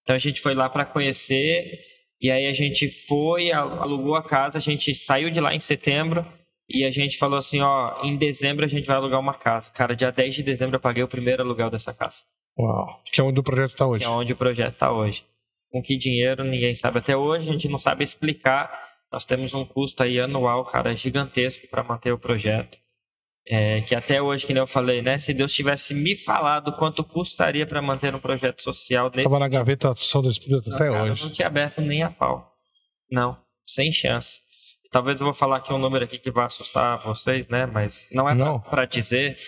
Então 0.02 0.16
a 0.16 0.18
gente 0.18 0.40
foi 0.40 0.52
lá 0.52 0.68
para 0.68 0.84
conhecer 0.84 1.80
e 2.20 2.30
aí 2.30 2.46
a 2.46 2.52
gente 2.52 2.88
foi, 2.88 3.52
alugou 3.52 4.16
a 4.16 4.22
casa, 4.22 4.58
a 4.58 4.60
gente 4.60 4.94
saiu 4.94 5.30
de 5.30 5.40
lá 5.40 5.54
em 5.54 5.60
setembro 5.60 6.26
e 6.68 6.84
a 6.84 6.90
gente 6.90 7.16
falou 7.16 7.38
assim, 7.38 7.60
ó, 7.60 8.02
em 8.02 8.16
dezembro 8.16 8.64
a 8.64 8.68
gente 8.68 8.86
vai 8.86 8.96
alugar 8.96 9.20
uma 9.20 9.34
casa. 9.34 9.70
Cara, 9.70 9.94
dia 9.94 10.10
10 10.10 10.34
de 10.34 10.42
dezembro 10.42 10.76
eu 10.76 10.80
paguei 10.80 11.04
o 11.04 11.08
primeiro 11.08 11.42
aluguel 11.42 11.70
dessa 11.70 11.94
casa. 11.94 12.24
Uau, 12.58 13.00
que 13.04 13.20
é 13.20 13.24
onde 13.24 13.40
o 13.40 13.42
projeto 13.42 13.70
está 13.70 13.86
hoje. 13.86 14.04
Que 14.04 14.10
é 14.10 14.12
onde 14.12 14.32
o 14.32 14.36
projeto 14.36 14.72
está 14.72 14.92
hoje. 14.92 15.24
Com 15.72 15.82
que 15.82 15.96
dinheiro 15.96 16.44
ninguém 16.44 16.74
sabe 16.74 16.98
até 16.98 17.16
hoje, 17.16 17.48
a 17.48 17.52
gente 17.52 17.66
não 17.66 17.78
sabe 17.78 18.04
explicar. 18.04 18.70
Nós 19.10 19.24
temos 19.24 19.54
um 19.54 19.64
custo 19.64 20.02
aí 20.02 20.20
anual, 20.20 20.66
cara, 20.66 20.94
gigantesco 20.94 21.66
para 21.68 21.82
manter 21.82 22.12
o 22.12 22.18
projeto. 22.18 22.78
É, 23.48 23.80
que 23.80 23.94
até 23.94 24.20
hoje, 24.22 24.46
que 24.46 24.52
nem 24.52 24.60
eu 24.60 24.66
falei, 24.66 25.02
né? 25.02 25.18
Se 25.18 25.32
Deus 25.32 25.52
tivesse 25.52 25.94
me 25.94 26.14
falado 26.14 26.72
quanto 26.74 27.02
custaria 27.02 27.66
para 27.66 27.82
manter 27.82 28.14
um 28.14 28.20
projeto 28.20 28.62
social 28.62 29.08
desse. 29.08 29.20
Estava 29.20 29.38
na 29.38 29.48
gaveta 29.48 29.94
São 29.96 30.22
do 30.22 30.28
Espírito 30.28 30.68
não, 30.68 30.76
até 30.76 30.90
cara, 30.90 31.10
hoje. 31.10 31.24
Não 31.24 31.32
tinha 31.32 31.48
aberto 31.48 31.80
nem 31.80 32.02
a 32.02 32.10
pau. 32.10 32.52
Não, 33.10 33.36
sem 33.66 33.90
chance. 33.90 34.40
Talvez 34.92 35.20
eu 35.20 35.24
vou 35.24 35.34
falar 35.34 35.56
aqui 35.56 35.72
um 35.72 35.78
número 35.78 36.04
aqui 36.04 36.18
que 36.18 36.30
vai 36.30 36.44
assustar 36.44 37.02
vocês, 37.02 37.48
né? 37.48 37.64
Mas 37.64 38.08
não 38.12 38.28
é 38.28 38.34
para 38.68 38.84
dizer. 38.84 39.38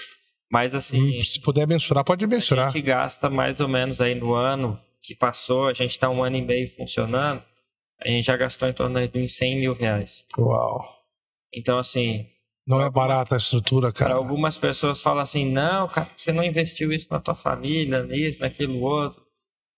Mas 0.51 0.75
assim. 0.75 1.19
Hum, 1.19 1.23
se 1.23 1.39
puder 1.41 1.67
mensurar, 1.67 2.03
pode 2.03 2.27
mensurar. 2.27 2.69
A 2.69 2.71
gente 2.71 2.83
gasta 2.83 3.29
mais 3.29 3.61
ou 3.61 3.69
menos 3.69 4.01
aí 4.01 4.15
no 4.15 4.35
ano 4.35 4.81
que 5.05 5.15
passou, 5.15 5.69
a 5.69 5.75
gente 5.75 5.91
está 5.91 6.09
um 6.09 6.25
ano 6.25 6.37
e 6.37 6.43
meio 6.43 6.75
funcionando, 6.75 7.43
a 8.01 8.09
gente 8.09 8.25
já 8.25 8.37
gastou 8.37 8.67
em 8.67 8.73
torno 8.73 9.07
de 9.07 9.19
uns 9.19 9.37
100 9.37 9.61
mil 9.61 9.75
reais. 9.75 10.27
Uau! 10.39 10.83
Então, 11.53 11.79
assim, 11.79 12.27
não 12.67 12.81
é 12.81 12.91
barata 12.91 13.35
a 13.35 13.39
estrutura, 13.39 13.93
cara. 13.93 14.11
Para 14.13 14.19
algumas 14.19 14.57
pessoas 14.57 15.03
falam 15.03 15.21
assim, 15.21 15.45
não, 15.45 15.87
cara, 15.87 16.09
você 16.17 16.33
não 16.33 16.43
investiu 16.43 16.91
isso 16.91 17.09
na 17.11 17.21
tua 17.21 17.35
família, 17.35 18.03
nisso, 18.03 18.41
naquilo 18.41 18.81
outro. 18.81 19.23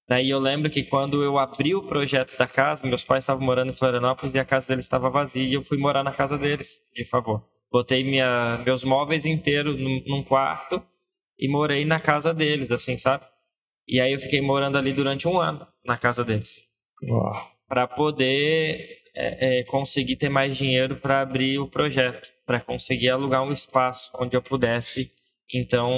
Daí 0.09 0.31
eu 0.31 0.39
lembro 0.39 0.71
que 0.71 0.85
quando 0.85 1.25
eu 1.25 1.37
abri 1.37 1.75
o 1.75 1.83
projeto 1.83 2.39
da 2.39 2.47
casa, 2.47 2.87
meus 2.87 3.05
pais 3.05 3.25
estavam 3.25 3.45
morando 3.45 3.71
em 3.71 3.73
Florianópolis 3.73 4.35
e 4.35 4.39
a 4.39 4.45
casa 4.45 4.69
deles 4.69 4.85
estava 4.85 5.11
vazia 5.11 5.43
e 5.43 5.55
eu 5.55 5.65
fui 5.65 5.77
morar 5.77 6.05
na 6.05 6.13
casa 6.13 6.39
deles, 6.39 6.79
de 6.95 7.05
favor. 7.05 7.45
Botei 7.73 8.05
minha, 8.05 8.63
meus 8.65 8.85
móveis 8.85 9.27
inteiros 9.27 9.77
num, 9.77 10.01
num 10.07 10.23
quarto 10.23 10.81
e 11.37 11.49
morei 11.49 11.85
na 11.85 11.99
casa 11.99 12.33
deles, 12.33 12.71
assim, 12.71 12.97
sabe? 12.97 13.27
E 13.87 14.01
aí 14.01 14.13
eu 14.13 14.21
fiquei 14.21 14.41
morando 14.41 14.77
ali 14.77 14.93
durante 14.93 15.29
um 15.29 15.39
ano 15.41 15.67
na 15.85 15.97
casa 15.97 16.25
deles. 16.25 16.63
Para 17.69 17.87
poder 17.87 18.99
é, 19.15 19.61
é, 19.61 19.65
conseguir 19.65 20.17
ter 20.17 20.29
mais 20.29 20.57
dinheiro 20.57 20.97
para 20.97 21.21
abrir 21.21 21.59
o 21.59 21.69
projeto 21.69 22.29
para 22.47 22.61
conseguir 22.61 23.11
alugar 23.11 23.43
um 23.43 23.53
espaço 23.53 24.13
onde 24.15 24.37
eu 24.37 24.43
pudesse 24.43 25.11
então 25.55 25.91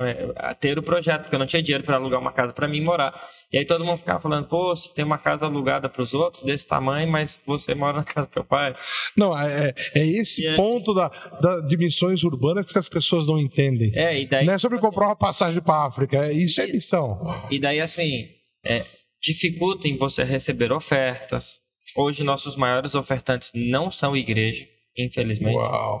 é, 0.00 0.54
ter 0.60 0.78
o 0.78 0.82
projeto, 0.82 1.22
porque 1.22 1.34
eu 1.34 1.38
não 1.38 1.46
tinha 1.46 1.62
dinheiro 1.62 1.84
para 1.84 1.96
alugar 1.96 2.20
uma 2.20 2.32
casa 2.32 2.52
para 2.52 2.66
mim 2.66 2.80
morar. 2.80 3.14
E 3.52 3.58
aí 3.58 3.64
todo 3.64 3.84
mundo 3.84 3.98
ficava 3.98 4.20
falando, 4.20 4.48
pô, 4.48 4.74
você 4.74 4.92
tem 4.92 5.04
uma 5.04 5.18
casa 5.18 5.46
alugada 5.46 5.88
para 5.88 6.02
os 6.02 6.12
outros 6.12 6.42
desse 6.42 6.66
tamanho, 6.66 7.10
mas 7.10 7.40
você 7.46 7.74
mora 7.74 7.98
na 7.98 8.04
casa 8.04 8.28
do 8.28 8.32
teu 8.32 8.44
pai. 8.44 8.74
Não, 9.16 9.38
é, 9.38 9.74
é, 9.94 10.00
é 10.00 10.06
esse 10.06 10.46
e 10.46 10.56
ponto 10.56 10.92
da, 10.92 11.08
da, 11.40 11.60
de 11.60 11.76
missões 11.76 12.24
urbanas 12.24 12.72
que 12.72 12.78
as 12.78 12.88
pessoas 12.88 13.26
não 13.26 13.38
entendem. 13.38 13.92
É, 13.94 14.20
e 14.20 14.26
daí, 14.26 14.44
não 14.44 14.54
é 14.54 14.58
sobre 14.58 14.78
tipo 14.78 14.88
comprar 14.88 15.08
uma 15.08 15.16
passagem 15.16 15.62
para 15.62 15.74
a 15.74 15.86
África, 15.86 16.26
é, 16.26 16.32
isso 16.32 16.60
é 16.60 16.66
missão. 16.66 17.18
E 17.50 17.58
daí, 17.58 17.80
assim, 17.80 18.28
é, 18.64 18.84
dificulta 19.22 19.86
em 19.86 19.96
você 19.96 20.24
receber 20.24 20.72
ofertas. 20.72 21.60
Hoje, 21.96 22.22
nossos 22.22 22.56
maiores 22.56 22.94
ofertantes 22.94 23.50
não 23.54 23.90
são 23.90 24.16
igreja 24.16 24.64
infelizmente. 24.96 25.56
Uau. 25.56 26.00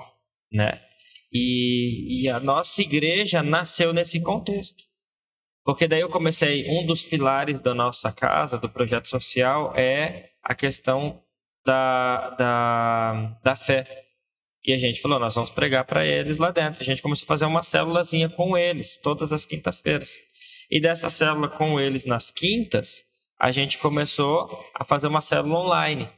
Né? 0.52 0.80
E, 1.32 2.22
e 2.22 2.28
a 2.28 2.40
nossa 2.40 2.82
igreja 2.82 3.42
nasceu 3.42 3.92
nesse 3.92 4.20
contexto. 4.20 4.84
Porque 5.64 5.86
daí 5.86 6.00
eu 6.00 6.08
comecei, 6.08 6.68
um 6.68 6.84
dos 6.84 7.02
pilares 7.02 7.60
da 7.60 7.74
nossa 7.74 8.12
casa, 8.12 8.58
do 8.58 8.68
projeto 8.68 9.06
social, 9.06 9.72
é 9.76 10.30
a 10.42 10.54
questão 10.54 11.22
da, 11.64 12.30
da, 12.30 13.38
da 13.44 13.56
fé. 13.56 13.86
E 14.64 14.72
a 14.72 14.78
gente 14.78 15.00
falou, 15.00 15.18
nós 15.18 15.34
vamos 15.34 15.50
pregar 15.50 15.84
para 15.84 16.04
eles 16.04 16.38
lá 16.38 16.50
dentro. 16.50 16.82
A 16.82 16.84
gente 16.84 17.00
começou 17.02 17.24
a 17.24 17.28
fazer 17.28 17.44
uma 17.44 17.62
célulazinha 17.62 18.28
com 18.28 18.56
eles, 18.56 18.96
todas 18.96 19.32
as 19.32 19.44
quintas-feiras. 19.44 20.16
E 20.70 20.80
dessa 20.80 21.08
célula 21.08 21.48
com 21.48 21.80
eles 21.80 22.04
nas 22.04 22.30
quintas, 22.30 23.02
a 23.38 23.50
gente 23.50 23.78
começou 23.78 24.64
a 24.74 24.84
fazer 24.84 25.06
uma 25.06 25.20
célula 25.20 25.60
online. 25.60 26.08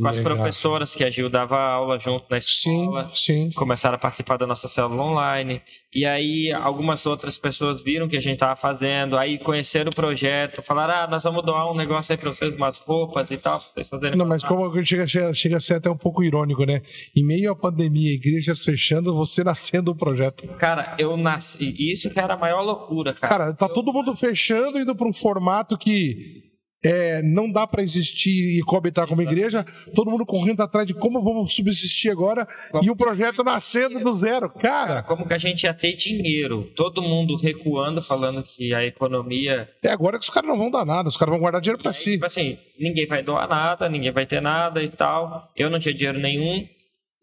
Com 0.00 0.08
as 0.08 0.18
professoras 0.18 0.94
que 0.94 1.04
a 1.04 1.10
Gil 1.10 1.28
dava 1.28 1.58
aula 1.58 1.98
junto 1.98 2.24
na 2.30 2.38
escola. 2.38 3.10
Sim, 3.12 3.50
sim. 3.50 3.52
Começaram 3.52 3.96
a 3.96 3.98
participar 3.98 4.38
da 4.38 4.46
nossa 4.46 4.66
célula 4.66 5.02
online. 5.02 5.60
E 5.94 6.06
aí 6.06 6.50
algumas 6.50 7.04
outras 7.04 7.36
pessoas 7.36 7.82
viram 7.82 8.06
o 8.06 8.08
que 8.08 8.16
a 8.16 8.20
gente 8.20 8.34
estava 8.34 8.56
fazendo, 8.56 9.18
aí 9.18 9.38
conheceram 9.38 9.90
o 9.90 9.94
projeto, 9.94 10.62
falaram: 10.62 10.94
ah, 10.94 11.06
nós 11.06 11.24
vamos 11.24 11.44
doar 11.44 11.70
um 11.70 11.76
negócio 11.76 12.12
aí 12.12 12.18
para 12.18 12.32
vocês, 12.32 12.54
umas 12.54 12.78
roupas 12.78 13.30
e 13.30 13.36
tal, 13.36 13.60
vocês 13.60 13.88
fazerem. 13.88 14.16
Não, 14.16 14.26
mas 14.26 14.42
como 14.42 14.72
chega, 14.82 15.06
chega, 15.06 15.34
chega 15.34 15.56
a 15.58 15.60
ser 15.60 15.74
até 15.74 15.90
um 15.90 15.96
pouco 15.96 16.24
irônico, 16.24 16.64
né? 16.64 16.80
Em 17.14 17.26
meio 17.26 17.52
à 17.52 17.56
pandemia, 17.56 18.14
igrejas 18.14 18.64
fechando, 18.64 19.14
você 19.14 19.44
nascendo 19.44 19.90
o 19.90 19.94
projeto. 19.94 20.46
Cara, 20.56 20.94
eu 20.98 21.16
nasci. 21.18 21.74
Isso 21.78 22.08
que 22.08 22.18
era 22.18 22.32
a 22.32 22.38
maior 22.38 22.62
loucura, 22.62 23.12
cara. 23.12 23.28
Cara, 23.28 23.52
tá 23.52 23.66
eu... 23.66 23.74
todo 23.74 23.92
mundo 23.92 24.16
fechando, 24.16 24.78
indo 24.78 24.96
para 24.96 25.06
um 25.06 25.12
formato 25.12 25.76
que 25.76 26.51
é, 26.84 27.22
não 27.22 27.50
dá 27.50 27.66
para 27.66 27.82
existir 27.82 28.58
e 28.58 28.62
coabitar 28.62 29.06
como 29.06 29.22
igreja, 29.22 29.64
todo 29.94 30.10
mundo 30.10 30.26
correndo 30.26 30.60
atrás 30.62 30.86
de 30.86 30.94
como 30.94 31.22
vamos 31.22 31.54
subsistir 31.54 32.10
agora 32.10 32.46
como 32.70 32.84
e 32.84 32.90
o 32.90 32.96
projeto 32.96 33.44
nascendo 33.44 34.00
do 34.00 34.16
zero. 34.16 34.50
Cara, 34.50 35.02
como 35.02 35.26
que 35.26 35.34
a 35.34 35.38
gente 35.38 35.64
ia 35.64 35.74
ter 35.74 35.94
dinheiro? 35.94 36.70
Todo 36.74 37.00
mundo 37.00 37.36
recuando, 37.36 38.02
falando 38.02 38.42
que 38.42 38.74
a 38.74 38.84
economia. 38.84 39.68
É 39.82 39.90
agora 39.90 40.18
que 40.18 40.24
os 40.24 40.30
caras 40.30 40.48
não 40.48 40.58
vão 40.58 40.70
dar 40.70 40.84
nada, 40.84 41.08
os 41.08 41.16
caras 41.16 41.32
vão 41.32 41.40
guardar 41.40 41.60
dinheiro 41.60 41.80
para 41.80 41.92
si. 41.92 42.12
Tipo 42.14 42.26
assim, 42.26 42.58
ninguém 42.78 43.06
vai 43.06 43.22
doar 43.22 43.48
nada, 43.48 43.88
ninguém 43.88 44.10
vai 44.10 44.26
ter 44.26 44.40
nada 44.40 44.82
e 44.82 44.88
tal. 44.88 45.50
Eu 45.56 45.70
não 45.70 45.78
tinha 45.78 45.94
dinheiro 45.94 46.18
nenhum. 46.18 46.66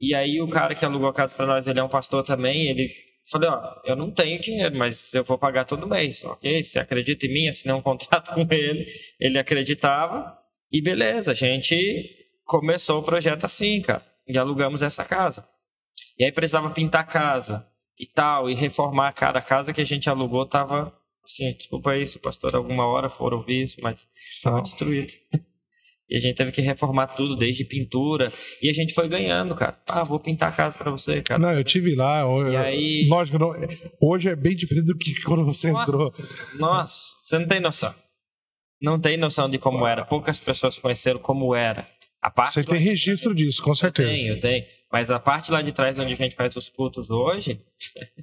E 0.02 0.16
aí 0.16 0.42
o 0.42 0.48
cara 0.48 0.74
que 0.74 0.86
alugou 0.86 1.10
a 1.10 1.14
casa 1.14 1.36
para 1.36 1.46
nós, 1.46 1.68
ele 1.68 1.80
é 1.80 1.84
um 1.84 1.90
pastor 1.90 2.24
também, 2.24 2.68
ele 2.68 2.90
Falei, 3.32 3.50
ó, 3.50 3.82
eu 3.86 3.96
não 3.96 4.12
tenho 4.12 4.42
dinheiro, 4.42 4.76
mas 4.78 5.14
eu 5.14 5.24
vou 5.24 5.38
pagar 5.38 5.66
todo 5.66 5.88
mês, 5.88 6.24
ok? 6.24 6.64
Você 6.64 6.80
acredita 6.80 7.26
em 7.26 7.34
mim? 7.34 7.48
Assinei 7.48 7.76
um 7.76 7.82
contrato 7.82 8.34
com 8.34 8.48
ele, 8.50 8.88
ele 9.20 9.38
acreditava, 9.38 10.38
e 10.72 10.82
beleza, 10.82 11.32
a 11.32 11.36
gente 11.36 12.16
começou 12.44 13.00
o 13.00 13.04
projeto 13.04 13.46
assim, 13.46 13.82
cara, 13.82 14.04
e 14.28 14.38
alugamos 14.38 14.82
essa 14.82 15.06
casa. 15.06 15.48
E 16.18 16.24
aí 16.24 16.32
precisava 16.32 16.70
pintar 16.72 17.02
a 17.02 17.06
casa 17.06 17.68
e 17.98 18.06
tal, 18.06 18.50
e 18.50 18.56
reformar 18.56 19.14
cada 19.14 19.42
casa 19.42 19.74
que 19.74 19.82
a 19.82 19.86
gente 19.86 20.10
alugou 20.10 20.46
tava 20.46 20.94
assim, 21.24 21.54
desculpa 21.54 21.92
aí 21.92 22.08
se 22.08 22.18
o 22.18 22.22
pastor 22.22 22.56
alguma 22.56 22.88
hora 22.88 23.10
for 23.10 23.34
ouvir 23.34 23.62
isso, 23.64 23.80
mas 23.82 24.08
estava 24.32 24.62
destruído. 24.62 25.14
E 26.10 26.18
a 26.18 26.20
gente 26.20 26.36
teve 26.36 26.52
que 26.52 26.62
reformar 26.62 27.08
tudo, 27.10 27.36
desde 27.36 27.64
pintura. 27.64 28.34
E 28.62 28.70
a 28.70 28.74
gente 28.74 28.94
foi 28.94 29.08
ganhando, 29.08 29.56
cara. 29.56 29.78
Ah, 29.88 30.04
vou 30.04 30.20
pintar 30.20 30.50
a 30.50 30.56
casa 30.56 30.78
para 30.78 30.90
você, 30.90 31.22
cara. 31.22 31.40
Não, 31.40 31.52
eu 31.52 31.64
tive 31.64 31.94
lá. 31.94 32.22
Eu, 32.22 32.52
e 32.52 32.58
aí... 32.58 33.08
Lógico, 33.08 33.38
não, 33.38 33.54
hoje 34.02 34.30
é 34.30 34.36
bem 34.36 34.56
diferente 34.56 34.88
do 34.88 34.98
que 34.98 35.22
quando 35.22 35.46
você 35.46 35.72
nossa, 35.72 35.84
entrou. 35.84 36.12
Nossa, 36.58 37.16
você 37.24 37.38
não 37.38 37.48
tem 37.48 37.60
noção. 37.60 37.94
Não 38.82 39.00
tem 39.00 39.18
noção 39.18 39.48
de 39.48 39.60
como 39.60 39.86
era. 39.86 40.04
Poucas 40.04 40.40
pessoas 40.40 40.80
conheceram 40.80 41.20
como 41.20 41.54
era. 41.54 41.86
A 42.24 42.32
parte 42.32 42.54
você 42.54 42.64
tem 42.64 42.80
registro 42.80 43.36
disso, 43.36 43.62
com 43.62 43.76
certeza. 43.76 44.10
Eu 44.10 44.16
tenho, 44.16 44.34
eu 44.34 44.40
tenho. 44.40 44.66
Mas 44.92 45.12
a 45.12 45.20
parte 45.20 45.52
lá 45.52 45.62
de 45.62 45.72
trás, 45.72 45.98
onde 46.00 46.14
a 46.14 46.16
gente 46.16 46.36
faz 46.36 46.56
os 46.56 46.70
cultos 46.70 47.10
hoje, 47.10 47.62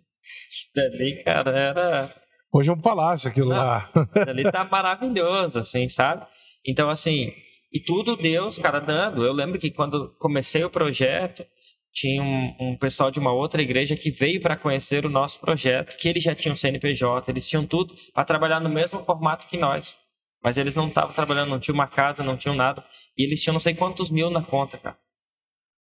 dali, 0.75 1.23
cara, 1.23 1.51
era. 1.51 2.15
Hoje 2.53 2.69
é 2.69 2.73
um 2.73 2.81
palácio 2.81 3.29
aquilo 3.31 3.51
não, 3.51 3.57
lá. 3.57 3.91
ali 4.27 4.43
tá 4.51 4.65
maravilhoso, 4.65 5.61
assim, 5.61 5.89
sabe? 5.89 6.27
Então, 6.67 6.91
assim, 6.91 7.33
e 7.77 7.81
tudo 7.81 8.17
Deus, 8.17 8.57
cara, 8.59 8.81
dando. 8.81 9.25
Eu 9.25 9.33
lembro 9.33 9.59
que 9.59 9.71
quando 9.71 10.15
comecei 10.19 10.65
o 10.65 10.71
projeto, 10.71 11.45
tinha 11.93 12.23
um, 12.23 12.55
um 12.59 12.77
pessoal 12.79 13.11
de 13.11 13.19
uma 13.19 13.33
outra 13.33 13.61
igreja 13.61 13.95
que 13.95 14.11
veio 14.11 14.41
para 14.41 14.57
conhecer 14.57 15.05
o 15.05 15.11
nosso 15.11 15.39
projeto, 15.41 15.97
que 15.99 16.09
eles 16.09 16.25
já 16.25 16.35
tinham 16.35 16.57
CNPJ, 16.57 17.31
eles 17.31 17.47
tinham 17.47 17.67
tudo 17.67 17.95
para 18.15 18.25
trabalhar 18.25 18.61
no 18.61 18.71
mesmo 18.71 19.05
formato 19.05 19.47
que 19.47 19.59
nós. 19.59 19.99
Mas 20.43 20.57
eles 20.57 20.75
não 20.75 20.89
estavam 20.89 21.15
trabalhando, 21.15 21.51
não 21.51 21.61
tinham 21.61 21.75
uma 21.75 21.87
casa, 21.87 22.23
não 22.23 22.37
tinham 22.37 22.55
nada. 22.55 22.83
E 23.17 23.23
eles 23.23 23.43
tinham 23.43 23.53
não 23.53 23.61
sei 23.61 23.75
quantos 23.75 24.09
mil 24.09 24.31
na 24.31 24.43
conta, 24.43 24.79
cara. 24.79 24.97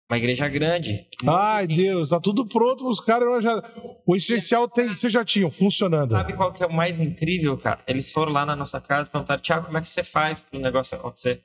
Uma 0.09 0.17
igreja 0.17 0.47
grande. 0.47 1.07
Ai, 1.27 1.67
Deus, 1.67 2.09
tá 2.09 2.19
tudo 2.19 2.47
pronto 2.47 2.87
os 2.87 2.99
caras. 2.99 3.43
Já... 3.43 3.61
O 4.05 4.15
essencial 4.15 4.67
tem, 4.67 4.89
vocês 4.89 5.13
já 5.13 5.23
tinham, 5.23 5.51
funcionando. 5.51 6.11
Sabe 6.11 6.33
qual 6.33 6.51
que 6.53 6.63
é 6.63 6.67
o 6.67 6.73
mais 6.73 6.99
incrível, 6.99 7.57
cara? 7.57 7.81
Eles 7.87 8.11
foram 8.11 8.31
lá 8.31 8.45
na 8.45 8.55
nossa 8.55 8.81
casa 8.81 9.09
e 9.09 9.11
perguntaram, 9.11 9.41
Tiago, 9.41 9.65
como 9.65 9.77
é 9.77 9.81
que 9.81 9.89
você 9.89 10.03
faz 10.03 10.39
para 10.39 10.57
o 10.57 10.61
negócio 10.61 10.97
acontecer? 10.97 11.43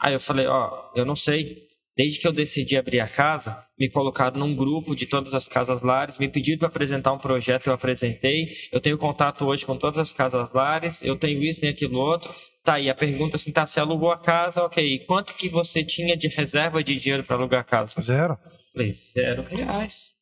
Aí 0.00 0.14
eu 0.14 0.20
falei, 0.20 0.46
ó, 0.46 0.90
eu 0.94 1.04
não 1.04 1.14
sei. 1.14 1.68
Desde 1.96 2.18
que 2.18 2.26
eu 2.26 2.32
decidi 2.32 2.78
abrir 2.78 3.00
a 3.00 3.08
casa, 3.08 3.62
me 3.78 3.90
colocaram 3.90 4.38
num 4.38 4.56
grupo 4.56 4.96
de 4.96 5.06
todas 5.06 5.34
as 5.34 5.46
casas 5.46 5.82
lares, 5.82 6.16
me 6.16 6.28
pediram 6.28 6.58
para 6.58 6.68
apresentar 6.68 7.12
um 7.12 7.18
projeto, 7.18 7.66
eu 7.66 7.74
apresentei. 7.74 8.54
Eu 8.72 8.80
tenho 8.80 8.96
contato 8.96 9.44
hoje 9.44 9.66
com 9.66 9.76
todas 9.76 9.98
as 9.98 10.12
casas 10.12 10.50
lares, 10.52 11.02
eu 11.02 11.16
tenho 11.16 11.42
isso, 11.42 11.60
tenho 11.60 11.72
aquilo 11.72 11.98
outro. 11.98 12.32
Tá 12.64 12.74
aí 12.74 12.88
a 12.88 12.94
pergunta 12.94 13.36
assim, 13.36 13.52
tá, 13.52 13.66
você 13.66 13.80
alugou 13.80 14.10
a 14.10 14.18
casa, 14.18 14.64
ok. 14.64 15.00
Quanto 15.00 15.34
que 15.34 15.50
você 15.50 15.84
tinha 15.84 16.16
de 16.16 16.28
reserva 16.28 16.82
de 16.82 16.96
dinheiro 16.96 17.24
para 17.24 17.36
alugar 17.36 17.60
a 17.60 17.64
casa? 17.64 18.00
Zero. 18.00 18.38
Falei, 18.72 18.92
zero 18.94 19.42
reais. 19.42 20.14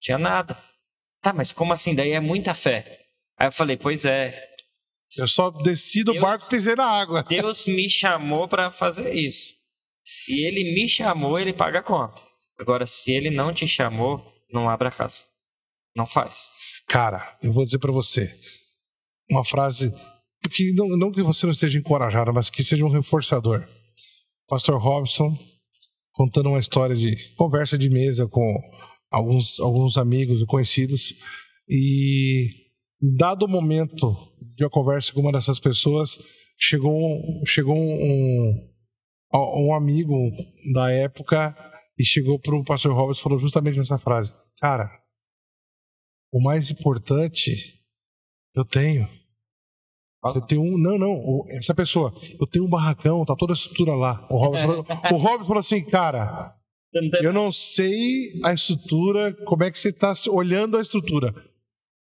Tinha 0.00 0.16
nada. 0.16 0.56
Tá, 1.20 1.34
mas 1.34 1.52
como 1.52 1.74
assim? 1.74 1.94
Daí 1.94 2.12
é 2.12 2.20
muita 2.20 2.54
fé. 2.54 3.00
Aí 3.36 3.48
eu 3.48 3.52
falei, 3.52 3.76
pois 3.76 4.04
é, 4.06 4.48
eu 5.18 5.28
só 5.28 5.50
desci 5.50 6.04
do 6.04 6.12
Deus, 6.12 6.22
barco 6.22 6.46
e 6.46 6.50
pisei 6.50 6.74
na 6.74 6.86
água. 6.86 7.22
Deus 7.22 7.66
me 7.66 7.88
chamou 7.90 8.48
para 8.48 8.70
fazer 8.70 9.14
isso. 9.14 9.54
Se 10.04 10.40
ele 10.40 10.74
me 10.74 10.88
chamou, 10.88 11.38
ele 11.38 11.52
paga 11.52 11.80
a 11.80 11.82
conta. 11.82 12.22
Agora, 12.58 12.86
se 12.86 13.12
ele 13.12 13.30
não 13.30 13.52
te 13.52 13.66
chamou, 13.66 14.22
não 14.52 14.68
abra 14.68 14.88
a 14.88 14.92
casa. 14.92 15.24
Não 15.96 16.06
faz. 16.06 16.50
Cara, 16.88 17.38
eu 17.42 17.52
vou 17.52 17.64
dizer 17.64 17.78
para 17.78 17.92
você 17.92 18.32
uma 19.30 19.44
frase 19.44 19.92
que 20.50 20.72
não, 20.72 20.88
não, 20.96 21.12
que 21.12 21.22
você 21.22 21.46
não 21.46 21.52
esteja 21.52 21.78
encorajado, 21.78 22.32
mas 22.32 22.50
que 22.50 22.62
seja 22.62 22.84
um 22.84 22.90
reforçador. 22.90 23.64
Pastor 24.48 24.80
Robson 24.80 25.36
contando 26.12 26.48
uma 26.48 26.58
história 26.58 26.96
de 26.96 27.16
conversa 27.34 27.78
de 27.78 27.88
mesa 27.88 28.28
com 28.28 28.60
alguns 29.10 29.60
alguns 29.60 29.96
amigos 29.96 30.42
e 30.42 30.46
conhecidos 30.46 31.14
e 31.68 32.48
dado 33.16 33.44
o 33.44 33.48
momento 33.48 34.14
de 34.60 34.64
uma 34.64 34.70
conversa 34.70 35.10
com 35.14 35.20
uma 35.20 35.32
dessas 35.32 35.58
pessoas, 35.58 36.18
chegou, 36.58 37.00
chegou 37.46 37.74
um, 37.74 38.70
um 39.32 39.74
amigo 39.74 40.14
da 40.74 40.92
época 40.92 41.56
e 41.98 42.04
chegou 42.04 42.38
para 42.38 42.54
o 42.54 42.62
pastor 42.62 42.92
Roberts 42.92 43.20
e 43.20 43.22
falou 43.22 43.38
justamente 43.38 43.80
essa 43.80 43.98
frase: 43.98 44.34
Cara, 44.58 44.90
o 46.30 46.42
mais 46.42 46.70
importante 46.70 47.80
eu 48.54 48.64
tenho. 48.66 49.08
Eu 50.22 50.42
tenho 50.42 50.60
um. 50.60 50.76
Não, 50.76 50.98
não. 50.98 51.42
Essa 51.48 51.74
pessoa. 51.74 52.12
Eu 52.38 52.46
tenho 52.46 52.66
um 52.66 52.70
barracão, 52.70 53.24
tá 53.24 53.34
toda 53.34 53.54
a 53.54 53.56
estrutura 53.56 53.94
lá. 53.94 54.28
O 54.30 54.36
Robert 54.36 54.60
falou, 54.60 54.86
o 55.12 55.16
Robert 55.16 55.46
falou 55.46 55.60
assim, 55.60 55.82
cara. 55.82 56.54
Eu 57.22 57.32
não 57.32 57.50
sei 57.50 58.42
a 58.44 58.52
estrutura, 58.52 59.32
como 59.46 59.62
é 59.62 59.70
que 59.70 59.78
você 59.78 59.88
está 59.88 60.12
olhando 60.28 60.76
a 60.76 60.82
estrutura. 60.82 61.32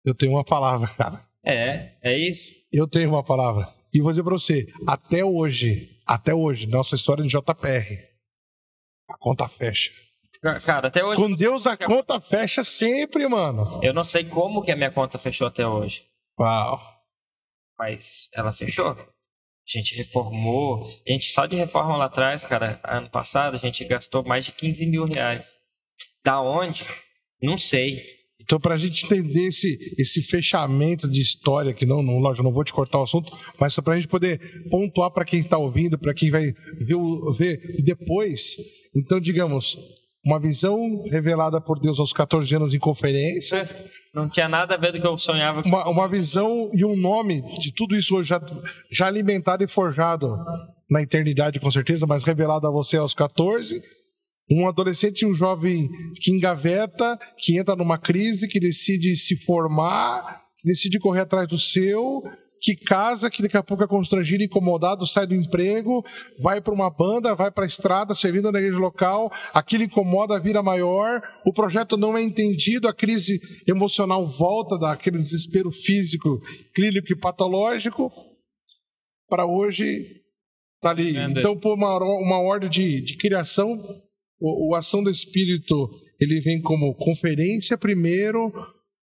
Eu 0.05 0.15
tenho 0.15 0.33
uma 0.33 0.43
palavra, 0.43 0.89
cara. 0.89 1.30
É, 1.45 1.97
é 2.03 2.18
isso. 2.18 2.53
Eu 2.72 2.86
tenho 2.86 3.11
uma 3.11 3.24
palavra. 3.24 3.72
E 3.93 4.01
vou 4.01 4.11
dizer 4.11 4.22
pra 4.22 4.32
você, 4.32 4.66
até 4.86 5.24
hoje, 5.24 5.99
até 6.07 6.34
hoje, 6.34 6.66
nossa 6.66 6.95
história 6.95 7.24
de 7.24 7.30
JPR, 7.30 7.84
a 9.11 9.18
conta 9.18 9.49
fecha. 9.49 9.91
Cara, 10.64 10.88
até 10.88 11.05
hoje. 11.05 11.20
Com 11.20 11.32
Deus 11.34 11.66
a 11.66 11.76
conta 11.76 12.20
fecha 12.20 12.64
sempre, 12.64 13.28
mano. 13.28 13.80
Eu 13.82 13.93
não 13.93 14.05
sei 14.05 14.24
como 14.24 14.62
que 14.62 14.72
a 14.72 14.76
minha 14.76 14.91
conta 14.91 15.18
fechou 15.18 15.47
até 15.47 15.66
hoje. 15.66 16.07
Uau. 16.38 16.80
Mas 17.78 18.30
ela 18.32 18.53
fechou. 18.53 18.91
A 18.91 18.99
gente 19.66 19.95
reformou. 19.95 20.86
A 21.07 21.12
gente 21.12 21.26
só 21.26 21.47
de 21.47 21.57
reforma 21.57 21.97
lá 21.97 22.07
atrás, 22.07 22.43
cara, 22.43 22.80
ano 22.84 23.11
passado, 23.11 23.55
a 23.55 23.59
gente 23.59 23.84
gastou 23.84 24.24
mais 24.24 24.47
de 24.47 24.53
15 24.53 24.86
mil 24.86 25.05
reais. 25.05 25.57
Da 26.24 26.41
onde? 26.41 26.86
Não 27.43 27.59
sei. 27.59 28.20
Então, 28.51 28.59
para 28.59 28.75
a 28.75 28.77
gente 28.77 29.07
entender 29.07 29.47
esse, 29.47 29.95
esse 29.97 30.21
fechamento 30.21 31.09
de 31.09 31.21
história, 31.21 31.73
que 31.73 31.87
não, 31.87 32.03
não, 32.03 32.19
lógico, 32.19 32.43
não 32.43 32.53
vou 32.53 32.65
te 32.65 32.73
cortar 32.73 32.99
o 32.99 33.05
assunto, 33.05 33.33
mas 33.61 33.79
para 33.79 33.95
a 33.95 33.97
gente 33.97 34.09
poder 34.09 34.41
pontuar 34.69 35.13
para 35.13 35.25
quem 35.25 35.39
está 35.39 35.57
ouvindo, 35.57 35.97
para 35.97 36.13
quem 36.13 36.33
vai 36.33 36.53
ver, 36.81 36.97
ver 37.39 37.77
depois. 37.85 38.57
Então, 38.97 39.21
digamos, 39.21 39.79
uma 40.27 40.41
visão 40.41 40.77
revelada 41.09 41.61
por 41.61 41.79
Deus 41.79 42.01
aos 42.01 42.13
14 42.13 42.53
anos 42.57 42.75
em 42.75 42.81
conferência. 42.81 43.71
Não 44.13 44.29
tinha 44.29 44.49
nada 44.49 44.75
a 44.75 44.79
ver 44.79 44.95
do 44.95 45.01
que 45.01 45.07
eu 45.07 45.17
sonhava. 45.17 45.63
Uma, 45.64 45.89
uma 45.89 46.09
visão 46.09 46.72
e 46.75 46.85
um 46.85 46.97
nome 46.97 47.43
de 47.61 47.72
tudo 47.72 47.95
isso 47.95 48.17
hoje 48.17 48.31
já, 48.31 48.43
já 48.91 49.07
alimentado 49.07 49.63
e 49.63 49.68
forjado 49.68 50.37
na 50.91 51.01
eternidade, 51.01 51.61
com 51.61 51.71
certeza, 51.71 52.05
mas 52.05 52.25
revelado 52.25 52.67
a 52.67 52.71
você 52.72 52.97
aos 52.97 53.14
14 53.14 53.81
um 54.51 54.68
adolescente 54.68 55.22
e 55.22 55.27
um 55.27 55.35
jovem 55.35 55.89
que 56.21 56.33
engaveta, 56.33 57.18
que 57.39 57.59
entra 57.59 57.77
numa 57.77 57.99
crise, 57.99 58.49
que 58.49 58.59
decide 58.59 59.14
se 59.17 59.37
formar, 59.37 60.43
que 60.59 60.68
decide 60.68 60.99
correr 60.99 61.21
atrás 61.21 61.47
do 61.47 61.59
seu, 61.59 62.22
que 62.61 62.77
casa, 62.77 63.31
que 63.31 63.43
daqui 63.43 63.57
a 63.57 63.63
pouco 63.63 63.85
é 63.85 63.87
constrangido, 63.87 64.43
incomodado, 64.43 65.07
sai 65.07 65.27
do 65.27 65.35
emprego, 65.35 66.05
vai 66.41 66.61
para 66.61 66.75
uma 66.75 66.91
banda, 66.91 67.35
vai 67.35 67.51
para 67.51 67.64
a 67.64 67.67
estrada, 67.67 68.14
servindo 68.14 68.51
na 68.53 68.59
igreja 68.59 68.79
local, 68.79 69.33
aquilo 69.55 69.85
incomoda, 69.85 70.39
vira 70.39 70.63
maior, 70.63 71.22
o 71.47 71.53
projeto 71.53 71.97
não 71.97 72.18
é 72.18 72.22
entendido, 72.22 72.89
a 72.89 72.93
crise 72.93 73.41
emocional 73.67 74.27
volta 74.27 74.77
daquele 74.77 75.17
desespero 75.17 75.71
físico, 75.71 76.41
clínico 76.75 77.13
e 77.13 77.17
patológico, 77.17 78.13
para 79.29 79.47
hoje 79.47 80.21
Tá 80.81 80.91
ali. 80.91 81.14
Então, 81.14 81.59
por 81.59 81.75
uma, 81.75 81.99
uma 81.99 82.41
ordem 82.41 82.71
de, 82.71 83.03
de 83.03 83.17
criação, 83.17 83.79
o, 84.41 84.71
o 84.71 84.75
Ação 84.75 85.03
do 85.03 85.11
Espírito, 85.11 85.91
ele 86.21 86.41
vem 86.41 86.61
como 86.61 86.95
conferência 86.95 87.76
primeiro, 87.76 88.53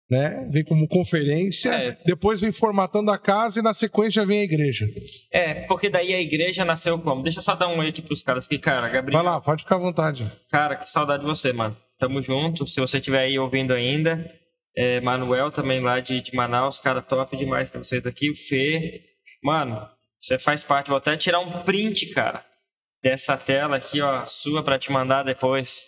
né? 0.09 0.49
Vem 0.51 0.63
como 0.65 0.87
conferência, 0.89 1.69
é. 1.69 1.97
depois 2.05 2.41
vem 2.41 2.51
formatando 2.51 3.09
a 3.11 3.17
casa 3.17 3.59
e 3.59 3.63
na 3.63 3.73
sequência 3.73 4.25
vem 4.25 4.41
a 4.41 4.43
igreja. 4.43 4.85
É, 5.31 5.65
porque 5.67 5.89
daí 5.89 6.13
a 6.13 6.21
igreja 6.21 6.65
nasceu 6.65 6.99
como? 6.99 7.23
Deixa 7.23 7.39
eu 7.39 7.43
só 7.43 7.55
dar 7.55 7.69
um 7.69 7.79
oi 7.79 7.87
aqui 7.87 8.01
pros 8.01 8.21
caras 8.21 8.45
que, 8.45 8.59
cara, 8.59 8.89
Gabriel. 8.89 9.23
Vai 9.23 9.33
lá, 9.33 9.39
pode 9.39 9.63
ficar 9.63 9.75
à 9.75 9.79
vontade. 9.79 10.29
Cara, 10.49 10.75
que 10.75 10.89
saudade 10.89 11.23
de 11.23 11.29
você, 11.29 11.53
mano. 11.53 11.77
Tamo 11.97 12.21
junto. 12.21 12.67
Se 12.67 12.81
você 12.81 12.97
estiver 12.97 13.21
aí 13.21 13.39
ouvindo 13.39 13.73
ainda, 13.73 14.29
é, 14.75 14.99
Manuel 14.99 15.49
também 15.49 15.81
lá 15.81 15.99
de, 15.99 16.19
de 16.19 16.35
Manaus, 16.35 16.77
cara, 16.79 17.01
top 17.01 17.37
demais 17.37 17.69
ter 17.69 17.77
vocês 17.77 18.05
aqui. 18.05 18.29
O 18.29 18.35
Fê, 18.35 19.01
mano, 19.41 19.87
você 20.19 20.37
faz 20.37 20.63
parte. 20.63 20.87
Vou 20.87 20.97
até 20.97 21.15
tirar 21.15 21.39
um 21.39 21.63
print, 21.63 22.07
cara, 22.07 22.43
dessa 23.03 23.37
tela 23.37 23.77
aqui, 23.77 24.01
ó, 24.01 24.25
sua 24.25 24.63
para 24.63 24.79
te 24.79 24.91
mandar 24.91 25.23
depois. 25.23 25.85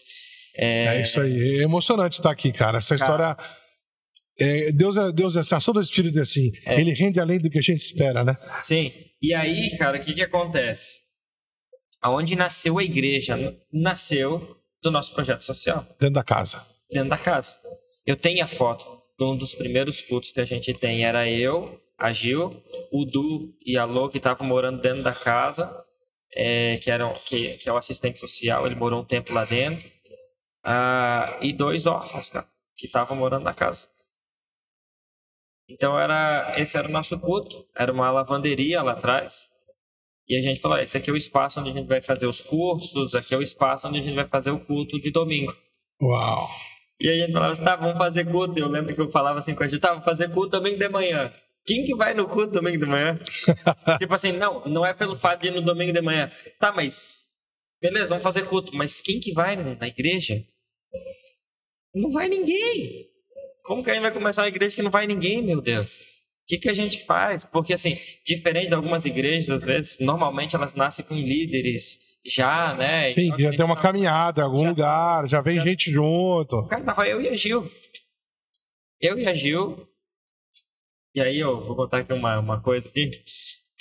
É... 0.55 0.97
é... 0.97 1.01
isso 1.01 1.19
aí. 1.21 1.59
É 1.59 1.63
emocionante 1.63 2.15
estar 2.15 2.31
aqui, 2.31 2.51
cara. 2.51 2.77
Essa 2.77 2.97
cara... 2.97 3.31
história 3.31 3.63
é, 4.39 4.71
Deus 4.71 4.97
é 4.97 5.11
Deus, 5.11 5.35
essa 5.35 5.57
ação 5.57 5.73
do 5.73 5.81
Espírito 5.81 6.17
é 6.17 6.21
assim. 6.21 6.51
É. 6.65 6.79
Ele 6.79 6.91
rende 6.93 7.19
além 7.19 7.39
do 7.39 7.49
que 7.49 7.59
a 7.59 7.61
gente 7.61 7.81
espera, 7.81 8.23
né? 8.23 8.35
Sim. 8.61 8.91
E 9.21 9.33
aí, 9.33 9.75
cara, 9.77 9.97
o 9.97 10.01
que, 10.01 10.13
que 10.13 10.21
acontece? 10.21 11.01
Aonde 12.01 12.35
nasceu 12.35 12.77
a 12.77 12.83
igreja? 12.83 13.37
Nasceu 13.71 14.57
do 14.81 14.91
nosso 14.91 15.13
projeto 15.13 15.43
social. 15.43 15.85
Dentro 15.99 16.15
da 16.15 16.23
casa. 16.23 16.65
Dentro 16.91 17.09
da 17.09 17.17
casa. 17.17 17.55
Eu 18.05 18.17
tenho 18.17 18.43
a 18.43 18.47
foto 18.47 18.85
de 19.17 19.23
um 19.23 19.37
dos 19.37 19.55
primeiros 19.55 20.01
cultos 20.01 20.31
que 20.31 20.41
a 20.41 20.45
gente 20.45 20.73
tem. 20.73 21.05
Era 21.05 21.29
eu, 21.29 21.79
a 21.97 22.11
Gil, 22.11 22.61
o 22.91 23.05
Du 23.05 23.53
e 23.65 23.77
a 23.77 23.85
Lô, 23.85 24.09
que 24.09 24.17
estavam 24.17 24.45
morando 24.45 24.81
dentro 24.81 25.03
da 25.03 25.13
casa, 25.13 25.73
é, 26.35 26.77
que, 26.77 26.89
eram, 26.89 27.13
que, 27.25 27.57
que 27.57 27.69
é 27.69 27.73
o 27.73 27.77
assistente 27.77 28.19
social, 28.19 28.65
ele 28.65 28.75
morou 28.75 29.01
um 29.01 29.05
tempo 29.05 29.33
lá 29.33 29.45
dentro. 29.45 29.89
Ah, 30.63 31.37
e 31.41 31.53
dois 31.53 31.85
órfãos, 31.85 32.29
cara, 32.29 32.47
que 32.75 32.85
estavam 32.85 33.17
morando 33.17 33.43
na 33.43 33.53
casa. 33.53 33.87
Então 35.69 35.97
era 35.97 36.55
esse 36.57 36.77
era 36.77 36.87
o 36.87 36.91
nosso 36.91 37.17
culto, 37.19 37.65
era 37.75 37.91
uma 37.91 38.11
lavanderia 38.11 38.81
lá 38.81 38.93
atrás. 38.93 39.49
E 40.27 40.37
a 40.37 40.41
gente 40.41 40.61
falou, 40.61 40.77
esse 40.77 40.97
aqui 40.97 41.09
é 41.09 41.13
o 41.13 41.17
espaço 41.17 41.59
onde 41.59 41.69
a 41.69 41.73
gente 41.73 41.87
vai 41.87 42.01
fazer 42.01 42.27
os 42.27 42.41
cursos, 42.41 43.13
aqui 43.13 43.33
é 43.33 43.37
o 43.37 43.41
espaço 43.41 43.87
onde 43.87 43.99
a 43.99 44.01
gente 44.01 44.15
vai 44.15 44.27
fazer 44.27 44.51
o 44.51 44.59
culto 44.59 44.99
de 44.99 45.11
domingo. 45.11 45.53
Uau! 46.01 46.47
E 46.99 47.09
a 47.09 47.13
gente 47.13 47.33
falava 47.33 47.51
assim, 47.51 47.63
tá, 47.63 47.75
vamos 47.75 47.97
fazer 47.97 48.25
culto. 48.31 48.57
Eu 48.57 48.69
lembro 48.69 48.95
que 48.95 49.01
eu 49.01 49.11
falava 49.11 49.39
assim 49.39 49.53
com 49.53 49.63
a 49.63 49.67
gente, 49.67 49.81
tá, 49.81 49.89
vamos 49.89 50.05
fazer 50.05 50.31
culto 50.31 50.57
domingo 50.57 50.77
de 50.77 50.87
manhã. 50.87 51.33
Quem 51.65 51.85
que 51.85 51.95
vai 51.95 52.13
no 52.13 52.27
culto 52.27 52.51
domingo 52.51 52.77
de 52.77 52.85
manhã? 52.85 53.17
tipo 53.97 54.13
assim, 54.13 54.31
não, 54.31 54.65
não 54.65 54.85
é 54.85 54.93
pelo 54.93 55.15
fato 55.15 55.41
de 55.41 55.47
ir 55.47 55.51
no 55.51 55.61
domingo 55.61 55.93
de 55.93 56.01
manhã. 56.01 56.31
Tá, 56.59 56.71
mas 56.71 57.25
beleza, 57.81 58.09
vamos 58.09 58.23
fazer 58.23 58.47
culto, 58.47 58.75
mas 58.75 59.01
quem 59.01 59.19
que 59.19 59.33
vai 59.33 59.55
na 59.55 59.87
igreja? 59.87 60.43
Não 61.93 62.09
vai 62.11 62.27
ninguém. 62.27 63.07
Como 63.63 63.83
que 63.83 63.91
a 63.91 63.93
gente 63.93 64.03
vai 64.03 64.11
começar 64.11 64.43
uma 64.43 64.47
igreja 64.47 64.75
que 64.75 64.81
não 64.81 64.91
vai 64.91 65.07
ninguém, 65.07 65.41
meu 65.41 65.61
Deus? 65.61 66.13
O 66.43 66.45
que, 66.47 66.57
que 66.57 66.69
a 66.69 66.73
gente 66.73 67.05
faz? 67.05 67.45
Porque, 67.45 67.73
assim, 67.73 67.97
diferente 68.25 68.67
de 68.67 68.73
algumas 68.73 69.05
igrejas, 69.05 69.49
às 69.49 69.63
vezes, 69.63 69.99
normalmente 69.99 70.55
elas 70.55 70.73
nascem 70.73 71.05
com 71.05 71.15
líderes 71.15 71.99
já, 72.25 72.75
né? 72.75 73.07
Sim, 73.07 73.27
então, 73.27 73.39
já 73.39 73.51
tem 73.51 73.65
uma 73.65 73.81
caminhada 73.81 74.41
em 74.41 74.43
algum 74.43 74.63
já, 74.63 74.69
lugar, 74.69 75.27
já 75.27 75.41
vem 75.41 75.57
já... 75.57 75.63
gente 75.63 75.89
junto. 75.89 76.67
Cara, 76.67 76.83
tava 76.83 77.07
eu 77.07 77.21
e 77.21 77.29
a 77.29 77.35
Gil. 77.35 77.69
Eu 78.99 79.17
e 79.17 79.25
a 79.25 79.33
Gil. 79.33 79.87
E 81.15 81.21
aí, 81.21 81.39
eu 81.39 81.63
vou 81.65 81.75
contar 81.75 81.99
aqui 81.99 82.13
uma, 82.13 82.39
uma 82.39 82.61
coisa 82.61 82.89
aqui. 82.89 83.11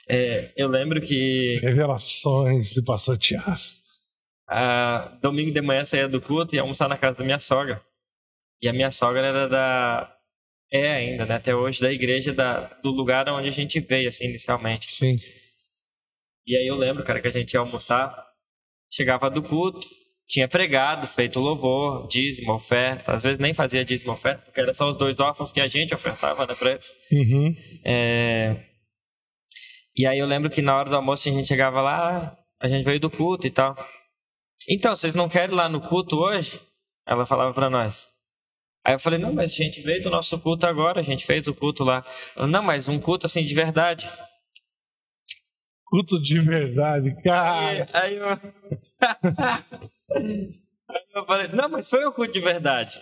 É, 0.09 0.53
eu 0.57 0.69
lembro 0.69 1.01
que. 1.01 1.59
Revelações 1.63 2.71
de 2.71 2.83
Pastor 2.83 3.17
Tiago. 3.17 3.57
Ah, 4.49 5.19
domingo 5.23 5.53
de 5.53 5.63
manhã 5.63 5.85
saía 5.85 6.09
do 6.09 6.21
culto 6.21 6.55
e 6.55 6.57
ia 6.57 6.63
almoçar 6.63 6.89
na 6.89 6.99
casa 6.99 7.19
da 7.19 7.25
minha 7.25 7.39
sogra. 7.39 7.83
E 8.61 8.69
a 8.69 8.73
minha 8.73 8.91
sogra 8.91 9.27
era 9.27 9.49
da. 9.49 10.17
É 10.71 10.93
ainda, 10.93 11.27
né? 11.27 11.35
Até 11.37 11.55
hoje, 11.55 11.81
da 11.81 11.93
igreja 11.93 12.33
da, 12.33 12.65
do 12.83 12.91
lugar 12.91 13.29
onde 13.29 13.49
a 13.49 13.53
gente 13.53 13.81
veio, 13.81 14.09
assim, 14.09 14.27
inicialmente. 14.27 14.91
Sim. 14.91 15.17
E 16.47 16.57
aí 16.57 16.67
eu 16.67 16.77
lembro, 16.77 17.05
cara, 17.05 17.21
que 17.21 17.29
a 17.29 17.31
gente 17.31 17.53
ia 17.55 17.61
almoçar, 17.61 18.27
chegava 18.91 19.31
do 19.31 19.43
culto, 19.43 19.87
tinha 20.33 20.49
pregado, 20.49 21.07
feito 21.07 21.39
louvor, 21.39 22.09
dízimo, 22.09 22.55
oferta. 22.55 23.13
Às 23.13 23.23
vezes 23.23 23.39
nem 23.39 23.53
fazia 23.53 23.85
dízimo, 23.85 24.13
oferta, 24.13 24.43
porque 24.47 24.63
era 24.63 24.73
só 24.73 24.91
os 24.91 24.97
dois 24.97 25.21
órfãos 25.21 25.53
que 25.53 25.61
a 25.61 25.69
gente 25.69 25.95
ofertava, 25.95 26.47
né, 26.47 26.55
pra 26.55 26.71
eles. 26.71 26.91
Uhum. 27.13 27.55
É... 27.85 28.57
E 29.95 30.07
aí 30.07 30.19
eu 30.19 30.25
lembro 30.25 30.49
que 30.49 30.63
na 30.63 30.75
hora 30.75 30.89
do 30.89 30.97
almoço 30.97 31.29
a 31.29 31.33
gente 31.33 31.47
chegava 31.47 31.83
lá, 31.83 32.35
a 32.59 32.67
gente 32.67 32.83
veio 32.83 32.99
do 32.99 33.11
culto 33.11 33.47
e 33.47 33.51
tal. 33.51 33.77
Então, 34.67 34.97
vocês 34.97 35.15
não 35.15 35.29
querem 35.29 35.55
ir 35.55 35.59
lá 35.59 35.69
no 35.69 35.83
culto 35.83 36.17
hoje? 36.17 36.59
Ela 37.07 37.27
falava 37.27 37.53
para 37.53 37.69
nós. 37.69 38.09
Aí 38.87 38.95
eu 38.95 38.99
falei, 38.99 39.19
não, 39.19 39.35
mas 39.35 39.53
a 39.53 39.55
gente 39.55 39.83
veio 39.83 40.03
do 40.03 40.09
nosso 40.09 40.39
culto 40.39 40.67
agora, 40.67 41.01
a 41.01 41.05
gente 41.05 41.27
fez 41.27 41.47
o 41.47 41.55
culto 41.55 41.85
lá. 41.85 42.03
não, 42.49 42.63
mas 42.63 42.89
um 42.89 42.99
culto 42.99 43.27
assim 43.27 43.45
de 43.45 43.55
verdade. 43.55 44.09
Culto 45.85 46.19
de 46.23 46.41
verdade, 46.41 47.15
cara. 47.23 47.87
Aí, 47.93 48.03
aí 48.03 48.17
eu... 48.17 48.27
eu 51.15 51.27
falei, 51.27 51.49
não, 51.49 51.69
mas 51.69 51.89
foi 51.89 52.07
um 52.07 52.13
culto 52.13 52.33
de 52.33 52.41
verdade. 52.41 52.99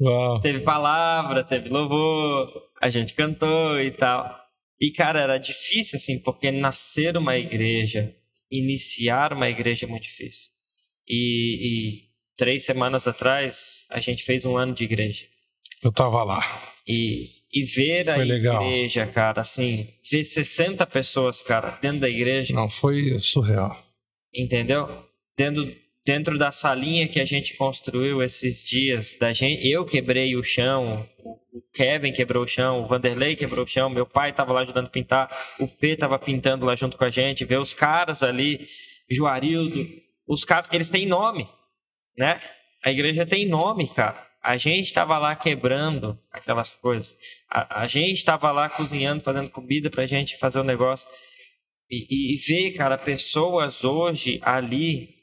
Uau. 0.00 0.40
Teve 0.40 0.60
palavra, 0.60 1.44
teve 1.44 1.68
louvor, 1.68 2.48
a 2.80 2.88
gente 2.88 3.14
cantou 3.14 3.80
e 3.80 3.90
tal. 3.90 4.38
E, 4.80 4.92
cara, 4.92 5.20
era 5.20 5.38
difícil, 5.38 5.96
assim, 5.96 6.18
porque 6.20 6.50
nascer 6.52 7.16
uma 7.16 7.36
igreja, 7.36 8.14
iniciar 8.50 9.32
uma 9.32 9.48
igreja 9.48 9.86
é 9.86 9.88
muito 9.88 10.04
difícil. 10.04 10.50
E, 11.06 11.58
e 11.60 12.08
três 12.36 12.64
semanas 12.64 13.08
atrás, 13.08 13.84
a 13.90 13.98
gente 13.98 14.22
fez 14.22 14.44
um 14.44 14.56
ano 14.56 14.74
de 14.74 14.84
igreja. 14.84 15.24
Eu 15.82 15.92
tava 15.92 16.22
lá. 16.22 16.40
E, 16.86 17.28
e 17.52 17.64
ver 17.64 18.04
foi 18.04 18.14
a 18.14 18.18
legal. 18.18 18.64
igreja, 18.64 19.06
cara, 19.06 19.40
assim, 19.40 19.88
ver 20.10 20.22
60 20.22 20.86
pessoas, 20.86 21.42
cara, 21.42 21.78
dentro 21.82 22.00
da 22.00 22.08
igreja. 22.08 22.54
Não, 22.54 22.70
foi 22.70 23.18
surreal. 23.18 23.76
Entendeu? 24.32 25.04
Dentro, 25.36 25.74
dentro 26.08 26.38
da 26.38 26.50
salinha 26.50 27.06
que 27.06 27.20
a 27.20 27.24
gente 27.24 27.54
construiu 27.56 28.22
esses 28.22 28.64
dias, 28.64 29.14
da 29.18 29.32
gente, 29.32 29.68
eu 29.68 29.84
quebrei 29.84 30.34
o 30.36 30.42
chão, 30.42 31.06
o 31.52 31.62
Kevin 31.74 32.12
quebrou 32.12 32.44
o 32.44 32.48
chão, 32.48 32.82
o 32.82 32.86
Vanderlei 32.86 33.36
quebrou 33.36 33.64
o 33.64 33.68
chão, 33.68 33.90
meu 33.90 34.06
pai 34.06 34.32
tava 34.32 34.52
lá 34.52 34.62
ajudando 34.62 34.86
a 34.86 34.90
pintar, 34.90 35.30
o 35.60 35.68
P 35.68 35.96
tava 35.96 36.18
pintando 36.18 36.64
lá 36.64 36.74
junto 36.74 36.96
com 36.96 37.04
a 37.04 37.10
gente, 37.10 37.44
ver 37.44 37.58
os 37.58 37.74
caras 37.74 38.22
ali, 38.22 38.66
Juarildo, 39.10 39.86
os 40.26 40.44
caras, 40.44 40.72
eles 40.72 40.88
têm 40.88 41.06
nome 41.06 41.46
né? 42.18 42.40
A 42.84 42.90
igreja 42.90 43.24
tem 43.24 43.46
nome, 43.46 43.88
cara. 43.88 44.26
A 44.42 44.56
gente 44.56 44.86
estava 44.86 45.16
lá 45.18 45.36
quebrando 45.36 46.18
aquelas 46.32 46.74
coisas. 46.74 47.16
A, 47.48 47.82
a 47.82 47.86
gente 47.86 48.16
estava 48.16 48.50
lá 48.50 48.68
cozinhando, 48.68 49.22
fazendo 49.22 49.50
comida 49.50 49.88
para 49.88 50.02
a 50.02 50.06
gente 50.06 50.36
fazer 50.36 50.58
o 50.58 50.64
negócio. 50.64 51.06
E, 51.88 52.34
e, 52.34 52.36
ver, 52.36 52.72
cara, 52.72 52.98
pessoas 52.98 53.84
hoje 53.84 54.40
ali 54.42 55.17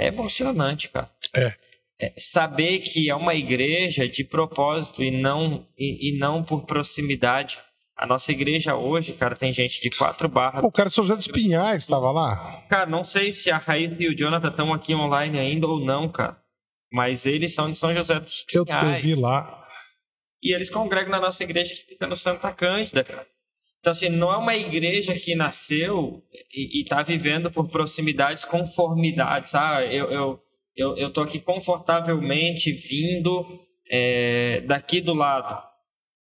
é 0.00 0.06
emocionante, 0.06 0.88
cara. 0.88 1.10
É. 1.36 2.06
é. 2.06 2.12
saber 2.16 2.78
que 2.78 3.10
é 3.10 3.14
uma 3.14 3.34
igreja 3.34 4.08
de 4.08 4.24
propósito 4.24 5.04
e 5.04 5.10
não, 5.10 5.66
e, 5.78 6.08
e, 6.08 6.18
não 6.18 6.42
por 6.42 6.64
proximidade. 6.64 7.58
A 7.94 8.06
nossa 8.06 8.32
igreja 8.32 8.74
hoje, 8.74 9.12
cara, 9.12 9.36
tem 9.36 9.52
gente 9.52 9.82
de 9.82 9.90
quatro 9.90 10.26
barras. 10.26 10.62
Pô, 10.62 10.68
o 10.68 10.72
cara 10.72 10.88
de 10.88 10.94
São 10.94 11.04
José 11.04 11.16
dos 11.16 11.28
Pinhais 11.28 11.82
estava 11.82 12.10
lá? 12.10 12.64
Cara, 12.70 12.86
não 12.86 13.04
sei 13.04 13.30
se 13.30 13.50
a 13.50 13.58
Raíssa 13.58 14.02
e 14.02 14.08
o 14.08 14.16
Jonathan 14.16 14.48
estão 14.48 14.72
aqui 14.72 14.94
online 14.94 15.38
ainda 15.38 15.66
ou 15.66 15.84
não, 15.84 16.08
cara. 16.08 16.38
Mas 16.90 17.26
eles 17.26 17.54
são 17.54 17.70
de 17.70 17.76
São 17.76 17.94
José 17.94 18.18
dos 18.18 18.42
Pinhais. 18.44 18.94
Eu 18.94 19.00
vi 19.00 19.14
lá. 19.14 19.68
E 20.42 20.54
eles 20.54 20.70
congregam 20.70 21.10
na 21.10 21.20
nossa 21.20 21.44
igreja 21.44 21.74
que 21.74 21.82
fica 21.82 22.06
no 22.06 22.16
Santa 22.16 22.50
Cândida, 22.50 23.04
cara. 23.04 23.26
Então, 23.80 23.92
assim, 23.92 24.10
não 24.10 24.30
é 24.32 24.36
uma 24.36 24.54
igreja 24.54 25.14
que 25.14 25.34
nasceu 25.34 26.22
e 26.54 26.82
está 26.82 27.02
vivendo 27.02 27.50
por 27.50 27.68
proximidades, 27.68 28.44
conformidades. 28.44 29.54
Ah, 29.54 29.82
eu, 29.86 30.10
eu, 30.10 30.40
eu, 30.76 30.96
eu 30.96 31.12
tô 31.12 31.22
aqui 31.22 31.40
confortavelmente 31.40 32.72
vindo 32.72 33.44
é, 33.90 34.60
daqui 34.66 35.00
do 35.00 35.14
lado. 35.14 35.62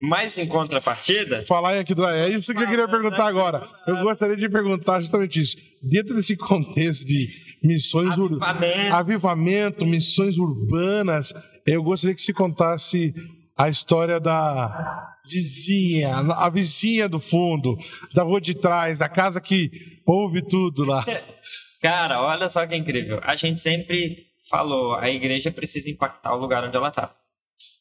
Mas 0.00 0.36
em 0.38 0.46
contrapartida. 0.46 1.42
Falar 1.42 1.78
aqui 1.78 1.94
do. 1.94 2.04
É 2.04 2.28
isso 2.28 2.52
que 2.52 2.60
eu 2.60 2.68
queria 2.68 2.88
perguntar 2.88 3.26
agora. 3.26 3.62
Eu 3.86 4.02
gostaria 4.02 4.34
de 4.34 4.48
perguntar 4.48 5.00
justamente 5.00 5.40
isso. 5.40 5.56
Dentro 5.80 6.14
desse 6.14 6.36
contexto 6.36 7.06
de 7.06 7.28
missões 7.62 8.12
avivamento. 8.12 8.94
avivamento, 8.94 9.86
missões 9.86 10.36
urbanas. 10.38 11.32
Eu 11.64 11.84
gostaria 11.84 12.16
que 12.16 12.22
se 12.22 12.32
contasse 12.32 13.14
a 13.56 13.68
história 13.68 14.18
da 14.18 15.16
vizinha, 15.24 16.16
a 16.16 16.50
vizinha 16.50 17.08
do 17.08 17.20
fundo, 17.20 17.76
da 18.14 18.22
rua 18.22 18.40
de 18.40 18.54
trás, 18.54 19.00
a 19.00 19.08
casa 19.08 19.40
que 19.40 19.70
ouve 20.06 20.42
tudo 20.42 20.84
lá. 20.84 21.04
Cara, 21.80 22.22
olha 22.22 22.48
só 22.48 22.66
que 22.66 22.76
incrível. 22.76 23.20
A 23.24 23.34
gente 23.34 23.60
sempre 23.60 24.28
falou, 24.48 24.94
a 24.94 25.10
igreja 25.10 25.50
precisa 25.50 25.90
impactar 25.90 26.34
o 26.34 26.38
lugar 26.38 26.64
onde 26.64 26.76
ela 26.76 26.88
está. 26.88 27.14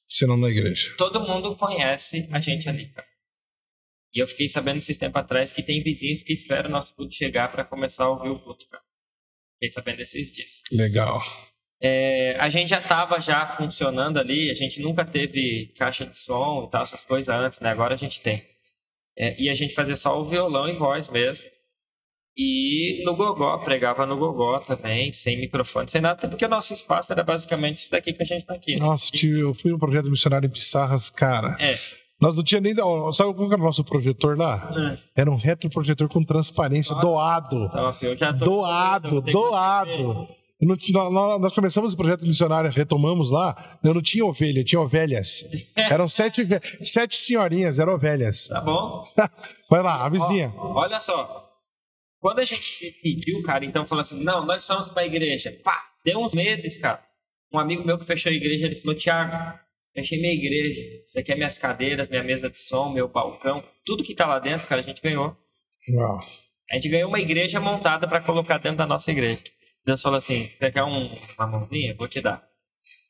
Se 0.07 0.25
não 0.25 0.37
na 0.37 0.49
igreja. 0.49 0.93
Todo 0.97 1.21
mundo 1.21 1.55
conhece 1.55 2.27
a 2.31 2.39
gente 2.39 2.67
ali, 2.67 2.87
cara. 2.87 3.07
E 4.13 4.19
eu 4.19 4.27
fiquei 4.27 4.49
sabendo 4.49 4.77
esses 4.77 4.97
tempos 4.97 5.21
atrás 5.21 5.53
que 5.53 5.63
tem 5.63 5.81
vizinhos 5.81 6.21
que 6.21 6.33
esperam 6.33 6.69
o 6.69 6.73
nosso 6.73 6.93
culto 6.95 7.13
chegar 7.13 7.49
para 7.49 7.63
começar 7.63 8.05
a 8.05 8.09
ouvir 8.09 8.29
o 8.29 8.39
culto, 8.39 8.67
cara. 8.67 8.83
Fiquei 9.53 9.71
sabendo 9.71 10.01
esses 10.01 10.31
dias. 10.33 10.63
Legal. 10.71 11.21
É, 11.81 12.35
a 12.39 12.47
gente 12.47 12.69
já 12.69 12.79
estava 12.79 13.19
já 13.19 13.45
funcionando 13.45 14.19
ali, 14.19 14.51
a 14.51 14.53
gente 14.53 14.79
nunca 14.79 15.03
teve 15.03 15.73
caixa 15.75 16.05
de 16.05 16.17
som 16.17 16.65
e 16.67 16.69
tal, 16.69 16.83
essas 16.83 17.03
coisas 17.03 17.33
antes, 17.33 17.59
né? 17.59 17.69
Agora 17.71 17.95
a 17.95 17.97
gente 17.97 18.21
tem. 18.21 18.43
É, 19.17 19.41
e 19.41 19.49
a 19.49 19.53
gente 19.55 19.73
fazia 19.73 19.95
só 19.95 20.19
o 20.19 20.25
violão 20.25 20.69
e 20.69 20.73
voz 20.73 21.09
mesmo. 21.09 21.43
E 22.37 23.03
no 23.03 23.15
gogó, 23.15 23.57
pregava 23.57 24.05
no 24.05 24.15
gogó 24.15 24.59
também, 24.59 25.11
sem 25.11 25.39
microfone, 25.39 25.89
sem 25.89 25.99
nada, 25.99 26.27
porque 26.29 26.45
o 26.45 26.49
nosso 26.49 26.71
espaço 26.71 27.11
era 27.11 27.23
basicamente 27.23 27.77
isso 27.77 27.91
daqui 27.91 28.13
que 28.13 28.23
a 28.23 28.25
gente 28.25 28.45
tá 28.45 28.53
aqui. 28.53 28.75
Né? 28.75 28.79
Nossa, 28.79 29.11
tio, 29.11 29.37
eu 29.37 29.53
fui 29.53 29.71
no 29.71 29.79
projeto 29.79 30.09
missionário 30.09 30.47
em 30.47 30.51
Pissarras, 30.51 31.09
cara. 31.09 31.57
É. 31.59 31.75
Nós 32.21 32.35
não 32.35 32.43
tinha 32.43 32.61
nem. 32.61 32.75
Sabe 33.13 33.33
qual 33.33 33.51
era 33.51 33.59
o 33.59 33.65
nosso 33.65 33.83
projetor 33.83 34.37
lá? 34.37 34.97
É. 35.15 35.21
Era 35.21 35.31
um 35.31 35.35
retroprojetor 35.35 36.07
com 36.07 36.23
transparência, 36.23 36.93
Nossa. 36.93 37.07
doado. 37.07 37.59
Nossa, 37.73 38.05
eu 38.05 38.15
já 38.15 38.31
tô 38.31 38.45
doado, 38.45 39.21
doado. 39.21 40.27
Nós 40.61 41.55
começamos 41.55 41.93
o 41.93 41.97
projeto 41.97 42.25
missionário, 42.25 42.69
retomamos 42.69 43.31
lá. 43.31 43.79
Eu 43.83 43.93
não 43.93 44.01
tinha 44.01 44.23
ovelha, 44.25 44.63
tinha 44.63 44.79
ovelhas. 44.79 45.45
Eram 45.75 46.07
sete, 46.07 46.47
sete 46.83 47.15
senhorinhas, 47.15 47.79
eram 47.79 47.93
ovelhas. 47.93 48.47
Tá 48.47 48.61
bom. 48.61 49.01
Vai 49.69 49.81
lá, 49.81 50.05
a 50.05 50.09
vizinha. 50.09 50.53
olha 50.57 51.01
só. 51.01 51.49
Quando 52.19 52.39
a 52.39 52.45
gente 52.45 52.85
decidiu, 52.85 53.41
cara, 53.41 53.65
então 53.65 53.87
falou 53.87 54.03
assim: 54.03 54.23
não, 54.23 54.45
nós 54.45 54.63
somos 54.63 54.89
para 54.89 55.01
a 55.01 55.05
igreja. 55.05 55.51
Pá, 55.63 55.81
deu 56.05 56.19
uns 56.19 56.35
meses, 56.35 56.77
cara. 56.77 57.03
Um 57.51 57.57
amigo 57.57 57.83
meu 57.83 57.97
que 57.97 58.05
fechou 58.05 58.31
a 58.31 58.35
igreja, 58.35 58.67
ele 58.67 58.79
falou: 58.81 58.95
Tiago, 58.95 59.59
fechei 59.95 60.21
minha 60.21 60.33
igreja. 60.33 60.81
Isso 61.03 61.19
aqui 61.19 61.31
é 61.31 61.35
minhas 61.35 61.57
cadeiras, 61.57 62.07
minha 62.07 62.23
mesa 62.23 62.47
de 62.47 62.59
som, 62.59 62.89
meu 62.89 63.07
balcão. 63.07 63.63
Tudo 63.83 64.03
que 64.03 64.13
tá 64.13 64.27
lá 64.27 64.37
dentro, 64.37 64.67
cara, 64.67 64.81
a 64.81 64.83
gente 64.83 65.01
ganhou. 65.01 65.35
Uau. 65.89 66.19
A 66.71 66.75
gente 66.75 66.89
ganhou 66.89 67.09
uma 67.09 67.19
igreja 67.19 67.59
montada 67.59 68.07
para 68.07 68.21
colocar 68.21 68.59
dentro 68.59 68.77
da 68.77 68.85
nossa 68.85 69.09
igreja. 69.11 69.41
Deus 69.85 70.01
falou 70.01 70.17
assim: 70.17 70.49
você 70.57 70.71
quer 70.71 70.83
um, 70.83 71.15
uma 71.37 71.47
mãozinha? 71.47 71.95
Vou 71.95 72.07
te 72.07 72.21
dar. 72.21 72.43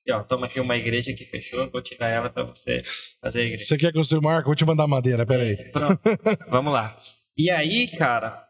E, 0.05 0.11
ó, 0.11 0.23
toma 0.23 0.47
aqui 0.47 0.59
uma 0.59 0.75
igreja 0.75 1.13
que 1.13 1.25
fechou, 1.25 1.69
vou 1.69 1.81
te 1.81 1.95
dar 1.97 2.07
ela 2.07 2.29
para 2.29 2.43
você 2.43 2.81
fazer 3.21 3.41
a 3.41 3.43
igreja. 3.43 3.65
Você 3.65 3.77
quer 3.77 3.91
que 3.91 3.99
eu 3.99 4.03
seja 4.03 4.19
marco? 4.19 4.47
Vou 4.47 4.55
te 4.55 4.65
mandar 4.65 4.87
madeira, 4.87 5.25
peraí. 5.25 5.71
Pronto, 5.71 5.99
vamos 6.49 6.73
lá. 6.73 6.99
E 7.37 7.51
aí, 7.51 7.87
cara, 7.87 8.43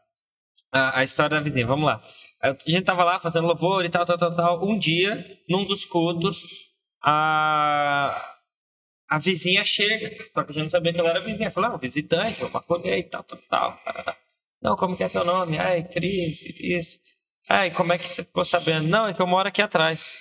a, 0.72 1.00
a, 1.00 1.04
história 1.04 1.38
da 1.38 1.42
vizinha, 1.42 1.68
vamos 1.68 1.86
lá. 1.86 2.02
A 2.42 2.56
gente 2.66 2.84
tava 2.84 3.04
lá 3.04 3.20
fazendo 3.20 3.48
louvor 3.48 3.84
e 3.84 3.90
tal, 3.90 4.06
tal, 4.06 4.18
tal, 4.18 4.36
tal. 4.36 4.66
Um 4.66 4.78
dia, 4.78 5.26
num 5.50 5.66
dos 5.66 5.84
cultos, 5.84 6.42
a, 7.04 8.38
a 9.10 9.20
vizinha 9.20 9.66
chega. 9.66 10.10
Só 10.34 10.44
que 10.44 10.52
a 10.52 10.54
gente 10.54 10.64
não 10.64 10.70
sabia 10.70 10.94
que 10.94 11.00
ela 11.00 11.10
era 11.10 11.20
vizinha. 11.20 11.52
Falou, 11.52 11.72
ah, 11.72 11.78
visitante, 11.78 12.40
vou 12.40 12.50
acolher 12.54 12.98
e 13.00 13.04
tal, 13.04 13.24
tal, 13.24 13.40
tal. 13.50 13.82
Não, 14.62 14.76
como 14.78 14.96
que 14.96 15.04
é 15.04 15.10
teu 15.10 15.26
nome? 15.26 15.58
Ai, 15.58 15.84
Cris, 15.84 16.44
isso. 16.44 17.00
Ai, 17.50 17.72
como 17.72 17.94
é 17.94 17.98
que 17.98 18.08
você 18.08 18.24
ficou 18.24 18.46
sabendo? 18.46 18.88
Não, 18.88 19.08
é 19.08 19.14
que 19.14 19.22
eu 19.22 19.28
moro 19.28 19.48
aqui 19.48 19.62
atrás. 19.62 20.20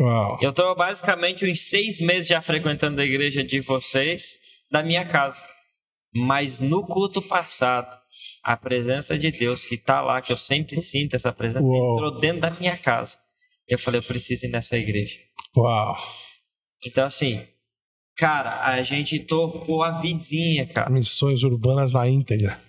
Uau. 0.00 0.38
Eu 0.42 0.52
tô 0.52 0.74
basicamente 0.74 1.44
uns 1.44 1.68
seis 1.68 2.00
meses 2.00 2.26
já 2.26 2.42
frequentando 2.42 3.00
a 3.00 3.04
igreja 3.04 3.42
de 3.42 3.60
vocês, 3.60 4.38
da 4.70 4.82
minha 4.82 5.06
casa. 5.06 5.42
Mas 6.14 6.60
no 6.60 6.86
culto 6.86 7.20
passado, 7.20 7.96
a 8.42 8.56
presença 8.56 9.18
de 9.18 9.30
Deus 9.30 9.64
que 9.64 9.74
está 9.74 10.00
lá, 10.00 10.20
que 10.22 10.32
eu 10.32 10.38
sempre 10.38 10.80
sinto 10.80 11.14
essa 11.14 11.32
presença, 11.32 11.64
Uou. 11.64 11.94
entrou 11.94 12.20
dentro 12.20 12.42
da 12.42 12.50
minha 12.50 12.76
casa. 12.76 13.18
Eu 13.66 13.78
falei, 13.78 14.00
eu 14.00 14.04
preciso 14.04 14.46
ir 14.46 14.50
nessa 14.50 14.76
igreja. 14.76 15.16
Uau! 15.56 15.96
Então, 16.84 17.04
assim, 17.04 17.44
cara, 18.16 18.64
a 18.64 18.82
gente 18.82 19.18
tocou 19.20 19.82
a 19.82 20.00
vizinha, 20.00 20.66
cara. 20.66 20.90
Missões 20.90 21.42
urbanas 21.42 21.92
na 21.92 22.08
íntegra. 22.08 22.60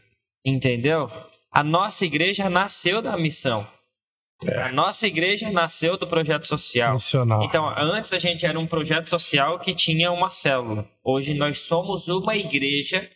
Entendeu? 0.44 1.10
A 1.58 1.64
nossa 1.64 2.06
igreja 2.06 2.52
nasceu 2.52 3.02
da 3.02 3.18
missão. 3.18 3.68
É. 4.46 4.62
A 4.62 4.72
nossa 4.72 5.08
igreja 5.08 5.50
nasceu 5.50 5.98
do 5.98 6.06
projeto 6.06 6.46
social. 6.46 6.94
Missional. 6.94 7.44
Então, 7.44 7.68
antes 7.76 8.14
a 8.14 8.20
gente 8.20 8.46
era 8.46 8.60
um 8.60 8.68
projeto 8.68 9.10
social 9.10 9.60
que 9.60 9.74
tinha 9.74 10.12
uma 10.12 10.30
célula. 10.30 10.88
Hoje 11.04 11.34
nós 11.34 11.62
somos 11.62 12.10
uma 12.10 12.36
igreja 12.38 13.10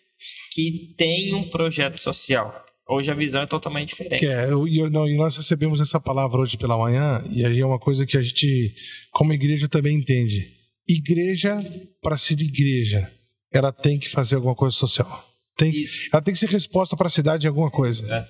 que 0.56 0.96
tem 0.98 1.36
um 1.36 1.52
projeto 1.52 2.00
social. 2.00 2.66
Hoje 2.90 3.12
a 3.12 3.14
visão 3.14 3.44
é 3.44 3.46
totalmente 3.46 3.90
diferente. 3.90 4.26
É, 4.26 4.46
eu, 4.46 4.68
eu, 4.68 4.90
não, 4.90 5.08
e 5.08 5.16
nós 5.16 5.38
recebemos 5.38 5.80
essa 5.80 6.00
palavra 6.00 6.42
hoje 6.42 6.58
pela 6.58 6.76
manhã, 6.76 7.24
e 7.30 7.46
aí 7.46 7.60
é 7.60 7.66
uma 7.66 7.78
coisa 7.78 8.08
que 8.08 8.18
a 8.18 8.24
gente, 8.24 8.74
como 9.12 9.34
igreja, 9.34 9.70
também 9.70 9.96
entende. 9.96 10.52
Igreja, 10.90 11.64
para 12.02 12.18
ser 12.18 12.42
igreja, 12.42 13.08
ela 13.54 13.72
tem 13.72 14.00
que 14.00 14.10
fazer 14.10 14.34
alguma 14.34 14.56
coisa 14.56 14.76
social. 14.76 15.31
Tem, 15.62 15.86
ela 16.12 16.22
tem 16.22 16.34
que 16.34 16.40
ser 16.40 16.50
resposta 16.50 16.96
para 16.96 17.08
a 17.08 17.10
cidade 17.10 17.46
em 17.46 17.50
alguma 17.50 17.70
coisa. 17.70 18.08
É. 18.14 18.22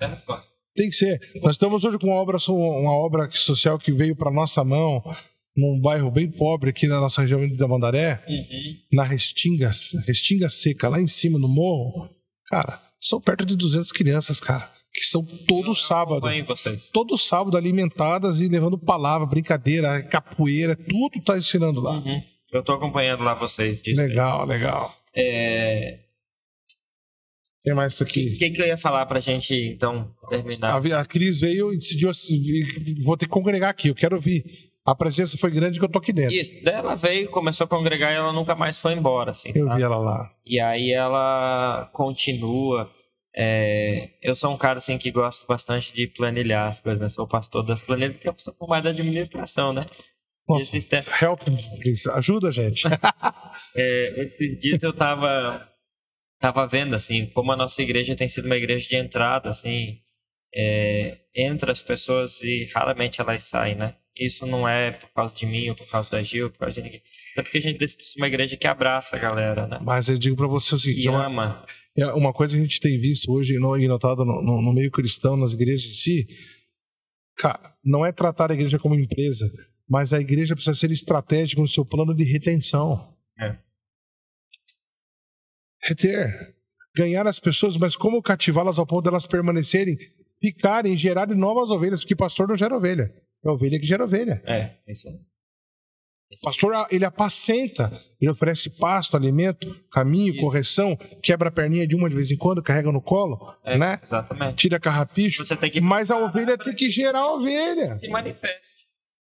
Tem 0.74 0.88
que 0.88 0.96
ser. 0.96 1.18
Nós 1.42 1.52
estamos 1.54 1.84
hoje 1.84 1.98
com 1.98 2.08
uma 2.08 2.16
obra, 2.16 2.36
uma 2.48 2.94
obra 2.94 3.30
social 3.30 3.78
que 3.78 3.92
veio 3.92 4.14
para 4.14 4.30
nossa 4.30 4.62
mão, 4.64 5.02
num 5.56 5.80
bairro 5.80 6.10
bem 6.10 6.30
pobre 6.30 6.70
aqui 6.70 6.86
na 6.86 7.00
nossa 7.00 7.22
região 7.22 7.46
da 7.56 7.68
Mandaré, 7.68 8.22
uhum. 8.28 8.76
na 8.92 9.02
Restinga, 9.02 9.70
Restinga 10.06 10.48
Seca, 10.48 10.88
lá 10.88 11.00
em 11.00 11.08
cima 11.08 11.38
no 11.38 11.48
morro. 11.48 12.08
Cara, 12.48 12.80
são 13.00 13.20
perto 13.20 13.44
de 13.46 13.56
200 13.56 13.92
crianças, 13.92 14.40
cara, 14.40 14.70
que 14.92 15.04
são 15.04 15.24
todo 15.46 15.70
eu 15.70 15.74
sábado. 15.74 16.26
Vocês. 16.46 16.90
Todo 16.90 17.16
sábado 17.18 17.56
alimentadas 17.56 18.40
e 18.40 18.48
levando 18.48 18.78
palavra, 18.78 19.26
brincadeira, 19.26 20.02
capoeira, 20.02 20.76
tudo 20.76 21.22
tá 21.22 21.38
ensinando 21.38 21.80
lá. 21.80 21.98
Uhum. 21.98 22.22
Eu 22.52 22.62
tô 22.62 22.72
acompanhando 22.72 23.24
lá 23.24 23.34
vocês. 23.34 23.82
Legal, 23.86 24.46
legal. 24.46 24.94
É... 25.14 26.00
Tem 27.64 27.74
mais 27.74 27.92
isso 27.94 28.02
aqui. 28.02 28.34
O 28.34 28.38
que, 28.38 28.50
que, 28.50 28.60
eu 28.62 28.66
ia 28.66 28.76
falar 28.76 29.06
pra 29.06 29.20
gente, 29.20 29.54
então, 29.54 30.10
terminar? 30.28 30.74
A, 30.74 31.00
a 31.00 31.04
Cris 31.04 31.40
veio 31.40 31.72
e 31.72 31.76
decidiu 31.76 32.10
assim, 32.10 32.42
vou 33.02 33.16
ter 33.16 33.26
que 33.26 33.32
congregar 33.32 33.70
aqui, 33.70 33.88
eu 33.88 33.94
quero 33.94 34.16
ouvir 34.16 34.44
a 34.84 34.94
presença 34.94 35.38
foi 35.38 35.50
grande 35.50 35.78
que 35.78 35.84
eu 35.84 35.88
tô 35.88 35.98
aqui 35.98 36.12
dentro. 36.12 36.34
Isso, 36.34 36.68
ela 36.68 36.94
veio, 36.94 37.30
começou 37.30 37.64
a 37.64 37.68
congregar 37.68 38.12
e 38.12 38.16
ela 38.16 38.32
nunca 38.32 38.54
mais 38.54 38.78
foi 38.78 38.94
embora, 38.94 39.30
assim. 39.30 39.52
Eu 39.54 39.66
tá? 39.66 39.76
vi 39.76 39.82
ela 39.82 39.96
lá. 39.96 40.30
E 40.44 40.60
aí 40.60 40.92
ela 40.92 41.88
continua. 41.92 42.90
É... 43.34 44.10
eu 44.22 44.34
sou 44.34 44.52
um 44.52 44.58
cara 44.58 44.76
assim 44.76 44.98
que 44.98 45.10
gosto 45.10 45.46
bastante 45.46 45.94
de 45.94 46.06
planilhar 46.06 46.68
as 46.68 46.80
coisas, 46.80 47.00
né? 47.00 47.08
Sou 47.08 47.26
pastor 47.26 47.64
das 47.64 47.80
planilhas, 47.80 48.14
porque 48.14 48.28
eu 48.28 48.34
sou 48.36 48.54
mais 48.68 48.82
da 48.82 48.90
administração, 48.90 49.72
né? 49.72 49.82
Nossa, 50.48 50.76
help, 51.22 51.40
please. 51.80 52.10
ajuda 52.10 52.48
a 52.48 52.50
gente. 52.50 52.82
é, 53.76 54.24
esses 54.24 54.58
dias 54.58 54.82
eu 54.82 54.92
tava, 54.92 55.66
tava 56.42 56.66
vendo, 56.66 56.94
assim, 56.94 57.26
como 57.26 57.52
a 57.52 57.56
nossa 57.56 57.80
igreja 57.80 58.16
tem 58.16 58.28
sido 58.28 58.46
uma 58.46 58.56
igreja 58.56 58.88
de 58.88 58.96
entrada, 58.96 59.48
assim, 59.48 60.00
é, 60.54 61.18
entra 61.34 61.70
as 61.70 61.80
pessoas 61.80 62.42
e 62.42 62.68
raramente 62.74 63.20
elas 63.20 63.44
saem, 63.44 63.76
né? 63.76 63.94
isso 64.18 64.46
não 64.46 64.68
é 64.68 64.92
por 64.92 65.08
causa 65.14 65.34
de 65.34 65.46
mim 65.46 65.70
ou 65.70 65.74
por 65.74 65.88
causa 65.88 66.10
da 66.10 66.22
Gil, 66.22 66.50
por 66.50 66.58
causa 66.58 66.74
de 66.74 66.82
ninguém. 66.82 67.02
É 67.36 67.42
porque 67.42 67.58
a 67.58 67.60
gente 67.62 67.78
decide 67.78 68.04
ser 68.04 68.18
uma 68.18 68.26
igreja 68.26 68.56
que 68.56 68.66
abraça 68.66 69.16
a 69.16 69.18
galera, 69.18 69.66
né? 69.66 69.78
Mas 69.82 70.08
eu 70.08 70.18
digo 70.18 70.36
para 70.36 70.46
você 70.46 70.74
assim, 70.74 70.94
que 70.94 71.08
uma, 71.08 71.26
ama. 71.26 71.64
É 71.96 72.06
uma 72.08 72.32
coisa 72.32 72.54
que 72.54 72.60
a 72.60 72.62
gente 72.62 72.80
tem 72.80 72.98
visto 73.00 73.32
hoje 73.32 73.54
e 73.54 73.88
notado 73.88 74.24
no, 74.24 74.42
no, 74.42 74.60
no 74.60 74.72
meio 74.74 74.90
cristão, 74.90 75.36
nas 75.36 75.54
igrejas 75.54 75.84
em 75.84 75.94
si, 75.94 76.26
cara, 77.38 77.74
não 77.82 78.04
é 78.04 78.12
tratar 78.12 78.50
a 78.50 78.54
igreja 78.54 78.78
como 78.78 78.94
empresa, 78.94 79.50
mas 79.88 80.12
a 80.12 80.20
igreja 80.20 80.54
precisa 80.54 80.76
ser 80.76 80.90
estratégica 80.90 81.62
no 81.62 81.68
seu 81.68 81.84
plano 81.84 82.14
de 82.14 82.24
retenção. 82.24 83.16
É. 83.40 83.56
Reter. 85.82 86.54
Ganhar 86.96 87.26
as 87.26 87.40
pessoas, 87.40 87.76
mas 87.76 87.96
como 87.96 88.22
cativá-las 88.22 88.78
ao 88.78 88.86
ponto 88.86 89.02
delas 89.02 89.22
de 89.22 89.28
permanecerem, 89.28 89.96
ficarem, 90.40 90.96
gerarem 90.96 91.36
novas 91.36 91.70
ovelhas, 91.70 92.00
porque 92.00 92.14
pastor 92.14 92.48
não 92.48 92.56
gera 92.56 92.76
ovelha. 92.76 93.12
É 93.44 93.48
a 93.48 93.52
ovelha 93.52 93.78
que 93.78 93.86
gera 93.86 94.04
ovelha. 94.04 94.42
É, 94.46 94.76
isso 94.86 95.08
aí. 95.08 95.18
Pastor, 96.42 96.86
ele 96.90 97.04
apacenta, 97.04 97.92
ele 98.18 98.30
oferece 98.30 98.70
pasto, 98.78 99.16
alimento, 99.16 99.68
caminho, 99.90 100.40
correção, 100.40 100.96
quebra 101.22 101.50
a 101.50 101.52
perninha 101.52 101.86
de 101.86 101.94
uma 101.94 102.08
de 102.08 102.14
vez 102.14 102.30
em 102.30 102.36
quando, 102.36 102.62
carrega 102.62 102.90
no 102.90 103.02
colo, 103.02 103.38
é, 103.62 103.76
né? 103.76 103.98
Exatamente. 104.02 104.56
Tira 104.56 104.80
carrapicho. 104.80 105.44
Que... 105.44 105.80
Mas 105.80 106.10
a 106.10 106.16
ovelha 106.16 106.56
tem 106.56 106.74
que 106.74 106.88
gerar 106.88 107.18
a 107.18 107.34
ovelha. 107.34 107.98
Se 107.98 108.08
manifeste. 108.08 108.91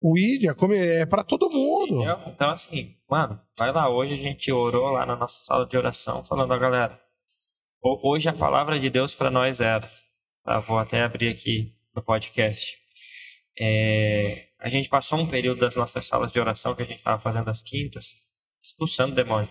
O 0.06 0.18
ID 0.18 0.44
é, 0.44 1.00
é 1.00 1.06
para 1.06 1.24
todo 1.24 1.48
mundo. 1.48 2.02
Entendeu? 2.02 2.20
Então, 2.26 2.50
assim, 2.50 2.94
mano, 3.08 3.40
vai 3.58 3.72
lá. 3.72 3.88
Hoje 3.88 4.12
a 4.12 4.18
gente 4.18 4.52
orou 4.52 4.90
lá 4.90 5.06
na 5.06 5.16
nossa 5.16 5.42
sala 5.46 5.66
de 5.66 5.78
oração, 5.78 6.22
falando, 6.22 6.52
a 6.52 6.58
galera, 6.58 7.00
hoje 7.82 8.28
a 8.28 8.34
palavra 8.34 8.78
de 8.78 8.90
Deus 8.90 9.14
para 9.14 9.30
nós 9.30 9.62
era. 9.62 9.90
Tá? 10.44 10.60
Vou 10.60 10.78
até 10.78 11.02
abrir 11.02 11.28
aqui 11.28 11.74
no 11.96 12.02
podcast. 12.02 12.76
É, 13.58 14.48
a 14.60 14.68
gente 14.68 14.90
passou 14.90 15.18
um 15.18 15.26
período 15.26 15.60
das 15.60 15.74
nossas 15.74 16.04
salas 16.04 16.30
de 16.30 16.38
oração 16.38 16.74
que 16.74 16.82
a 16.82 16.86
gente 16.86 16.98
estava 16.98 17.18
fazendo 17.18 17.48
às 17.48 17.62
quintas, 17.62 18.08
expulsando 18.62 19.14
demônio. 19.14 19.48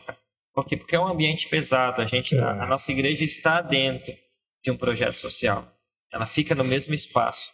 Por 0.53 0.67
quê? 0.67 0.77
Porque 0.77 0.95
é 0.95 0.99
um 0.99 1.07
ambiente 1.07 1.49
pesado. 1.49 1.99
A, 1.99 2.05
gente, 2.05 2.37
tá, 2.37 2.63
a 2.63 2.67
nossa 2.67 2.91
igreja 2.91 3.23
está 3.23 3.59
dentro 3.59 4.13
de 4.63 4.69
um 4.69 4.77
projeto 4.77 5.15
social. 5.15 5.67
Ela 6.11 6.27
fica 6.27 6.53
no 6.53 6.63
mesmo 6.63 6.93
espaço. 6.93 7.51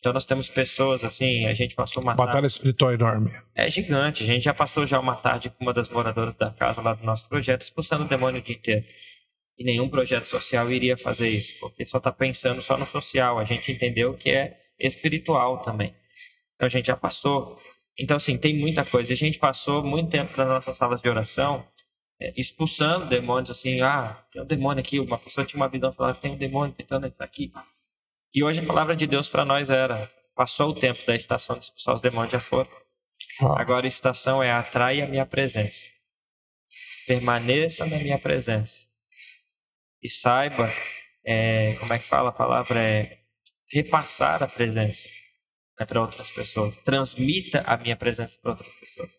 Então 0.00 0.14
nós 0.14 0.24
temos 0.24 0.48
pessoas 0.48 1.04
assim, 1.04 1.44
a 1.46 1.52
gente 1.52 1.74
passou 1.74 2.02
uma 2.02 2.14
Batalha 2.14 2.32
tarde... 2.32 2.48
espiritual 2.48 2.92
enorme. 2.92 3.30
É 3.54 3.70
gigante. 3.70 4.24
A 4.24 4.26
gente 4.26 4.44
já 4.44 4.54
passou 4.54 4.86
já 4.86 4.98
uma 4.98 5.14
tarde 5.14 5.50
com 5.50 5.62
uma 5.62 5.74
das 5.74 5.90
moradoras 5.90 6.34
da 6.34 6.50
casa 6.50 6.80
lá 6.80 6.94
do 6.94 7.04
nosso 7.04 7.28
projeto, 7.28 7.62
expulsando 7.62 8.04
o 8.04 8.08
demônio 8.08 8.40
o 8.40 8.42
dia 8.42 8.56
inteiro. 8.56 8.84
E 9.58 9.64
nenhum 9.64 9.90
projeto 9.90 10.24
social 10.24 10.70
iria 10.72 10.96
fazer 10.96 11.28
isso, 11.28 11.52
porque 11.60 11.84
só 11.84 11.98
está 11.98 12.10
pensando 12.10 12.62
só 12.62 12.78
no 12.78 12.86
social. 12.86 13.38
A 13.38 13.44
gente 13.44 13.70
entendeu 13.70 14.14
que 14.14 14.30
é 14.30 14.58
espiritual 14.78 15.62
também. 15.62 15.94
Então 16.54 16.66
a 16.66 16.70
gente 16.70 16.86
já 16.86 16.96
passou. 16.96 17.58
Então, 17.98 18.16
assim, 18.16 18.38
tem 18.38 18.56
muita 18.58 18.86
coisa. 18.86 19.12
A 19.12 19.16
gente 19.16 19.38
passou 19.38 19.84
muito 19.84 20.10
tempo 20.10 20.34
nas 20.34 20.48
nossas 20.48 20.78
salas 20.78 21.02
de 21.02 21.08
oração 21.10 21.62
é, 22.20 22.32
expulsando 22.36 23.06
demônios, 23.06 23.50
assim, 23.50 23.80
ah, 23.80 24.22
tem 24.30 24.42
um 24.42 24.46
demônio 24.46 24.80
aqui. 24.80 25.00
Uma 25.00 25.18
pessoa 25.18 25.46
tinha 25.46 25.58
uma 25.58 25.68
visão 25.68 25.90
e 25.90 25.94
falava, 25.94 26.18
tem 26.18 26.32
um 26.32 26.36
demônio 26.36 26.74
tentando 26.74 27.06
entrar 27.06 27.24
aqui. 27.24 27.50
E 28.32 28.44
hoje 28.44 28.60
a 28.60 28.66
palavra 28.66 28.94
de 28.94 29.06
Deus 29.06 29.28
para 29.28 29.44
nós 29.44 29.70
era: 29.70 30.10
passou 30.34 30.70
o 30.70 30.74
tempo 30.74 31.04
da 31.06 31.16
estação 31.16 31.58
de 31.58 31.64
expulsar 31.64 31.94
os 31.94 32.00
demônios, 32.00 32.32
já 32.32 32.40
foram. 32.40 32.70
Agora 33.56 33.86
a 33.86 33.88
estação 33.88 34.42
é 34.42 34.50
atrai 34.50 35.00
a 35.00 35.06
minha 35.06 35.26
presença. 35.26 35.86
Permaneça 37.06 37.86
na 37.86 37.98
minha 37.98 38.18
presença. 38.18 38.86
E 40.02 40.08
saiba, 40.08 40.72
é, 41.24 41.74
como 41.80 41.92
é 41.92 41.98
que 41.98 42.06
fala 42.06 42.30
a 42.30 42.32
palavra? 42.32 42.80
É 42.80 43.18
repassar 43.70 44.42
a 44.42 44.48
presença 44.48 45.08
né, 45.78 45.86
para 45.86 46.00
outras 46.00 46.30
pessoas. 46.30 46.76
Transmita 46.78 47.62
a 47.66 47.76
minha 47.76 47.96
presença 47.96 48.38
para 48.40 48.52
outras 48.52 48.72
pessoas. 48.74 49.12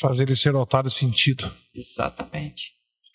Fazer 0.00 0.24
ele 0.24 0.36
ser 0.36 0.52
notado 0.52 0.90
sentido. 0.90 1.52
Exatamente. 1.74 2.72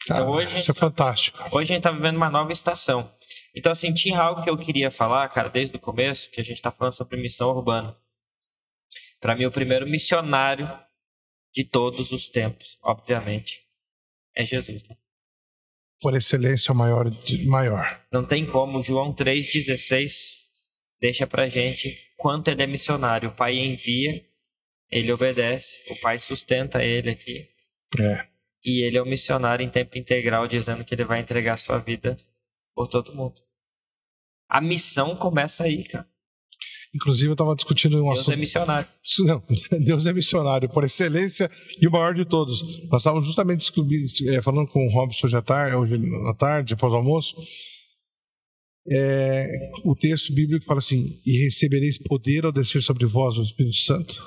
Cara, 0.07 0.21
então, 0.21 0.33
hoje, 0.33 0.57
isso 0.57 0.71
é 0.71 0.73
fantástico. 0.73 1.39
Hoje 1.51 1.71
a 1.71 1.75
gente 1.75 1.77
está 1.77 1.91
vivendo 1.91 2.15
uma 2.15 2.29
nova 2.29 2.51
estação. 2.51 3.11
Então, 3.55 3.71
assim, 3.71 3.93
tinha 3.93 4.19
algo 4.19 4.43
que 4.43 4.49
eu 4.49 4.57
queria 4.57 4.91
falar, 4.91 5.27
cara, 5.29 5.49
desde 5.49 5.75
o 5.75 5.79
começo, 5.79 6.29
que 6.29 6.39
a 6.39 6.43
gente 6.43 6.57
está 6.57 6.71
falando 6.71 6.93
sobre 6.93 7.19
missão 7.19 7.49
urbana. 7.49 7.95
Para 9.19 9.35
mim, 9.35 9.45
o 9.45 9.51
primeiro 9.51 9.87
missionário 9.87 10.67
de 11.53 11.63
todos 11.63 12.11
os 12.11 12.29
tempos, 12.29 12.77
obviamente, 12.81 13.67
é 14.35 14.45
Jesus. 14.45 14.83
Né? 14.83 14.95
Por 16.01 16.15
excelência, 16.15 16.71
o 16.71 16.75
maior, 16.75 17.05
maior. 17.47 18.01
Não 18.11 18.25
tem 18.25 18.45
como. 18.45 18.81
João 18.81 19.13
3,16 19.13 20.47
deixa 21.01 21.27
pra 21.27 21.49
gente 21.49 21.97
quanto 22.17 22.49
ele 22.49 22.63
é 22.63 22.67
missionário. 22.67 23.29
O 23.29 23.35
Pai 23.35 23.55
envia, 23.57 24.23
ele 24.89 25.11
obedece, 25.11 25.81
o 25.89 25.99
Pai 25.99 26.19
sustenta 26.19 26.83
ele 26.83 27.09
aqui. 27.09 27.49
É. 27.99 28.27
E 28.63 28.85
ele 28.85 28.97
é 28.97 29.01
o 29.01 29.05
um 29.05 29.09
missionário 29.09 29.65
em 29.65 29.69
tempo 29.69 29.97
integral, 29.97 30.47
dizendo 30.47 30.85
que 30.85 30.93
ele 30.93 31.05
vai 31.05 31.19
entregar 31.19 31.57
sua 31.57 31.79
vida 31.79 32.17
por 32.75 32.87
todo 32.87 33.15
mundo. 33.15 33.35
A 34.49 34.61
missão 34.61 35.15
começa 35.15 35.63
aí, 35.63 35.83
cara. 35.83 36.07
Inclusive, 36.93 37.29
eu 37.29 37.33
estava 37.33 37.55
discutindo 37.55 37.97
um 37.97 38.05
Deus 38.05 38.19
assunto. 38.19 38.25
Deus 38.25 38.37
é 38.37 38.39
missionário. 38.39 38.89
Não, 39.19 39.43
Deus 39.85 40.05
é 40.07 40.13
missionário, 40.13 40.69
por 40.69 40.83
excelência 40.83 41.49
e 41.79 41.87
o 41.87 41.91
maior 41.91 42.15
de 42.15 42.25
todos. 42.25 42.61
Nós 42.89 43.01
estávamos 43.01 43.27
justamente 43.27 43.71
é, 44.27 44.41
falando 44.41 44.67
com 44.67 44.85
o 44.85 44.91
Robson 44.91 45.27
hoje 45.27 45.35
à 45.35 45.41
tarde, 45.41 45.75
hoje 45.75 45.95
à 46.27 46.33
tarde, 46.33 46.73
após 46.73 46.91
o 46.91 46.95
almoço. 46.95 47.35
É, 48.91 49.71
o 49.85 49.95
texto 49.95 50.33
bíblico 50.33 50.65
fala 50.65 50.79
assim: 50.79 51.19
E 51.25 51.43
recebereis 51.45 51.99
poder 51.99 52.45
ao 52.45 52.51
descer 52.51 52.81
sobre 52.81 53.05
vós 53.05 53.37
o 53.37 53.43
Espírito 53.43 53.77
Santo. 53.77 54.19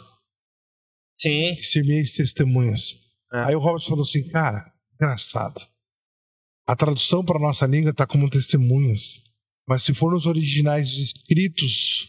Sim. 1.21 1.53
E 1.53 1.59
semeis 1.59 2.15
testemunhas. 2.15 2.97
É. 3.33 3.45
Aí 3.47 3.57
o 3.57 3.59
Robson 3.59 3.89
falou 3.89 4.03
assim: 4.03 4.23
Cara, 4.29 4.73
engraçado. 4.95 5.61
A 6.67 6.77
tradução 6.77 7.25
para 7.25 7.39
nossa 7.39 7.67
língua 7.67 7.91
está 7.91 8.07
como 8.07 8.31
testemunhas. 8.31 9.23
Mas 9.69 9.83
se 9.83 9.95
for 9.95 10.13
nos 10.13 10.27
originais 10.27 10.93
escritos 10.99 12.09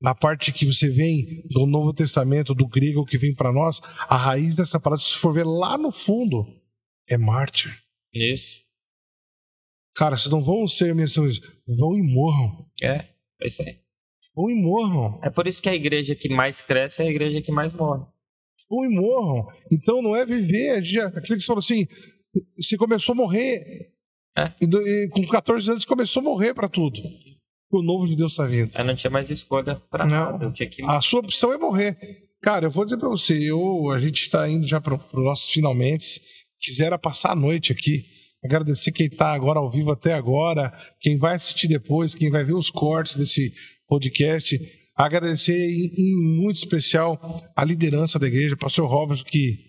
na 0.00 0.14
parte 0.14 0.52
que 0.52 0.66
você 0.66 0.88
vem 0.88 1.42
do 1.50 1.66
Novo 1.66 1.92
Testamento, 1.92 2.54
do 2.54 2.68
grego 2.68 3.04
que 3.04 3.16
vem 3.16 3.34
para 3.34 3.52
nós, 3.52 3.80
a 4.08 4.16
raiz 4.16 4.56
dessa 4.56 4.78
palavra, 4.78 5.02
se 5.02 5.14
for 5.14 5.32
ver 5.32 5.44
lá 5.44 5.78
no 5.78 5.90
fundo, 5.90 6.46
é 7.08 7.16
mártir. 7.16 7.82
Isso. 8.12 8.60
Cara, 9.94 10.16
vocês 10.16 10.30
não 10.30 10.42
vão 10.42 10.68
ser 10.68 10.94
mensagens, 10.94 11.40
vão 11.66 11.96
e 11.96 12.02
morram. 12.02 12.66
É, 12.82 13.08
é 13.40 13.46
isso 13.46 13.62
aí. 13.62 13.78
Vão 14.34 14.50
e 14.50 14.54
morram. 14.54 15.18
É 15.24 15.30
por 15.30 15.46
isso 15.46 15.62
que 15.62 15.68
a 15.70 15.74
igreja 15.74 16.14
que 16.14 16.28
mais 16.28 16.60
cresce 16.60 17.02
é 17.02 17.06
a 17.06 17.10
igreja 17.10 17.40
que 17.40 17.50
mais 17.50 17.72
morre. 17.72 18.04
Vão 18.68 18.84
e 18.84 18.94
morram. 18.94 19.48
Então 19.72 20.02
não 20.02 20.14
é 20.14 20.26
viver, 20.26 20.78
aquele 20.78 21.36
que 21.36 21.40
você 21.40 21.46
falou 21.46 21.60
assim, 21.60 21.86
você 22.56 22.76
começou 22.76 23.12
a 23.12 23.16
morrer. 23.16 23.92
É. 24.36 24.52
E, 24.60 25.08
com 25.08 25.26
14 25.26 25.70
anos 25.70 25.82
você 25.82 25.88
começou 25.88 26.20
a 26.20 26.24
morrer 26.24 26.54
para 26.54 26.68
tudo 26.68 27.00
o 27.70 27.82
novo 27.82 28.06
de 28.06 28.16
Deus 28.16 28.32
está 28.32 28.46
vindo. 28.46 28.74
Eu 28.76 28.84
não 28.84 28.94
tinha 28.94 29.10
mais 29.10 29.30
escolha 29.30 29.80
para 29.90 30.06
nada. 30.06 30.50
Que... 30.50 30.82
A 30.84 31.00
sua 31.00 31.20
opção 31.20 31.52
é 31.52 31.58
morrer. 31.58 31.96
Cara, 32.42 32.66
eu 32.66 32.70
vou 32.70 32.84
dizer 32.84 32.96
para 32.96 33.08
você, 33.08 33.34
eu, 33.34 33.90
a 33.90 33.98
gente 33.98 34.22
está 34.22 34.48
indo 34.48 34.66
já 34.66 34.80
para 34.80 34.94
os 34.94 35.24
nossos 35.24 35.50
finalmente. 35.50 36.20
Quisera 36.60 36.98
passar 36.98 37.32
a 37.32 37.36
noite 37.36 37.72
aqui. 37.72 38.04
Agradecer 38.44 38.92
quem 38.92 39.06
está 39.06 39.32
agora 39.32 39.58
ao 39.58 39.70
vivo 39.70 39.90
até 39.90 40.12
agora, 40.12 40.72
quem 41.00 41.18
vai 41.18 41.34
assistir 41.34 41.66
depois, 41.66 42.14
quem 42.14 42.30
vai 42.30 42.44
ver 42.44 42.54
os 42.54 42.70
cortes 42.70 43.16
desse 43.16 43.52
podcast. 43.88 44.56
Agradecer 44.94 45.56
em, 45.56 45.92
em 45.98 46.36
muito 46.36 46.56
especial 46.56 47.18
a 47.56 47.64
liderança 47.64 48.18
da 48.18 48.26
igreja, 48.26 48.56
pastor 48.56 48.88
Robson, 48.88 49.24
que 49.24 49.65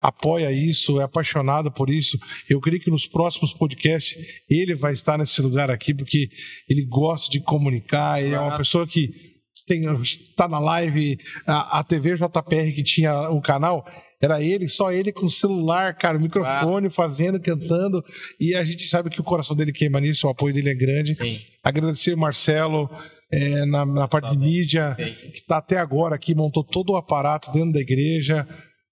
apoia 0.00 0.52
isso, 0.52 1.00
é 1.00 1.04
apaixonado 1.04 1.70
por 1.72 1.90
isso. 1.90 2.18
Eu 2.48 2.60
creio 2.60 2.80
que 2.80 2.90
nos 2.90 3.06
próximos 3.06 3.52
podcasts 3.52 4.42
ele 4.48 4.74
vai 4.74 4.92
estar 4.92 5.18
nesse 5.18 5.40
lugar 5.42 5.70
aqui, 5.70 5.94
porque 5.94 6.28
ele 6.68 6.84
gosta 6.86 7.30
de 7.30 7.40
comunicar, 7.40 8.22
ele 8.22 8.34
é 8.34 8.40
uma 8.40 8.56
pessoa 8.56 8.86
que 8.86 9.10
está 9.54 10.48
na 10.48 10.58
live, 10.58 11.18
a, 11.46 11.80
a 11.80 11.84
TV 11.84 12.14
JPR 12.14 12.72
que 12.74 12.82
tinha 12.82 13.28
um 13.30 13.40
canal, 13.40 13.84
era 14.20 14.42
ele, 14.42 14.68
só 14.68 14.92
ele 14.92 15.12
com 15.12 15.26
o 15.26 15.30
celular, 15.30 15.96
cara, 15.96 16.16
o 16.16 16.20
microfone, 16.20 16.90
fazendo, 16.90 17.40
cantando, 17.40 18.02
e 18.40 18.54
a 18.54 18.64
gente 18.64 18.86
sabe 18.88 19.10
que 19.10 19.20
o 19.20 19.24
coração 19.24 19.56
dele 19.56 19.72
queima 19.72 20.00
nisso, 20.00 20.26
o 20.26 20.30
apoio 20.30 20.54
dele 20.54 20.70
é 20.70 20.74
grande. 20.74 21.14
Sim. 21.14 21.40
Agradecer 21.62 22.16
Marcelo, 22.16 22.90
é, 23.30 23.64
na, 23.66 23.84
na, 23.84 24.08
parte 24.08 24.30
de 24.30 24.38
mídia, 24.38 24.96
que 24.96 25.38
está 25.38 25.58
até 25.58 25.76
agora 25.76 26.14
aqui, 26.14 26.34
montou 26.34 26.64
todo 26.64 26.90
o 26.90 26.96
aparato 26.96 27.52
dentro 27.52 27.72
da 27.72 27.80
igreja 27.80 28.46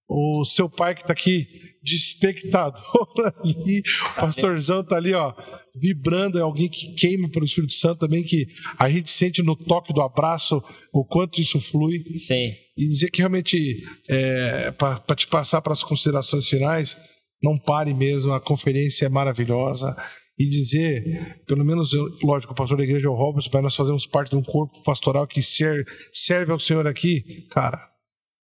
o 0.09 0.45
seu 0.45 0.69
pai 0.69 0.95
que 0.95 1.01
está 1.01 1.11
aqui 1.11 1.47
de 1.83 1.95
espectador 1.95 3.07
ali, 3.43 3.81
o 4.11 4.19
pastorzão 4.19 4.81
está 4.81 4.95
ali, 4.95 5.13
ó, 5.13 5.33
vibrando, 5.75 6.37
é 6.37 6.41
alguém 6.41 6.69
que 6.69 6.93
queima 6.95 7.29
pelo 7.29 7.45
Espírito 7.45 7.73
Santo 7.73 7.99
também, 7.99 8.23
que 8.23 8.47
a 8.77 8.89
gente 8.89 9.11
sente 9.11 9.43
no 9.43 9.55
toque 9.55 9.93
do 9.93 10.01
abraço 10.01 10.61
o 10.93 11.05
quanto 11.05 11.41
isso 11.41 11.59
flui. 11.59 12.03
Sim. 12.17 12.53
E 12.77 12.87
dizer 12.87 13.09
que 13.09 13.19
realmente, 13.19 13.83
é, 14.09 14.71
para 14.71 15.15
te 15.15 15.27
passar 15.27 15.61
para 15.61 15.73
as 15.73 15.83
considerações 15.83 16.47
finais, 16.47 16.97
não 17.41 17.57
pare 17.57 17.93
mesmo, 17.93 18.33
a 18.33 18.39
conferência 18.39 19.05
é 19.05 19.09
maravilhosa. 19.09 19.95
E 20.39 20.47
dizer, 20.47 21.41
pelo 21.47 21.65
menos, 21.65 21.93
eu, 21.93 22.07
lógico, 22.23 22.53
o 22.53 22.55
pastor 22.55 22.77
da 22.77 22.83
igreja 22.83 23.07
é 23.07 23.09
o 23.09 23.15
Robson, 23.15 23.49
mas 23.51 23.63
nós 23.63 23.75
fazemos 23.75 24.05
parte 24.05 24.29
de 24.29 24.35
um 24.35 24.43
corpo 24.43 24.83
pastoral 24.83 25.25
que 25.25 25.41
serve, 25.41 25.83
serve 26.13 26.51
ao 26.51 26.59
Senhor 26.59 26.85
aqui, 26.85 27.47
cara, 27.49 27.79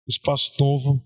espaço 0.07 0.53
novo, 0.57 1.03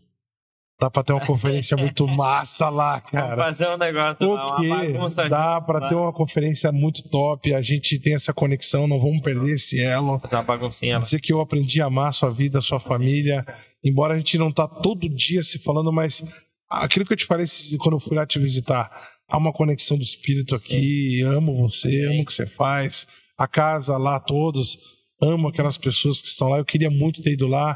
Dá 0.80 0.92
pra 0.92 1.04
ter 1.04 1.14
uma 1.14 1.26
conferência 1.26 1.76
muito 1.76 2.06
massa 2.08 2.70
lá, 2.70 3.02
cara. 3.02 3.36
Vamos 3.36 3.58
fazer 3.58 3.74
um 3.74 3.78
negócio 3.78 4.34
lá, 4.34 4.58
uma 4.58 4.76
bagunça. 4.78 5.28
Dá 5.28 5.60
pra 5.60 5.88
ter 5.88 5.96
uma 5.96 6.14
conferência 6.14 6.72
muito 6.72 7.02
top. 7.10 7.52
A 7.56 7.62
gente 7.64 8.00
tem 8.00 8.14
essa 8.14 8.32
conexão, 8.32 8.88
não 8.88 9.00
vamos 9.00 9.22
perder 9.22 9.56
esse 9.56 9.82
elo. 9.82 10.20
Fazer 10.20 10.36
uma 10.36 10.44
baguncinha. 10.44 11.00
Dizer 11.00 11.20
que 11.20 11.34
eu 11.34 11.42
aprendi 11.42 11.82
a 11.82 11.88
amar 11.88 12.10
a 12.10 12.12
sua 12.12 12.30
vida, 12.30 12.60
a 12.60 12.62
sua 12.62 12.80
família. 12.80 13.44
Embora 13.84 14.14
a 14.14 14.18
gente 14.20 14.38
não 14.38 14.52
tá 14.52 14.68
todo 14.68 15.10
dia 15.10 15.42
se 15.42 15.58
falando, 15.58 15.92
mas 15.92 16.24
aquilo 16.70 17.06
que 17.06 17.14
eu 17.14 17.18
te 17.18 17.26
falei 17.26 17.48
quando 17.80 17.96
eu 17.96 18.00
fui 18.00 18.16
lá 18.16 18.28
te 18.28 18.38
visitar, 18.38 18.92
há 19.28 19.38
uma 19.38 19.52
conexão 19.52 19.98
do 19.98 20.04
espírito 20.04 20.54
aqui. 20.54 21.24
Amo 21.24 21.58
você, 21.58 22.06
amo 22.06 22.22
o 22.22 22.26
que 22.26 22.34
você 22.34 22.46
faz. 22.46 23.08
A 23.36 23.48
casa 23.48 23.98
lá, 23.98 24.20
todos. 24.20 24.78
Amo 25.20 25.48
aquelas 25.48 25.80
pessoas 25.80 26.22
que 26.22 26.28
estão 26.28 26.50
lá. 26.50 26.60
Eu 26.60 26.66
queria 26.66 26.92
muito 26.92 27.20
ter 27.20 27.32
ido 27.32 27.48
lá 27.48 27.76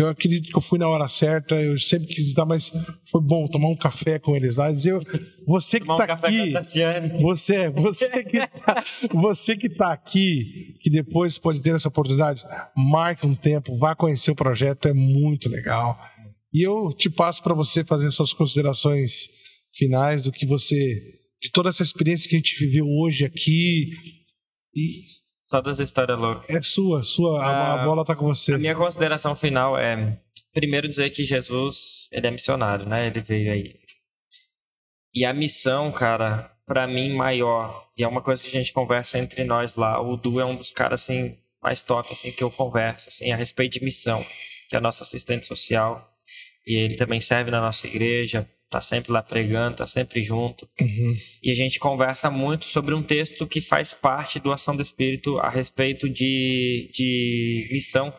eu 0.00 0.08
acredito 0.08 0.50
que 0.50 0.56
eu 0.56 0.60
fui 0.60 0.78
na 0.78 0.88
hora 0.88 1.06
certa, 1.08 1.54
eu 1.54 1.78
sempre 1.78 2.08
quis 2.08 2.28
estar, 2.28 2.46
mas 2.46 2.72
foi 3.10 3.20
bom 3.20 3.46
tomar 3.46 3.68
um 3.68 3.76
café 3.76 4.18
com 4.18 4.34
eles 4.34 4.56
lá. 4.56 4.70
Dizer, 4.70 4.94
você 5.46 5.80
que 5.80 5.90
está 5.90 6.04
aqui, 6.04 6.52
você, 7.20 7.68
você 7.70 8.24
que 8.24 8.36
está, 8.38 8.84
você 9.12 9.56
que 9.56 9.68
tá 9.68 9.92
aqui, 9.92 10.76
que 10.80 10.90
depois 10.90 11.38
pode 11.38 11.60
ter 11.60 11.74
essa 11.74 11.88
oportunidade, 11.88 12.44
marque 12.76 13.26
um 13.26 13.34
tempo, 13.34 13.76
vá 13.78 13.94
conhecer 13.94 14.30
o 14.30 14.36
projeto, 14.36 14.88
é 14.88 14.94
muito 14.94 15.48
legal. 15.48 15.98
E 16.52 16.66
eu 16.66 16.92
te 16.92 17.08
passo 17.08 17.42
para 17.42 17.54
você 17.54 17.84
fazer 17.84 18.10
suas 18.10 18.32
considerações 18.32 19.28
finais 19.74 20.24
do 20.24 20.32
que 20.32 20.46
você, 20.46 20.74
de 21.40 21.50
toda 21.50 21.68
essa 21.68 21.82
experiência 21.82 22.28
que 22.28 22.36
a 22.36 22.38
gente 22.38 22.58
viveu 22.58 22.86
hoje 22.86 23.24
aqui 23.24 23.90
e 24.74 25.19
só 25.50 25.60
das 25.60 25.80
histórias 25.80 26.16
loucas. 26.16 26.48
É 26.48 26.62
sua, 26.62 27.02
sua. 27.02 27.42
A, 27.42 27.50
a 27.50 27.74
ah, 27.82 27.84
bola 27.84 28.04
tá 28.04 28.14
com 28.14 28.24
você. 28.24 28.54
A 28.54 28.58
minha 28.58 28.74
consideração 28.76 29.34
final 29.34 29.76
é, 29.76 30.16
primeiro 30.54 30.86
dizer 30.86 31.10
que 31.10 31.24
Jesus, 31.24 32.08
ele 32.12 32.28
é 32.28 32.30
missionário, 32.30 32.86
né? 32.86 33.08
Ele 33.08 33.20
veio 33.20 33.52
aí. 33.52 33.80
E 35.12 35.24
a 35.24 35.34
missão, 35.34 35.90
cara, 35.90 36.56
para 36.64 36.86
mim 36.86 37.12
maior, 37.16 37.88
e 37.98 38.04
é 38.04 38.06
uma 38.06 38.22
coisa 38.22 38.40
que 38.40 38.48
a 38.48 38.52
gente 38.52 38.72
conversa 38.72 39.18
entre 39.18 39.42
nós 39.42 39.74
lá, 39.74 40.00
o 40.00 40.16
Du 40.16 40.38
é 40.38 40.44
um 40.44 40.54
dos 40.54 40.70
caras 40.70 41.02
assim 41.02 41.36
mais 41.60 41.82
top 41.82 42.12
assim 42.12 42.30
que 42.30 42.44
eu 42.44 42.50
converso 42.50 43.08
assim 43.08 43.32
a 43.32 43.36
respeito 43.36 43.72
de 43.72 43.84
missão, 43.84 44.24
que 44.68 44.76
é 44.76 44.80
nosso 44.80 45.02
assistente 45.02 45.46
social, 45.46 46.08
e 46.64 46.76
ele 46.76 46.94
também 46.94 47.20
serve 47.20 47.50
na 47.50 47.60
nossa 47.60 47.88
igreja. 47.88 48.48
Tá 48.70 48.80
sempre 48.80 49.10
lá 49.10 49.20
pregando, 49.20 49.78
tá 49.78 49.86
sempre 49.86 50.22
junto. 50.22 50.68
Uhum. 50.80 51.16
E 51.42 51.50
a 51.50 51.54
gente 51.54 51.80
conversa 51.80 52.30
muito 52.30 52.66
sobre 52.66 52.94
um 52.94 53.02
texto 53.02 53.46
que 53.46 53.60
faz 53.60 53.92
parte 53.92 54.38
do 54.38 54.52
Ação 54.52 54.76
do 54.76 54.82
Espírito 54.82 55.38
a 55.38 55.50
respeito 55.50 56.08
de, 56.08 56.88
de 56.94 57.68
missão, 57.72 58.14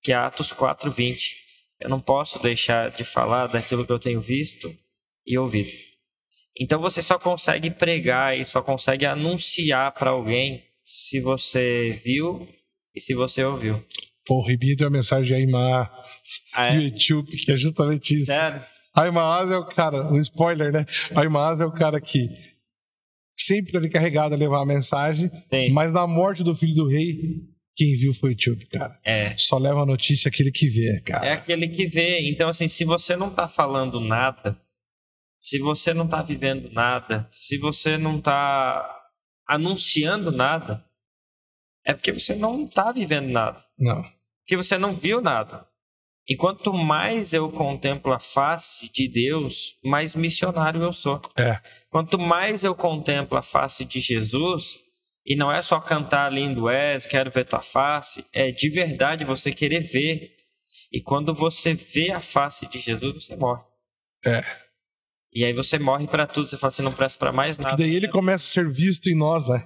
que 0.00 0.12
é 0.12 0.14
Atos 0.14 0.52
4:20. 0.52 1.34
Eu 1.80 1.90
não 1.90 2.00
posso 2.00 2.40
deixar 2.40 2.92
de 2.92 3.02
falar 3.02 3.48
daquilo 3.48 3.84
que 3.84 3.92
eu 3.92 3.98
tenho 3.98 4.20
visto 4.20 4.72
e 5.26 5.36
ouvido. 5.36 5.72
Então 6.58 6.80
você 6.80 7.02
só 7.02 7.18
consegue 7.18 7.70
pregar 7.70 8.38
e 8.38 8.44
só 8.44 8.62
consegue 8.62 9.04
anunciar 9.04 9.92
para 9.92 10.10
alguém 10.10 10.62
se 10.84 11.20
você 11.20 12.00
viu 12.04 12.46
e 12.94 13.00
se 13.00 13.14
você 13.14 13.42
ouviu. 13.42 13.84
Pô, 14.24 14.36
o 14.36 14.46
Ribinho 14.46 14.76
tem 14.76 14.86
uma 14.86 14.92
mensagem 14.92 15.36
aí, 15.36 15.42
Aymar 15.42 15.92
ah, 16.52 16.68
é? 16.68 16.78
YouTube, 16.78 17.36
que 17.36 17.50
é 17.50 17.58
justamente 17.58 18.14
isso. 18.14 18.26
Sério? 18.26 18.64
Aymar 18.94 19.50
é 19.50 19.56
o 19.56 19.66
cara, 19.66 20.12
um 20.12 20.18
spoiler, 20.18 20.72
né? 20.72 20.86
Aymar 21.14 21.60
é 21.60 21.64
o 21.64 21.72
cara 21.72 22.00
que 22.00 22.28
sempre 23.34 23.76
ele 23.76 23.88
carregado 23.88 24.34
a 24.34 24.38
levar 24.38 24.62
a 24.62 24.66
mensagem, 24.66 25.30
Sim. 25.48 25.72
mas 25.72 25.92
na 25.92 26.06
morte 26.06 26.42
do 26.42 26.54
filho 26.54 26.74
do 26.74 26.88
rei, 26.88 27.16
quem 27.74 27.96
viu 27.96 28.12
foi 28.12 28.30
o 28.30 28.32
YouTube, 28.32 28.66
cara. 28.66 28.98
É. 29.04 29.34
Só 29.38 29.58
leva 29.58 29.82
a 29.82 29.86
notícia 29.86 30.28
aquele 30.28 30.50
que 30.50 30.68
vê, 30.68 31.00
cara. 31.00 31.26
É 31.26 31.32
aquele 31.32 31.68
que 31.68 31.86
vê. 31.86 32.28
Então, 32.30 32.48
assim, 32.48 32.68
se 32.68 32.84
você 32.84 33.16
não 33.16 33.30
tá 33.34 33.48
falando 33.48 33.98
nada, 33.98 34.60
se 35.38 35.58
você 35.58 35.94
não 35.94 36.06
tá 36.06 36.22
vivendo 36.22 36.70
nada, 36.70 37.26
se 37.30 37.58
você 37.58 37.96
não 37.96 38.20
tá 38.20 39.00
anunciando 39.48 40.30
nada, 40.30 40.84
é 41.84 41.94
porque 41.94 42.12
você 42.12 42.34
não 42.34 42.64
está 42.64 42.92
vivendo 42.92 43.28
nada. 43.28 43.64
Não. 43.78 44.02
Porque 44.40 44.56
você 44.56 44.76
não 44.76 44.94
viu 44.94 45.20
nada. 45.20 45.66
E 46.28 46.36
quanto 46.36 46.72
mais 46.72 47.32
eu 47.32 47.50
contemplo 47.50 48.12
a 48.12 48.20
face 48.20 48.90
de 48.92 49.08
Deus, 49.08 49.76
mais 49.84 50.14
missionário 50.14 50.82
eu 50.82 50.92
sou. 50.92 51.20
É. 51.38 51.60
Quanto 51.90 52.18
mais 52.18 52.62
eu 52.62 52.74
contemplo 52.74 53.36
a 53.36 53.42
face 53.42 53.84
de 53.84 54.00
Jesus, 54.00 54.78
e 55.26 55.36
não 55.36 55.52
é 55.52 55.62
só 55.62 55.80
cantar 55.80 56.32
lindo 56.32 56.68
és, 56.68 57.06
quero 57.06 57.30
ver 57.30 57.46
tua 57.46 57.62
face, 57.62 58.24
é 58.32 58.50
de 58.50 58.68
verdade 58.70 59.24
você 59.24 59.52
querer 59.52 59.80
ver. 59.80 60.30
E 60.92 61.00
quando 61.00 61.34
você 61.34 61.74
vê 61.74 62.12
a 62.12 62.20
face 62.20 62.68
de 62.68 62.78
Jesus, 62.78 63.24
você 63.24 63.36
morre. 63.36 63.62
É. 64.24 64.40
E 65.32 65.44
aí 65.44 65.52
você 65.52 65.78
morre 65.78 66.06
para 66.06 66.26
tudo, 66.26 66.46
você 66.46 66.58
fala 66.58 66.68
assim, 66.68 66.82
não 66.82 66.92
presta 66.92 67.18
para 67.18 67.32
mais 67.32 67.56
nada. 67.56 67.74
E 67.74 67.86
daí 67.86 67.96
ele 67.96 68.08
começa 68.08 68.44
a 68.44 68.48
ser 68.48 68.70
visto 68.70 69.08
em 69.08 69.16
nós, 69.16 69.48
né? 69.48 69.58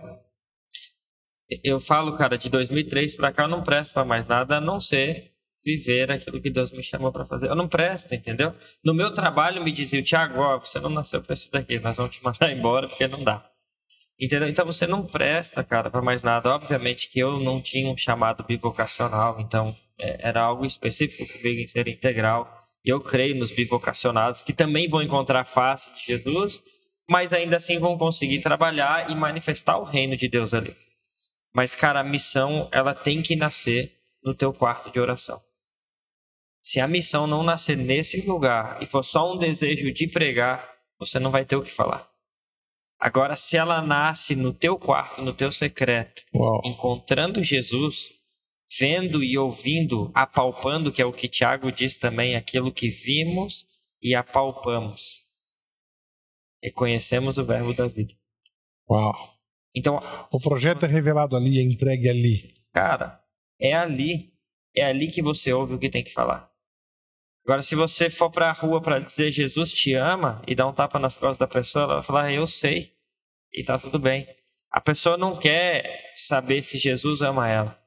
Eu 1.62 1.81
falo, 1.81 2.16
cara, 2.16 2.37
de 2.37 2.49
2003 2.49 3.15
para 3.16 3.33
cá 3.33 3.45
eu 3.45 3.49
não 3.49 3.62
presto 3.62 3.95
para 3.95 4.05
mais 4.05 4.27
nada 4.27 4.57
a 4.57 4.61
não 4.61 4.81
ser 4.81 5.36
viver 5.67 6.13
aquilo 6.13 6.41
que 6.41 6.49
Deus 6.49 6.71
me 6.71 6.83
chamou 6.83 7.11
para 7.11 7.27
fazer. 7.27 7.49
Eu 7.49 7.57
não 7.57 7.67
presto, 7.67 8.15
entendeu? 8.15 8.55
No 8.85 8.95
meu 8.95 9.13
trabalho 9.13 9.65
me 9.65 9.73
dizia, 9.73 10.01
Tiago, 10.01 10.61
você 10.61 10.79
não 10.79 10.89
nasceu 10.89 11.21
para 11.21 11.35
isso 11.35 11.51
daqui, 11.51 11.81
nós 11.81 11.97
vamos 11.97 12.15
te 12.15 12.23
mandar 12.23 12.53
embora 12.55 12.87
porque 12.89 13.09
não 13.09 13.25
dá. 13.25 13.45
Entendeu? 14.19 14.49
Então 14.49 14.65
você 14.65 14.87
não 14.87 15.05
presta, 15.05 15.65
cara, 15.65 15.91
para 15.91 16.01
mais 16.01 16.23
nada. 16.23 16.55
Obviamente 16.55 17.11
que 17.11 17.19
eu 17.19 17.41
não 17.41 17.61
tinha 17.61 17.91
um 17.91 17.97
chamado 17.97 18.45
bivocacional, 18.45 19.41
então 19.41 19.77
é, 19.99 20.29
era 20.29 20.41
algo 20.41 20.65
específico 20.65 21.27
comigo 21.27 21.61
em 21.61 21.67
ser 21.67 21.89
integral. 21.89 22.49
E 22.85 22.89
eu 22.89 23.01
creio 23.01 23.35
nos 23.35 23.51
bivocacionados 23.51 24.43
que 24.43 24.53
também 24.53 24.89
vão 24.89 25.03
encontrar 25.03 25.41
a 25.41 25.45
face 25.45 25.93
de 25.97 26.07
Jesus, 26.07 26.63
mas 27.11 27.33
ainda 27.33 27.57
assim 27.57 27.81
vão 27.81 27.99
conseguir 27.99 28.41
trabalhar 28.41 29.11
e 29.11 29.15
manifestar 29.17 29.77
o 29.79 29.85
reino 29.85 30.17
de 30.17 30.29
Deus 30.29 30.55
ali. 30.55 30.75
Mas, 31.53 31.75
cara, 31.75 32.01
a 32.01 32.05
missão, 32.05 32.69
ela 32.71 32.95
tem 32.95 33.21
que 33.21 33.35
nascer 33.35 33.93
no 34.23 34.35
teu 34.35 34.53
quarto 34.53 34.91
de 34.91 35.01
oração. 35.01 35.41
Se 36.67 36.81
a 36.81 36.89
missão 36.89 37.29
não 37.29 37.45
nascer 37.45 37.77
nesse 37.77 38.23
lugar 38.23 38.83
e 38.83 38.87
for 38.87 39.05
só 39.05 39.33
um 39.33 39.39
desejo 39.39 39.93
de 39.93 40.09
pregar, 40.09 40.69
você 40.99 41.17
não 41.21 41.31
vai 41.31 41.45
ter 41.45 41.55
o 41.55 41.63
que 41.63 41.71
falar. 41.71 42.11
Agora, 42.99 43.37
se 43.37 43.57
ela 43.57 43.81
nasce 43.81 44.35
no 44.35 44.53
teu 44.53 44.77
quarto, 44.77 45.23
no 45.23 45.33
teu 45.33 45.53
secreto, 45.53 46.25
Uau. 46.35 46.63
encontrando 46.65 47.41
Jesus, 47.41 48.15
vendo 48.81 49.23
e 49.23 49.39
ouvindo, 49.39 50.11
apalpando, 50.13 50.91
que 50.91 51.01
é 51.01 51.05
o 51.07 51.13
que 51.13 51.29
Tiago 51.29 51.71
diz 51.71 51.95
também, 51.97 52.35
aquilo 52.35 52.73
que 52.73 52.91
vimos 52.91 53.65
e 54.03 54.13
apalpamos. 54.13 55.21
Reconhecemos 56.61 57.39
o 57.39 57.45
verbo 57.45 57.75
da 57.75 57.87
vida. 57.87 58.13
Uau. 58.91 59.15
Então, 59.73 60.01
o 60.35 60.41
projeto 60.41 60.85
é 60.85 60.89
revelado 60.89 61.37
ali, 61.37 61.61
é 61.61 61.63
entregue 61.63 62.09
ali. 62.09 62.55
Cara, 62.73 63.23
é 63.61 63.73
ali, 63.73 64.33
é 64.75 64.85
ali 64.85 65.13
que 65.13 65.23
você 65.23 65.53
ouve 65.53 65.75
o 65.75 65.79
que 65.79 65.89
tem 65.89 66.03
que 66.03 66.13
falar. 66.13 66.56
Agora, 67.47 67.62
se 67.62 67.77
você 67.77 68.10
for 68.10 68.28
para 68.28 68.51
a 68.51 68.52
rua 68.52 68.82
para 68.82 68.98
dizer 68.98 69.31
Jesus 69.31 69.73
te 69.73 69.94
ama 69.94 70.43
e 70.48 70.55
dar 70.56 70.66
um 70.66 70.74
tapa 70.74 70.98
nas 70.98 71.16
costas 71.16 71.39
da 71.39 71.47
pessoa, 71.47 71.85
ela 71.85 71.94
vai 71.94 72.02
falar, 72.02 72.32
eu 72.32 72.44
sei, 72.44 72.93
e 73.52 73.62
tá 73.62 73.78
tudo 73.78 74.01
bem. 74.01 74.27
A 74.68 74.81
pessoa 74.81 75.16
não 75.16 75.39
quer 75.39 76.10
saber 76.16 76.64
se 76.64 76.77
Jesus 76.77 77.23
ama 77.23 77.48
ela. 77.48 77.81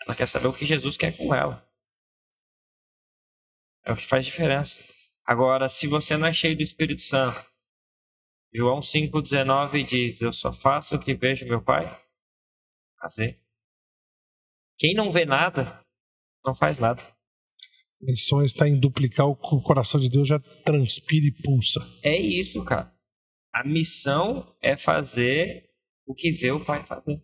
Ela 0.00 0.14
quer 0.14 0.28
saber 0.28 0.46
o 0.46 0.52
que 0.52 0.64
Jesus 0.64 0.96
quer 0.96 1.16
com 1.16 1.34
ela. 1.34 1.68
É 3.84 3.90
o 3.90 3.96
que 3.96 4.06
faz 4.06 4.24
diferença. 4.24 4.84
Agora, 5.24 5.68
se 5.68 5.88
você 5.88 6.16
não 6.16 6.28
é 6.28 6.32
cheio 6.32 6.56
do 6.56 6.62
Espírito 6.62 7.02
Santo, 7.02 7.44
João 8.54 8.78
5,19 8.78 9.84
diz: 9.84 10.20
Eu 10.20 10.32
só 10.32 10.52
faço 10.52 10.94
o 10.94 11.00
que 11.00 11.12
vejo 11.12 11.44
meu 11.44 11.60
Pai 11.60 11.86
fazer. 13.00 13.42
Quem 14.78 14.94
não 14.94 15.10
vê 15.10 15.24
nada, 15.24 15.84
não 16.44 16.54
faz 16.54 16.78
nada. 16.78 17.15
Missão 18.00 18.44
está 18.44 18.68
em 18.68 18.78
duplicar 18.78 19.26
o 19.26 19.36
coração 19.36 19.98
de 19.98 20.08
Deus, 20.08 20.28
já 20.28 20.38
transpira 20.64 21.26
e 21.26 21.32
pulsa. 21.32 21.80
É 22.02 22.16
isso, 22.16 22.62
cara. 22.64 22.92
A 23.52 23.66
missão 23.66 24.46
é 24.60 24.76
fazer 24.76 25.70
o 26.06 26.14
que 26.14 26.30
vê 26.30 26.50
o 26.50 26.64
Pai 26.64 26.86
fazer. 26.86 27.22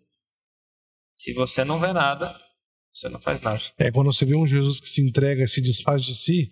Se 1.15 1.35
você 1.35 1.63
não 1.63 1.79
vê 1.79 1.93
nada, 1.93 2.35
você 2.93 3.09
não 3.09 3.21
faz 3.21 3.41
nada. 3.41 3.61
É 3.79 3.93
quando 3.93 4.13
você 4.13 4.25
vê 4.25 4.35
um 4.35 4.47
Jesus 4.47 4.81
que 4.81 4.89
se 4.89 5.07
entrega 5.07 5.45
e 5.45 5.49
se 5.49 5.61
desfaz 5.61 6.05
de 6.05 6.15
si, 6.15 6.51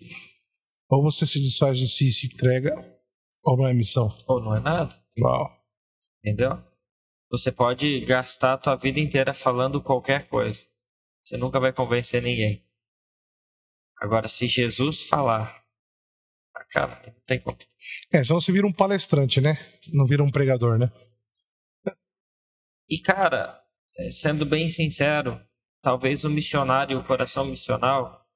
ou 0.87 1.01
você 1.01 1.25
se 1.25 1.39
desfaz 1.39 1.79
de 1.79 1.87
si 1.87 2.09
e 2.09 2.11
se 2.11 2.27
entrega, 2.27 2.73
ou 3.43 3.57
não 3.57 3.67
é 3.67 3.73
missão? 3.73 4.15
Ou 4.27 4.39
não 4.39 4.55
é 4.55 4.59
nada. 4.59 4.95
Uau. 5.19 5.49
Entendeu? 6.19 6.63
Você 7.31 7.51
pode 7.51 8.05
gastar 8.05 8.53
a 8.53 8.57
tua 8.57 8.75
vida 8.75 8.99
inteira 8.99 9.33
falando 9.33 9.81
qualquer 9.81 10.27
coisa. 10.27 10.61
Você 11.21 11.37
nunca 11.37 11.59
vai 11.59 11.73
convencer 11.73 12.21
ninguém. 12.21 12.63
Agora, 14.01 14.27
se 14.27 14.47
Jesus 14.47 15.03
falar, 15.03 15.63
cara, 16.71 17.03
não 17.05 17.21
tem 17.27 17.39
como. 17.39 17.55
É, 18.11 18.23
senão 18.23 18.41
você 18.41 18.51
vira 18.51 18.65
um 18.65 18.73
palestrante, 18.73 19.39
né? 19.39 19.51
Não 19.93 20.07
vira 20.07 20.23
um 20.23 20.31
pregador, 20.31 20.79
né? 20.79 20.91
E, 22.89 22.99
cara, 22.99 23.63
é, 23.95 24.09
sendo 24.09 24.43
bem 24.43 24.71
sincero, 24.71 25.39
talvez 25.83 26.23
o 26.25 26.31
missionário, 26.31 26.97
o 26.97 27.05
coração 27.05 27.45
missional, 27.45 28.27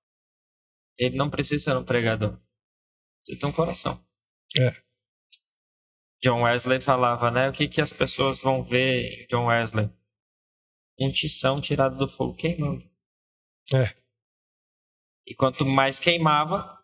ele 1.00 1.18
não 1.18 1.32
precisa 1.32 1.72
ser 1.72 1.78
um 1.78 1.84
pregador. 1.84 2.40
Você 3.24 3.36
tem 3.36 3.50
um 3.50 3.52
coração. 3.52 4.06
É. 4.60 4.86
John 6.22 6.44
Wesley 6.44 6.80
falava, 6.80 7.32
né? 7.32 7.50
O 7.50 7.54
que, 7.54 7.68
que 7.68 7.82
as 7.82 7.92
pessoas 7.92 8.40
vão 8.40 8.64
ver 8.64 9.24
em 9.24 9.28
John 9.28 9.48
Wesley? 9.48 9.90
Um 11.00 11.12
tição 11.12 11.60
tirado 11.60 11.98
do 11.98 12.08
fogo 12.08 12.36
queimando. 12.36 12.84
É. 13.74 14.05
E 15.28 15.34
quanto 15.34 15.66
mais 15.66 16.00
queimava, 16.00 16.78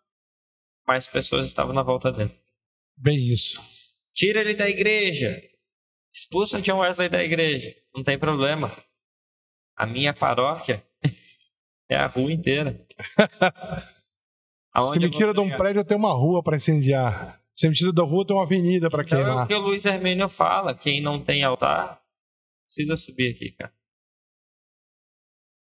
mais 0.86 1.06
pessoas 1.06 1.46
estavam 1.46 1.72
na 1.72 1.82
volta 1.82 2.10
dele. 2.10 2.34
Bem 2.96 3.16
isso. 3.16 3.60
Tira 4.14 4.40
ele 4.40 4.54
da 4.54 4.68
igreja. 4.68 5.40
Expulsa 6.12 6.60
John 6.60 6.80
Wesley 6.80 7.08
da 7.08 7.22
igreja. 7.22 7.74
Não 7.94 8.02
tem 8.02 8.18
problema. 8.18 8.76
A 9.76 9.86
minha 9.86 10.12
paróquia 10.12 10.84
é 11.88 11.96
a 11.96 12.06
rua 12.06 12.32
inteira. 12.32 12.86
Se 14.92 14.98
me 14.98 15.10
tira 15.10 15.34
de 15.34 15.40
um 15.40 15.54
prédio, 15.56 15.80
eu 15.80 15.84
tenho 15.84 16.00
uma 16.00 16.12
rua 16.12 16.42
para 16.42 16.56
incendiar. 16.56 17.38
Você 17.54 17.68
me 17.68 17.74
tira 17.74 17.92
da 17.92 18.02
rua, 18.02 18.26
tem 18.26 18.34
uma 18.34 18.44
avenida 18.44 18.88
para 18.88 19.02
então, 19.02 19.18
queimar. 19.18 19.42
É 19.42 19.44
o 19.44 19.46
que 19.46 19.54
o 19.54 19.60
Luiz 19.60 19.84
Hermínio 19.84 20.28
fala: 20.28 20.74
quem 20.74 21.02
não 21.02 21.22
tem 21.22 21.44
altar, 21.44 22.02
precisa 22.66 22.96
subir 22.96 23.34
aqui, 23.34 23.52
cara. 23.52 23.72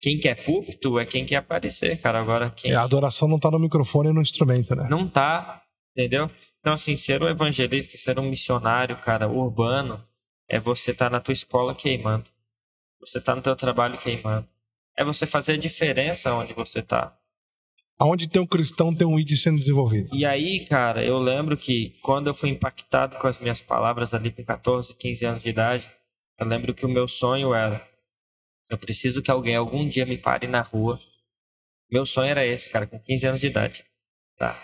Quem 0.02 0.18
quer 0.18 0.46
púlpito 0.46 0.98
é 0.98 1.06
quem 1.06 1.26
quer 1.26 1.38
aparecer, 1.38 2.00
cara. 2.02 2.20
Agora, 2.20 2.52
quem... 2.52 2.72
É, 2.72 2.76
a 2.76 2.84
adoração 2.84 3.28
não 3.28 3.38
tá 3.38 3.52
no 3.52 3.60
microfone 3.60 4.10
e 4.10 4.14
no 4.14 4.22
instrumento, 4.22 4.74
né? 4.76 4.88
Não 4.90 5.08
tá, 5.08 5.62
entendeu? 5.96 6.30
Então, 6.60 6.74
assim, 6.74 6.96
ser 6.96 7.22
um 7.22 7.28
evangelista, 7.28 7.98
ser 7.98 8.20
um 8.20 8.30
missionário, 8.30 8.98
cara, 9.02 9.28
urbano, 9.28 10.04
é 10.48 10.60
você 10.60 10.92
estar 10.92 11.06
tá 11.06 11.12
na 11.12 11.20
tua 11.20 11.34
escola 11.34 11.76
queimando. 11.76 12.26
Você 13.02 13.22
tá 13.22 13.36
no 13.36 13.42
teu 13.42 13.56
trabalho 13.56 13.98
queimando. 13.98 14.48
É 14.98 15.04
você 15.04 15.26
fazer 15.26 15.54
a 15.54 15.58
diferença 15.58 16.34
onde 16.34 16.54
você 16.54 16.82
tá. 16.82 17.16
Aonde 17.98 18.30
tem 18.30 18.42
um 18.42 18.48
cristão, 18.48 18.96
tem 18.96 19.06
um 19.06 19.20
ID 19.20 19.32
sendo 19.32 19.58
desenvolvido. 19.58 20.10
E 20.14 20.26
aí, 20.26 20.66
cara, 20.66 21.04
eu 21.04 21.18
lembro 21.18 21.58
que 21.58 21.98
quando 22.02 22.28
eu 22.28 22.34
fui 22.34 22.50
impactado 22.50 23.18
com 23.18 23.28
as 23.28 23.40
minhas 23.40 23.62
palavras 23.62 24.14
ali 24.14 24.32
com 24.32 24.44
14, 24.44 24.94
15 24.96 25.26
anos 25.26 25.44
de 25.44 25.50
idade, 25.50 25.86
eu 26.40 26.48
lembro 26.48 26.74
que 26.74 26.86
o 26.86 26.90
meu 26.90 27.10
sonho 27.10 27.54
era: 27.54 27.86
eu 28.70 28.78
preciso 28.78 29.22
que 29.22 29.32
alguém 29.32 29.56
algum 29.56 29.88
dia 29.88 30.06
me 30.06 30.18
pare 30.18 30.48
na 30.48 30.62
rua. 30.62 31.00
Meu 31.92 32.06
sonho 32.06 32.30
era 32.30 32.46
esse, 32.46 32.70
cara, 32.70 32.86
com 32.86 33.00
15 33.00 33.28
anos 33.28 33.40
de 33.40 33.48
idade. 33.48 33.84
Tá. 34.38 34.62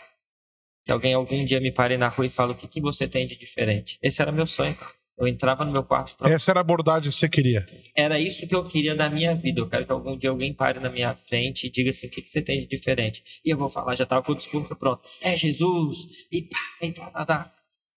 Que 0.86 0.92
alguém 0.92 1.14
algum 1.14 1.44
dia 1.44 1.60
me 1.60 1.72
pare 1.72 1.98
na 1.98 2.08
rua 2.08 2.28
e 2.28 2.30
fale 2.30 2.52
o 2.52 2.56
que, 2.56 2.68
que 2.68 2.80
você 2.80 3.08
tem 3.08 3.28
de 3.28 3.36
diferente. 3.36 3.98
Esse 4.02 4.22
era 4.22 4.32
meu 4.32 4.46
sonho, 4.46 4.76
cara. 4.76 4.94
Eu 5.18 5.28
entrava 5.28 5.64
no 5.64 5.72
meu 5.72 5.84
quarto. 5.84 6.16
Pra... 6.18 6.30
Essa 6.30 6.52
era 6.52 6.60
a 6.60 6.62
abordagem 6.62 7.10
que 7.10 7.16
você 7.16 7.30
queria. 7.30 7.66
Era 7.96 8.20
isso 8.20 8.46
que 8.46 8.54
eu 8.54 8.68
queria 8.68 8.96
da 8.96 9.10
minha 9.10 9.34
vida. 9.34 9.62
Eu 9.62 9.70
quero 9.70 9.86
que 9.86 9.92
algum 9.92 10.18
dia 10.18 10.30
alguém 10.30 10.54
pare 10.54 10.80
na 10.80 10.90
minha 10.90 11.16
frente 11.30 11.68
e 11.68 11.72
diga 11.72 11.90
assim: 11.90 12.08
o 12.08 12.10
que, 12.12 12.22
que 12.22 12.30
você 12.30 12.42
tem 12.42 12.60
de 12.62 12.68
diferente? 12.68 13.24
E 13.44 13.50
eu 13.50 13.58
vou 13.58 13.70
falar, 13.70 13.96
já 13.96 14.06
tava 14.06 14.24
com 14.24 14.34
o 14.34 14.36
discurso 14.36 14.76
pronto. 14.76 15.02
É 15.22 15.38
Jesus! 15.38 16.00
E 16.30 16.42
pá, 16.44 16.58
e 16.82 16.92
tá, 16.92 17.10
tá, 17.10 17.26
tá. 17.26 17.56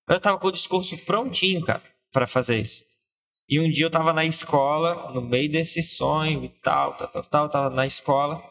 Eu 0.09 0.21
tava 0.21 0.39
com 0.39 0.47
o 0.47 0.53
discurso 0.53 1.05
prontinho, 1.05 1.61
cara, 1.63 1.83
para 2.13 2.27
fazer 2.27 2.59
isso. 2.59 2.88
E 3.49 3.59
um 3.61 3.71
dia 3.71 3.87
eu 3.87 3.91
tava 3.91 4.13
na 4.13 4.25
escola, 4.25 5.11
no 5.13 5.23
meio 5.23 5.51
desse 5.51 5.83
sonho 5.83 6.45
e 6.45 6.49
tal, 6.61 6.97
tal, 6.97 7.09
tal, 7.11 7.25
tal, 7.25 7.49
tava 7.49 7.71
na 7.75 7.87
escola. 7.87 8.43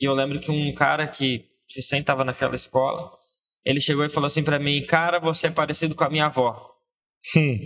E 0.00 0.04
eu 0.04 0.14
lembro 0.14 0.40
que 0.40 0.50
um 0.50 0.72
cara 0.74 1.08
que 1.08 1.44
recém 1.74 2.02
tava 2.02 2.24
naquela 2.24 2.54
escola, 2.54 3.10
ele 3.64 3.80
chegou 3.80 4.04
e 4.04 4.08
falou 4.08 4.26
assim 4.26 4.44
para 4.44 4.58
mim: 4.58 4.86
Cara, 4.86 5.18
você 5.18 5.48
é 5.48 5.50
parecido 5.50 5.96
com 5.96 6.04
a 6.04 6.10
minha 6.10 6.26
avó. 6.26 6.72
Hum. 7.36 7.58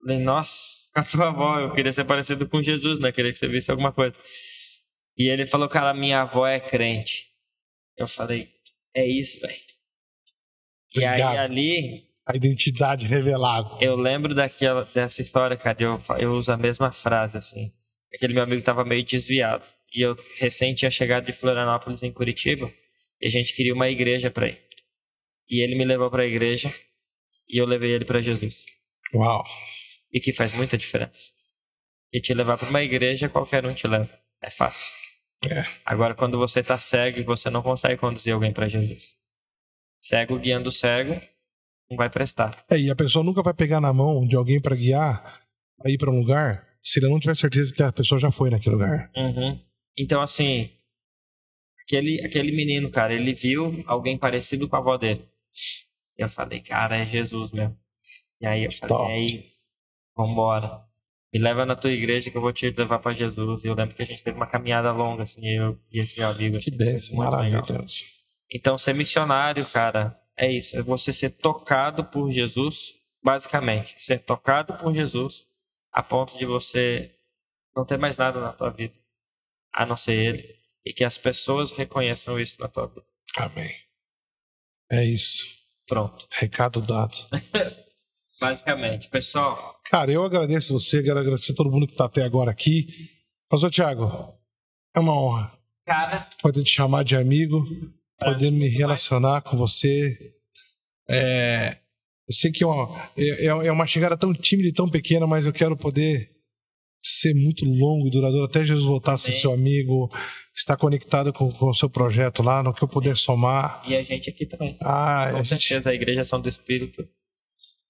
Falei, 0.00 0.18
nossa, 0.18 0.76
a 0.94 1.02
tua 1.02 1.28
avó, 1.28 1.60
eu 1.60 1.72
queria 1.72 1.92
ser 1.92 2.04
parecido 2.04 2.48
com 2.48 2.62
Jesus, 2.62 2.98
né? 3.00 3.12
Queria 3.12 3.32
que 3.32 3.38
você 3.38 3.48
visse 3.48 3.70
alguma 3.70 3.92
coisa. 3.92 4.16
E 5.16 5.28
ele 5.28 5.46
falou, 5.46 5.68
cara, 5.68 5.94
minha 5.94 6.22
avó 6.22 6.46
é 6.46 6.60
crente. 6.60 7.26
Eu 7.96 8.06
falei, 8.06 8.48
é 8.94 9.06
isso, 9.06 9.40
velho. 9.40 9.60
E 10.94 11.04
aí 11.04 11.22
ali. 11.22 12.06
A 12.26 12.34
identidade 12.34 13.06
revelada. 13.06 13.76
Eu 13.80 13.96
lembro 13.96 14.34
daquela, 14.34 14.84
dessa 14.84 15.22
história, 15.22 15.56
cara, 15.56 15.76
eu, 15.80 16.02
eu 16.18 16.32
uso 16.32 16.52
a 16.52 16.56
mesma 16.56 16.92
frase, 16.92 17.36
assim. 17.36 17.72
Aquele 18.12 18.34
meu 18.34 18.42
amigo 18.42 18.62
tava 18.62 18.84
meio 18.84 19.04
desviado. 19.04 19.64
E 19.94 20.00
eu 20.04 20.16
recém 20.38 20.74
tinha 20.74 20.90
chegado 20.90 21.26
de 21.26 21.32
Florianópolis 21.32 22.02
em 22.02 22.12
Curitiba. 22.12 22.72
E 23.20 23.26
a 23.26 23.30
gente 23.30 23.54
queria 23.54 23.72
uma 23.72 23.88
igreja 23.88 24.30
para 24.30 24.48
ir. 24.48 24.60
E 25.48 25.62
ele 25.62 25.76
me 25.76 25.84
levou 25.84 26.10
para 26.10 26.24
a 26.24 26.26
igreja. 26.26 26.74
E 27.48 27.60
eu 27.60 27.66
levei 27.66 27.92
ele 27.92 28.04
para 28.04 28.20
Jesus. 28.20 28.64
Uau! 29.14 29.44
e 30.16 30.20
que 30.20 30.32
faz 30.32 30.54
muita 30.54 30.78
diferença. 30.78 31.30
E 32.10 32.20
te 32.22 32.32
levar 32.32 32.56
para 32.56 32.70
uma 32.70 32.82
igreja, 32.82 33.28
qualquer 33.28 33.66
um 33.66 33.74
te 33.74 33.86
leva. 33.86 34.08
É 34.40 34.48
fácil. 34.48 34.94
É. 35.44 35.62
Agora, 35.84 36.14
quando 36.14 36.38
você 36.38 36.60
está 36.60 36.78
cego 36.78 37.22
você 37.24 37.50
não 37.50 37.62
consegue 37.62 38.00
conduzir 38.00 38.32
alguém 38.32 38.50
para 38.50 38.66
Jesus, 38.66 39.14
cego 39.98 40.38
guiando 40.38 40.72
cego, 40.72 41.20
não 41.90 41.96
vai 41.96 42.10
prestar. 42.10 42.50
É, 42.70 42.78
e 42.78 42.90
a 42.90 42.96
pessoa 42.96 43.24
nunca 43.24 43.42
vai 43.42 43.54
pegar 43.54 43.80
na 43.80 43.92
mão 43.92 44.26
de 44.26 44.36
alguém 44.36 44.60
para 44.60 44.76
guiar, 44.76 45.42
para 45.78 45.90
ir 45.90 45.98
para 45.98 46.10
um 46.10 46.18
lugar, 46.18 46.66
se 46.82 46.98
ele 46.98 47.08
não 47.08 47.18
tiver 47.18 47.36
certeza 47.36 47.74
que 47.74 47.82
a 47.82 47.92
pessoa 47.92 48.18
já 48.18 48.30
foi 48.30 48.50
naquele 48.50 48.76
lugar. 48.76 49.10
Uhum. 49.16 49.60
Então, 49.98 50.20
assim, 50.20 50.70
aquele, 51.82 52.24
aquele 52.24 52.52
menino, 52.52 52.90
cara, 52.90 53.14
ele 53.14 53.32
viu 53.32 53.82
alguém 53.86 54.18
parecido 54.18 54.68
com 54.68 54.76
a 54.76 54.78
avó 54.78 54.96
dele. 54.96 55.26
Eu 56.16 56.28
falei, 56.28 56.60
cara, 56.60 56.96
é 56.96 57.06
Jesus 57.06 57.52
mesmo. 57.52 57.76
E 58.40 58.46
aí 58.46 58.64
eu 58.64 58.72
falei, 58.72 58.96
Top. 58.96 59.12
aí 59.12 59.46
vambora. 60.16 60.84
Me 61.32 61.40
leva 61.40 61.66
na 61.66 61.76
tua 61.76 61.92
igreja 61.92 62.30
que 62.30 62.36
eu 62.36 62.40
vou 62.40 62.52
te 62.52 62.70
levar 62.70 62.98
para 62.98 63.12
Jesus. 63.12 63.64
E 63.64 63.68
eu 63.68 63.74
lembro 63.74 63.94
que 63.94 64.02
a 64.02 64.06
gente 64.06 64.22
teve 64.22 64.36
uma 64.36 64.46
caminhada 64.46 64.90
longa, 64.92 65.22
assim, 65.22 65.46
eu 65.46 65.78
e 65.90 66.00
esse 66.00 66.18
meu 66.18 66.28
amigo. 66.28 66.56
Assim, 66.56 66.70
que 66.70 66.76
bênção, 66.76 67.16
maravilhoso. 67.16 68.04
Então, 68.50 68.78
ser 68.78 68.94
missionário, 68.94 69.66
cara, 69.66 70.18
é 70.36 70.52
isso. 70.52 70.76
É 70.76 70.82
você 70.82 71.12
ser 71.12 71.30
tocado 71.30 72.04
por 72.04 72.30
Jesus, 72.30 72.94
basicamente. 73.24 73.94
Ser 73.98 74.20
tocado 74.20 74.76
por 74.76 74.94
Jesus 74.94 75.46
a 75.92 76.02
ponto 76.02 76.36
de 76.36 76.44
você 76.44 77.14
não 77.74 77.84
ter 77.84 77.98
mais 77.98 78.16
nada 78.16 78.40
na 78.40 78.52
tua 78.52 78.70
vida, 78.70 78.94
a 79.72 79.86
não 79.86 79.96
ser 79.96 80.14
Ele. 80.14 80.56
E 80.84 80.92
que 80.92 81.04
as 81.04 81.18
pessoas 81.18 81.72
reconheçam 81.72 82.38
isso 82.38 82.60
na 82.60 82.68
tua 82.68 82.86
vida. 82.86 83.04
Amém. 83.36 83.74
É 84.90 85.04
isso. 85.04 85.46
Pronto. 85.86 86.26
Recado 86.30 86.80
dado. 86.80 87.16
Basicamente. 88.40 89.08
Pessoal. 89.08 89.80
Cara, 89.84 90.12
eu 90.12 90.24
agradeço 90.24 90.72
você, 90.72 91.02
quero 91.02 91.18
agradecer 91.18 91.54
todo 91.54 91.70
mundo 91.70 91.86
que 91.86 91.92
está 91.92 92.04
até 92.04 92.22
agora 92.22 92.50
aqui. 92.50 92.86
Pastor 93.48 93.70
Tiago, 93.70 94.38
é 94.94 95.00
uma 95.00 95.18
honra. 95.18 95.58
Cara. 95.86 96.28
Poder 96.42 96.62
te 96.62 96.70
chamar 96.70 97.04
de 97.04 97.16
amigo, 97.16 97.64
poder 98.18 98.50
me 98.50 98.68
relacionar 98.68 99.42
com 99.42 99.56
você. 99.56 100.34
É, 101.08 101.78
eu 102.28 102.34
sei 102.34 102.50
que 102.50 102.64
é 102.64 102.66
uma, 102.66 103.10
é, 103.16 103.44
é 103.44 103.72
uma 103.72 103.86
chegada 103.86 104.16
tão 104.16 104.32
tímida 104.32 104.68
e 104.68 104.72
tão 104.72 104.88
pequena, 104.88 105.26
mas 105.26 105.46
eu 105.46 105.52
quero 105.52 105.76
poder 105.76 106.30
ser 107.00 107.34
muito 107.34 107.64
longo 107.64 108.08
e 108.08 108.10
duradouro 108.10 108.46
até 108.46 108.64
Jesus 108.64 108.84
voltar 108.84 109.12
a 109.12 109.18
ser 109.18 109.30
seu 109.30 109.52
amigo, 109.52 110.10
estar 110.52 110.76
conectado 110.76 111.32
com, 111.32 111.50
com 111.52 111.68
o 111.68 111.74
seu 111.74 111.88
projeto 111.88 112.42
lá, 112.42 112.62
no 112.62 112.74
que 112.74 112.82
eu 112.82 112.88
puder 112.88 113.16
somar. 113.16 113.80
E 113.86 113.94
a 113.94 114.02
gente 114.02 114.28
aqui 114.28 114.44
também. 114.44 114.76
Ah, 114.82 115.28
com 115.30 115.38
a 115.38 115.44
certeza, 115.44 115.74
gente... 115.74 115.88
a 115.88 115.94
Igreja 115.94 116.24
São 116.24 116.40
do 116.40 116.48
Espírito 116.48 117.08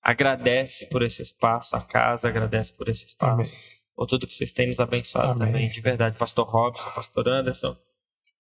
agradece 0.03 0.87
por 0.87 1.03
esse 1.03 1.23
espaço, 1.23 1.75
a 1.75 1.81
casa 1.81 2.29
agradece 2.29 2.73
por 2.75 2.89
esse 2.89 3.07
espaço. 3.07 3.57
Amém. 3.57 3.77
Por 3.95 4.07
tudo 4.07 4.27
que 4.27 4.35
vocês 4.35 4.53
têm 4.53 4.69
nos 4.69 4.79
abençoado 4.79 5.33
Amém. 5.33 5.53
também, 5.53 5.71
de 5.71 5.81
verdade. 5.81 6.19
Pastor 6.19 6.47
Robson, 6.47 6.91
Pastor 6.91 7.27
Anderson. 7.29 7.75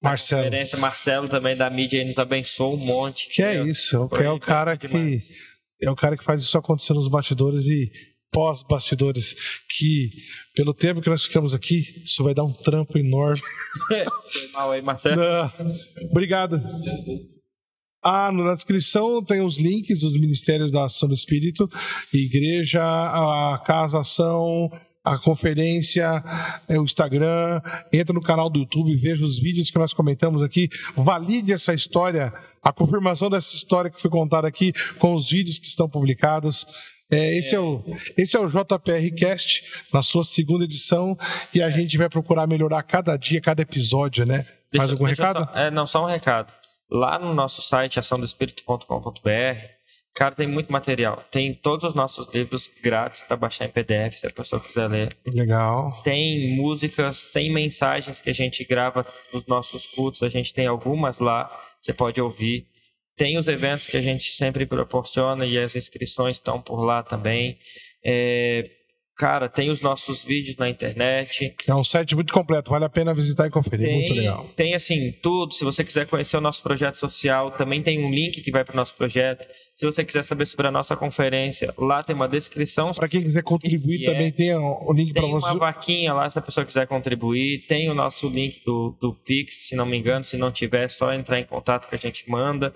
Marcelo. 0.02 0.50
Marcelo 0.78 1.28
também 1.28 1.56
da 1.56 1.70
mídia 1.70 2.00
aí 2.00 2.06
nos 2.06 2.18
abençoou 2.18 2.74
um 2.74 2.78
monte. 2.78 3.28
Que 3.28 3.42
é 3.42 3.64
isso, 3.64 4.08
que 4.08 4.22
é 4.22 4.30
o 4.30 4.38
cara 4.38 4.76
que 4.76 4.88
é 5.82 5.90
o 5.90 5.96
cara 5.96 6.16
que 6.16 6.24
faz 6.24 6.42
isso 6.42 6.56
acontecer 6.56 6.94
nos 6.94 7.08
bastidores 7.08 7.66
e 7.66 7.90
pós-bastidores, 8.32 9.34
que 9.78 10.10
pelo 10.54 10.74
tempo 10.74 11.00
que 11.00 11.08
nós 11.08 11.24
ficamos 11.24 11.54
aqui, 11.54 12.02
isso 12.04 12.22
vai 12.22 12.34
dar 12.34 12.44
um 12.44 12.52
trampo 12.52 12.98
enorme. 12.98 13.40
Foi 14.30 14.48
mal 14.52 14.72
aí, 14.72 14.82
Marcelo. 14.82 15.16
Não. 15.16 15.52
Obrigado. 16.10 16.60
Ah, 18.02 18.30
na 18.30 18.54
descrição 18.54 19.24
tem 19.24 19.40
os 19.40 19.58
links 19.58 20.00
dos 20.00 20.12
Ministérios 20.12 20.70
da 20.70 20.84
Ação 20.84 21.08
do 21.08 21.14
Espírito, 21.14 21.68
Igreja, 22.12 22.82
a 22.82 23.58
Casa 23.66 24.00
Ação, 24.00 24.70
a 25.06 25.16
conferência, 25.16 26.04
é, 26.68 26.80
o 26.80 26.82
Instagram, 26.82 27.60
entra 27.92 28.12
no 28.12 28.20
canal 28.20 28.50
do 28.50 28.58
YouTube, 28.58 28.92
veja 28.96 29.24
os 29.24 29.38
vídeos 29.38 29.70
que 29.70 29.78
nós 29.78 29.94
comentamos 29.94 30.42
aqui, 30.42 30.68
valide 30.96 31.52
essa 31.52 31.72
história, 31.72 32.34
a 32.60 32.72
confirmação 32.72 33.30
dessa 33.30 33.54
história 33.54 33.88
que 33.88 34.02
foi 34.02 34.10
contada 34.10 34.48
aqui 34.48 34.72
com 34.98 35.14
os 35.14 35.30
vídeos 35.30 35.60
que 35.60 35.66
estão 35.66 35.88
publicados. 35.88 36.66
É, 37.08 37.38
esse, 37.38 37.54
é. 37.54 37.58
é 37.58 37.60
o, 37.60 37.84
esse 38.18 38.36
é 38.36 38.40
o 38.40 38.48
JPR 38.48 39.14
Cast, 39.16 39.62
na 39.94 40.02
sua 40.02 40.24
segunda 40.24 40.64
edição, 40.64 41.16
e 41.54 41.62
a 41.62 41.70
gente 41.70 41.96
vai 41.96 42.08
procurar 42.08 42.48
melhorar 42.48 42.82
cada 42.82 43.16
dia, 43.16 43.40
cada 43.40 43.62
episódio, 43.62 44.26
né? 44.26 44.38
Deixa, 44.72 44.78
Mais 44.78 44.90
algum 44.90 45.04
recado? 45.04 45.44
Só, 45.44 45.56
é, 45.56 45.70
não, 45.70 45.86
só 45.86 46.04
um 46.04 46.08
recado. 46.08 46.52
Lá 46.90 47.16
no 47.16 47.32
nosso 47.32 47.62
site, 47.62 48.00
açãodoespírito.com.br, 48.00 49.75
cara, 50.16 50.34
tem 50.34 50.46
muito 50.46 50.72
material. 50.72 51.22
Tem 51.30 51.52
todos 51.52 51.84
os 51.84 51.94
nossos 51.94 52.32
livros 52.32 52.70
grátis 52.82 53.20
para 53.20 53.36
baixar 53.36 53.66
em 53.66 53.68
PDF, 53.68 54.16
se 54.16 54.26
a 54.26 54.30
pessoa 54.30 54.60
quiser 54.60 54.88
ler. 54.88 55.16
Legal. 55.26 56.00
Tem 56.02 56.56
músicas, 56.56 57.26
tem 57.26 57.52
mensagens 57.52 58.20
que 58.20 58.30
a 58.30 58.32
gente 58.32 58.64
grava 58.64 59.06
nos 59.32 59.46
nossos 59.46 59.86
cultos, 59.86 60.22
a 60.22 60.28
gente 60.30 60.54
tem 60.54 60.66
algumas 60.66 61.18
lá, 61.18 61.50
você 61.80 61.92
pode 61.92 62.20
ouvir. 62.20 62.66
Tem 63.14 63.38
os 63.38 63.46
eventos 63.46 63.86
que 63.86 63.96
a 63.96 64.02
gente 64.02 64.32
sempre 64.32 64.64
proporciona 64.66 65.44
e 65.46 65.58
as 65.58 65.76
inscrições 65.76 66.38
estão 66.38 66.60
por 66.60 66.82
lá 66.82 67.02
também. 67.02 67.58
É, 68.02 68.70
Cara, 69.16 69.48
tem 69.48 69.70
os 69.70 69.80
nossos 69.80 70.22
vídeos 70.22 70.58
na 70.58 70.68
internet. 70.68 71.54
É 71.66 71.74
um 71.74 71.82
site 71.82 72.14
muito 72.14 72.34
completo, 72.34 72.70
vale 72.70 72.84
a 72.84 72.88
pena 72.88 73.14
visitar 73.14 73.46
e 73.46 73.50
conferir, 73.50 73.86
tem, 73.86 73.98
muito 73.98 74.14
legal. 74.14 74.46
Tem 74.54 74.74
assim, 74.74 75.10
tudo. 75.22 75.54
Se 75.54 75.64
você 75.64 75.82
quiser 75.82 76.06
conhecer 76.06 76.36
o 76.36 76.40
nosso 76.40 76.62
projeto 76.62 76.96
social, 76.96 77.50
também 77.52 77.82
tem 77.82 78.04
um 78.04 78.10
link 78.10 78.42
que 78.42 78.50
vai 78.50 78.62
para 78.62 78.74
o 78.74 78.76
nosso 78.76 78.94
projeto. 78.94 79.46
Se 79.74 79.86
você 79.86 80.04
quiser 80.04 80.22
saber 80.22 80.44
sobre 80.44 80.66
a 80.66 80.70
nossa 80.70 80.94
conferência, 80.94 81.72
lá 81.78 82.02
tem 82.02 82.14
uma 82.14 82.28
descrição. 82.28 82.90
Para 82.92 83.08
quem 83.08 83.22
quiser 83.22 83.42
contribuir, 83.42 84.00
que 84.00 84.04
também 84.04 84.28
é. 84.28 84.32
tem 84.32 84.54
o 84.54 84.92
link 84.92 85.14
para 85.14 85.26
você. 85.26 85.46
Tem 85.46 85.56
uma 85.56 85.60
vaquinha 85.60 86.12
lá, 86.12 86.28
se 86.28 86.38
a 86.38 86.42
pessoa 86.42 86.66
quiser 86.66 86.86
contribuir. 86.86 87.64
Tem 87.66 87.88
o 87.88 87.94
nosso 87.94 88.28
link 88.28 88.62
do, 88.66 88.94
do 89.00 89.14
Pix, 89.14 89.68
se 89.68 89.76
não 89.76 89.86
me 89.86 89.96
engano. 89.96 90.24
Se 90.24 90.36
não 90.36 90.52
tiver, 90.52 90.84
é 90.84 90.88
só 90.88 91.10
entrar 91.14 91.40
em 91.40 91.44
contato 91.44 91.88
que 91.88 91.94
a 91.94 91.98
gente 91.98 92.30
manda. 92.30 92.74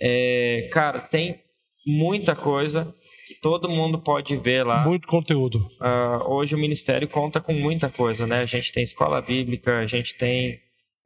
É, 0.00 0.70
cara, 0.72 1.00
tem 1.00 1.41
muita 1.86 2.36
coisa 2.36 2.94
que 3.26 3.34
todo 3.40 3.68
mundo 3.68 3.98
pode 3.98 4.36
ver 4.36 4.64
lá. 4.64 4.84
Muito 4.84 5.06
conteúdo. 5.06 5.58
Uh, 5.80 6.32
hoje 6.32 6.54
o 6.54 6.58
Ministério 6.58 7.08
conta 7.08 7.40
com 7.40 7.52
muita 7.52 7.88
coisa, 7.88 8.26
né? 8.26 8.40
A 8.40 8.46
gente 8.46 8.72
tem 8.72 8.82
escola 8.82 9.20
bíblica, 9.20 9.78
a 9.78 9.86
gente 9.86 10.14
tem, 10.16 10.60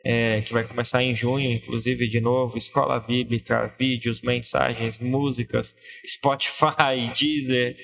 é, 0.04 0.42
que 0.42 0.52
vai 0.52 0.64
começar 0.64 1.02
em 1.02 1.14
junho, 1.14 1.50
inclusive, 1.50 2.08
de 2.08 2.20
novo, 2.20 2.58
escola 2.58 3.00
bíblica, 3.00 3.74
vídeos, 3.78 4.20
mensagens, 4.22 4.98
músicas, 4.98 5.74
Spotify, 6.06 7.12
Deezer, 7.18 7.76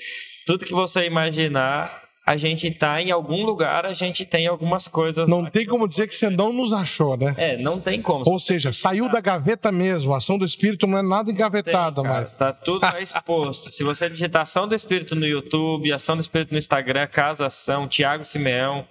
tudo 0.46 0.64
que 0.64 0.72
você 0.72 1.06
imaginar 1.06 1.90
a 2.24 2.36
gente 2.36 2.70
tá 2.70 3.02
em 3.02 3.10
algum 3.10 3.44
lugar, 3.44 3.84
a 3.84 3.92
gente 3.92 4.24
tem 4.24 4.46
algumas 4.46 4.86
coisas. 4.86 5.28
Não 5.28 5.44
tem 5.44 5.66
como 5.66 5.88
dizer 5.88 6.06
que 6.06 6.14
você 6.14 6.30
não 6.30 6.52
nos 6.52 6.72
achou, 6.72 7.16
né? 7.16 7.34
É, 7.36 7.56
não 7.56 7.80
tem 7.80 8.00
como. 8.00 8.22
Ou 8.26 8.38
seja, 8.38 8.72
saiu 8.72 9.10
da 9.10 9.20
gaveta 9.20 9.72
mesmo. 9.72 10.14
A 10.14 10.18
ação 10.18 10.38
do 10.38 10.44
Espírito 10.44 10.86
não 10.86 10.98
é 10.98 11.02
nada 11.02 11.32
engavetada 11.32 12.02
mais. 12.02 12.32
Tá 12.32 12.52
tudo 12.52 12.86
exposto. 12.98 13.72
Se 13.72 13.82
você 13.82 14.08
digitar 14.08 14.42
ação 14.42 14.68
do 14.68 14.74
Espírito 14.74 15.16
no 15.16 15.26
YouTube, 15.26 15.92
ação 15.92 16.16
do 16.16 16.20
Espírito 16.20 16.52
no 16.52 16.58
Instagram, 16.58 17.08
Casa 17.08 17.46
Ação, 17.46 17.88
Tiago 17.88 18.24
Simeão, 18.24 18.86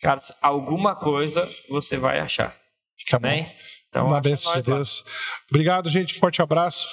cara, 0.00 0.20
alguma 0.40 0.96
coisa 0.96 1.48
você 1.68 1.96
vai 1.96 2.18
achar. 2.18 2.56
Fica 2.98 3.18
bem. 3.18 3.48
Então, 3.88 4.10
Na 4.10 4.20
bênção 4.20 4.54
de 4.56 4.62
Deus. 4.62 5.04
Lá. 5.06 5.12
Obrigado, 5.50 5.88
gente. 5.88 6.14
Forte 6.14 6.42
abraço. 6.42 6.88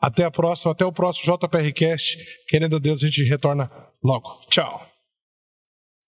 Até 0.00 0.24
a 0.24 0.30
próxima, 0.30 0.72
até 0.72 0.84
o 0.84 0.92
próximo 0.92 1.36
JPRcast. 1.36 2.18
Querendo 2.48 2.80
Deus, 2.80 3.02
a 3.02 3.06
gente 3.06 3.22
retorna 3.22 3.70
logo. 4.02 4.40
Tchau. 4.48 4.87